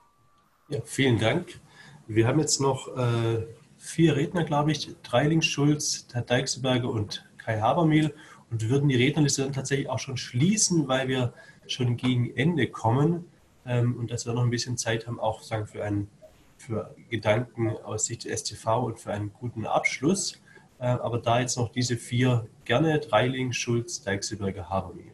Ja, 0.70 0.80
vielen 0.84 1.20
Dank. 1.20 1.60
Wir 2.08 2.28
haben 2.28 2.40
jetzt 2.40 2.62
noch 2.62 2.96
äh, 2.98 3.46
vier 3.78 4.16
Redner, 4.16 4.44
glaube 4.44 4.72
ich, 4.72 4.96
Dreiling, 5.04 5.42
Schulz, 5.42 6.08
Herr 6.14 6.22
Deichselberger 6.22 6.90
und 6.90 7.26
Kai 7.38 7.60
Habermehl 7.60 8.14
und 8.50 8.70
würden 8.70 8.90
die 8.90 8.96
Rednerliste 8.96 9.44
dann 9.44 9.54
tatsächlich 9.54 9.90
auch 9.90 10.00
schon 10.00 10.18
schließen, 10.18 10.88
weil 10.88 11.08
wir 11.08 11.34
schon 11.68 11.98
gegen 11.98 12.36
Ende 12.36 12.68
kommen 12.68 13.26
ähm, 13.66 13.98
und 13.98 14.12
dass 14.12 14.26
wir 14.26 14.34
noch 14.34 14.44
ein 14.44 14.50
bisschen 14.50 14.78
Zeit 14.78 15.08
haben, 15.08 15.20
auch 15.20 15.42
sagen, 15.42 15.68
für, 15.68 15.84
einen, 15.84 16.10
für 16.58 16.96
Gedanken 17.10 17.70
aus 17.70 18.06
Sicht 18.06 18.26
des 18.26 18.42
STV 18.42 18.86
und 18.86 19.00
für 19.00 19.12
einen 19.12 19.34
guten 19.34 19.66
Abschluss. 19.66 20.42
Äh, 20.80 20.88
aber 20.88 21.20
da 21.20 21.40
jetzt 21.40 21.58
noch 21.58 21.72
diese 21.72 21.98
vier 21.98 22.48
gerne, 22.66 23.00
Dreiling, 23.00 23.54
Schulz, 23.54 24.04
Deichselberger, 24.04 24.70
Habermehl. 24.70 25.12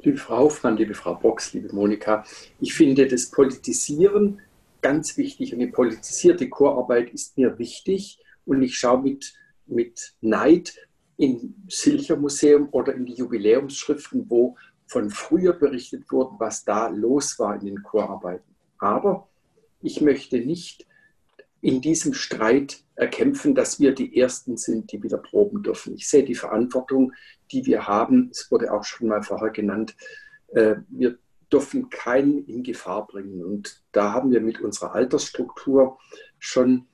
Liebe 0.00 0.18
Frau 0.18 0.38
Hoffmann, 0.38 0.76
liebe 0.76 0.94
Frau 0.94 1.14
Box, 1.14 1.52
liebe 1.52 1.72
Monika, 1.72 2.24
ich 2.60 2.74
finde 2.74 3.06
das 3.06 3.30
Politisieren 3.30 4.40
ganz 4.80 5.16
wichtig 5.16 5.52
und 5.52 5.60
die 5.60 5.68
politisierte 5.68 6.48
Chorarbeit 6.48 7.10
ist 7.10 7.38
mir 7.38 7.56
wichtig 7.58 8.18
und 8.44 8.62
ich 8.62 8.76
schaue 8.76 9.00
mit, 9.02 9.32
mit 9.66 10.14
Neid 10.20 10.74
im 11.18 11.54
Silcher 11.68 12.16
Museum 12.16 12.68
oder 12.72 12.94
in 12.94 13.06
die 13.06 13.14
Jubiläumsschriften, 13.14 14.28
wo 14.28 14.56
von 14.86 15.08
früher 15.08 15.52
berichtet 15.52 16.10
wurde, 16.10 16.32
was 16.38 16.64
da 16.64 16.88
los 16.88 17.38
war 17.38 17.54
in 17.54 17.66
den 17.66 17.82
Chorarbeiten. 17.84 18.54
Aber 18.78 19.28
ich 19.80 20.00
möchte 20.00 20.38
nicht 20.38 20.84
in 21.60 21.80
diesem 21.80 22.12
Streit 22.12 22.81
erkämpfen, 22.94 23.54
dass 23.54 23.80
wir 23.80 23.94
die 23.94 24.18
Ersten 24.18 24.56
sind, 24.56 24.92
die 24.92 25.02
wieder 25.02 25.18
proben 25.18 25.62
dürfen. 25.62 25.94
Ich 25.94 26.08
sehe 26.08 26.24
die 26.24 26.34
Verantwortung, 26.34 27.12
die 27.50 27.64
wir 27.66 27.86
haben, 27.86 28.28
es 28.30 28.50
wurde 28.50 28.72
auch 28.72 28.84
schon 28.84 29.08
mal 29.08 29.22
vorher 29.22 29.50
genannt, 29.50 29.96
äh, 30.48 30.76
wir 30.88 31.18
dürfen 31.52 31.90
keinen 31.90 32.46
in 32.46 32.62
Gefahr 32.62 33.06
bringen. 33.06 33.44
Und 33.44 33.82
da 33.92 34.12
haben 34.12 34.30
wir 34.30 34.40
mit 34.40 34.60
unserer 34.60 34.94
Altersstruktur 34.94 35.98
schon 36.38 36.86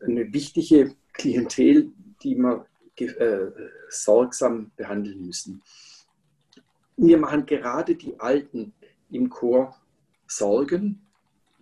eine 0.00 0.32
wichtige 0.32 0.96
Klientel, 1.12 1.92
die 2.22 2.36
wir 2.36 2.66
äh, 2.96 3.50
sorgsam 3.88 4.70
behandeln 4.76 5.26
müssen. 5.26 5.62
Wir 6.96 7.18
machen 7.18 7.46
gerade 7.46 7.94
die 7.94 8.18
Alten 8.18 8.72
im 9.10 9.28
Chor 9.28 9.76
Sorgen, 10.26 11.06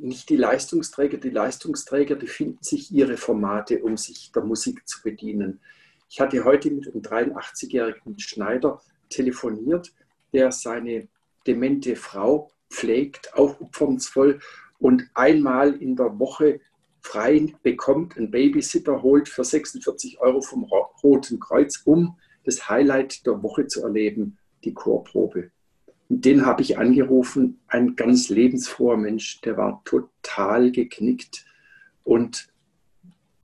nicht 0.02 0.28
die 0.28 0.36
Leistungsträger. 0.36 1.18
Die 1.18 1.30
Leistungsträger, 1.30 2.16
die 2.16 2.26
finden 2.26 2.62
sich 2.62 2.90
ihre 2.92 3.16
Formate, 3.16 3.82
um 3.82 3.96
sich 3.96 4.32
der 4.32 4.44
Musik 4.44 4.86
zu 4.86 5.02
bedienen. 5.02 5.60
Ich 6.08 6.20
hatte 6.20 6.44
heute 6.44 6.70
mit 6.70 6.88
einem 6.88 7.02
83-jährigen 7.02 8.18
Schneider 8.18 8.80
telefoniert, 9.08 9.92
der 10.32 10.52
seine 10.52 11.08
demente 11.46 11.96
Frau 11.96 12.50
pflegt, 12.68 13.34
auch 13.34 13.60
opfernsvoll 13.60 14.40
und 14.78 15.08
einmal 15.14 15.74
in 15.74 15.96
der 15.96 16.18
Woche 16.18 16.60
frei 17.02 17.52
bekommt, 17.62 18.16
einen 18.16 18.30
Babysitter 18.30 19.02
holt 19.02 19.28
für 19.28 19.44
46 19.44 20.20
Euro 20.20 20.40
vom 20.40 20.64
Roten 21.02 21.40
Kreuz, 21.40 21.82
um 21.84 22.16
das 22.44 22.68
Highlight 22.68 23.26
der 23.26 23.42
Woche 23.42 23.66
zu 23.66 23.82
erleben, 23.82 24.38
die 24.64 24.74
Chorprobe. 24.74 25.50
Und 26.10 26.24
den 26.24 26.44
habe 26.44 26.60
ich 26.60 26.76
angerufen, 26.76 27.60
ein 27.68 27.94
ganz 27.94 28.28
lebensfroher 28.28 28.96
Mensch, 28.96 29.40
der 29.42 29.56
war 29.56 29.80
total 29.84 30.72
geknickt 30.72 31.46
und 32.02 32.48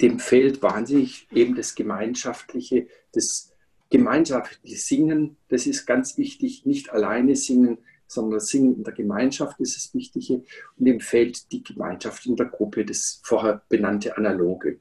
dem 0.00 0.18
fehlt 0.18 0.62
wahnsinnig 0.62 1.28
eben 1.32 1.54
das 1.54 1.76
Gemeinschaftliche, 1.76 2.88
das 3.12 3.52
gemeinschaftliche 3.88 4.76
Singen, 4.76 5.36
das 5.48 5.66
ist 5.66 5.86
ganz 5.86 6.18
wichtig, 6.18 6.66
nicht 6.66 6.90
alleine 6.90 7.36
singen, 7.36 7.78
sondern 8.08 8.40
Singen 8.40 8.76
in 8.78 8.84
der 8.84 8.94
Gemeinschaft 8.94 9.60
ist 9.60 9.76
das 9.76 9.94
Wichtige 9.94 10.42
und 10.76 10.86
ihm 10.86 10.98
fehlt 10.98 11.52
die 11.52 11.62
Gemeinschaft 11.62 12.26
in 12.26 12.34
der 12.34 12.46
Gruppe, 12.46 12.84
das 12.84 13.20
vorher 13.22 13.62
benannte 13.68 14.16
Analoge. 14.16 14.80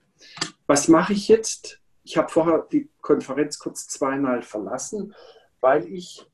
Was 0.65 0.87
mache 0.87 1.13
ich 1.13 1.27
jetzt? 1.27 1.81
Ich 2.03 2.17
habe 2.17 2.29
vorher 2.29 2.67
die 2.71 2.89
Konferenz 3.01 3.59
kurz 3.59 3.87
zweimal 3.87 4.41
verlassen, 4.41 5.13
weil 5.61 5.85
ich 5.85 6.25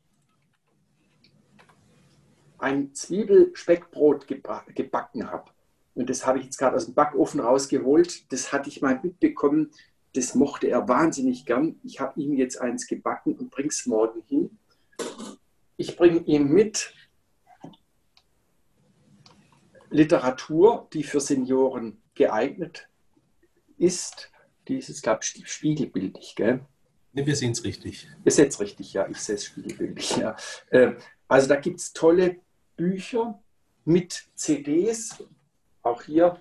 ein 2.62 2.94
Zwiebelspeckbrot 2.94 4.28
gebacken 4.28 5.30
habe. 5.30 5.52
Und 5.94 6.10
das 6.10 6.26
habe 6.26 6.40
ich 6.40 6.46
jetzt 6.46 6.58
gerade 6.58 6.76
aus 6.76 6.86
dem 6.86 6.94
Backofen 6.94 7.40
rausgeholt. 7.40 8.32
Das 8.32 8.54
hatte 8.54 8.70
ich 8.70 8.82
mal 8.82 9.00
mitbekommen. 9.02 9.72
Das 10.14 10.36
mochte 10.36 10.68
er 10.68 10.88
wahnsinnig 10.88 11.46
gern. 11.46 11.80
Ich 11.84 12.00
habe 12.00 12.20
ihm 12.22 12.34
jetzt 12.34 12.60
eins 12.62 12.88
gebacken 12.88 13.36
und 13.36 13.50
bringe 13.50 13.70
es 13.70 13.86
morgen 13.86 14.22
hin. 14.28 14.58
Ich 15.78 15.98
bringe 15.98 16.20
ihm 16.20 16.50
mit 16.50 16.94
Literatur, 19.90 20.88
die 20.94 21.04
für 21.04 21.20
Senioren 21.20 22.02
geeignet 22.14 22.88
ist. 23.78 24.32
Die 24.68 24.78
ist 24.78 24.90
jetzt, 24.90 25.04
glaube 25.04 25.22
ich, 25.24 25.48
spiegelbildlich, 25.48 26.36
gell? 26.36 26.62
Ne, 27.14 27.26
wir 27.26 27.36
sehen 27.36 27.52
es 27.52 27.64
richtig. 27.64 28.08
Ihr 28.24 28.32
seht 28.32 28.50
es 28.50 28.60
richtig, 28.60 28.94
ja. 28.94 29.08
Ich 29.10 29.18
sehe 29.18 29.36
es 29.36 29.46
spiegelbildlich, 29.46 30.18
ja. 30.18 30.36
Ähm, 30.72 30.96
also 31.28 31.48
da 31.48 31.56
gibt 31.56 31.80
es 31.80 31.92
tolle 31.92 32.40
Bücher 32.76 33.42
mit 33.86 34.30
CDs. 34.36 35.24
Auch 35.84 36.04
hier 36.04 36.40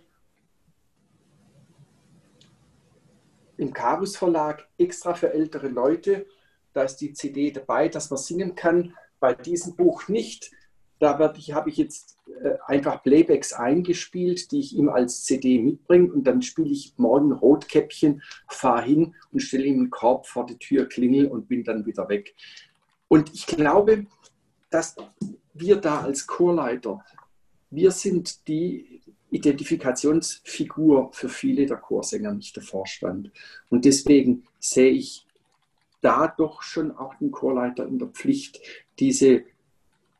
im 3.56 3.72
Karus 3.72 4.16
Verlag 4.16 4.66
extra 4.78 5.14
für 5.14 5.32
ältere 5.32 5.68
Leute. 5.68 6.26
Da 6.72 6.82
ist 6.82 6.96
die 6.96 7.12
CD 7.12 7.50
dabei, 7.50 7.88
dass 7.88 8.10
man 8.10 8.18
singen 8.18 8.54
kann 8.54 8.94
bei 9.18 9.34
diesem 9.34 9.76
Buch 9.76 10.08
nicht. 10.08 10.50
Da 10.98 11.18
habe 11.18 11.70
ich 11.70 11.76
jetzt 11.76 12.18
äh, 12.42 12.56
einfach 12.66 13.02
Playbacks 13.02 13.52
eingespielt, 13.52 14.52
die 14.52 14.60
ich 14.60 14.76
ihm 14.76 14.88
als 14.88 15.24
CD 15.24 15.58
mitbringe 15.58 16.12
und 16.12 16.24
dann 16.24 16.42
spiele 16.42 16.70
ich 16.70 16.94
morgen 16.98 17.32
Rotkäppchen, 17.32 18.22
fahre 18.48 18.82
hin 18.82 19.14
und 19.32 19.40
stelle 19.40 19.64
ihm 19.64 19.80
einen 19.80 19.90
Korb 19.90 20.26
vor 20.26 20.44
die 20.46 20.58
Tür, 20.58 20.88
klingel 20.88 21.26
und 21.26 21.48
bin 21.48 21.64
dann 21.64 21.86
wieder 21.86 22.08
weg. 22.08 22.34
Und 23.08 23.32
ich 23.34 23.46
glaube, 23.46 24.06
dass 24.70 24.94
wir 25.60 25.76
da 25.76 26.00
als 26.00 26.26
Chorleiter, 26.26 27.04
wir 27.70 27.90
sind 27.90 28.48
die 28.48 29.00
Identifikationsfigur 29.30 31.10
für 31.12 31.28
viele 31.28 31.66
der 31.66 31.76
Chorsänger, 31.76 32.32
nicht 32.32 32.56
der 32.56 32.62
Vorstand. 32.62 33.30
Und 33.68 33.84
deswegen 33.84 34.44
sehe 34.58 34.90
ich 34.90 35.26
da 36.00 36.26
doch 36.26 36.62
schon 36.62 36.90
auch 36.96 37.14
den 37.14 37.30
Chorleiter 37.30 37.86
in 37.86 37.98
der 37.98 38.08
Pflicht, 38.08 38.60
diese 38.98 39.44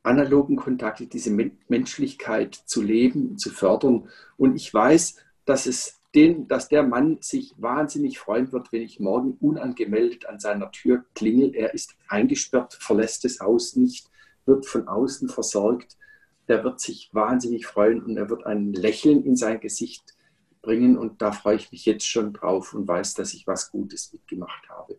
analogen 0.02 0.56
Kontakte, 0.56 1.06
diese 1.06 1.30
Menschlichkeit 1.68 2.54
zu 2.54 2.82
leben, 2.82 3.36
zu 3.36 3.50
fördern. 3.50 4.08
Und 4.36 4.56
ich 4.56 4.72
weiß, 4.72 5.16
dass 5.44 5.66
es 5.66 6.00
den, 6.14 6.48
dass 6.48 6.68
der 6.68 6.82
Mann 6.82 7.18
sich 7.20 7.54
wahnsinnig 7.58 8.18
freuen 8.18 8.52
wird, 8.52 8.72
wenn 8.72 8.82
ich 8.82 8.98
morgen 8.98 9.36
unangemeldet 9.40 10.26
an 10.26 10.40
seiner 10.40 10.70
Tür 10.72 11.04
klingel. 11.14 11.54
Er 11.54 11.74
ist 11.74 11.94
eingesperrt, 12.08 12.74
verlässt 12.74 13.24
das 13.24 13.40
Haus 13.40 13.76
nicht, 13.76 14.09
wird 14.46 14.66
von 14.66 14.88
außen 14.88 15.28
versorgt. 15.28 15.96
Der 16.48 16.64
wird 16.64 16.80
sich 16.80 17.10
wahnsinnig 17.12 17.66
freuen 17.66 18.02
und 18.02 18.16
er 18.16 18.28
wird 18.28 18.46
ein 18.46 18.72
Lächeln 18.72 19.24
in 19.24 19.36
sein 19.36 19.60
Gesicht 19.60 20.16
bringen. 20.62 20.98
Und 20.98 21.22
da 21.22 21.32
freue 21.32 21.56
ich 21.56 21.70
mich 21.72 21.84
jetzt 21.86 22.06
schon 22.06 22.32
drauf 22.32 22.74
und 22.74 22.88
weiß, 22.88 23.14
dass 23.14 23.34
ich 23.34 23.46
was 23.46 23.70
Gutes 23.70 24.12
mitgemacht 24.12 24.68
habe. 24.68 24.98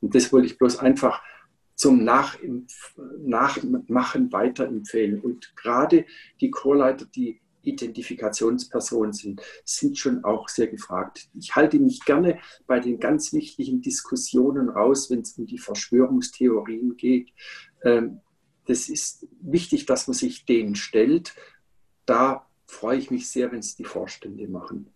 Und 0.00 0.14
das 0.14 0.32
wollte 0.32 0.46
ich 0.46 0.58
bloß 0.58 0.78
einfach 0.78 1.22
zum 1.74 2.04
Nachmachen 2.04 2.68
weiterempfehlen. 4.32 5.20
Und 5.20 5.56
gerade 5.56 6.06
die 6.40 6.50
Chorleiter, 6.50 7.06
die 7.06 7.40
Identifikationspersonen 7.62 9.12
sind, 9.12 9.40
sind 9.64 9.98
schon 9.98 10.24
auch 10.24 10.48
sehr 10.48 10.66
gefragt. 10.66 11.28
Ich 11.38 11.54
halte 11.54 11.78
mich 11.78 12.04
gerne 12.04 12.38
bei 12.66 12.80
den 12.80 12.98
ganz 13.00 13.32
wichtigen 13.32 13.80
Diskussionen 13.80 14.68
raus, 14.68 15.10
wenn 15.10 15.20
es 15.20 15.38
um 15.38 15.46
die 15.46 15.58
Verschwörungstheorien 15.58 16.96
geht. 16.96 17.32
Ähm, 17.84 18.20
das 18.66 18.88
ist 18.88 19.26
wichtig, 19.40 19.86
dass 19.86 20.06
man 20.06 20.14
sich 20.14 20.44
denen 20.44 20.74
stellt. 20.74 21.34
Da 22.06 22.46
freue 22.66 22.98
ich 22.98 23.10
mich 23.10 23.28
sehr, 23.30 23.52
wenn 23.52 23.58
es 23.58 23.76
die 23.76 23.84
Vorstände 23.84 24.48
machen. 24.48 24.90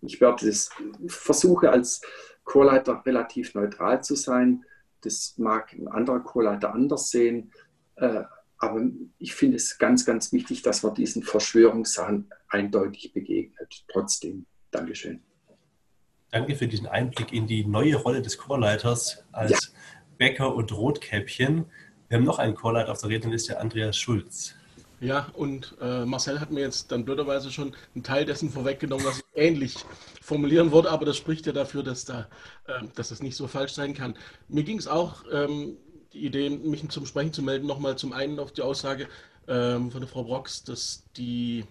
Ich 0.00 0.20
werde 0.20 0.46
das 0.46 0.70
versuche 1.06 1.70
als 1.70 2.00
Chorleiter 2.44 3.02
relativ 3.04 3.54
neutral 3.54 4.02
zu 4.02 4.14
sein. 4.14 4.64
Das 5.00 5.34
mag 5.36 5.72
ein 5.72 5.88
anderer 5.88 6.20
Chorleiter 6.20 6.72
anders 6.72 7.10
sehen. 7.10 7.52
Äh, 7.96 8.22
aber 8.58 8.82
ich 9.18 9.34
finde 9.34 9.56
es 9.56 9.78
ganz, 9.78 10.04
ganz 10.04 10.32
wichtig, 10.32 10.62
dass 10.62 10.82
man 10.82 10.94
diesen 10.94 11.22
Verschwörungssachen 11.22 12.30
eindeutig 12.48 13.12
begegnet. 13.12 13.84
Trotzdem, 13.88 14.46
Dankeschön. 14.70 15.22
Danke 16.30 16.56
für 16.56 16.68
diesen 16.68 16.86
Einblick 16.86 17.32
in 17.32 17.46
die 17.46 17.64
neue 17.64 17.96
Rolle 17.96 18.20
des 18.20 18.36
Chorleiters 18.36 19.24
als 19.32 19.50
ja. 19.50 19.58
Bäcker 20.18 20.54
und 20.54 20.72
Rotkäppchen. 20.72 21.66
Wir 22.08 22.16
haben 22.16 22.24
noch 22.24 22.38
einen 22.38 22.54
Chorleiter 22.54 22.92
auf 22.92 23.00
der 23.00 23.10
Rednerliste, 23.10 23.60
Andreas 23.60 23.96
Schulz. 23.96 24.54
Ja, 25.00 25.28
und 25.34 25.76
äh, 25.80 26.06
Marcel 26.06 26.40
hat 26.40 26.50
mir 26.50 26.60
jetzt 26.60 26.90
dann 26.90 27.04
blöderweise 27.04 27.52
schon 27.52 27.74
einen 27.94 28.02
Teil 28.02 28.24
dessen 28.24 28.50
vorweggenommen, 28.50 29.04
was 29.04 29.18
ich 29.18 29.24
ähnlich 29.34 29.76
formulieren 30.22 30.72
würde, 30.72 30.90
aber 30.90 31.04
das 31.04 31.16
spricht 31.16 31.46
ja 31.46 31.52
dafür, 31.52 31.82
dass, 31.82 32.06
da, 32.06 32.26
äh, 32.66 32.82
dass 32.94 33.10
das 33.10 33.22
nicht 33.22 33.36
so 33.36 33.46
falsch 33.46 33.72
sein 33.72 33.94
kann. 33.94 34.16
Mir 34.48 34.64
ging 34.64 34.78
es 34.78 34.88
auch, 34.88 35.22
ähm, 35.30 35.76
die 36.14 36.24
Idee, 36.24 36.48
mich 36.48 36.88
zum 36.88 37.04
Sprechen 37.04 37.32
zu 37.32 37.42
melden, 37.42 37.66
nochmal 37.66 37.96
zum 37.96 38.12
einen 38.12 38.40
auf 38.40 38.52
die 38.52 38.62
Aussage 38.62 39.06
ähm, 39.46 39.90
von 39.90 40.00
der 40.00 40.08
Frau 40.08 40.24
Brox, 40.24 40.64
dass 40.64 41.04
die 41.16 41.64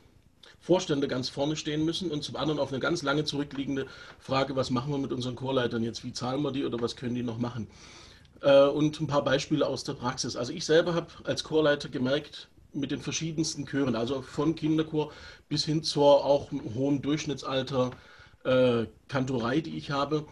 Vorstände 0.60 1.08
ganz 1.08 1.30
vorne 1.30 1.56
stehen 1.56 1.84
müssen 1.84 2.12
und 2.12 2.24
zum 2.24 2.36
anderen 2.36 2.60
auf 2.60 2.72
eine 2.72 2.80
ganz 2.80 3.02
lange 3.02 3.26
zurückliegende 3.26 3.88
Frage, 4.20 4.56
was 4.56 4.70
machen 4.70 4.92
wir 4.92 5.00
mit 5.00 5.12
unseren 5.12 5.36
Chorleitern 5.36 5.84
jetzt, 5.84 6.04
wie 6.04 6.14
zahlen 6.14 6.44
wir 6.44 6.52
die 6.52 6.64
oder 6.64 6.80
was 6.80 6.96
können 6.96 7.16
die 7.16 7.24
noch 7.24 7.40
machen? 7.40 7.68
Äh, 8.42 8.68
und 8.68 9.00
ein 9.00 9.08
paar 9.08 9.24
Beispiele 9.24 9.66
aus 9.66 9.84
der 9.84 9.94
Praxis. 9.94 10.36
Also 10.36 10.54
ich 10.54 10.66
selber 10.66 10.94
habe 10.94 11.08
als 11.24 11.44
Chorleiter 11.44 11.90
gemerkt, 11.90 12.50
mit 12.74 12.92
den 12.92 13.02
verschiedensten 13.02 13.66
Chören, 13.66 13.96
also 13.96 14.22
von 14.22 14.56
Kinderchor 14.56 15.12
bis 15.50 15.66
hin 15.66 15.84
zur 15.84 16.26
auch 16.26 16.52
hohen 16.52 17.02
Durchschnittsalter 17.02 17.92
äh, 18.44 18.86
Kantorei, 19.08 19.62
die 19.62 19.78
ich 19.78 19.92
habe. 19.92 20.26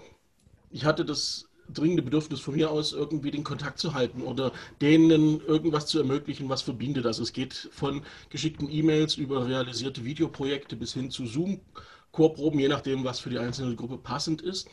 Ich 0.69 0.85
hatte 0.85 1.05
das 1.05 1.47
dringende 1.73 2.03
Bedürfnis 2.03 2.41
von 2.41 2.55
mir 2.55 2.69
aus, 2.69 2.93
irgendwie 2.93 3.31
den 3.31 3.43
Kontakt 3.43 3.79
zu 3.79 3.95
halten 3.95 4.21
oder 4.21 4.51
denen 4.81 5.41
irgendwas 5.41 5.87
zu 5.87 5.97
ermöglichen, 5.97 6.47
was 6.49 6.61
verbindet. 6.61 7.07
Also 7.07 7.23
es 7.23 7.33
geht 7.33 7.69
von 7.71 8.03
geschickten 8.29 8.69
E-Mails 8.69 9.15
über 9.15 9.47
realisierte 9.47 10.03
Videoprojekte 10.05 10.75
bis 10.75 10.93
hin 10.93 11.09
zu 11.09 11.25
Zoom-Chorproben, 11.25 12.59
je 12.59 12.67
nachdem, 12.67 13.03
was 13.03 13.19
für 13.19 13.31
die 13.31 13.39
einzelne 13.39 13.75
Gruppe 13.75 13.97
passend 13.97 14.41
ist. 14.41 14.67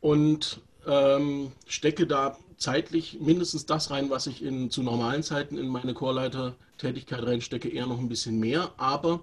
Und 0.00 0.62
ähm, 0.86 1.52
stecke 1.66 2.06
da 2.06 2.38
zeitlich 2.56 3.18
mindestens 3.20 3.66
das 3.66 3.90
rein, 3.90 4.10
was 4.10 4.26
ich 4.26 4.42
in, 4.42 4.70
zu 4.70 4.82
normalen 4.82 5.22
Zeiten 5.22 5.58
in 5.58 5.68
meine 5.68 5.94
Chorleiter-Tätigkeit 5.94 7.24
reinstecke, 7.24 7.68
eher 7.68 7.86
noch 7.86 7.98
ein 7.98 8.08
bisschen 8.08 8.38
mehr, 8.38 8.72
aber 8.76 9.22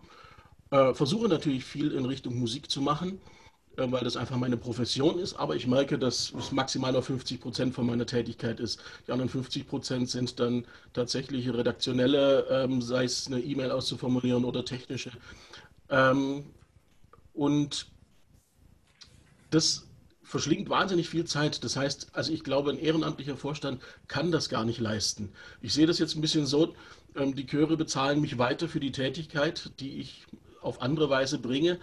äh, 0.69 0.93
versuche 0.93 1.27
natürlich 1.27 1.65
viel 1.65 1.91
in 1.91 2.05
Richtung 2.05 2.37
Musik 2.37 2.69
zu 2.69 2.81
machen, 2.81 3.19
äh, 3.77 3.91
weil 3.91 4.03
das 4.03 4.17
einfach 4.17 4.37
meine 4.37 4.57
Profession 4.57 5.19
ist, 5.19 5.33
aber 5.35 5.55
ich 5.55 5.67
merke, 5.67 5.97
dass 5.97 6.33
es 6.37 6.51
maximal 6.51 6.95
auf 6.95 7.05
50 7.05 7.41
Prozent 7.41 7.73
von 7.73 7.85
meiner 7.85 8.05
Tätigkeit 8.05 8.59
ist. 8.59 8.79
Die 9.07 9.11
anderen 9.11 9.29
50 9.29 9.67
Prozent 9.67 10.09
sind 10.09 10.39
dann 10.39 10.65
tatsächlich 10.93 11.51
redaktionelle, 11.51 12.45
ähm, 12.49 12.81
sei 12.81 13.05
es 13.05 13.27
eine 13.27 13.39
E-Mail 13.39 13.71
auszuformulieren 13.71 14.45
oder 14.45 14.63
technische. 14.63 15.11
Ähm, 15.89 16.45
und 17.33 17.87
das 19.49 19.87
verschlingt 20.33 20.67
wahnsinnig 20.67 21.09
viel 21.09 21.25
Zeit. 21.25 21.63
Das 21.63 21.75
heißt, 21.75 22.07
also 22.13 22.33
ich 22.33 22.43
glaube, 22.43 22.71
ein 22.71 22.79
ehrenamtlicher 22.79 23.37
Vorstand 23.37 23.79
kann 24.07 24.31
das 24.31 24.49
gar 24.49 24.65
nicht 24.65 24.79
leisten. 24.79 25.29
Ich 25.61 25.75
sehe 25.75 25.85
das 25.85 25.99
jetzt 25.99 26.15
ein 26.15 26.21
bisschen 26.21 26.47
so, 26.47 26.73
ähm, 27.15 27.35
die 27.35 27.45
Chöre 27.45 27.77
bezahlen 27.77 28.19
mich 28.19 28.39
weiter 28.39 28.67
für 28.67 28.79
die 28.79 28.91
Tätigkeit, 28.91 29.69
die 29.79 29.99
ich 29.99 30.25
auf 30.59 30.81
andere 30.81 31.11
Weise 31.11 31.37
bringe 31.37 31.77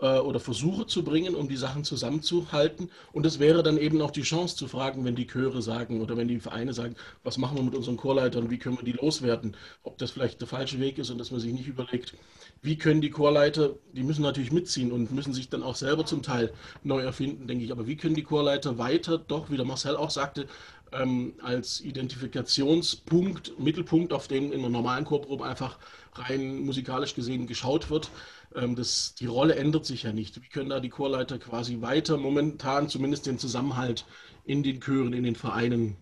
äh, 0.00 0.18
oder 0.18 0.40
versuche 0.40 0.86
zu 0.86 1.04
bringen, 1.04 1.34
um 1.34 1.48
die 1.48 1.56
Sachen 1.56 1.84
zusammenzuhalten. 1.84 2.90
Und 3.12 3.26
es 3.26 3.38
wäre 3.38 3.62
dann 3.62 3.78
eben 3.78 4.00
auch 4.02 4.10
die 4.10 4.22
Chance 4.22 4.56
zu 4.56 4.68
fragen, 4.68 5.04
wenn 5.04 5.16
die 5.16 5.26
Chöre 5.26 5.62
sagen 5.62 6.00
oder 6.00 6.16
wenn 6.16 6.28
die 6.28 6.40
Vereine 6.40 6.72
sagen, 6.74 6.96
was 7.24 7.38
machen 7.38 7.56
wir 7.56 7.62
mit 7.62 7.74
unseren 7.74 7.96
Chorleitern, 7.96 8.50
wie 8.50 8.58
können 8.58 8.78
wir 8.78 8.84
die 8.84 8.92
loswerden, 8.92 9.56
ob 9.82 9.98
das 9.98 10.10
vielleicht 10.10 10.40
der 10.40 10.48
falsche 10.48 10.80
Weg 10.80 10.98
ist 10.98 11.10
und 11.10 11.18
dass 11.18 11.30
man 11.30 11.40
sich 11.40 11.52
nicht 11.52 11.68
überlegt, 11.68 12.14
wie 12.62 12.76
können 12.76 13.00
die 13.00 13.10
Chorleiter, 13.10 13.74
die 13.92 14.02
müssen 14.02 14.22
natürlich 14.22 14.52
mitziehen 14.52 14.92
und 14.92 15.12
müssen 15.12 15.32
sich 15.32 15.48
dann 15.48 15.62
auch 15.62 15.76
selber 15.76 16.04
zum 16.04 16.22
Teil 16.22 16.52
neu 16.82 17.00
erfinden, 17.00 17.46
denke 17.46 17.64
ich, 17.64 17.72
aber 17.72 17.86
wie 17.86 17.96
können 17.96 18.14
die 18.14 18.22
Chorleiter 18.22 18.78
weiter 18.78 19.18
doch, 19.18 19.50
wie 19.50 19.56
der 19.56 19.66
Marcel 19.66 19.96
auch 19.96 20.10
sagte, 20.10 20.46
ähm, 20.92 21.34
als 21.42 21.80
Identifikationspunkt, 21.80 23.58
Mittelpunkt, 23.58 24.12
auf 24.12 24.28
den 24.28 24.52
in 24.52 24.60
einer 24.60 24.68
normalen 24.68 25.04
Chorprobe 25.04 25.44
einfach 25.44 25.78
rein 26.14 26.60
musikalisch 26.60 27.14
gesehen 27.14 27.46
geschaut 27.46 27.90
wird. 27.90 28.10
Ähm, 28.54 28.76
das, 28.76 29.14
die 29.14 29.26
Rolle 29.26 29.56
ändert 29.56 29.86
sich 29.86 30.04
ja 30.04 30.12
nicht. 30.12 30.40
Wie 30.42 30.48
können 30.48 30.70
da 30.70 30.80
die 30.80 30.88
Chorleiter 30.88 31.38
quasi 31.38 31.80
weiter 31.80 32.16
momentan 32.16 32.88
zumindest 32.88 33.26
den 33.26 33.38
Zusammenhalt 33.38 34.04
in 34.44 34.62
den 34.62 34.80
Chören, 34.80 35.12
in 35.12 35.24
den 35.24 35.36
Vereinen 35.36 35.96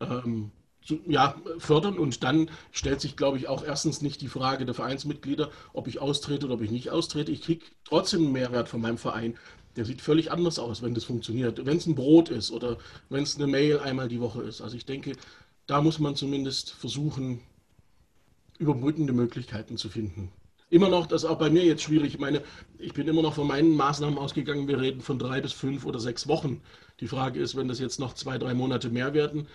ähm, 0.00 0.50
ja, 1.06 1.34
fördern. 1.58 1.98
Und 1.98 2.22
dann 2.22 2.50
stellt 2.70 3.00
sich, 3.00 3.16
glaube 3.16 3.38
ich, 3.38 3.48
auch 3.48 3.64
erstens 3.64 4.02
nicht 4.02 4.20
die 4.20 4.28
Frage 4.28 4.64
der 4.64 4.74
Vereinsmitglieder, 4.74 5.50
ob 5.72 5.88
ich 5.88 6.00
austrete 6.00 6.46
oder 6.46 6.54
ob 6.56 6.62
ich 6.62 6.70
nicht 6.70 6.90
austrete. 6.90 7.32
Ich 7.32 7.42
kriege 7.42 7.64
trotzdem 7.84 8.22
einen 8.22 8.32
Mehrwert 8.32 8.68
von 8.68 8.80
meinem 8.80 8.98
Verein. 8.98 9.36
Der 9.76 9.84
sieht 9.84 10.00
völlig 10.00 10.30
anders 10.30 10.58
aus, 10.58 10.82
wenn 10.82 10.94
das 10.94 11.04
funktioniert. 11.04 11.64
Wenn 11.66 11.76
es 11.76 11.86
ein 11.86 11.94
Brot 11.94 12.30
ist 12.30 12.50
oder 12.50 12.78
wenn 13.08 13.22
es 13.22 13.36
eine 13.36 13.46
Mail 13.46 13.78
einmal 13.80 14.08
die 14.08 14.20
Woche 14.20 14.42
ist. 14.42 14.60
Also 14.60 14.76
ich 14.76 14.86
denke, 14.86 15.16
da 15.66 15.82
muss 15.82 15.98
man 15.98 16.16
zumindest 16.16 16.70
versuchen, 16.70 17.40
überbrückende 18.58 19.12
Möglichkeiten 19.12 19.76
zu 19.76 19.88
finden. 19.88 20.30
Immer 20.68 20.88
noch, 20.88 21.06
das 21.06 21.22
ist 21.22 21.28
auch 21.28 21.38
bei 21.38 21.48
mir 21.48 21.64
jetzt 21.64 21.82
schwierig. 21.82 22.14
Ich 22.14 22.20
meine, 22.20 22.42
ich 22.78 22.92
bin 22.92 23.06
immer 23.06 23.22
noch 23.22 23.34
von 23.34 23.46
meinen 23.46 23.76
Maßnahmen 23.76 24.18
ausgegangen. 24.18 24.66
Wir 24.66 24.80
reden 24.80 25.00
von 25.00 25.18
drei 25.18 25.40
bis 25.40 25.52
fünf 25.52 25.86
oder 25.86 26.00
sechs 26.00 26.26
Wochen. 26.26 26.60
Die 27.00 27.06
Frage 27.06 27.38
ist, 27.38 27.56
wenn 27.56 27.68
das 27.68 27.78
jetzt 27.78 28.00
noch 28.00 28.14
zwei, 28.14 28.36
drei 28.36 28.52
Monate 28.52 28.90
mehr 28.90 29.14
werden, 29.14 29.46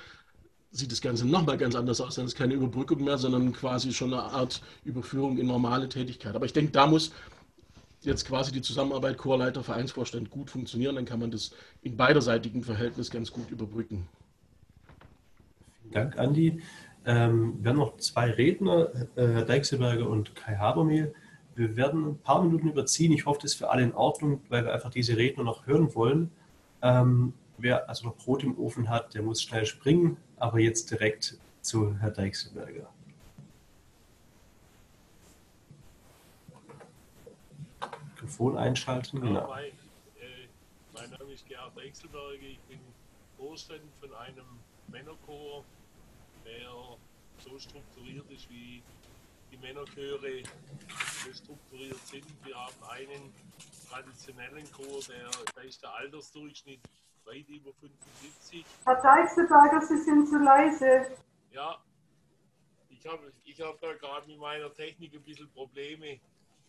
sieht 0.71 0.91
das 0.91 1.01
Ganze 1.01 1.27
nochmal 1.27 1.57
ganz 1.57 1.75
anders 1.75 1.99
aus. 1.99 2.15
Dann 2.15 2.25
ist 2.25 2.35
keine 2.35 2.53
Überbrückung 2.53 3.03
mehr, 3.03 3.17
sondern 3.17 3.51
quasi 3.51 3.91
schon 3.93 4.13
eine 4.13 4.23
Art 4.23 4.61
Überführung 4.85 5.38
in 5.38 5.47
normale 5.47 5.89
Tätigkeit. 5.89 6.33
Aber 6.33 6.45
ich 6.45 6.53
denke, 6.53 6.71
da 6.71 6.88
muss 6.88 7.11
jetzt 8.03 8.25
quasi 8.25 8.53
die 8.53 8.61
Zusammenarbeit 8.61 9.17
Chorleiter, 9.17 9.63
Vereinsvorstand 9.63 10.29
gut 10.29 10.49
funktionieren. 10.49 10.95
Dann 10.95 11.05
kann 11.05 11.19
man 11.19 11.31
das 11.31 11.51
in 11.81 11.97
beiderseitigen 11.97 12.63
Verhältnis 12.63 13.11
ganz 13.11 13.31
gut 13.31 13.51
überbrücken. 13.51 14.07
Vielen 15.81 15.91
Dank, 15.91 16.17
Andi. 16.17 16.61
Ähm, 17.05 17.57
wir 17.61 17.71
haben 17.71 17.77
noch 17.77 17.97
zwei 17.97 18.29
Redner, 18.31 18.89
äh, 19.15 19.27
Herr 19.27 19.45
Deichselberger 19.45 20.07
und 20.07 20.35
Kai 20.35 20.55
Habermehl. 20.55 21.13
Wir 21.55 21.75
werden 21.75 22.05
ein 22.07 22.17
paar 22.19 22.43
Minuten 22.43 22.69
überziehen. 22.69 23.11
Ich 23.11 23.25
hoffe, 23.25 23.39
das 23.41 23.53
ist 23.53 23.57
für 23.57 23.69
alle 23.69 23.83
in 23.83 23.93
Ordnung, 23.93 24.41
weil 24.49 24.65
wir 24.65 24.73
einfach 24.73 24.91
diese 24.91 25.17
Redner 25.17 25.43
noch 25.43 25.65
hören 25.65 25.93
wollen. 25.95 26.31
Ähm, 26.81 27.33
wer 27.57 27.89
also 27.89 28.07
noch 28.07 28.15
Brot 28.17 28.43
im 28.43 28.57
Ofen 28.57 28.89
hat, 28.89 29.13
der 29.13 29.23
muss 29.23 29.41
schnell 29.41 29.65
springen. 29.65 30.17
Aber 30.37 30.59
jetzt 30.59 30.91
direkt 30.91 31.37
zu 31.61 31.97
Herrn 31.99 32.13
Deichselberger. 32.13 32.87
Mikrofon 38.31 38.57
einschalten, 38.57 39.19
genau. 39.19 39.47
Mein, 39.47 39.65
äh, 39.65 40.47
mein 40.93 41.09
Name 41.09 41.33
ist 41.33 41.47
Gerhard 41.47 41.75
Deichselberger. 41.75 42.43
Ich 42.43 42.59
bin 42.61 42.79
Vorstand 43.37 43.81
von 43.99 44.13
einem 44.13 44.45
Männerchor 44.87 45.63
der 46.45 46.90
so 47.51 47.59
strukturiert 47.59 48.29
ist, 48.31 48.49
wie 48.49 48.81
die 49.51 49.57
Männerchöre 49.57 50.43
strukturiert 51.33 51.99
sind. 52.07 52.25
Wir 52.45 52.55
haben 52.55 52.83
einen 52.89 53.33
traditionellen 53.89 54.71
Chor, 54.71 55.01
der, 55.09 55.29
da 55.53 55.61
ist 55.61 55.81
der 55.81 55.93
Altersdurchschnitt 55.93 56.79
weit 57.25 57.47
über 57.49 57.73
75. 57.73 58.65
Herr 58.85 59.01
Deichselberger, 59.01 59.81
Sie 59.81 59.97
sind 59.97 60.27
zu 60.27 60.37
leise. 60.37 61.17
Ja, 61.51 61.83
ich 62.89 63.05
habe 63.05 63.31
ich 63.43 63.59
hab 63.61 63.79
da 63.81 63.93
gerade 63.93 64.27
mit 64.27 64.39
meiner 64.39 64.73
Technik 64.73 65.13
ein 65.13 65.21
bisschen 65.21 65.49
Probleme. 65.51 66.19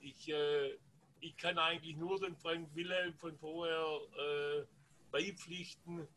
Ich, 0.00 0.28
äh, 0.28 0.76
ich 1.20 1.36
kann 1.36 1.58
eigentlich 1.58 1.96
nur 1.96 2.18
den 2.18 2.34
Frank 2.36 2.68
Wilhelm 2.74 3.14
von 3.14 3.36
vorher 3.38 4.00
äh, 4.18 4.64
beipflichten. 5.12 6.08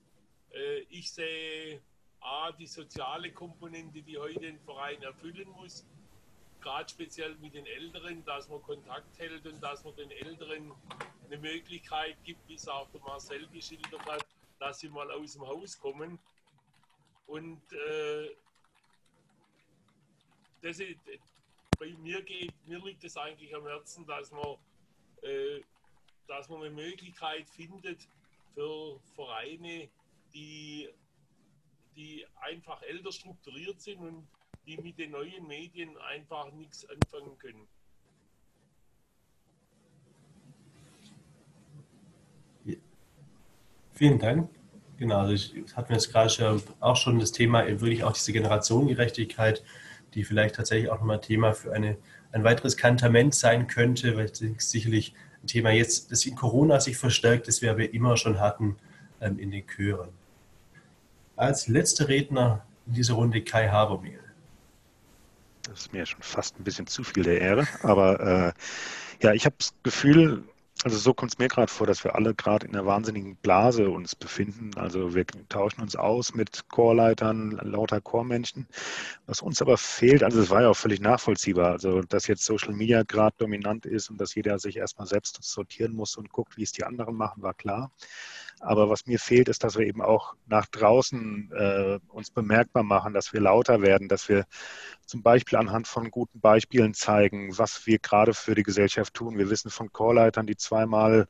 Äh, 0.52 0.80
ich 0.90 1.12
sehe 1.12 1.82
A, 2.26 2.52
die 2.52 2.66
soziale 2.66 3.32
Komponente, 3.32 4.02
die 4.02 4.18
heute 4.18 4.48
ein 4.48 4.60
Verein 4.60 5.02
erfüllen 5.04 5.48
muss, 5.52 5.86
gerade 6.60 6.90
speziell 6.90 7.36
mit 7.36 7.54
den 7.54 7.68
Älteren, 7.68 8.26
dass 8.26 8.50
man 8.50 8.62
Kontakt 8.64 9.20
hält 9.20 9.46
und 9.46 9.62
dass 9.62 9.84
man 9.84 9.96
den 9.96 10.10
Älteren 10.10 10.72
eine 11.26 11.38
Möglichkeit 11.38 12.18
gibt, 12.24 12.48
wie 12.48 12.56
es 12.56 12.68
auch 12.68 12.90
der 12.90 13.02
Marcel 13.02 13.48
geschildert 13.50 14.04
hat, 14.08 14.26
dass 14.58 14.80
sie 14.80 14.90
mal 14.90 15.10
aus 15.12 15.34
dem 15.34 15.44
Haus 15.44 15.80
kommen. 15.80 16.18
Und 17.28 17.62
äh, 17.72 18.36
das 20.64 20.80
ist, 20.80 20.98
bei 21.78 21.90
mir 22.02 22.24
geht, 22.24 22.54
mir 22.66 22.80
liegt 22.80 23.04
es 23.04 23.18
eigentlich 23.18 23.56
am 23.56 23.68
Herzen, 23.68 24.04
dass 24.08 24.32
man, 24.32 24.58
äh, 25.22 25.62
dass 26.28 26.50
man 26.50 26.62
eine 26.62 26.72
Möglichkeit 26.72 27.48
findet 27.50 28.08
für 28.56 29.00
Vereine, 29.16 29.90
die 30.34 30.90
die 31.96 32.26
einfach 32.42 32.82
älter 32.84 33.12
strukturiert 33.12 33.82
sind 33.82 34.00
und 34.00 34.28
die 34.66 34.78
mit 34.78 34.98
den 34.98 35.12
neuen 35.12 35.48
Medien 35.48 35.98
einfach 35.98 36.52
nichts 36.52 36.88
anfangen 36.90 37.38
können. 37.38 37.68
Vielen 43.94 44.20
Dank. 44.20 44.50
Genau, 44.98 45.20
also 45.20 45.34
ich 45.34 45.54
hatten 45.76 45.94
jetzt 45.94 46.12
gerade 46.12 46.30
schon, 46.30 46.62
auch 46.82 46.98
schon 46.98 47.20
das 47.20 47.32
Thema, 47.32 47.66
wirklich 47.80 48.04
auch 48.04 48.12
diese 48.12 48.34
Generationengerechtigkeit, 48.34 49.64
die 50.14 50.24
vielleicht 50.24 50.56
tatsächlich 50.56 50.90
auch 50.90 51.00
nochmal 51.00 51.22
Thema 51.22 51.54
für 51.54 51.74
eine, 51.74 51.98
ein 52.32 52.44
weiteres 52.44 52.76
Kantament 52.76 53.36
sein 53.36 53.68
könnte, 53.68 54.18
weil 54.18 54.26
es 54.26 54.40
sicherlich 54.70 55.14
ein 55.44 55.48
Thema 55.48 55.72
jetzt, 55.72 56.12
das 56.12 56.26
in 56.26 56.36
Corona 56.36 56.80
sich 56.80 56.98
verstärkt, 56.98 57.48
das 57.48 57.62
wir 57.62 57.72
aber 57.72 57.94
immer 57.94 58.18
schon 58.18 58.40
hatten 58.40 58.78
ähm, 59.22 59.40
in 59.40 59.52
den 59.52 59.66
Chören. 59.66 60.10
Als 61.36 61.68
letzter 61.68 62.08
Redner 62.08 62.66
in 62.88 62.94
dieser 62.94 63.16
Runde 63.16 63.44
Kai 63.44 63.68
Habermehl. 63.70 64.20
Das 65.64 65.82
ist 65.82 65.94
mir 65.94 66.06
schon 66.06 66.22
fast 66.22 66.60
ein 66.60 66.64
bisschen 66.64 66.88
zu 66.88 67.04
viel 67.04 67.24
der 67.24 67.42
Ehre, 67.42 67.68
aber 67.82 68.20
äh, 68.20 68.54
ja, 69.22 69.34
ich 69.34 69.46
habe 69.46 69.56
das 69.58 69.74
Gefühl, 69.84 70.44
also 70.84 70.98
so 70.98 71.14
kommt 71.14 71.34
es 71.34 71.40
mir 71.40 71.48
gerade 71.48 71.72
vor, 71.72 71.88
dass 71.88 72.04
wir 72.04 72.16
alle 72.16 72.36
gerade 72.36 72.68
in 72.68 72.76
einer 72.76 72.86
wahnsinnigen 72.86 73.38
Blase 73.38 73.90
uns 73.90 74.16
befinden. 74.16 74.72
Also 74.76 75.16
wir 75.16 75.26
tauschen 75.50 75.82
uns 75.82 75.96
aus 75.96 76.36
mit 76.36 76.70
Chorleitern, 76.70 77.52
lauter 77.64 78.02
Chormenschen. 78.02 78.68
Was 79.26 79.42
uns 79.42 79.62
aber 79.62 79.78
fehlt, 79.78 80.22
also 80.22 80.42
es 80.42 80.50
war 80.50 80.62
ja 80.62 80.70
auch 80.70 80.76
völlig 80.76 81.00
nachvollziehbar, 81.00 81.72
also 81.72 82.02
dass 82.02 82.28
jetzt 82.28 82.46
Social 82.46 82.74
Media 82.74 83.04
gerade 83.04 83.36
dominant 83.40 83.86
ist 83.86 84.10
und 84.10 84.20
dass 84.20 84.36
jeder 84.36 84.60
sich 84.60 84.78
erstmal 84.78 85.08
selbst 85.08 85.40
sortieren 85.42 85.94
muss 85.94 86.18
und 86.18 86.30
guckt, 86.30 86.58
wie 86.58 86.64
es 86.64 86.74
die 86.74 86.84
anderen 86.84 87.16
machen, 87.16 87.42
war 87.42 87.54
klar. 87.54 87.92
Aber 88.60 88.90
was 88.90 89.06
mir 89.06 89.20
fehlt, 89.20 89.50
ist, 89.50 89.64
dass 89.64 89.78
wir 89.78 89.86
eben 89.86 90.02
auch 90.02 90.36
nach 90.48 90.66
draußen 90.68 91.52
äh, 91.52 92.00
uns 92.08 92.32
bemerkbar 92.32 92.84
machen, 92.84 93.14
dass 93.14 93.34
wir 93.34 93.42
lauter 93.42 93.82
werden, 93.82 94.08
dass 94.08 94.30
wir 94.30 94.46
zum 95.06 95.22
Beispiel 95.22 95.58
anhand 95.58 95.88
von 95.88 96.10
guten 96.10 96.40
Beispielen 96.40 96.94
zeigen, 96.94 97.58
was 97.58 97.86
wir 97.86 98.00
gerade 98.00 98.34
für 98.34 98.56
die 98.56 98.64
Gesellschaft 98.64 99.14
tun. 99.14 99.38
Wir 99.38 99.50
wissen 99.50 99.70
von 99.70 99.92
Chorleitern, 99.92 100.48
die 100.48 100.56
zweimal 100.56 101.28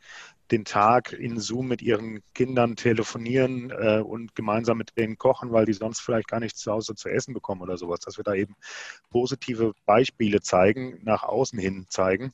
den 0.52 0.64
Tag 0.64 1.12
in 1.14 1.40
Zoom 1.40 1.68
mit 1.68 1.82
ihren 1.82 2.22
Kindern 2.34 2.76
telefonieren 2.76 3.72
äh, 3.72 4.00
und 4.00 4.36
gemeinsam 4.36 4.78
mit 4.78 4.96
denen 4.96 5.18
kochen, 5.18 5.52
weil 5.52 5.66
die 5.66 5.74
sonst 5.74 6.02
vielleicht 6.02 6.28
gar 6.28 6.40
nichts 6.40 6.60
zu 6.60 6.72
Hause 6.72 6.94
zu 6.94 7.10
essen 7.10 7.34
bekommen 7.34 7.62
oder 7.62 7.78
sowas, 7.78 8.00
dass 8.02 8.18
wir 8.18 8.24
da 8.24 8.36
eben 8.36 8.56
positive 9.10 9.74
Beispiele 9.86 10.42
zeigen, 10.42 11.00
nach 11.04 11.24
außen 11.24 11.58
hin 11.58 11.88
zeigen 11.90 12.34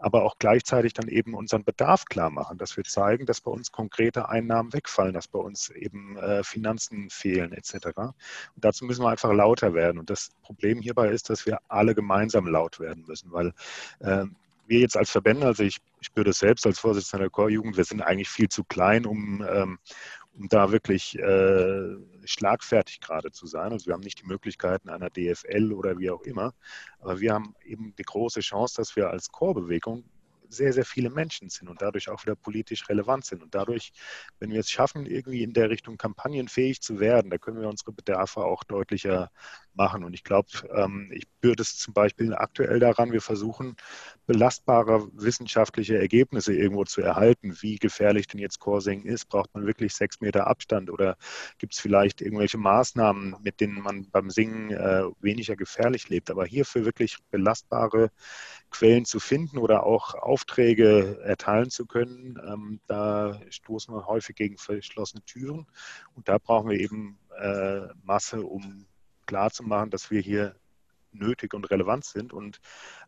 aber 0.00 0.24
auch 0.24 0.36
gleichzeitig 0.38 0.94
dann 0.94 1.08
eben 1.08 1.34
unseren 1.34 1.64
Bedarf 1.64 2.06
klar 2.06 2.30
machen, 2.30 2.58
dass 2.58 2.76
wir 2.76 2.84
zeigen, 2.84 3.26
dass 3.26 3.40
bei 3.40 3.50
uns 3.50 3.70
konkrete 3.70 4.28
Einnahmen 4.28 4.72
wegfallen, 4.72 5.12
dass 5.12 5.28
bei 5.28 5.38
uns 5.38 5.68
eben 5.70 6.16
äh, 6.16 6.42
Finanzen 6.42 7.10
fehlen 7.10 7.52
etc. 7.52 7.86
Und 7.96 8.14
dazu 8.56 8.84
müssen 8.84 9.04
wir 9.04 9.10
einfach 9.10 9.32
lauter 9.32 9.74
werden. 9.74 9.98
Und 9.98 10.10
das 10.10 10.30
Problem 10.42 10.80
hierbei 10.80 11.10
ist, 11.10 11.30
dass 11.30 11.46
wir 11.46 11.58
alle 11.68 11.94
gemeinsam 11.94 12.46
laut 12.46 12.80
werden 12.80 13.04
müssen, 13.06 13.30
weil 13.30 13.52
äh, 14.00 14.24
wir 14.66 14.80
jetzt 14.80 14.96
als 14.96 15.10
Verbände, 15.10 15.46
also 15.46 15.64
ich 15.64 15.78
spüre 16.00 16.24
das 16.24 16.38
selbst 16.38 16.64
als 16.64 16.78
Vorsitzender 16.78 17.24
der 17.24 17.30
Chorjugend, 17.30 17.76
wir 17.76 17.84
sind 17.84 18.00
eigentlich 18.00 18.28
viel 18.28 18.48
zu 18.48 18.64
klein, 18.64 19.04
um, 19.04 19.44
ähm, 19.46 19.78
um 20.40 20.48
da 20.48 20.72
wirklich 20.72 21.18
äh, 21.18 21.96
schlagfertig 22.24 23.00
gerade 23.00 23.30
zu 23.30 23.46
sein. 23.46 23.72
Also 23.72 23.86
wir 23.86 23.92
haben 23.92 24.00
nicht 24.00 24.22
die 24.22 24.26
Möglichkeiten 24.26 24.88
einer 24.88 25.10
DFL 25.10 25.72
oder 25.72 25.98
wie 25.98 26.10
auch 26.10 26.22
immer, 26.22 26.54
aber 26.98 27.20
wir 27.20 27.34
haben 27.34 27.54
eben 27.62 27.94
die 27.96 28.04
große 28.04 28.40
Chance, 28.40 28.76
dass 28.78 28.96
wir 28.96 29.10
als 29.10 29.30
Chorbewegung 29.30 30.04
sehr, 30.48 30.72
sehr 30.72 30.86
viele 30.86 31.10
Menschen 31.10 31.50
sind 31.50 31.68
und 31.68 31.82
dadurch 31.82 32.08
auch 32.08 32.24
wieder 32.24 32.34
politisch 32.34 32.88
relevant 32.88 33.26
sind. 33.26 33.42
Und 33.42 33.54
dadurch, 33.54 33.92
wenn 34.38 34.50
wir 34.50 34.60
es 34.60 34.70
schaffen, 34.70 35.06
irgendwie 35.06 35.42
in 35.42 35.52
der 35.52 35.68
Richtung 35.68 35.98
kampagnenfähig 35.98 36.80
zu 36.80 36.98
werden, 36.98 37.30
da 37.30 37.36
können 37.36 37.60
wir 37.60 37.68
unsere 37.68 37.92
Bedarfe 37.92 38.40
auch 38.40 38.64
deutlicher 38.64 39.30
machen. 39.80 40.04
Und 40.04 40.12
ich 40.12 40.24
glaube, 40.24 40.48
ähm, 40.74 41.10
ich 41.10 41.24
würde 41.40 41.62
es 41.62 41.78
zum 41.78 41.94
Beispiel 41.94 42.34
aktuell 42.34 42.80
daran, 42.80 43.12
wir 43.12 43.22
versuchen, 43.22 43.76
belastbare 44.26 45.08
wissenschaftliche 45.14 45.98
Ergebnisse 45.98 46.52
irgendwo 46.52 46.84
zu 46.84 47.00
erhalten. 47.00 47.56
Wie 47.60 47.76
gefährlich 47.76 48.26
denn 48.26 48.40
jetzt 48.40 48.60
Coursing 48.60 49.04
ist? 49.04 49.30
Braucht 49.30 49.54
man 49.54 49.66
wirklich 49.66 49.94
sechs 49.94 50.20
Meter 50.20 50.46
Abstand 50.46 50.90
oder 50.90 51.16
gibt 51.56 51.72
es 51.72 51.80
vielleicht 51.80 52.20
irgendwelche 52.20 52.58
Maßnahmen, 52.58 53.36
mit 53.42 53.60
denen 53.60 53.80
man 53.80 54.10
beim 54.10 54.28
Singen 54.28 54.70
äh, 54.70 55.04
weniger 55.20 55.56
gefährlich 55.56 56.10
lebt? 56.10 56.30
Aber 56.30 56.44
hierfür 56.44 56.84
wirklich 56.84 57.16
belastbare 57.30 58.10
Quellen 58.70 59.06
zu 59.06 59.18
finden 59.18 59.56
oder 59.56 59.84
auch 59.84 60.14
Aufträge 60.14 61.20
erteilen 61.24 61.70
zu 61.70 61.86
können, 61.86 62.38
ähm, 62.46 62.80
da 62.86 63.40
stoßen 63.48 63.94
wir 63.94 64.06
häufig 64.06 64.36
gegen 64.36 64.58
verschlossene 64.58 65.24
Türen. 65.24 65.66
Und 66.14 66.28
da 66.28 66.36
brauchen 66.36 66.68
wir 66.68 66.78
eben 66.78 67.18
äh, 67.40 67.88
Masse, 68.04 68.42
um 68.42 68.86
klarzumachen, 69.30 69.90
dass 69.90 70.10
wir 70.10 70.20
hier 70.20 70.56
nötig 71.12 71.54
und 71.54 71.70
relevant 71.70 72.04
sind. 72.04 72.32
Und 72.32 72.58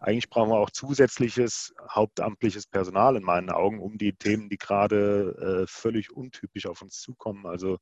eigentlich 0.00 0.30
brauchen 0.30 0.50
wir 0.50 0.58
auch 0.58 0.70
zusätzliches 0.70 1.74
hauptamtliches 1.90 2.66
Personal 2.66 3.16
in 3.16 3.24
meinen 3.24 3.50
Augen, 3.50 3.80
um 3.80 3.98
die 3.98 4.12
Themen, 4.12 4.48
die 4.48 4.58
gerade 4.58 5.62
äh, 5.64 5.66
völlig 5.68 6.12
untypisch 6.12 6.66
auf 6.66 6.82
uns 6.82 7.00
zukommen, 7.00 7.46
also 7.46 7.78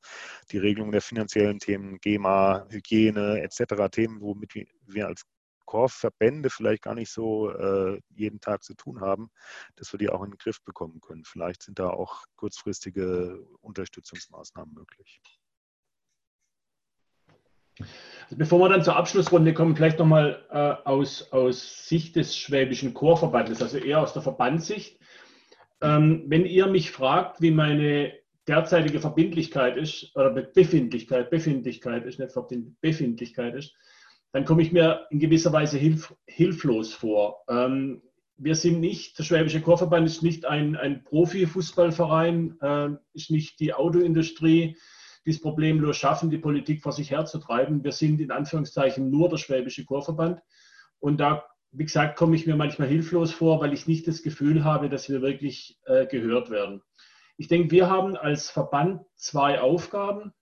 die 0.50 0.58
Regelung 0.58 0.90
der 0.90 1.02
finanziellen 1.02 1.58
Themen, 1.58 1.98
GEMA, 2.00 2.66
Hygiene 2.70 3.42
etc., 3.42 3.90
Themen, 3.90 4.20
womit 4.20 4.54
wir 4.86 5.06
als 5.06 5.22
Core-Verbände 5.66 6.50
vielleicht 6.50 6.82
gar 6.82 6.94
nicht 6.94 7.12
so 7.12 7.50
äh, 7.50 8.00
jeden 8.16 8.40
Tag 8.40 8.64
zu 8.64 8.74
tun 8.74 9.00
haben, 9.00 9.30
dass 9.76 9.92
wir 9.92 9.98
die 9.98 10.08
auch 10.08 10.24
in 10.24 10.30
den 10.30 10.38
Griff 10.38 10.60
bekommen 10.64 11.00
können. 11.00 11.24
Vielleicht 11.24 11.62
sind 11.62 11.78
da 11.78 11.90
auch 11.90 12.24
kurzfristige 12.36 13.38
Unterstützungsmaßnahmen 13.60 14.74
möglich. 14.74 15.20
Bevor 18.31 18.61
wir 18.61 18.69
dann 18.69 18.85
zur 18.85 18.97
Abschlussrunde 18.97 19.52
kommen, 19.55 19.74
vielleicht 19.74 19.98
nochmal 19.98 20.44
äh, 20.51 20.89
aus, 20.89 21.32
aus 21.32 21.89
Sicht 21.89 22.15
des 22.15 22.36
Schwäbischen 22.36 22.94
Chorverbandes, 22.94 23.61
also 23.61 23.78
eher 23.78 24.01
aus 24.01 24.12
der 24.12 24.23
Verbandssicht. 24.23 25.01
Ähm, 25.82 26.24
wenn 26.27 26.47
ihr 26.47 26.69
mich 26.69 26.93
fragt, 26.93 27.40
wie 27.40 27.51
meine 27.51 28.12
derzeitige 28.47 29.01
Verbindlichkeit 29.01 29.77
ist, 29.77 30.15
oder 30.15 30.31
Befindlichkeit, 30.31 31.31
Befindlichkeit 31.31 32.05
ist, 32.05 32.19
nicht 32.19 32.35
Befindlichkeit 32.81 33.55
ist, 33.55 33.74
dann 34.32 34.44
komme 34.44 34.62
ich 34.62 34.70
mir 34.70 35.07
in 35.11 35.19
gewisser 35.19 35.52
Weise 35.52 35.78
hilf, 35.78 36.15
hilflos 36.27 36.94
vor. 36.94 37.44
Ähm, 37.48 38.02
wir 38.36 38.55
sind 38.55 38.81
nicht, 38.81 39.19
der 39.19 39.24
Schwäbische 39.24 39.61
Chorverband 39.61 40.07
ist 40.07 40.23
nicht 40.23 40.47
ein, 40.47 40.77
ein 40.77 41.05
Profifußballverein, 41.05 42.59
äh, 42.61 42.89
ist 43.12 43.31
nicht 43.31 43.61
die 43.61 43.74
Autoindustrie, 43.74 44.77
die 45.31 45.36
es 45.36 45.40
problemlos 45.40 45.97
schaffen, 45.97 46.28
die 46.28 46.39
Politik 46.39 46.82
vor 46.82 46.90
sich 46.90 47.12
herzutreiben. 47.12 47.85
Wir 47.85 47.93
sind 47.93 48.20
in 48.20 48.32
Anführungszeichen 48.32 49.11
nur 49.11 49.28
der 49.28 49.36
Schwäbische 49.36 49.85
Chorverband. 49.85 50.40
Und 50.98 51.20
da, 51.20 51.44
wie 51.70 51.85
gesagt, 51.85 52.16
komme 52.16 52.35
ich 52.35 52.48
mir 52.48 52.57
manchmal 52.57 52.89
hilflos 52.89 53.31
vor, 53.31 53.61
weil 53.61 53.73
ich 53.73 53.86
nicht 53.86 54.09
das 54.09 54.24
Gefühl 54.24 54.65
habe, 54.65 54.89
dass 54.89 55.09
wir 55.09 55.23
wirklich 55.23 55.78
äh, 55.86 56.07
gehört 56.07 56.51
werden. 56.51 56.82
Ich 57.36 57.47
denke, 57.47 57.70
wir 57.70 57.89
haben 57.89 58.16
als 58.16 58.51
Verband 58.51 59.02
zwei 59.15 59.61
Aufgaben 59.61 60.32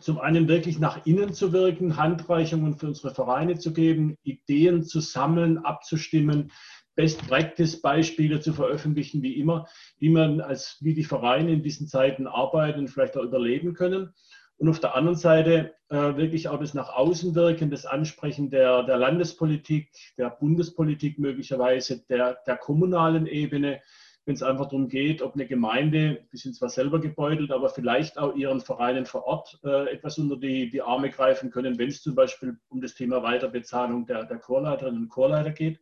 zum 0.00 0.18
einen 0.18 0.48
wirklich 0.48 0.78
nach 0.78 1.04
innen 1.04 1.34
zu 1.34 1.52
wirken, 1.52 1.98
Handreichungen 1.98 2.78
für 2.78 2.86
unsere 2.88 3.14
Vereine 3.14 3.58
zu 3.58 3.74
geben, 3.74 4.16
Ideen 4.22 4.84
zu 4.84 5.00
sammeln, 5.00 5.58
abzustimmen, 5.58 6.50
Best-Practice-Beispiele 6.94 8.40
zu 8.40 8.52
veröffentlichen, 8.52 9.22
wie 9.22 9.38
immer, 9.38 9.66
wie 9.98 10.10
man 10.10 10.40
als, 10.40 10.78
wie 10.80 10.94
die 10.94 11.04
Vereine 11.04 11.52
in 11.52 11.62
diesen 11.62 11.88
Zeiten 11.88 12.26
arbeiten 12.26 12.80
und 12.80 12.88
vielleicht 12.88 13.16
auch 13.16 13.24
überleben 13.24 13.74
können. 13.74 14.14
Und 14.56 14.68
auf 14.68 14.78
der 14.78 14.94
anderen 14.94 15.18
Seite 15.18 15.74
äh, 15.88 16.16
wirklich 16.16 16.48
auch 16.48 16.60
das 16.60 16.74
nach 16.74 16.90
außen 16.90 17.34
wirken, 17.34 17.70
das 17.70 17.86
Ansprechen 17.86 18.50
der, 18.50 18.84
der 18.84 18.96
Landespolitik, 18.96 19.90
der 20.16 20.30
Bundespolitik 20.30 21.18
möglicherweise, 21.18 22.04
der, 22.08 22.38
der 22.46 22.56
kommunalen 22.56 23.26
Ebene, 23.26 23.80
wenn 24.26 24.34
es 24.34 24.42
einfach 24.42 24.66
darum 24.66 24.88
geht, 24.88 25.20
ob 25.20 25.34
eine 25.34 25.46
Gemeinde, 25.46 26.24
die 26.32 26.36
sind 26.36 26.54
zwar 26.54 26.70
selber 26.70 27.00
gebeutelt, 27.00 27.50
aber 27.50 27.68
vielleicht 27.68 28.16
auch 28.16 28.34
ihren 28.34 28.60
Vereinen 28.60 29.04
vor 29.04 29.24
Ort 29.24 29.58
äh, 29.64 29.92
etwas 29.92 30.18
unter 30.18 30.36
die, 30.36 30.70
die 30.70 30.80
Arme 30.80 31.10
greifen 31.10 31.50
können, 31.50 31.78
wenn 31.78 31.88
es 31.88 32.02
zum 32.02 32.14
Beispiel 32.14 32.56
um 32.68 32.80
das 32.80 32.94
Thema 32.94 33.22
Weiterbezahlung 33.22 34.06
der, 34.06 34.24
der 34.24 34.38
Chorleiterinnen 34.38 35.02
und 35.02 35.08
Chorleiter 35.10 35.50
geht. 35.50 35.80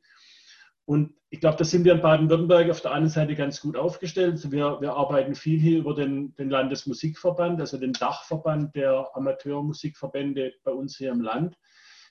Und 0.84 1.14
ich 1.30 1.40
glaube, 1.40 1.56
da 1.56 1.64
sind 1.64 1.84
wir 1.84 1.94
in 1.94 2.00
Baden-Württemberg 2.00 2.70
auf 2.70 2.80
der 2.80 2.92
einen 2.92 3.08
Seite 3.08 3.34
ganz 3.34 3.60
gut 3.60 3.76
aufgestellt. 3.76 4.32
Also 4.32 4.52
wir, 4.52 4.80
wir 4.80 4.94
arbeiten 4.94 5.34
viel 5.34 5.58
hier 5.58 5.78
über 5.78 5.94
den, 5.94 6.34
den 6.36 6.50
Landesmusikverband, 6.50 7.60
also 7.60 7.78
den 7.78 7.92
Dachverband 7.92 8.74
der 8.74 9.08
Amateurmusikverbände 9.14 10.52
bei 10.64 10.72
uns 10.72 10.96
hier 10.96 11.12
im 11.12 11.20
Land. 11.20 11.56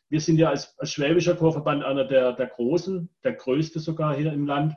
Wir 0.10 0.22
sind 0.22 0.38
ja 0.38 0.50
als, 0.50 0.78
als 0.80 0.92
Schwäbischer 0.92 1.36
Chorverband 1.36 1.84
einer 1.84 2.06
der, 2.06 2.34
der 2.34 2.48
großen, 2.48 3.10
der 3.24 3.34
größte 3.34 3.80
sogar 3.80 4.16
hier 4.16 4.34
im 4.34 4.46
Land 4.46 4.76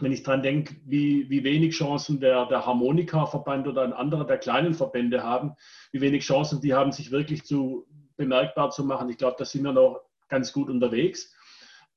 wenn 0.00 0.12
ich 0.12 0.22
daran 0.22 0.42
denke, 0.42 0.76
wie, 0.84 1.28
wie 1.28 1.44
wenig 1.44 1.74
Chancen 1.74 2.20
der, 2.20 2.46
der 2.46 2.66
Harmonika-Verband 2.66 3.66
oder 3.66 3.82
ein 3.82 3.92
anderer 3.92 4.24
der 4.24 4.38
kleinen 4.38 4.74
Verbände 4.74 5.22
haben, 5.22 5.54
wie 5.92 6.00
wenig 6.00 6.24
Chancen 6.24 6.60
die 6.60 6.74
haben, 6.74 6.92
sich 6.92 7.10
wirklich 7.10 7.44
zu 7.44 7.86
bemerkbar 8.16 8.70
zu 8.70 8.84
machen. 8.84 9.08
Ich 9.08 9.18
glaube, 9.18 9.36
da 9.38 9.44
sind 9.44 9.64
wir 9.64 9.72
noch 9.72 10.02
ganz 10.28 10.52
gut 10.52 10.68
unterwegs. 10.68 11.34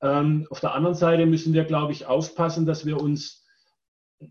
Ähm, 0.02 0.46
auf 0.50 0.60
der 0.60 0.74
anderen 0.74 0.94
Seite 0.94 1.26
müssen 1.26 1.52
wir, 1.52 1.64
glaube 1.64 1.92
ich, 1.92 2.06
aufpassen, 2.06 2.66
dass 2.66 2.84
wir 2.84 3.00
uns 3.00 3.46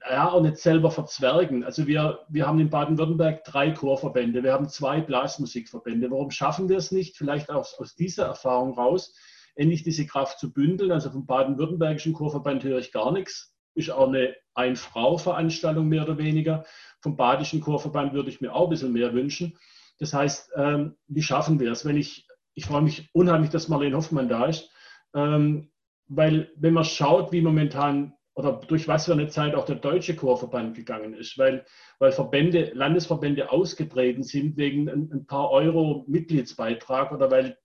ja 0.10 0.30
auch 0.30 0.41
nicht 0.41 0.57
selber 0.57 0.91
verzwergen. 0.91 1.64
Also 1.64 1.88
wir, 1.88 2.19
wir 2.30 2.48
haben 2.48 2.60
in 2.60 2.69
Baden-Württemberg 2.69 3.43
drei 3.43 3.72
Chorverbände, 3.72 4.43
wir 4.43 4.53
haben 4.53 4.69
zwei 4.69 5.02
Blasmusikverbände. 5.02 6.11
Warum 6.11 6.31
schaffen 6.31 6.69
wir 6.69 6.77
es 6.77 6.91
nicht? 6.91 7.18
Vielleicht 7.18 7.49
auch 7.49 7.68
aus 7.80 7.95
dieser 7.95 8.26
Erfahrung 8.26 8.73
raus, 8.73 9.15
endlich 9.56 9.84
diese 9.84 10.06
Kraft 10.06 10.39
zu 10.39 10.53
bündeln. 10.53 10.91
Also 10.91 11.10
vom 11.10 11.26
baden-württembergischen 11.26 12.14
Chorverband 12.14 12.64
höre 12.64 12.80
ich 12.80 12.91
gar 12.91 13.11
nichts 13.11 13.52
ist 13.73 13.91
auch 13.91 14.07
eine 14.07 14.35
Ein-Frau-Veranstaltung 14.53 15.88
mehr 15.88 16.03
oder 16.03 16.18
weniger. 16.18 16.65
Vom 17.02 17.15
Badischen 17.15 17.61
Chorverband 17.61 18.14
würde 18.14 18.30
ich 18.30 18.41
mir 18.41 18.53
auch 18.53 18.65
ein 18.65 18.69
bisschen 18.69 18.93
mehr 18.93 19.14
wünschen. 19.14 19.57
Das 19.99 20.14
heißt, 20.14 20.52
ähm, 20.56 20.95
wie 21.07 21.23
schaffen 21.23 21.60
wir 21.60 21.72
es? 21.72 21.85
Wenn 21.85 21.98
ich, 21.98 22.27
ich 22.53 22.65
freue 22.65 22.81
mich 22.81 23.10
unheimlich, 23.14 23.49
dass 23.49 23.69
Marlene 23.69 23.95
Hoffmann 23.95 24.30
da 24.30 24.45
ist, 24.45 24.69
ähm, 25.15 25.71
weil 26.07 26.51
wenn 26.55 26.73
man 26.73 26.83
schaut, 26.83 27.31
wie 27.31 27.41
momentan 27.41 28.13
oder 28.33 28.53
durch 28.53 28.88
was 28.88 29.05
für 29.05 29.13
eine 29.13 29.27
Zeit 29.27 29.55
auch 29.55 29.65
der 29.65 29.75
Deutsche 29.75 30.15
Chorverband 30.15 30.75
gegangen 30.75 31.13
ist, 31.13 31.38
weil, 31.38 31.65
weil 31.99 32.11
Verbände, 32.11 32.71
Landesverbände 32.73 33.51
ausgetreten 33.51 34.23
sind 34.23 34.57
wegen 34.57 34.89
ein, 34.89 35.11
ein 35.11 35.25
paar 35.25 35.51
Euro 35.51 36.05
Mitgliedsbeitrag 36.07 37.11
oder 37.11 37.29
weil 37.29 37.57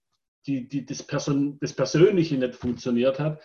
die, 0.47 0.69
die, 0.69 0.85
das, 0.85 1.03
Person, 1.03 1.59
das 1.61 1.73
Persönliche 1.73 2.37
nicht 2.37 2.55
funktioniert 2.57 3.19
hat, 3.19 3.41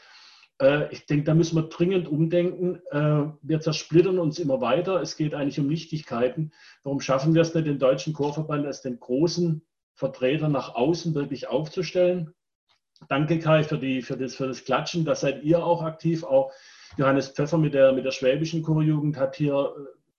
äh, 0.61 0.91
ich 0.91 1.05
denke, 1.05 1.25
da 1.25 1.33
müssen 1.33 1.55
wir 1.55 1.69
dringend 1.69 2.07
umdenken. 2.07 2.81
Äh, 2.91 3.31
wir 3.41 3.59
zersplittern 3.59 4.19
uns 4.19 4.39
immer 4.39 4.61
weiter. 4.61 5.01
Es 5.01 5.17
geht 5.17 5.33
eigentlich 5.33 5.59
um 5.59 5.67
Nichtigkeiten. 5.67 6.51
Warum 6.83 7.01
schaffen 7.01 7.33
wir 7.33 7.41
es 7.41 7.53
nicht, 7.53 7.67
den 7.67 7.79
Deutschen 7.79 8.13
Chorverband 8.13 8.65
als 8.65 8.81
den 8.81 8.99
großen 8.99 9.65
Vertreter 9.93 10.47
nach 10.47 10.75
außen 10.75 11.15
wirklich 11.15 11.47
aufzustellen? 11.47 12.33
Danke, 13.07 13.39
Kai, 13.39 13.63
für, 13.63 13.77
die, 13.77 14.01
für, 14.01 14.17
das, 14.17 14.35
für 14.35 14.47
das 14.47 14.63
Klatschen. 14.63 15.05
Da 15.05 15.15
seid 15.15 15.43
ihr 15.43 15.63
auch 15.63 15.81
aktiv. 15.81 16.23
Auch 16.23 16.51
Johannes 16.97 17.29
Pfeffer 17.29 17.57
mit 17.57 17.73
der, 17.73 17.93
mit 17.93 18.05
der 18.05 18.11
schwäbischen 18.11 18.63
Chorjugend 18.63 19.17
hat 19.17 19.35
hier 19.35 19.73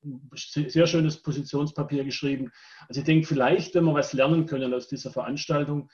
ein 0.05 0.31
äh, 0.33 0.69
sehr 0.69 0.87
schönes 0.87 1.23
Positionspapier 1.23 2.05
geschrieben. 2.05 2.51
Also 2.89 3.01
ich 3.01 3.07
denke, 3.07 3.27
vielleicht, 3.27 3.75
wenn 3.75 3.85
wir 3.85 3.95
was 3.95 4.13
lernen 4.13 4.47
können 4.47 4.75
aus 4.75 4.89
dieser 4.89 5.11
Veranstaltung, 5.11 5.91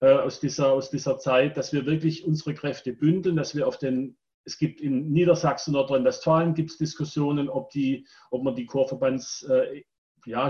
äh, 0.00 0.12
aus, 0.12 0.40
dieser, 0.40 0.72
aus 0.72 0.90
dieser 0.90 1.18
Zeit, 1.18 1.56
dass 1.56 1.72
wir 1.72 1.86
wirklich 1.86 2.24
unsere 2.24 2.54
Kräfte 2.54 2.92
bündeln, 2.92 3.36
dass 3.36 3.54
wir 3.54 3.66
auf 3.66 3.78
den, 3.78 4.16
es 4.44 4.56
gibt 4.56 4.80
in 4.80 5.10
Niedersachsen, 5.12 5.74
Nordrhein-Westfalen 5.74 6.54
gibt 6.54 6.70
es 6.70 6.78
Diskussionen, 6.78 7.48
ob, 7.48 7.70
die, 7.70 8.06
ob 8.30 8.42
man 8.42 8.54
die 8.54 8.66
Chorverbandsstrukturen 8.66 9.76
äh, 9.76 9.84
ja, 10.26 10.48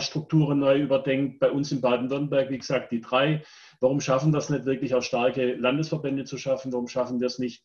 neu 0.54 0.80
überdenkt. 0.80 1.40
Bei 1.40 1.50
uns 1.50 1.72
in 1.72 1.80
Baden-Württemberg, 1.80 2.50
wie 2.50 2.58
gesagt, 2.58 2.92
die 2.92 3.00
drei. 3.00 3.42
Warum 3.80 4.00
schaffen 4.00 4.34
es 4.34 4.50
nicht 4.50 4.64
wirklich 4.66 4.94
auch 4.94 5.02
starke 5.02 5.54
Landesverbände 5.54 6.24
zu 6.24 6.38
schaffen? 6.38 6.72
Warum 6.72 6.88
schaffen 6.88 7.20
wir 7.20 7.26
es 7.26 7.38
nicht, 7.38 7.64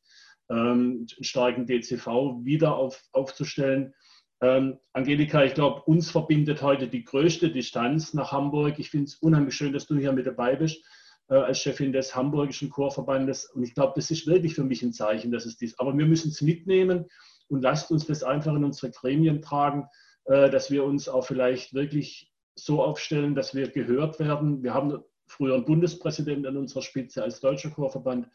ähm, 0.49 1.07
einen 1.17 1.23
starken 1.23 1.65
DCV 1.65 2.43
wieder 2.43 2.75
auf, 2.75 3.01
aufzustellen. 3.11 3.93
Ähm, 4.41 4.77
Angelika, 4.93 5.43
ich 5.43 5.53
glaube, 5.53 5.81
uns 5.83 6.11
verbindet 6.11 6.61
heute 6.61 6.87
die 6.87 7.03
größte 7.03 7.51
Distanz 7.51 8.13
nach 8.13 8.31
Hamburg. 8.31 8.79
Ich 8.79 8.89
finde 8.89 9.05
es 9.05 9.15
unheimlich 9.15 9.55
schön, 9.55 9.73
dass 9.73 9.87
du 9.87 9.97
hier 9.97 10.11
mit 10.11 10.27
dabei 10.27 10.55
bist 10.55 10.83
äh, 11.29 11.35
als 11.35 11.59
Chefin 11.59 11.93
des 11.93 12.15
Hamburgischen 12.15 12.69
Chorverbandes. 12.69 13.45
Und 13.51 13.63
ich 13.63 13.73
glaube, 13.73 13.93
das 13.95 14.11
ist 14.11 14.27
wirklich 14.27 14.53
für 14.53 14.63
mich 14.63 14.83
ein 14.83 14.93
Zeichen, 14.93 15.31
dass 15.31 15.45
es 15.45 15.57
dies. 15.57 15.79
Aber 15.79 15.97
wir 15.97 16.05
müssen 16.05 16.29
es 16.29 16.41
mitnehmen 16.41 17.05
und 17.47 17.61
lasst 17.61 17.91
uns 17.91 18.05
das 18.05 18.23
einfach 18.23 18.53
in 18.53 18.63
unsere 18.63 18.91
Gremien 18.91 19.41
tragen, 19.41 19.87
dass 20.25 20.71
wir 20.71 20.83
uns 20.83 21.07
auch 21.07 21.25
vielleicht 21.25 21.73
wirklich 21.73 22.31
so 22.55 22.83
aufstellen, 22.83 23.35
dass 23.35 23.53
wir 23.53 23.69
gehört 23.69 24.19
werden. 24.19 24.63
Wir 24.63 24.73
haben 24.73 25.03
früher 25.27 25.55
einen 25.55 25.65
Bundespräsidenten 25.65 26.45
an 26.45 26.57
unserer 26.57 26.81
Spitze 26.81 27.23
als 27.23 27.39
Deutscher 27.39 27.69
Chorverband. 27.69 28.27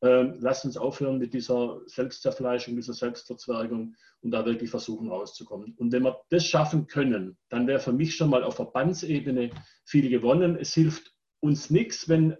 Ähm, 0.00 0.36
lasst 0.38 0.64
uns 0.64 0.76
aufhören 0.76 1.18
mit 1.18 1.34
dieser 1.34 1.80
Selbstzerfleischung, 1.86 2.76
dieser 2.76 2.92
Selbstverzwergung 2.92 3.96
und 4.20 4.30
da 4.30 4.46
wirklich 4.46 4.70
versuchen 4.70 5.08
rauszukommen. 5.08 5.74
Und 5.76 5.90
wenn 5.92 6.04
wir 6.04 6.20
das 6.30 6.46
schaffen 6.46 6.86
können, 6.86 7.36
dann 7.48 7.66
wäre 7.66 7.80
für 7.80 7.92
mich 7.92 8.14
schon 8.14 8.30
mal 8.30 8.44
auf 8.44 8.54
Verbandsebene 8.54 9.50
viel 9.84 10.08
gewonnen. 10.08 10.56
Es 10.56 10.72
hilft 10.74 11.14
uns 11.40 11.70
nichts, 11.70 12.08
wenn 12.08 12.36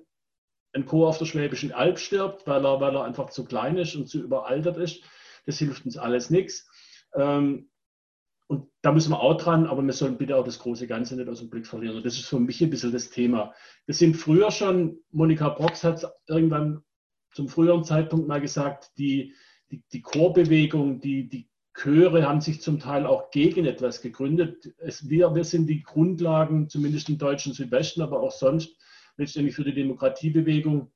ein 0.72 0.86
Chor 0.86 1.08
auf 1.08 1.18
der 1.18 1.24
Schwäbischen 1.24 1.72
Alb 1.72 1.98
stirbt, 1.98 2.46
weil 2.46 2.64
er, 2.64 2.80
weil 2.80 2.94
er 2.94 3.04
einfach 3.04 3.30
zu 3.30 3.44
klein 3.44 3.76
ist 3.76 3.96
und 3.96 4.06
zu 4.06 4.22
überaltert 4.22 4.76
ist. 4.76 5.02
Das 5.46 5.58
hilft 5.58 5.84
uns 5.84 5.96
alles 5.96 6.30
nichts. 6.30 6.68
Ähm, 7.14 7.70
und 8.48 8.66
da 8.80 8.92
müssen 8.92 9.12
wir 9.12 9.20
auch 9.20 9.36
dran, 9.36 9.66
aber 9.66 9.82
wir 9.82 9.92
sollen 9.92 10.16
bitte 10.16 10.34
auch 10.34 10.44
das 10.44 10.58
große 10.58 10.86
Ganze 10.86 11.16
nicht 11.16 11.28
aus 11.28 11.40
dem 11.40 11.50
Blick 11.50 11.66
verlieren. 11.66 11.96
Und 11.96 12.06
das 12.06 12.14
ist 12.14 12.26
für 12.26 12.40
mich 12.40 12.62
ein 12.62 12.70
bisschen 12.70 12.92
das 12.92 13.10
Thema. 13.10 13.52
Wir 13.84 13.94
sind 13.94 14.16
früher 14.16 14.50
schon, 14.50 14.98
Monika 15.10 15.50
Brox 15.50 15.84
hat 15.84 16.02
es 16.02 16.10
irgendwann 16.26 16.82
zum 17.32 17.48
früheren 17.48 17.84
Zeitpunkt 17.84 18.26
mal 18.26 18.40
gesagt, 18.40 18.92
die, 18.96 19.34
die, 19.70 19.82
die 19.92 20.00
Chorbewegung, 20.00 20.98
die, 21.00 21.28
die 21.28 21.50
Chöre 21.74 22.26
haben 22.26 22.40
sich 22.40 22.62
zum 22.62 22.80
Teil 22.80 23.04
auch 23.04 23.30
gegen 23.30 23.66
etwas 23.66 24.00
gegründet. 24.00 24.74
Es, 24.78 25.10
wir, 25.10 25.34
wir 25.34 25.44
sind 25.44 25.66
die 25.66 25.82
Grundlagen, 25.82 26.70
zumindest 26.70 27.10
im 27.10 27.18
deutschen 27.18 27.52
Südwesten, 27.52 28.00
aber 28.00 28.20
auch 28.20 28.32
sonst, 28.32 28.74
letztendlich 29.18 29.54
für 29.54 29.64
die 29.64 29.74
Demokratiebewegung. 29.74 30.90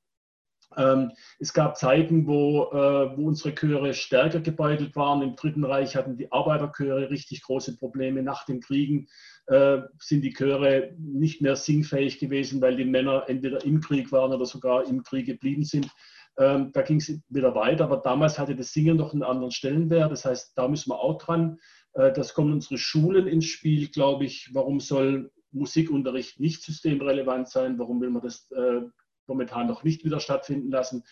Ähm, 0.77 1.11
es 1.39 1.53
gab 1.53 1.77
Zeiten, 1.77 2.27
wo, 2.27 2.69
äh, 2.71 3.17
wo 3.17 3.27
unsere 3.27 3.53
Chöre 3.53 3.93
stärker 3.93 4.39
gebeutelt 4.39 4.95
waren. 4.95 5.21
Im 5.21 5.35
Dritten 5.35 5.63
Reich 5.63 5.95
hatten 5.95 6.17
die 6.17 6.31
Arbeiterchöre 6.31 7.09
richtig 7.09 7.43
große 7.43 7.77
Probleme. 7.77 8.23
Nach 8.23 8.45
den 8.45 8.61
Kriegen 8.61 9.07
äh, 9.47 9.79
sind 9.99 10.21
die 10.21 10.33
Chöre 10.33 10.93
nicht 10.97 11.41
mehr 11.41 11.55
singfähig 11.55 12.19
gewesen, 12.19 12.61
weil 12.61 12.75
die 12.75 12.85
Männer 12.85 13.25
entweder 13.27 13.63
im 13.63 13.81
Krieg 13.81 14.11
waren 14.11 14.33
oder 14.33 14.45
sogar 14.45 14.87
im 14.87 15.03
Krieg 15.03 15.25
geblieben 15.25 15.63
sind. 15.63 15.89
Ähm, 16.37 16.71
da 16.73 16.81
ging 16.81 16.97
es 16.97 17.21
wieder 17.29 17.53
weiter, 17.53 17.83
aber 17.83 17.97
damals 17.97 18.39
hatte 18.39 18.55
das 18.55 18.71
Singen 18.73 18.97
noch 18.97 19.13
einen 19.13 19.23
anderen 19.23 19.51
Stellenwert. 19.51 20.11
Das 20.11 20.25
heißt, 20.25 20.53
da 20.55 20.67
müssen 20.67 20.89
wir 20.89 20.99
auch 20.99 21.17
dran. 21.19 21.59
Äh, 21.93 22.11
das 22.13 22.33
kommen 22.33 22.53
unsere 22.53 22.77
Schulen 22.77 23.27
ins 23.27 23.45
Spiel, 23.45 23.89
glaube 23.89 24.25
ich. 24.25 24.49
Warum 24.53 24.79
soll 24.79 25.31
Musikunterricht 25.51 26.39
nicht 26.39 26.63
systemrelevant 26.63 27.49
sein? 27.49 27.77
Warum 27.77 28.01
will 28.01 28.09
man 28.09 28.23
das 28.23 28.49
äh, 28.51 28.81
momentan 29.27 29.67
noch 29.67 29.83
nicht 29.83 30.05
wieder 30.05 30.19
stattfinden 30.19 30.71
lassen? 30.71 31.03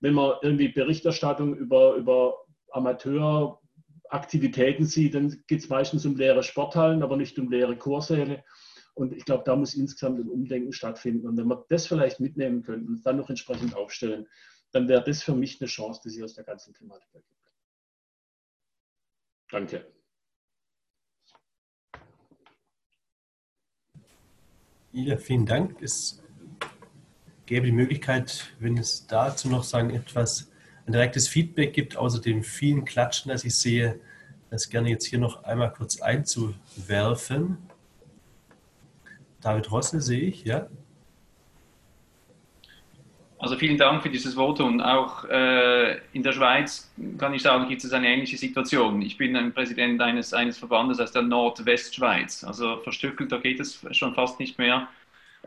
Wenn 0.00 0.14
man 0.14 0.36
irgendwie 0.42 0.68
Berichterstattung 0.68 1.56
über, 1.56 1.94
über 1.94 2.34
Amateuraktivitäten 2.70 4.86
sieht, 4.86 5.14
dann 5.14 5.42
geht 5.46 5.60
es 5.60 5.68
meistens 5.68 6.04
um 6.06 6.16
leere 6.16 6.42
Sporthallen, 6.42 7.02
aber 7.02 7.16
nicht 7.16 7.38
um 7.38 7.50
leere 7.50 7.76
Chorsäle. 7.76 8.44
Und 8.94 9.12
ich 9.12 9.24
glaube, 9.24 9.44
da 9.44 9.56
muss 9.56 9.74
insgesamt 9.74 10.20
ein 10.20 10.28
Umdenken 10.28 10.72
stattfinden. 10.72 11.28
Und 11.28 11.36
wenn 11.36 11.46
wir 11.46 11.64
das 11.68 11.86
vielleicht 11.86 12.18
mitnehmen 12.20 12.62
könnten 12.62 12.88
und 12.88 13.06
dann 13.06 13.16
noch 13.16 13.28
entsprechend 13.28 13.76
aufstellen, 13.76 14.26
dann 14.72 14.88
wäre 14.88 15.04
das 15.04 15.22
für 15.22 15.34
mich 15.34 15.60
eine 15.60 15.68
Chance, 15.68 16.00
die 16.04 16.10
sich 16.10 16.22
aus 16.22 16.34
der 16.34 16.44
ganzen 16.44 16.74
Thematik 16.74 17.08
ergibt. 17.14 17.34
Danke. 19.50 19.86
Ja, 24.92 25.16
vielen 25.16 25.46
Dank. 25.46 25.80
Es 25.80 26.22
gäbe 27.48 27.66
die 27.66 27.72
Möglichkeit, 27.72 28.52
wenn 28.60 28.76
es 28.76 29.06
dazu 29.06 29.48
noch 29.48 29.64
sagen, 29.64 29.90
etwas 29.90 30.50
ein 30.86 30.92
direktes 30.92 31.28
Feedback 31.28 31.72
gibt, 31.72 31.96
außer 31.96 32.20
dem 32.20 32.42
vielen 32.42 32.84
Klatschen, 32.84 33.30
das 33.30 33.44
ich 33.44 33.56
sehe, 33.56 33.98
das 34.50 34.68
gerne 34.68 34.90
jetzt 34.90 35.06
hier 35.06 35.18
noch 35.18 35.44
einmal 35.44 35.72
kurz 35.72 36.00
einzuwerfen. 36.00 37.58
David 39.40 39.70
Rossel 39.70 40.00
sehe 40.00 40.20
ich, 40.20 40.44
ja. 40.44 40.68
Also 43.38 43.56
vielen 43.56 43.78
Dank 43.78 44.02
für 44.02 44.10
dieses 44.10 44.34
Votum. 44.34 44.80
Auch 44.80 45.24
äh, 45.24 45.98
in 46.12 46.22
der 46.22 46.32
Schweiz 46.32 46.92
kann 47.18 47.32
ich 47.32 47.42
sagen, 47.42 47.68
gibt 47.68 47.84
es 47.84 47.92
eine 47.92 48.08
ähnliche 48.08 48.36
Situation. 48.36 49.00
Ich 49.00 49.16
bin 49.16 49.36
ein 49.36 49.54
Präsident 49.54 50.00
eines, 50.02 50.34
eines 50.34 50.58
Verbandes 50.58 50.98
aus 50.98 51.12
der 51.12 51.22
Nordwestschweiz. 51.22 52.42
Also 52.44 52.78
verstückelt, 52.78 53.30
da 53.30 53.38
geht 53.38 53.60
es 53.60 53.86
schon 53.92 54.12
fast 54.14 54.40
nicht 54.40 54.58
mehr. 54.58 54.88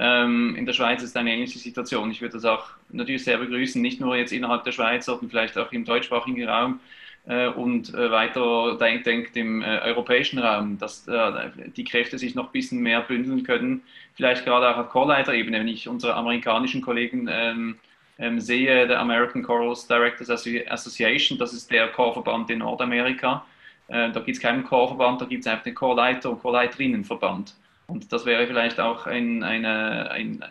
Ähm, 0.04 0.56
in 0.56 0.66
der 0.66 0.74
Schweiz 0.74 1.04
ist 1.04 1.16
eine 1.16 1.32
ähnliche 1.32 1.60
Situation. 1.60 2.10
Ich 2.10 2.22
würde 2.22 2.34
das 2.34 2.46
auch 2.46 2.72
natürlich 2.90 3.24
sehr 3.24 3.38
begrüßen, 3.38 3.80
nicht 3.80 4.02
nur 4.02 4.16
jetzt 4.16 4.34
innerhalb 4.34 4.64
der 4.64 4.72
Schweiz, 4.72 5.06
sondern 5.06 5.30
vielleicht 5.30 5.56
auch 5.60 5.72
im 5.72 5.86
deutschsprachigen 5.86 6.44
Raum 6.50 6.80
äh, 7.28 7.50
und 7.50 7.94
äh, 7.94 8.10
weiter 8.10 8.80
denkt, 8.80 9.06
denkt 9.06 9.38
im 9.38 9.62
äh, 9.62 9.78
europäischen 9.84 10.40
Raum, 10.40 10.80
dass 10.80 11.06
die 11.06 11.84
Kräfte 11.84 12.18
sich 12.18 12.34
noch 12.34 12.48
ein 12.48 12.52
bisschen 12.52 12.80
mehr 12.82 13.02
bündeln 13.02 13.44
können. 13.44 13.84
Vielleicht 14.16 14.44
gerade 14.44 14.70
auch 14.70 14.78
auf 14.78 14.90
Chorleiterebene, 14.90 15.60
wenn 15.60 15.68
ich 15.68 15.88
unsere 15.88 16.16
amerikanischen 16.16 16.82
Kollegen 16.82 17.30
ähm, 17.32 17.78
ähm, 18.18 18.40
sehe, 18.40 18.88
der 18.88 19.00
American 19.00 19.44
Chorus 19.44 19.86
Directors 19.86 20.32
Association, 20.32 21.38
das 21.38 21.54
ist 21.54 21.70
der 21.70 21.90
Chorverband 21.90 22.50
in 22.50 22.60
Nordamerika. 22.60 23.46
da 23.88 24.10
gibt 24.10 24.30
es 24.30 24.40
keinen 24.40 24.64
Chorverband, 24.64 25.22
da 25.22 25.26
gibt 25.26 25.42
es 25.42 25.48
einfach 25.48 25.64
den 25.64 25.76
Chorleiter- 25.76 26.32
und 26.32 26.42
Chorleiterinnenverband. 26.42 27.56
Und 27.92 28.14
das 28.14 28.26
wäre 28.26 28.48
vielleicht 28.48 28.80
auch 28.80 29.06
ein, 29.06 29.44
eine, 29.44 30.10
ein, 30.12 30.44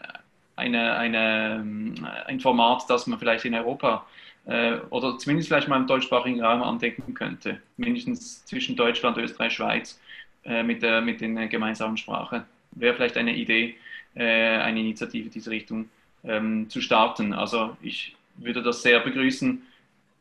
eine, 0.56 0.92
eine, 0.96 1.56
ähm, 1.60 2.06
ein 2.26 2.38
Format, 2.38 2.84
das 2.88 3.06
man 3.06 3.18
vielleicht 3.18 3.46
in 3.46 3.54
Europa 3.54 4.04
äh, 4.44 4.74
oder 4.90 5.16
zumindest 5.16 5.48
vielleicht 5.48 5.66
mal 5.66 5.78
im 5.78 5.86
deutschsprachigen 5.86 6.42
Raum 6.42 6.62
andenken 6.62 7.14
könnte. 7.14 7.62
Mindestens 7.78 8.44
zwischen 8.44 8.76
Deutschland, 8.76 9.16
Österreich, 9.16 9.54
Schweiz 9.54 9.98
äh, 10.44 10.62
mit, 10.62 10.82
der, 10.82 11.00
mit 11.00 11.22
den 11.22 11.48
gemeinsamen 11.48 11.96
Sprache. 11.96 12.44
Wäre 12.72 12.94
vielleicht 12.94 13.16
eine 13.16 13.34
Idee, 13.34 13.76
äh, 14.14 14.58
eine 14.58 14.80
Initiative 14.80 15.24
in 15.24 15.32
diese 15.32 15.50
Richtung 15.50 15.88
ähm, 16.24 16.68
zu 16.68 16.82
starten. 16.82 17.32
Also 17.32 17.74
ich 17.80 18.14
würde 18.36 18.62
das 18.62 18.82
sehr 18.82 19.00
begrüßen, 19.00 19.62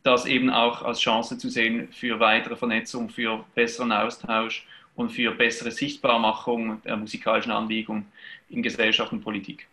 das 0.04 0.26
eben 0.26 0.50
auch 0.50 0.84
als 0.84 1.02
Chance 1.02 1.38
zu 1.38 1.50
sehen 1.50 1.90
für 1.92 2.22
weitere 2.22 2.56
Vernetzung, 2.56 3.10
für 3.10 3.44
besseren 3.56 3.92
Austausch 3.92 4.66
und 5.00 5.12
für 5.14 5.32
bessere 5.32 5.72
Sichtbarmachung 5.72 6.82
der 6.84 6.98
musikalischen 6.98 7.54
Anliegen 7.54 8.08
in 8.50 8.62
Gesellschaft 8.62 9.14
und 9.14 9.22
Politik. 9.22 9.66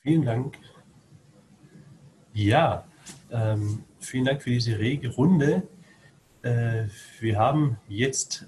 Vielen 0.00 0.24
Dank. 0.24 0.56
Ja, 2.32 2.86
ähm, 3.30 3.84
vielen 4.00 4.24
Dank 4.24 4.42
für 4.42 4.48
diese 4.48 4.78
rege 4.78 5.10
Runde. 5.10 5.68
Äh, 6.40 6.84
wir 7.20 7.38
haben 7.38 7.76
jetzt 7.88 8.46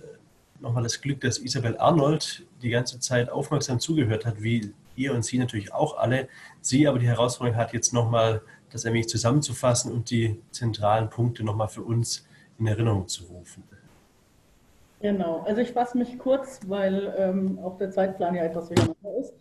nochmal 0.58 0.82
das 0.82 0.98
Glück, 1.02 1.20
dass 1.20 1.36
Isabel 1.36 1.76
Arnold 1.76 2.46
die 2.62 2.70
ganze 2.70 2.98
Zeit 2.98 3.28
aufmerksam 3.28 3.78
zugehört 3.78 4.24
hat, 4.24 4.42
wie 4.42 4.72
ihr 4.96 5.12
und 5.12 5.22
sie 5.22 5.36
natürlich 5.36 5.74
auch 5.74 5.98
alle. 5.98 6.30
Sie 6.62 6.88
aber 6.88 6.98
die 6.98 7.08
Herausforderung 7.08 7.60
hat, 7.60 7.74
jetzt 7.74 7.92
nochmal 7.92 8.40
das 8.70 8.86
ein 8.86 8.94
wenig 8.94 9.08
zusammenzufassen 9.08 9.92
und 9.92 10.08
die 10.08 10.40
zentralen 10.50 11.10
Punkte 11.10 11.44
nochmal 11.44 11.68
für 11.68 11.82
uns 11.82 12.26
in 12.60 12.66
Erinnerung 12.66 13.08
zu 13.08 13.24
rufen. 13.24 13.64
Genau, 15.00 15.40
also 15.46 15.60
ich 15.62 15.72
fasse 15.72 15.96
mich 15.96 16.18
kurz, 16.18 16.60
weil 16.66 17.14
ähm, 17.16 17.58
auch 17.58 17.78
der 17.78 17.90
Zeitplan 17.90 18.34
ja 18.34 18.44
etwas 18.44 18.68
durcheinander 18.68 19.16
ist. 19.18 19.34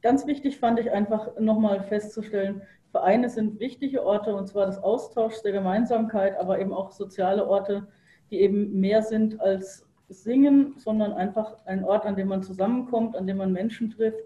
Ganz 0.00 0.26
wichtig 0.26 0.58
fand 0.58 0.80
ich 0.80 0.90
einfach 0.90 1.38
nochmal 1.38 1.82
festzustellen, 1.82 2.62
Vereine 2.96 3.28
sind 3.28 3.60
wichtige 3.60 4.06
Orte 4.06 4.34
und 4.34 4.48
zwar 4.48 4.64
des 4.64 4.78
Austauschs, 4.78 5.42
der 5.42 5.52
Gemeinsamkeit, 5.52 6.38
aber 6.38 6.58
eben 6.58 6.72
auch 6.72 6.92
soziale 6.92 7.46
Orte, 7.46 7.86
die 8.30 8.40
eben 8.40 8.80
mehr 8.80 9.02
sind 9.02 9.38
als 9.38 9.86
Singen, 10.08 10.74
sondern 10.78 11.12
einfach 11.12 11.56
ein 11.66 11.84
Ort, 11.84 12.06
an 12.06 12.16
dem 12.16 12.28
man 12.28 12.42
zusammenkommt, 12.42 13.14
an 13.14 13.26
dem 13.26 13.36
man 13.36 13.52
Menschen 13.52 13.90
trifft, 13.90 14.24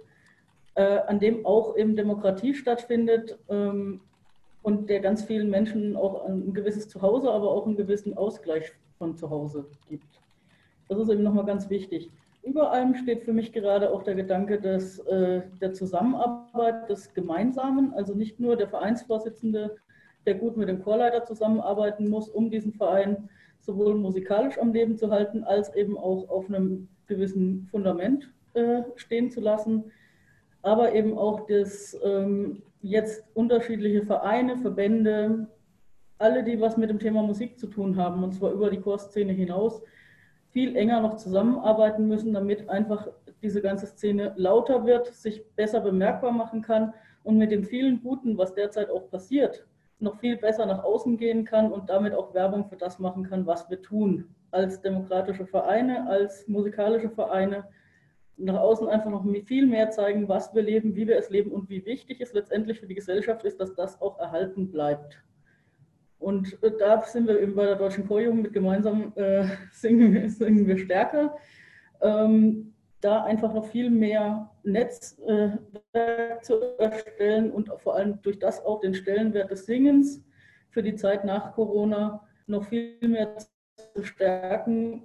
äh, 0.74 0.98
an 0.98 1.18
dem 1.18 1.44
auch 1.46 1.76
eben 1.76 1.96
Demokratie 1.96 2.54
stattfindet 2.54 3.40
ähm, 3.48 4.02
und 4.62 4.90
der 4.90 5.00
ganz 5.00 5.24
vielen 5.24 5.50
Menschen 5.50 5.96
auch 5.96 6.26
ein 6.26 6.52
gewisses 6.52 6.88
Zuhause, 6.88 7.30
aber 7.30 7.50
auch 7.50 7.66
einen 7.66 7.76
gewissen 7.76 8.16
Ausgleich 8.16 8.72
von 8.98 9.16
Zuhause 9.16 9.66
gibt. 9.88 10.20
Das 10.88 10.98
ist 10.98 11.08
eben 11.08 11.22
nochmal 11.22 11.46
ganz 11.46 11.70
wichtig. 11.70 12.10
Über 12.42 12.70
allem 12.70 12.94
steht 12.94 13.22
für 13.22 13.32
mich 13.32 13.52
gerade 13.52 13.90
auch 13.90 14.02
der 14.02 14.14
Gedanke 14.14 14.58
des, 14.60 14.98
äh, 15.00 15.42
der 15.60 15.72
Zusammenarbeit, 15.72 16.88
des 16.88 17.12
Gemeinsamen, 17.12 17.92
also 17.94 18.14
nicht 18.14 18.40
nur 18.40 18.56
der 18.56 18.68
Vereinsvorsitzende, 18.68 19.76
der 20.26 20.34
gut 20.34 20.56
mit 20.56 20.68
dem 20.68 20.82
Chorleiter 20.82 21.24
zusammenarbeiten 21.24 22.08
muss, 22.08 22.28
um 22.28 22.50
diesen 22.50 22.72
Verein 22.72 23.28
sowohl 23.60 23.94
musikalisch 23.94 24.58
am 24.58 24.72
Leben 24.72 24.96
zu 24.96 25.10
halten, 25.10 25.44
als 25.44 25.74
eben 25.74 25.98
auch 25.98 26.28
auf 26.28 26.48
einem 26.48 26.88
gewissen 27.06 27.68
Fundament 27.70 28.30
äh, 28.54 28.82
stehen 28.96 29.30
zu 29.30 29.40
lassen. 29.40 29.92
aber 30.62 30.94
eben 30.94 31.16
auch 31.16 31.46
das 31.46 31.98
ähm, 32.04 32.62
jetzt 32.82 33.24
unterschiedliche 33.34 34.02
Vereine, 34.02 34.56
Verbände, 34.56 35.48
alle, 36.18 36.44
die 36.44 36.60
was 36.60 36.76
mit 36.76 36.90
dem 36.90 36.98
Thema 36.98 37.22
Musik 37.22 37.58
zu 37.58 37.66
tun 37.66 37.96
haben, 37.96 38.22
und 38.22 38.32
zwar 38.32 38.52
über 38.52 38.70
die 38.70 38.80
Chorszene 38.80 39.32
hinaus, 39.32 39.82
viel 40.50 40.76
enger 40.76 41.00
noch 41.00 41.16
zusammenarbeiten 41.16 42.08
müssen, 42.08 42.32
damit 42.32 42.68
einfach 42.68 43.08
diese 43.42 43.62
ganze 43.62 43.86
Szene 43.86 44.34
lauter 44.36 44.84
wird, 44.84 45.06
sich 45.08 45.44
besser 45.54 45.80
bemerkbar 45.80 46.32
machen 46.32 46.62
kann 46.62 46.92
und 47.22 47.38
mit 47.38 47.50
dem 47.50 47.64
vielen 47.64 48.02
Guten, 48.02 48.36
was 48.36 48.54
derzeit 48.54 48.90
auch 48.90 49.08
passiert, 49.10 49.66
noch 49.98 50.18
viel 50.18 50.36
besser 50.36 50.66
nach 50.66 50.82
außen 50.82 51.16
gehen 51.16 51.44
kann 51.44 51.72
und 51.72 51.88
damit 51.88 52.14
auch 52.14 52.34
Werbung 52.34 52.66
für 52.68 52.76
das 52.76 52.98
machen 52.98 53.24
kann, 53.24 53.46
was 53.46 53.70
wir 53.70 53.80
tun. 53.80 54.34
Als 54.50 54.80
demokratische 54.80 55.46
Vereine, 55.46 56.08
als 56.08 56.48
musikalische 56.48 57.10
Vereine, 57.10 57.64
nach 58.40 58.58
außen 58.58 58.88
einfach 58.88 59.10
noch 59.10 59.24
viel 59.44 59.66
mehr 59.66 59.90
zeigen, 59.90 60.28
was 60.28 60.54
wir 60.54 60.62
leben, 60.62 60.96
wie 60.96 61.06
wir 61.06 61.16
es 61.16 61.30
leben 61.30 61.52
und 61.52 61.68
wie 61.68 61.84
wichtig 61.84 62.20
es 62.20 62.32
letztendlich 62.32 62.80
für 62.80 62.86
die 62.86 62.94
Gesellschaft 62.94 63.44
ist, 63.44 63.60
dass 63.60 63.74
das 63.74 64.00
auch 64.00 64.18
erhalten 64.18 64.70
bleibt. 64.70 65.22
Und 66.18 66.58
da 66.78 67.02
sind 67.02 67.28
wir 67.28 67.40
eben 67.40 67.54
bei 67.54 67.64
der 67.66 67.76
Deutschen 67.76 68.06
Chorjugend 68.06 68.42
mit 68.42 68.52
gemeinsam 68.52 69.12
äh, 69.16 69.44
singen, 69.72 70.28
singen, 70.28 70.66
wir 70.66 70.78
stärker. 70.78 71.36
Ähm, 72.00 72.74
da 73.00 73.24
einfach 73.24 73.54
noch 73.54 73.64
viel 73.64 73.90
mehr 73.90 74.50
Netzwerk 74.62 75.60
äh, 75.94 76.40
zu 76.42 76.60
erstellen 76.78 77.50
und 77.50 77.70
vor 77.78 77.94
allem 77.94 78.20
durch 78.20 78.38
das 78.38 78.62
auch 78.64 78.80
den 78.80 78.94
Stellenwert 78.94 79.50
des 79.50 79.64
Singens 79.64 80.22
für 80.68 80.82
die 80.82 80.94
Zeit 80.94 81.24
nach 81.24 81.54
Corona 81.54 82.26
noch 82.46 82.64
viel 82.64 82.96
mehr 83.08 83.36
zu 83.94 84.04
stärken, 84.04 85.04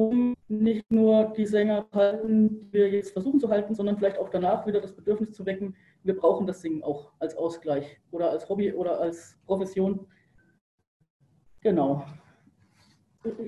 um 0.00 0.34
nicht 0.48 0.90
nur 0.90 1.34
die 1.36 1.44
Sänger 1.44 1.86
halten, 1.92 2.48
die 2.48 2.72
wir 2.72 2.88
jetzt 2.88 3.12
versuchen 3.12 3.38
zu 3.38 3.50
halten, 3.50 3.74
sondern 3.74 3.98
vielleicht 3.98 4.16
auch 4.16 4.30
danach 4.30 4.66
wieder 4.66 4.80
das 4.80 4.96
Bedürfnis 4.96 5.32
zu 5.32 5.44
wecken, 5.44 5.76
wir 6.04 6.16
brauchen 6.16 6.46
das 6.46 6.62
Singen 6.62 6.82
auch 6.82 7.12
als 7.18 7.36
Ausgleich 7.36 8.00
oder 8.10 8.30
als 8.30 8.48
Hobby 8.48 8.72
oder 8.72 8.98
als 8.98 9.38
Profession. 9.44 10.06
Genau. 11.60 12.02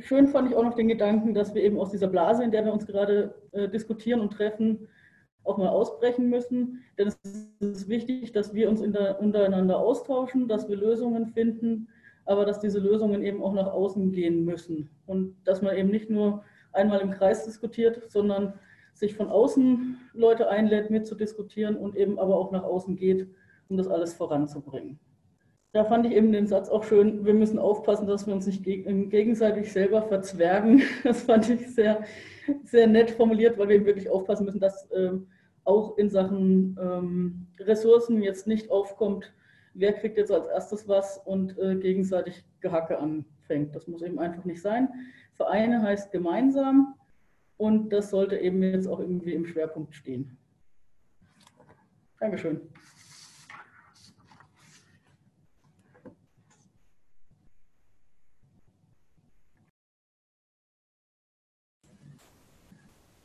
Schön 0.01 0.29
fand 0.29 0.51
ich 0.51 0.55
auch 0.55 0.63
noch 0.63 0.75
den 0.75 0.89
Gedanken, 0.89 1.33
dass 1.33 1.55
wir 1.55 1.63
eben 1.63 1.79
aus 1.79 1.91
dieser 1.91 2.09
Blase, 2.09 2.45
in 2.45 2.51
der 2.51 2.67
wir 2.67 2.75
uns 2.75 2.87
gerade 2.87 3.35
äh, 3.53 3.71
diskutieren 3.71 4.21
und 4.21 4.35
treffen, 4.35 4.89
auch 5.45 5.57
mal 5.57 5.69
ausbrechen 5.69 6.29
müssen. 6.29 6.85
Denn 6.99 7.09
es 7.09 7.19
ist 7.61 7.89
wichtig, 7.89 8.33
dass 8.33 8.53
wir 8.53 8.69
uns 8.69 8.83
der, 8.83 9.19
untereinander 9.23 9.79
austauschen, 9.79 10.49
dass 10.49 10.69
wir 10.69 10.77
Lösungen 10.77 11.29
finden, 11.29 11.89
aber 12.25 12.45
dass 12.45 12.61
diese 12.61 12.79
Lösungen 12.79 13.23
eben 13.23 13.43
auch 13.43 13.53
nach 13.53 13.67
außen 13.67 14.13
gehen 14.13 14.45
müssen. 14.45 14.91
Und 15.07 15.37
dass 15.45 15.63
man 15.63 15.77
eben 15.77 15.91
nicht 15.91 16.11
nur 16.11 16.45
einmal 16.73 17.01
im 17.01 17.11
Kreis 17.11 17.45
diskutiert, 17.45 18.11
sondern 18.11 18.55
sich 18.95 19.15
von 19.15 19.29
außen 19.29 19.99
Leute 20.13 20.49
einlädt, 20.49 20.91
mitzudiskutieren 20.91 21.77
und 21.77 21.97
eben 21.97 22.19
aber 22.19 22.37
auch 22.37 22.53
nach 22.53 22.65
außen 22.65 22.97
geht, 22.97 23.29
um 23.69 23.77
das 23.77 23.89
alles 23.89 24.15
voranzubringen 24.15 24.99
da 25.73 25.85
fand 25.85 26.07
ich 26.07 26.13
eben 26.13 26.33
den 26.33 26.47
Satz 26.47 26.69
auch 26.69 26.85
schön, 26.85 27.25
wir 27.25 27.33
müssen 27.33 27.59
aufpassen, 27.59 28.07
dass 28.07 28.27
wir 28.27 28.35
uns 28.35 28.47
nicht 28.47 28.63
gegenseitig 28.63 29.73
selber 29.73 30.03
verzwergen. 30.03 30.83
Das 31.03 31.23
fand 31.23 31.49
ich 31.49 31.75
sehr, 31.75 32.05
sehr 32.65 32.87
nett 32.87 33.11
formuliert, 33.11 33.59
weil 33.59 33.69
wir 33.69 33.77
eben 33.77 33.87
wirklich 33.87 34.11
aufpassen 34.11 34.45
müssen, 34.45 34.61
dass 34.61 34.89
ähm, 34.95 35.29
auch 35.65 35.97
in 35.97 36.11
Sachen 36.11 36.79
ähm, 36.81 37.47
Ressourcen 37.59 38.23
jetzt 38.23 38.47
nicht 38.47 38.71
aufkommt, 38.71 39.33
wer 39.75 39.93
kriegt 39.93 40.19
jetzt 40.19 40.31
als 40.31 40.47
erstes 40.47 40.89
was 40.89 41.19
und 41.19 41.59
äh, 41.59 41.77
gegenseitig 41.77 42.45
Gehacke 42.61 42.99
anfängt. 42.99 43.75
Das 43.75 43.87
muss 43.87 44.03
eben 44.03 44.19
einfach 44.19 44.45
nicht 44.45 44.61
sein. 44.61 44.89
Vereine 45.35 45.83
heißt 45.83 46.13
gemeinsam 46.13 46.95
und 47.57 47.91
das 47.91 48.11
sollte 48.11 48.37
eben 48.39 48.63
jetzt 48.63 48.87
auch 48.87 49.01
irgendwie 49.01 49.35
im 49.35 49.47
Schwerpunkt 49.47 49.95
stehen. 49.95 50.37
Dankeschön. 52.19 52.61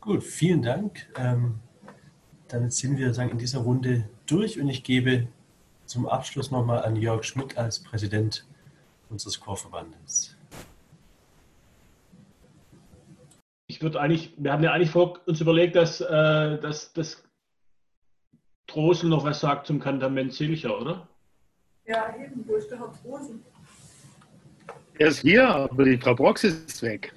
Gut, 0.07 0.23
vielen 0.23 0.61
Dank. 0.61 1.05
Ähm, 1.17 1.59
damit 2.47 2.71
sind 2.71 2.97
wir 2.97 3.13
sagen, 3.13 3.31
in 3.31 3.37
dieser 3.37 3.59
Runde 3.59 4.09
durch 4.25 4.57
und 4.57 4.69
ich 4.69 4.85
gebe 4.85 5.27
zum 5.87 6.07
Abschluss 6.07 6.51
nochmal 6.51 6.83
an 6.83 6.95
Jörg 6.95 7.23
Schmidt 7.23 7.57
als 7.57 7.81
Präsident 7.81 8.45
unseres 9.09 9.39
Chorverbandes. 9.39 10.35
Ich 13.67 13.81
würde 13.81 13.99
eigentlich, 13.99 14.33
wir 14.37 14.53
haben 14.53 14.63
ja 14.63 14.71
eigentlich 14.71 14.91
vor 14.91 15.19
uns 15.25 15.41
überlegt, 15.41 15.75
dass, 15.75 16.01
äh, 16.01 16.59
dass, 16.59 16.93
dass 16.93 17.23
Drosel 18.67 19.09
noch 19.09 19.23
was 19.23 19.39
sagt 19.39 19.67
zum 19.67 19.79
Kantament 19.79 20.33
Silcher, 20.33 20.79
oder? 20.79 21.07
Ja, 21.85 22.15
eben, 22.15 22.47
wo 22.47 22.55
ist 22.55 22.69
der 22.69 22.79
Herr 22.79 22.93
Drosel? 23.01 23.39
Er 24.99 25.07
ist 25.07 25.19
hier, 25.19 25.47
aber 25.47 25.85
die 25.85 25.97
Frau 25.97 26.15
Brox 26.15 26.43
ist 26.43 26.81
weg. 26.81 27.13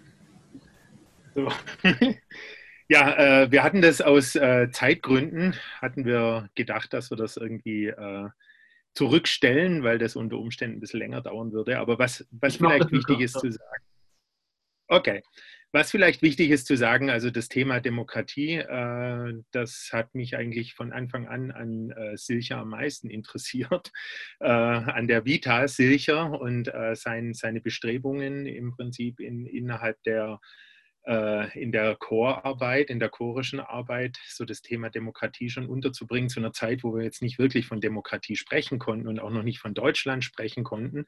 So. 1.34 1.48
Ja, 2.92 3.44
äh, 3.44 3.52
wir 3.52 3.62
hatten 3.62 3.82
das 3.82 4.00
aus 4.00 4.34
äh, 4.34 4.68
Zeitgründen, 4.72 5.54
hatten 5.80 6.04
wir 6.04 6.50
gedacht, 6.56 6.92
dass 6.92 7.08
wir 7.10 7.16
das 7.16 7.36
irgendwie 7.36 7.86
äh, 7.86 8.28
zurückstellen, 8.94 9.82
weil 9.82 9.98
das 9.98 10.16
unter 10.16 10.38
Umständen 10.38 10.76
ein 10.76 10.80
bisschen 10.80 11.00
länger 11.00 11.20
dauern 11.20 11.52
würde. 11.52 11.78
Aber 11.78 11.98
was, 11.98 12.26
was 12.30 12.56
vielleicht 12.56 12.90
wichtig 12.90 13.20
ist 13.20 13.38
zu 13.38 13.50
sagen. 13.50 13.84
Okay. 14.88 15.22
Was 15.72 15.92
vielleicht 15.92 16.20
wichtig 16.20 16.50
ist 16.50 16.66
zu 16.66 16.76
sagen, 16.76 17.10
also 17.10 17.30
das 17.30 17.48
Thema 17.48 17.78
Demokratie, 17.78 18.54
äh, 18.54 19.34
das 19.52 19.90
hat 19.92 20.16
mich 20.16 20.36
eigentlich 20.36 20.74
von 20.74 20.92
Anfang 20.92 21.28
an 21.28 21.52
an 21.52 21.90
äh, 21.90 22.16
Silcher 22.16 22.58
am 22.58 22.70
meisten 22.70 23.08
interessiert, 23.08 23.92
äh, 24.40 24.48
an 24.48 25.06
der 25.06 25.24
Vita 25.24 25.68
Silcher 25.68 26.40
und 26.40 26.66
äh, 26.74 26.96
sein, 26.96 27.34
seine 27.34 27.60
Bestrebungen 27.60 28.46
im 28.46 28.72
Prinzip 28.72 29.20
in, 29.20 29.46
innerhalb 29.46 30.02
der 30.02 30.40
in 31.54 31.72
der 31.72 31.96
Chorarbeit, 31.96 32.88
in 32.88 33.00
der 33.00 33.08
chorischen 33.08 33.60
Arbeit, 33.60 34.18
so 34.28 34.44
das 34.44 34.62
Thema 34.62 34.90
Demokratie 34.90 35.50
schon 35.50 35.66
unterzubringen, 35.66 36.28
zu 36.28 36.40
einer 36.40 36.52
Zeit, 36.52 36.84
wo 36.84 36.94
wir 36.94 37.02
jetzt 37.02 37.22
nicht 37.22 37.38
wirklich 37.38 37.66
von 37.66 37.80
Demokratie 37.80 38.36
sprechen 38.36 38.78
konnten 38.78 39.08
und 39.08 39.18
auch 39.18 39.30
noch 39.30 39.42
nicht 39.42 39.58
von 39.58 39.74
Deutschland 39.74 40.22
sprechen 40.24 40.62
konnten. 40.62 41.06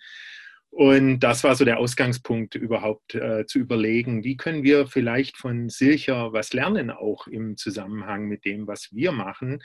Und 0.70 1.20
das 1.20 1.44
war 1.44 1.54
so 1.54 1.66
der 1.66 1.78
Ausgangspunkt, 1.78 2.54
überhaupt 2.54 3.14
äh, 3.14 3.44
zu 3.44 3.58
überlegen, 3.58 4.24
wie 4.24 4.38
können 4.38 4.62
wir 4.62 4.86
vielleicht 4.86 5.36
von 5.36 5.68
Silcher 5.68 6.32
was 6.32 6.54
lernen, 6.54 6.90
auch 6.90 7.26
im 7.26 7.58
Zusammenhang 7.58 8.24
mit 8.24 8.46
dem, 8.46 8.66
was 8.66 8.88
wir 8.90 9.12
machen 9.12 9.62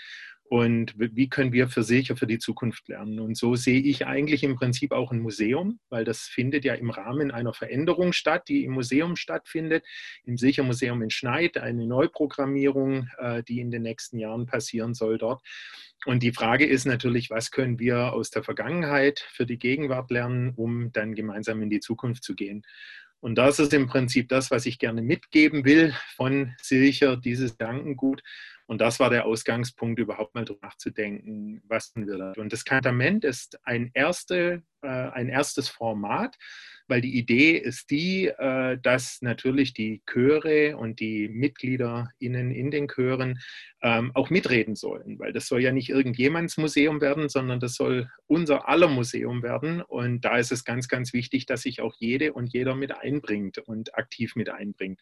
und 0.49 0.93
wie 0.97 1.29
können 1.29 1.51
wir 1.51 1.67
für 1.67 1.83
sicher 1.83 2.15
für 2.15 2.27
die 2.27 2.39
Zukunft 2.39 2.87
lernen. 2.87 3.19
Und 3.19 3.35
so 3.35 3.55
sehe 3.55 3.81
ich 3.81 4.05
eigentlich 4.05 4.43
im 4.43 4.55
Prinzip 4.55 4.93
auch 4.93 5.11
ein 5.11 5.19
Museum, 5.19 5.79
weil 5.89 6.05
das 6.05 6.21
findet 6.21 6.63
ja 6.63 6.73
im 6.73 6.89
Rahmen 6.89 7.31
einer 7.31 7.53
Veränderung 7.53 8.13
statt, 8.13 8.43
die 8.47 8.63
im 8.63 8.71
Museum 8.71 9.17
stattfindet, 9.17 9.85
im 10.23 10.37
Sichermuseum 10.37 11.01
in 11.01 11.09
Schneid, 11.09 11.57
eine 11.57 11.85
Neuprogrammierung, 11.85 13.09
äh, 13.17 13.43
die 13.43 13.59
in 13.59 13.71
den 13.71 13.81
nächsten 13.81 14.19
Jahren 14.19 14.45
passieren 14.45 14.93
soll 14.93 15.17
dort. 15.17 15.41
Und 16.05 16.23
die 16.23 16.31
Frage 16.31 16.65
ist 16.65 16.85
natürlich, 16.85 17.29
was 17.29 17.51
können 17.51 17.79
wir 17.79 18.13
aus 18.13 18.29
der 18.29 18.43
Vergangenheit 18.43 19.19
für 19.19 19.45
die 19.45 19.59
Gegenwart 19.59 20.11
lernen, 20.11 20.53
um 20.55 20.93
dann 20.93 21.13
gemeinsam 21.13 21.61
in 21.61 21.69
die 21.69 21.81
Zukunft 21.81 22.23
zu 22.23 22.35
gehen. 22.35 22.63
Und 23.19 23.35
das 23.35 23.59
ist 23.59 23.73
im 23.73 23.87
Prinzip 23.87 24.29
das, 24.29 24.51
was 24.51 24.65
ich 24.65 24.79
gerne 24.79 25.01
mitgeben 25.01 25.65
will 25.65 25.93
von 26.15 26.53
Silcher, 26.61 27.17
dieses 27.17 27.57
Gedankengut. 27.57 28.21
Und 28.67 28.81
das 28.81 28.99
war 28.99 29.09
der 29.09 29.25
Ausgangspunkt, 29.25 29.99
überhaupt 29.99 30.35
mal 30.35 30.45
drüber 30.45 30.67
nachzudenken, 30.67 31.61
was 31.67 31.93
wir 31.95 32.17
da. 32.17 32.33
Und 32.37 32.51
das 32.51 32.65
Kantament 32.65 33.23
ist 33.23 33.57
ein, 33.63 33.91
erste, 33.93 34.61
äh, 34.81 34.87
ein 34.87 35.29
erstes 35.29 35.69
Format, 35.69 36.37
weil 36.87 37.01
die 37.01 37.17
Idee 37.17 37.51
ist 37.57 37.89
die, 37.91 38.27
äh, 38.27 38.77
dass 38.81 39.21
natürlich 39.21 39.73
die 39.73 40.01
Chöre 40.05 40.77
und 40.77 40.99
die 40.99 41.29
MitgliederInnen 41.29 42.51
in 42.51 42.71
den 42.71 42.87
Chören 42.87 43.39
ähm, 43.81 44.11
auch 44.15 44.29
mitreden 44.29 44.75
sollen, 44.75 45.19
weil 45.19 45.33
das 45.33 45.47
soll 45.47 45.61
ja 45.61 45.71
nicht 45.71 45.89
irgendjemands 45.89 46.57
Museum 46.57 46.99
werden, 46.99 47.29
sondern 47.29 47.59
das 47.59 47.75
soll 47.75 48.09
unser 48.25 48.67
aller 48.67 48.87
Museum 48.87 49.43
werden. 49.43 49.81
Und 49.81 50.21
da 50.21 50.37
ist 50.37 50.51
es 50.51 50.65
ganz, 50.65 50.87
ganz 50.87 51.13
wichtig, 51.13 51.45
dass 51.45 51.61
sich 51.61 51.81
auch 51.81 51.95
jede 51.99 52.33
und 52.33 52.51
jeder 52.53 52.75
mit 52.75 52.91
einbringt 52.91 53.59
und 53.59 53.95
aktiv 53.95 54.35
mit 54.35 54.49
einbringt. 54.49 54.99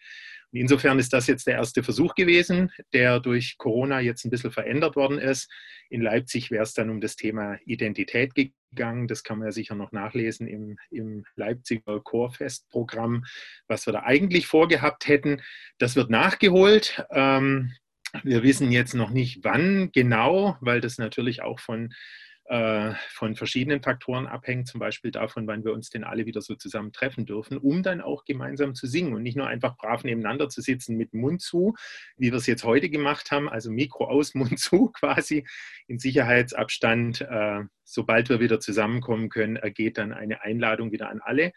Insofern 0.56 0.99
ist 0.99 1.14
das 1.14 1.27
jetzt 1.27 1.48
der 1.48 1.56
erste 1.56 1.84
Versuch 1.84 2.15
gewesen, 2.15 2.72
der 2.94 3.19
durch 3.19 3.57
Corona 3.57 3.99
jetzt 3.99 4.26
ein 4.26 4.30
bisschen 4.30 4.52
verändert 4.52 4.95
worden 4.95 5.19
ist. 5.19 5.52
In 5.90 6.02
Leipzig 6.02 6.52
wäre 6.52 6.64
es 6.64 6.73
dann 6.73 6.90
um 6.90 7.02
das 7.02 7.15
Thema 7.15 7.57
Identität 7.65 8.34
gegangen. 8.36 9.07
Das 9.07 9.23
kann 9.23 9.40
man 9.40 9.48
ja 9.48 9.52
sicher 9.52 9.76
noch 9.76 9.91
nachlesen 9.91 10.48
im, 10.48 10.77
im 10.90 11.26
Leipziger 11.36 11.99
Chorfestprogramm, 11.99 13.26
was 13.68 13.86
wir 13.86 13.94
da 13.94 14.03
eigentlich 14.03 14.48
vorgehabt 14.48 15.07
hätten. 15.07 15.41
Das 15.77 15.95
wird 15.95 16.10
nachgeholt. 16.10 17.06
Ähm, 17.11 17.73
wir 18.23 18.44
wissen 18.44 18.72
jetzt 18.72 18.94
noch 18.94 19.10
nicht, 19.10 19.44
wann 19.44 19.91
genau, 19.91 20.57
weil 20.61 20.82
das 20.82 20.98
natürlich 20.98 21.41
auch 21.41 21.60
von 21.60 21.94
von 22.47 23.35
verschiedenen 23.35 23.81
Faktoren 23.81 24.27
abhängt, 24.27 24.67
zum 24.67 24.80
Beispiel 24.80 25.09
davon, 25.09 25.47
wann 25.47 25.65
wir 25.65 25.73
uns 25.73 25.89
denn 25.89 26.03
alle 26.03 26.27
wieder 26.27 26.41
so 26.41 26.53
zusammen 26.53 26.91
treffen 26.91 27.26
dürfen, 27.26 27.57
um 27.57 27.81
dann 27.81 28.01
auch 28.01 28.23
gemeinsam 28.23 28.76
zu 28.76 28.85
singen 28.85 29.15
und 29.15 29.23
nicht 29.23 29.35
nur 29.35 29.47
einfach 29.47 29.76
brav 29.77 30.03
nebeneinander 30.03 30.47
zu 30.47 30.61
sitzen 30.61 30.95
mit 30.95 31.15
Mund 31.15 31.41
zu, 31.41 31.73
wie 32.17 32.31
wir 32.31 32.38
es 32.38 32.45
jetzt 32.45 32.63
heute 32.63 32.89
gemacht 32.89 33.31
haben, 33.31 33.49
also 33.49 33.72
Mikro 33.72 34.05
aus, 34.05 34.35
Mund 34.35 34.59
zu 34.59 34.91
quasi 34.91 35.47
in 35.88 35.97
Sicherheitsabstand. 35.97 37.22
Äh, 37.22 37.63
sobald 37.84 38.30
wir 38.30 38.39
wieder 38.39 38.59
zusammenkommen 38.59 39.30
können, 39.30 39.55
ergeht 39.55 39.97
dann 39.97 40.13
eine 40.13 40.41
Einladung 40.41 40.91
wieder 40.91 41.09
an 41.09 41.22
alle. 41.22 41.51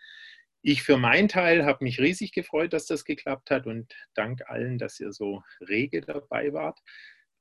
Ich 0.62 0.82
für 0.82 0.96
meinen 0.96 1.28
Teil 1.28 1.66
habe 1.66 1.84
mich 1.84 2.00
riesig 2.00 2.32
gefreut, 2.32 2.72
dass 2.72 2.86
das 2.86 3.04
geklappt 3.04 3.50
hat 3.50 3.66
und 3.66 3.94
dank 4.14 4.40
allen, 4.46 4.78
dass 4.78 4.98
ihr 5.00 5.12
so 5.12 5.42
rege 5.60 6.00
dabei 6.00 6.52
wart 6.52 6.80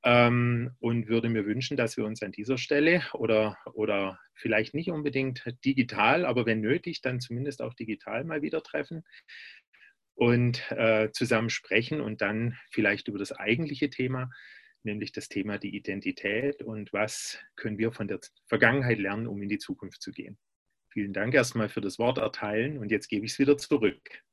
ähm, 0.04 0.72
und 0.80 1.08
würde 1.08 1.30
mir 1.30 1.46
wünschen, 1.46 1.78
dass 1.78 1.98
wir 1.98 2.06
uns 2.06 2.22
an 2.22 2.32
dieser 2.32 2.58
Stelle 2.58 3.04
oder, 3.14 3.58
oder 3.74 4.20
vielleicht 4.36 4.74
nicht 4.74 4.92
unbedingt 4.92 5.44
digital, 5.66 6.26
aber 6.26 6.46
wenn 6.46 6.62
nötig, 6.62 7.02
dann 7.02 7.20
zumindest 7.20 7.62
auch 7.62 7.74
digital 7.74 8.24
mal 8.24 8.42
wieder 8.42 8.62
treffen 8.62 9.04
und 10.16 10.72
äh, 10.72 11.12
zusammen 11.12 11.50
sprechen 11.50 12.02
und 12.02 12.22
dann 12.22 12.58
vielleicht 12.72 13.08
über 13.08 13.20
das 13.20 13.32
eigentliche 13.32 13.90
Thema, 13.90 14.30
nämlich 14.84 15.12
das 15.12 15.30
Thema 15.30 15.58
die 15.58 15.76
Identität 15.76 16.64
und 16.64 16.94
was 16.94 17.40
können 17.56 17.78
wir 17.78 17.92
von 17.92 18.08
der 18.08 18.20
Vergangenheit 18.48 19.00
lernen, 19.00 19.28
um 19.28 19.42
in 19.42 19.50
die 19.50 19.60
Zukunft 19.60 20.02
zu 20.02 20.12
gehen. 20.12 20.38
Vielen 20.90 21.14
Dank 21.14 21.34
erstmal 21.34 21.70
für 21.70 21.82
das 21.82 22.00
Wort 22.00 22.18
erteilen 22.18 22.78
und 22.78 22.92
jetzt 22.92 23.08
gebe 23.08 23.26
ich 23.26 23.34
es 23.34 23.40
wieder 23.40 23.58
zurück. 23.58 24.24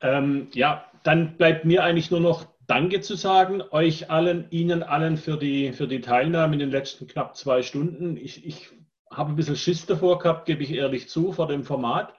Ähm, 0.00 0.48
ja, 0.52 0.90
dann 1.04 1.36
bleibt 1.36 1.64
mir 1.64 1.84
eigentlich 1.84 2.10
nur 2.10 2.20
noch 2.20 2.55
Danke 2.66 3.00
zu 3.00 3.14
sagen, 3.14 3.62
euch 3.70 4.10
allen, 4.10 4.50
Ihnen 4.50 4.82
allen 4.82 5.16
für 5.16 5.36
die, 5.36 5.72
für 5.72 5.86
die 5.86 6.00
Teilnahme 6.00 6.54
in 6.54 6.58
den 6.58 6.70
letzten 6.70 7.06
knapp 7.06 7.36
zwei 7.36 7.62
Stunden. 7.62 8.16
Ich, 8.16 8.44
ich 8.44 8.70
habe 9.10 9.30
ein 9.30 9.36
bisschen 9.36 9.54
Schiss 9.54 9.86
davor 9.86 10.18
gehabt, 10.18 10.46
gebe 10.46 10.64
ich 10.64 10.72
ehrlich 10.72 11.08
zu, 11.08 11.32
vor 11.32 11.46
dem 11.46 11.62
Format, 11.62 12.12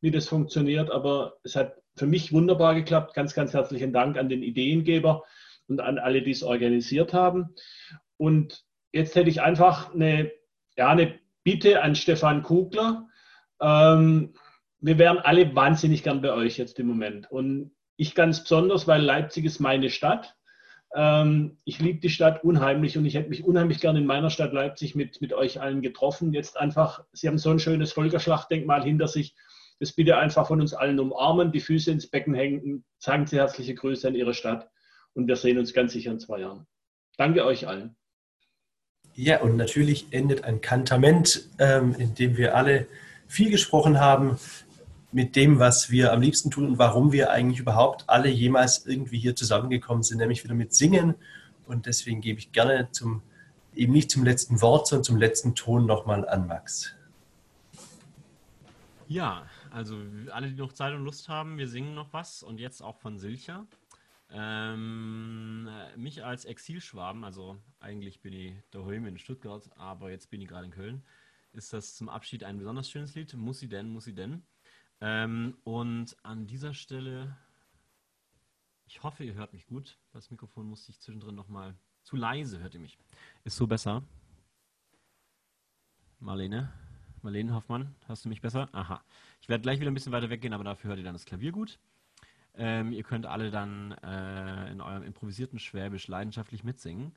wie 0.00 0.10
das 0.10 0.26
funktioniert, 0.26 0.90
aber 0.90 1.36
es 1.42 1.54
hat 1.54 1.76
für 1.96 2.06
mich 2.06 2.32
wunderbar 2.32 2.74
geklappt. 2.74 3.12
Ganz, 3.12 3.34
ganz 3.34 3.52
herzlichen 3.52 3.92
Dank 3.92 4.16
an 4.16 4.30
den 4.30 4.42
Ideengeber 4.42 5.22
und 5.68 5.80
an 5.80 5.98
alle, 5.98 6.22
die 6.22 6.30
es 6.30 6.42
organisiert 6.42 7.12
haben. 7.12 7.54
Und 8.16 8.64
jetzt 8.92 9.14
hätte 9.14 9.28
ich 9.28 9.42
einfach 9.42 9.92
eine, 9.92 10.30
ja, 10.76 10.88
eine 10.88 11.18
Bitte 11.44 11.82
an 11.82 11.94
Stefan 11.94 12.42
Kugler. 12.42 13.06
Ähm, 13.60 14.32
wir 14.78 14.98
wären 14.98 15.18
alle 15.18 15.54
wahnsinnig 15.54 16.02
gern 16.02 16.22
bei 16.22 16.32
euch 16.32 16.56
jetzt 16.56 16.78
im 16.78 16.86
Moment. 16.86 17.30
Und 17.30 17.72
ich 18.00 18.14
ganz 18.14 18.40
besonders, 18.42 18.88
weil 18.88 19.02
Leipzig 19.02 19.44
ist 19.44 19.60
meine 19.60 19.90
Stadt. 19.90 20.34
Ähm, 20.94 21.58
ich 21.64 21.80
liebe 21.80 22.00
die 22.00 22.08
Stadt 22.08 22.42
unheimlich 22.42 22.96
und 22.96 23.04
ich 23.04 23.14
hätte 23.14 23.28
mich 23.28 23.44
unheimlich 23.44 23.78
gerne 23.78 23.98
in 23.98 24.06
meiner 24.06 24.30
Stadt 24.30 24.54
Leipzig 24.54 24.94
mit, 24.94 25.20
mit 25.20 25.34
euch 25.34 25.60
allen 25.60 25.82
getroffen. 25.82 26.32
Jetzt 26.32 26.56
einfach, 26.56 27.04
Sie 27.12 27.28
haben 27.28 27.36
so 27.36 27.50
ein 27.50 27.58
schönes 27.58 27.92
Volkerschlachtdenkmal 27.92 28.82
hinter 28.82 29.06
sich. 29.06 29.36
Das 29.80 29.92
bitte 29.92 30.16
einfach 30.16 30.48
von 30.48 30.62
uns 30.62 30.72
allen 30.72 30.98
umarmen, 30.98 31.52
die 31.52 31.60
Füße 31.60 31.90
ins 31.90 32.06
Becken 32.06 32.32
hängen, 32.32 32.84
sagen 32.98 33.26
Sie 33.26 33.36
herzliche 33.36 33.74
Grüße 33.74 34.08
an 34.08 34.14
Ihre 34.14 34.32
Stadt 34.32 34.70
und 35.12 35.28
wir 35.28 35.36
sehen 35.36 35.58
uns 35.58 35.74
ganz 35.74 35.92
sicher 35.92 36.10
in 36.10 36.20
zwei 36.20 36.40
Jahren. 36.40 36.66
Danke 37.18 37.44
euch 37.44 37.68
allen. 37.68 37.96
Ja, 39.14 39.42
und 39.42 39.58
natürlich 39.58 40.06
endet 40.10 40.44
ein 40.44 40.62
Kantament, 40.62 41.42
ähm, 41.58 41.94
in 41.98 42.14
dem 42.14 42.38
wir 42.38 42.56
alle 42.56 42.86
viel 43.28 43.50
gesprochen 43.50 44.00
haben 44.00 44.38
mit 45.12 45.36
dem, 45.36 45.58
was 45.58 45.90
wir 45.90 46.12
am 46.12 46.20
liebsten 46.20 46.50
tun 46.50 46.66
und 46.66 46.78
warum 46.78 47.12
wir 47.12 47.30
eigentlich 47.30 47.60
überhaupt 47.60 48.08
alle 48.08 48.28
jemals 48.28 48.86
irgendwie 48.86 49.18
hier 49.18 49.34
zusammengekommen 49.34 50.02
sind, 50.02 50.18
nämlich 50.18 50.44
wieder 50.44 50.54
mit 50.54 50.74
Singen. 50.74 51.14
Und 51.66 51.86
deswegen 51.86 52.20
gebe 52.20 52.38
ich 52.38 52.52
gerne 52.52 52.90
zum, 52.92 53.22
eben 53.74 53.92
nicht 53.92 54.10
zum 54.10 54.24
letzten 54.24 54.60
Wort, 54.60 54.86
sondern 54.86 55.04
zum 55.04 55.16
letzten 55.16 55.54
Ton 55.54 55.86
nochmal 55.86 56.28
an 56.28 56.46
Max. 56.46 56.94
Ja, 59.08 59.46
also 59.72 60.00
alle, 60.30 60.48
die 60.48 60.54
noch 60.54 60.72
Zeit 60.72 60.94
und 60.94 61.04
Lust 61.04 61.28
haben, 61.28 61.58
wir 61.58 61.66
singen 61.66 61.94
noch 61.94 62.12
was 62.12 62.44
und 62.44 62.60
jetzt 62.60 62.80
auch 62.80 62.96
von 62.96 63.18
Silcher. 63.18 63.66
Ähm, 64.32 65.68
mich 65.96 66.24
als 66.24 66.44
Exilschwaben, 66.44 67.24
also 67.24 67.56
eigentlich 67.80 68.20
bin 68.20 68.32
ich 68.32 68.54
daheim 68.70 69.06
in 69.06 69.18
Stuttgart, 69.18 69.68
aber 69.76 70.12
jetzt 70.12 70.30
bin 70.30 70.40
ich 70.40 70.46
gerade 70.46 70.66
in 70.66 70.70
Köln, 70.70 71.02
ist 71.52 71.72
das 71.72 71.96
zum 71.96 72.08
Abschied 72.08 72.44
ein 72.44 72.58
besonders 72.58 72.88
schönes 72.88 73.16
Lied. 73.16 73.34
Muss 73.34 73.58
sie 73.58 73.68
denn, 73.68 73.88
muss 73.88 74.04
sie 74.04 74.14
denn? 74.14 74.44
Ähm, 75.00 75.56
und 75.64 76.16
an 76.22 76.46
dieser 76.46 76.74
Stelle, 76.74 77.36
ich 78.86 79.02
hoffe, 79.02 79.24
ihr 79.24 79.34
hört 79.34 79.52
mich 79.52 79.66
gut. 79.66 79.98
Das 80.12 80.30
Mikrofon 80.30 80.66
musste 80.66 80.92
ich 80.92 81.00
zwischendrin 81.00 81.34
nochmal. 81.34 81.74
Zu 82.02 82.16
leise 82.16 82.58
hört 82.60 82.74
ihr 82.74 82.80
mich. 82.80 82.98
Ist 83.44 83.56
so 83.56 83.66
besser? 83.66 84.02
Marlene? 86.18 86.72
Marlene 87.22 87.54
Hoffmann, 87.54 87.94
hörst 88.06 88.24
du 88.24 88.28
mich 88.28 88.40
besser? 88.40 88.68
Aha. 88.72 89.02
Ich 89.40 89.48
werde 89.48 89.62
gleich 89.62 89.80
wieder 89.80 89.90
ein 89.90 89.94
bisschen 89.94 90.12
weiter 90.12 90.30
weggehen, 90.30 90.54
aber 90.54 90.64
dafür 90.64 90.88
hört 90.88 90.98
ihr 90.98 91.04
dann 91.04 91.14
das 91.14 91.26
Klavier 91.26 91.52
gut. 91.52 91.78
Ähm, 92.54 92.92
ihr 92.92 93.02
könnt 93.02 93.26
alle 93.26 93.50
dann 93.50 93.92
äh, 94.02 94.70
in 94.70 94.80
eurem 94.80 95.02
improvisierten 95.02 95.58
Schwäbisch 95.58 96.08
leidenschaftlich 96.08 96.64
mitsingen. 96.64 97.12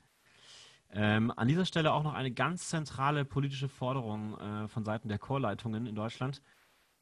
Ähm, 0.91 1.31
an 1.35 1.47
dieser 1.47 1.65
Stelle 1.65 1.91
auch 1.91 2.03
noch 2.03 2.13
eine 2.13 2.31
ganz 2.31 2.69
zentrale 2.69 3.25
politische 3.25 3.67
Forderung 3.67 4.37
äh, 4.37 4.67
von 4.67 4.85
Seiten 4.85 5.09
der 5.09 5.19
Chorleitungen 5.19 5.87
in 5.87 5.95
Deutschland 5.95 6.41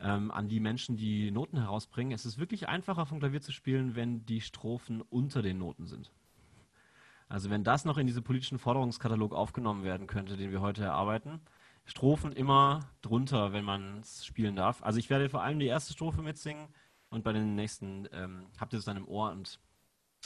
ähm, 0.02 0.32
an 0.32 0.48
die 0.48 0.60
Menschen, 0.60 0.98
die 0.98 1.32
Noten 1.32 1.58
herausbringen. 1.58 2.14
Es 2.14 2.26
ist 2.26 2.38
wirklich 2.38 2.68
einfacher 2.68 3.06
vom 3.06 3.20
Klavier 3.20 3.42
zu 3.42 3.52
spielen, 3.52 3.96
wenn 3.96 4.26
die 4.26 4.42
Strophen 4.42 5.02
unter 5.02 5.42
den 5.42 5.58
Noten 5.58 5.86
sind. 5.86 6.12
Also 7.30 7.50
wenn 7.50 7.64
das 7.64 7.86
noch 7.86 7.98
in 7.98 8.08
diesen 8.08 8.24
politischen 8.24 8.60
Forderungskatalog 8.60 9.34
aufgenommen 9.34 9.84
werden 9.84 10.08
könnte, 10.08 10.36
den 10.36 10.52
wir 10.52 10.62
heute 10.62 10.84
erarbeiten. 10.84 11.40
Strophen 11.86 12.34
immer 12.34 12.90
drunter, 13.02 13.54
wenn 13.54 13.64
man 13.64 14.00
es 14.00 14.26
spielen 14.26 14.56
darf. 14.56 14.84
Also 14.84 15.00
ich 15.00 15.10
werde 15.10 15.30
vor 15.30 15.42
allem 15.42 15.60
die 15.60 15.68
erste 15.68 15.94
Strophe 15.94 16.22
mitsingen 16.22 16.68
und 17.10 17.24
bei 17.24 17.34
den 17.34 17.56
nächsten 17.56 18.08
ähm, 18.12 18.48
habt 18.60 18.74
ihr 18.74 18.80
es 18.80 18.86
dann 18.86 18.98
im 18.98 19.08
Ohr 19.08 19.32
und 19.32 19.60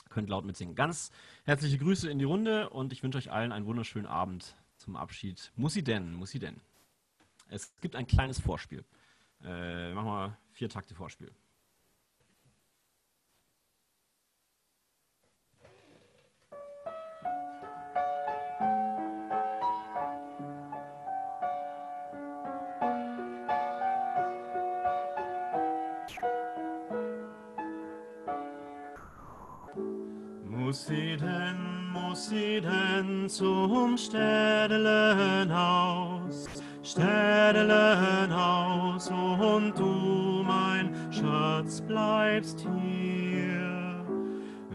könnt 0.09 0.29
laut 0.29 0.45
mitsingen. 0.45 0.75
Ganz 0.75 1.11
herzliche 1.43 1.77
Grüße 1.77 2.09
in 2.09 2.19
die 2.19 2.25
Runde 2.25 2.69
und 2.69 2.91
ich 2.91 3.03
wünsche 3.03 3.17
euch 3.17 3.31
allen 3.31 3.51
einen 3.51 3.65
wunderschönen 3.65 4.07
Abend 4.07 4.55
zum 4.77 4.95
Abschied. 4.95 5.51
Muss 5.55 5.73
sie 5.73 5.83
denn, 5.83 6.13
muss 6.13 6.31
sie 6.31 6.39
denn. 6.39 6.59
Es 7.49 7.75
gibt 7.81 7.95
ein 7.95 8.07
kleines 8.07 8.39
Vorspiel. 8.39 8.83
Äh, 9.43 9.93
machen 9.93 10.07
wir 10.07 10.37
vier 10.51 10.69
Takte 10.69 10.95
Vorspiel. 10.95 11.31
Muss 30.45 30.87
sie 30.87 31.15
denn, 31.17 31.91
muss 31.91 32.29
sie 32.29 32.59
denn 32.59 33.29
zum 33.29 33.95
Städtelenhaus? 33.97 36.64
Städtelenhaus 36.95 39.09
und 39.09 39.77
du, 39.77 40.45
mein 40.47 40.95
Schatz, 41.11 41.81
bleibst 41.81 42.61
hier. 42.61 44.05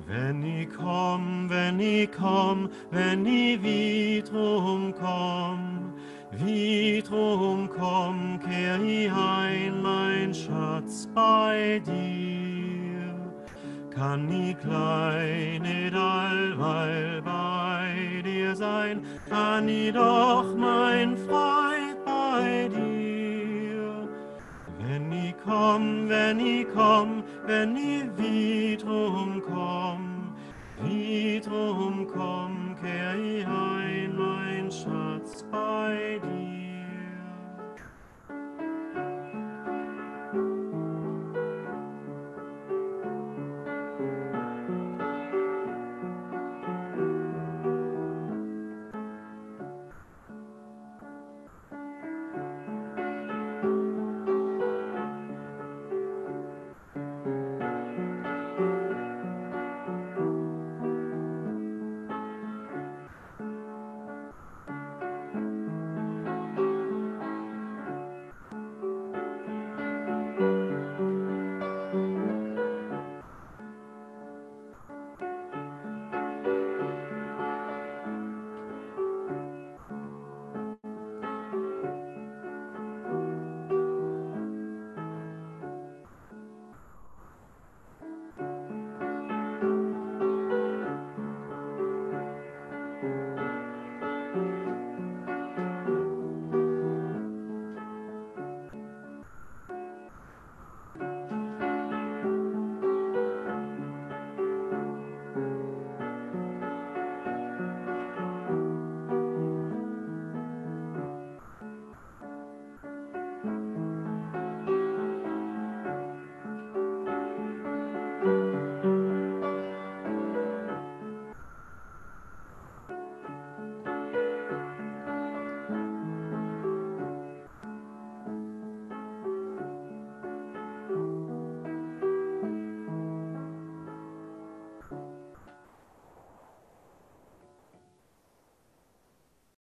Wenn 0.07 0.43
ich 0.43 0.69
komm, 0.69 1.49
wenn 1.49 1.81
ich 1.81 2.11
komm, 2.13 2.69
wenn 2.91 3.25
ich 3.25 3.63
wiederum 3.63 4.93
komm, 4.93 5.95
wiederum 6.33 7.71
komm, 7.71 8.39
kehr 8.41 8.79
ich 8.83 9.11
ein, 9.11 9.81
mein 9.81 10.35
Schatz, 10.35 11.09
bei 11.15 11.81
dir. 11.87 13.15
Kann 13.89 14.31
ich 14.31 14.59
klein 14.59 15.63
nicht 15.63 15.95
allweil 15.95 17.23
bei 17.23 18.21
dir 18.23 18.55
sein, 18.55 19.07
kann 19.27 19.71
ich 19.71 19.95
doch 19.95 20.55
mein 20.55 21.17
Freund 21.17 21.70
komm, 25.51 26.09
wenn 26.09 26.39
i 26.39 26.65
komm, 26.65 27.25
wenn 27.45 27.77
i 27.77 28.09
wiederum 28.17 29.43
komm, 29.43 30.35
wiederum 30.81 32.07
komm, 32.07 32.77
kehr 32.81 33.17
i 33.17 33.45
ein, 33.45 34.17
mein 34.17 34.71
Schatz 34.71 35.45
bei 35.51 36.21
dir. 36.23 36.40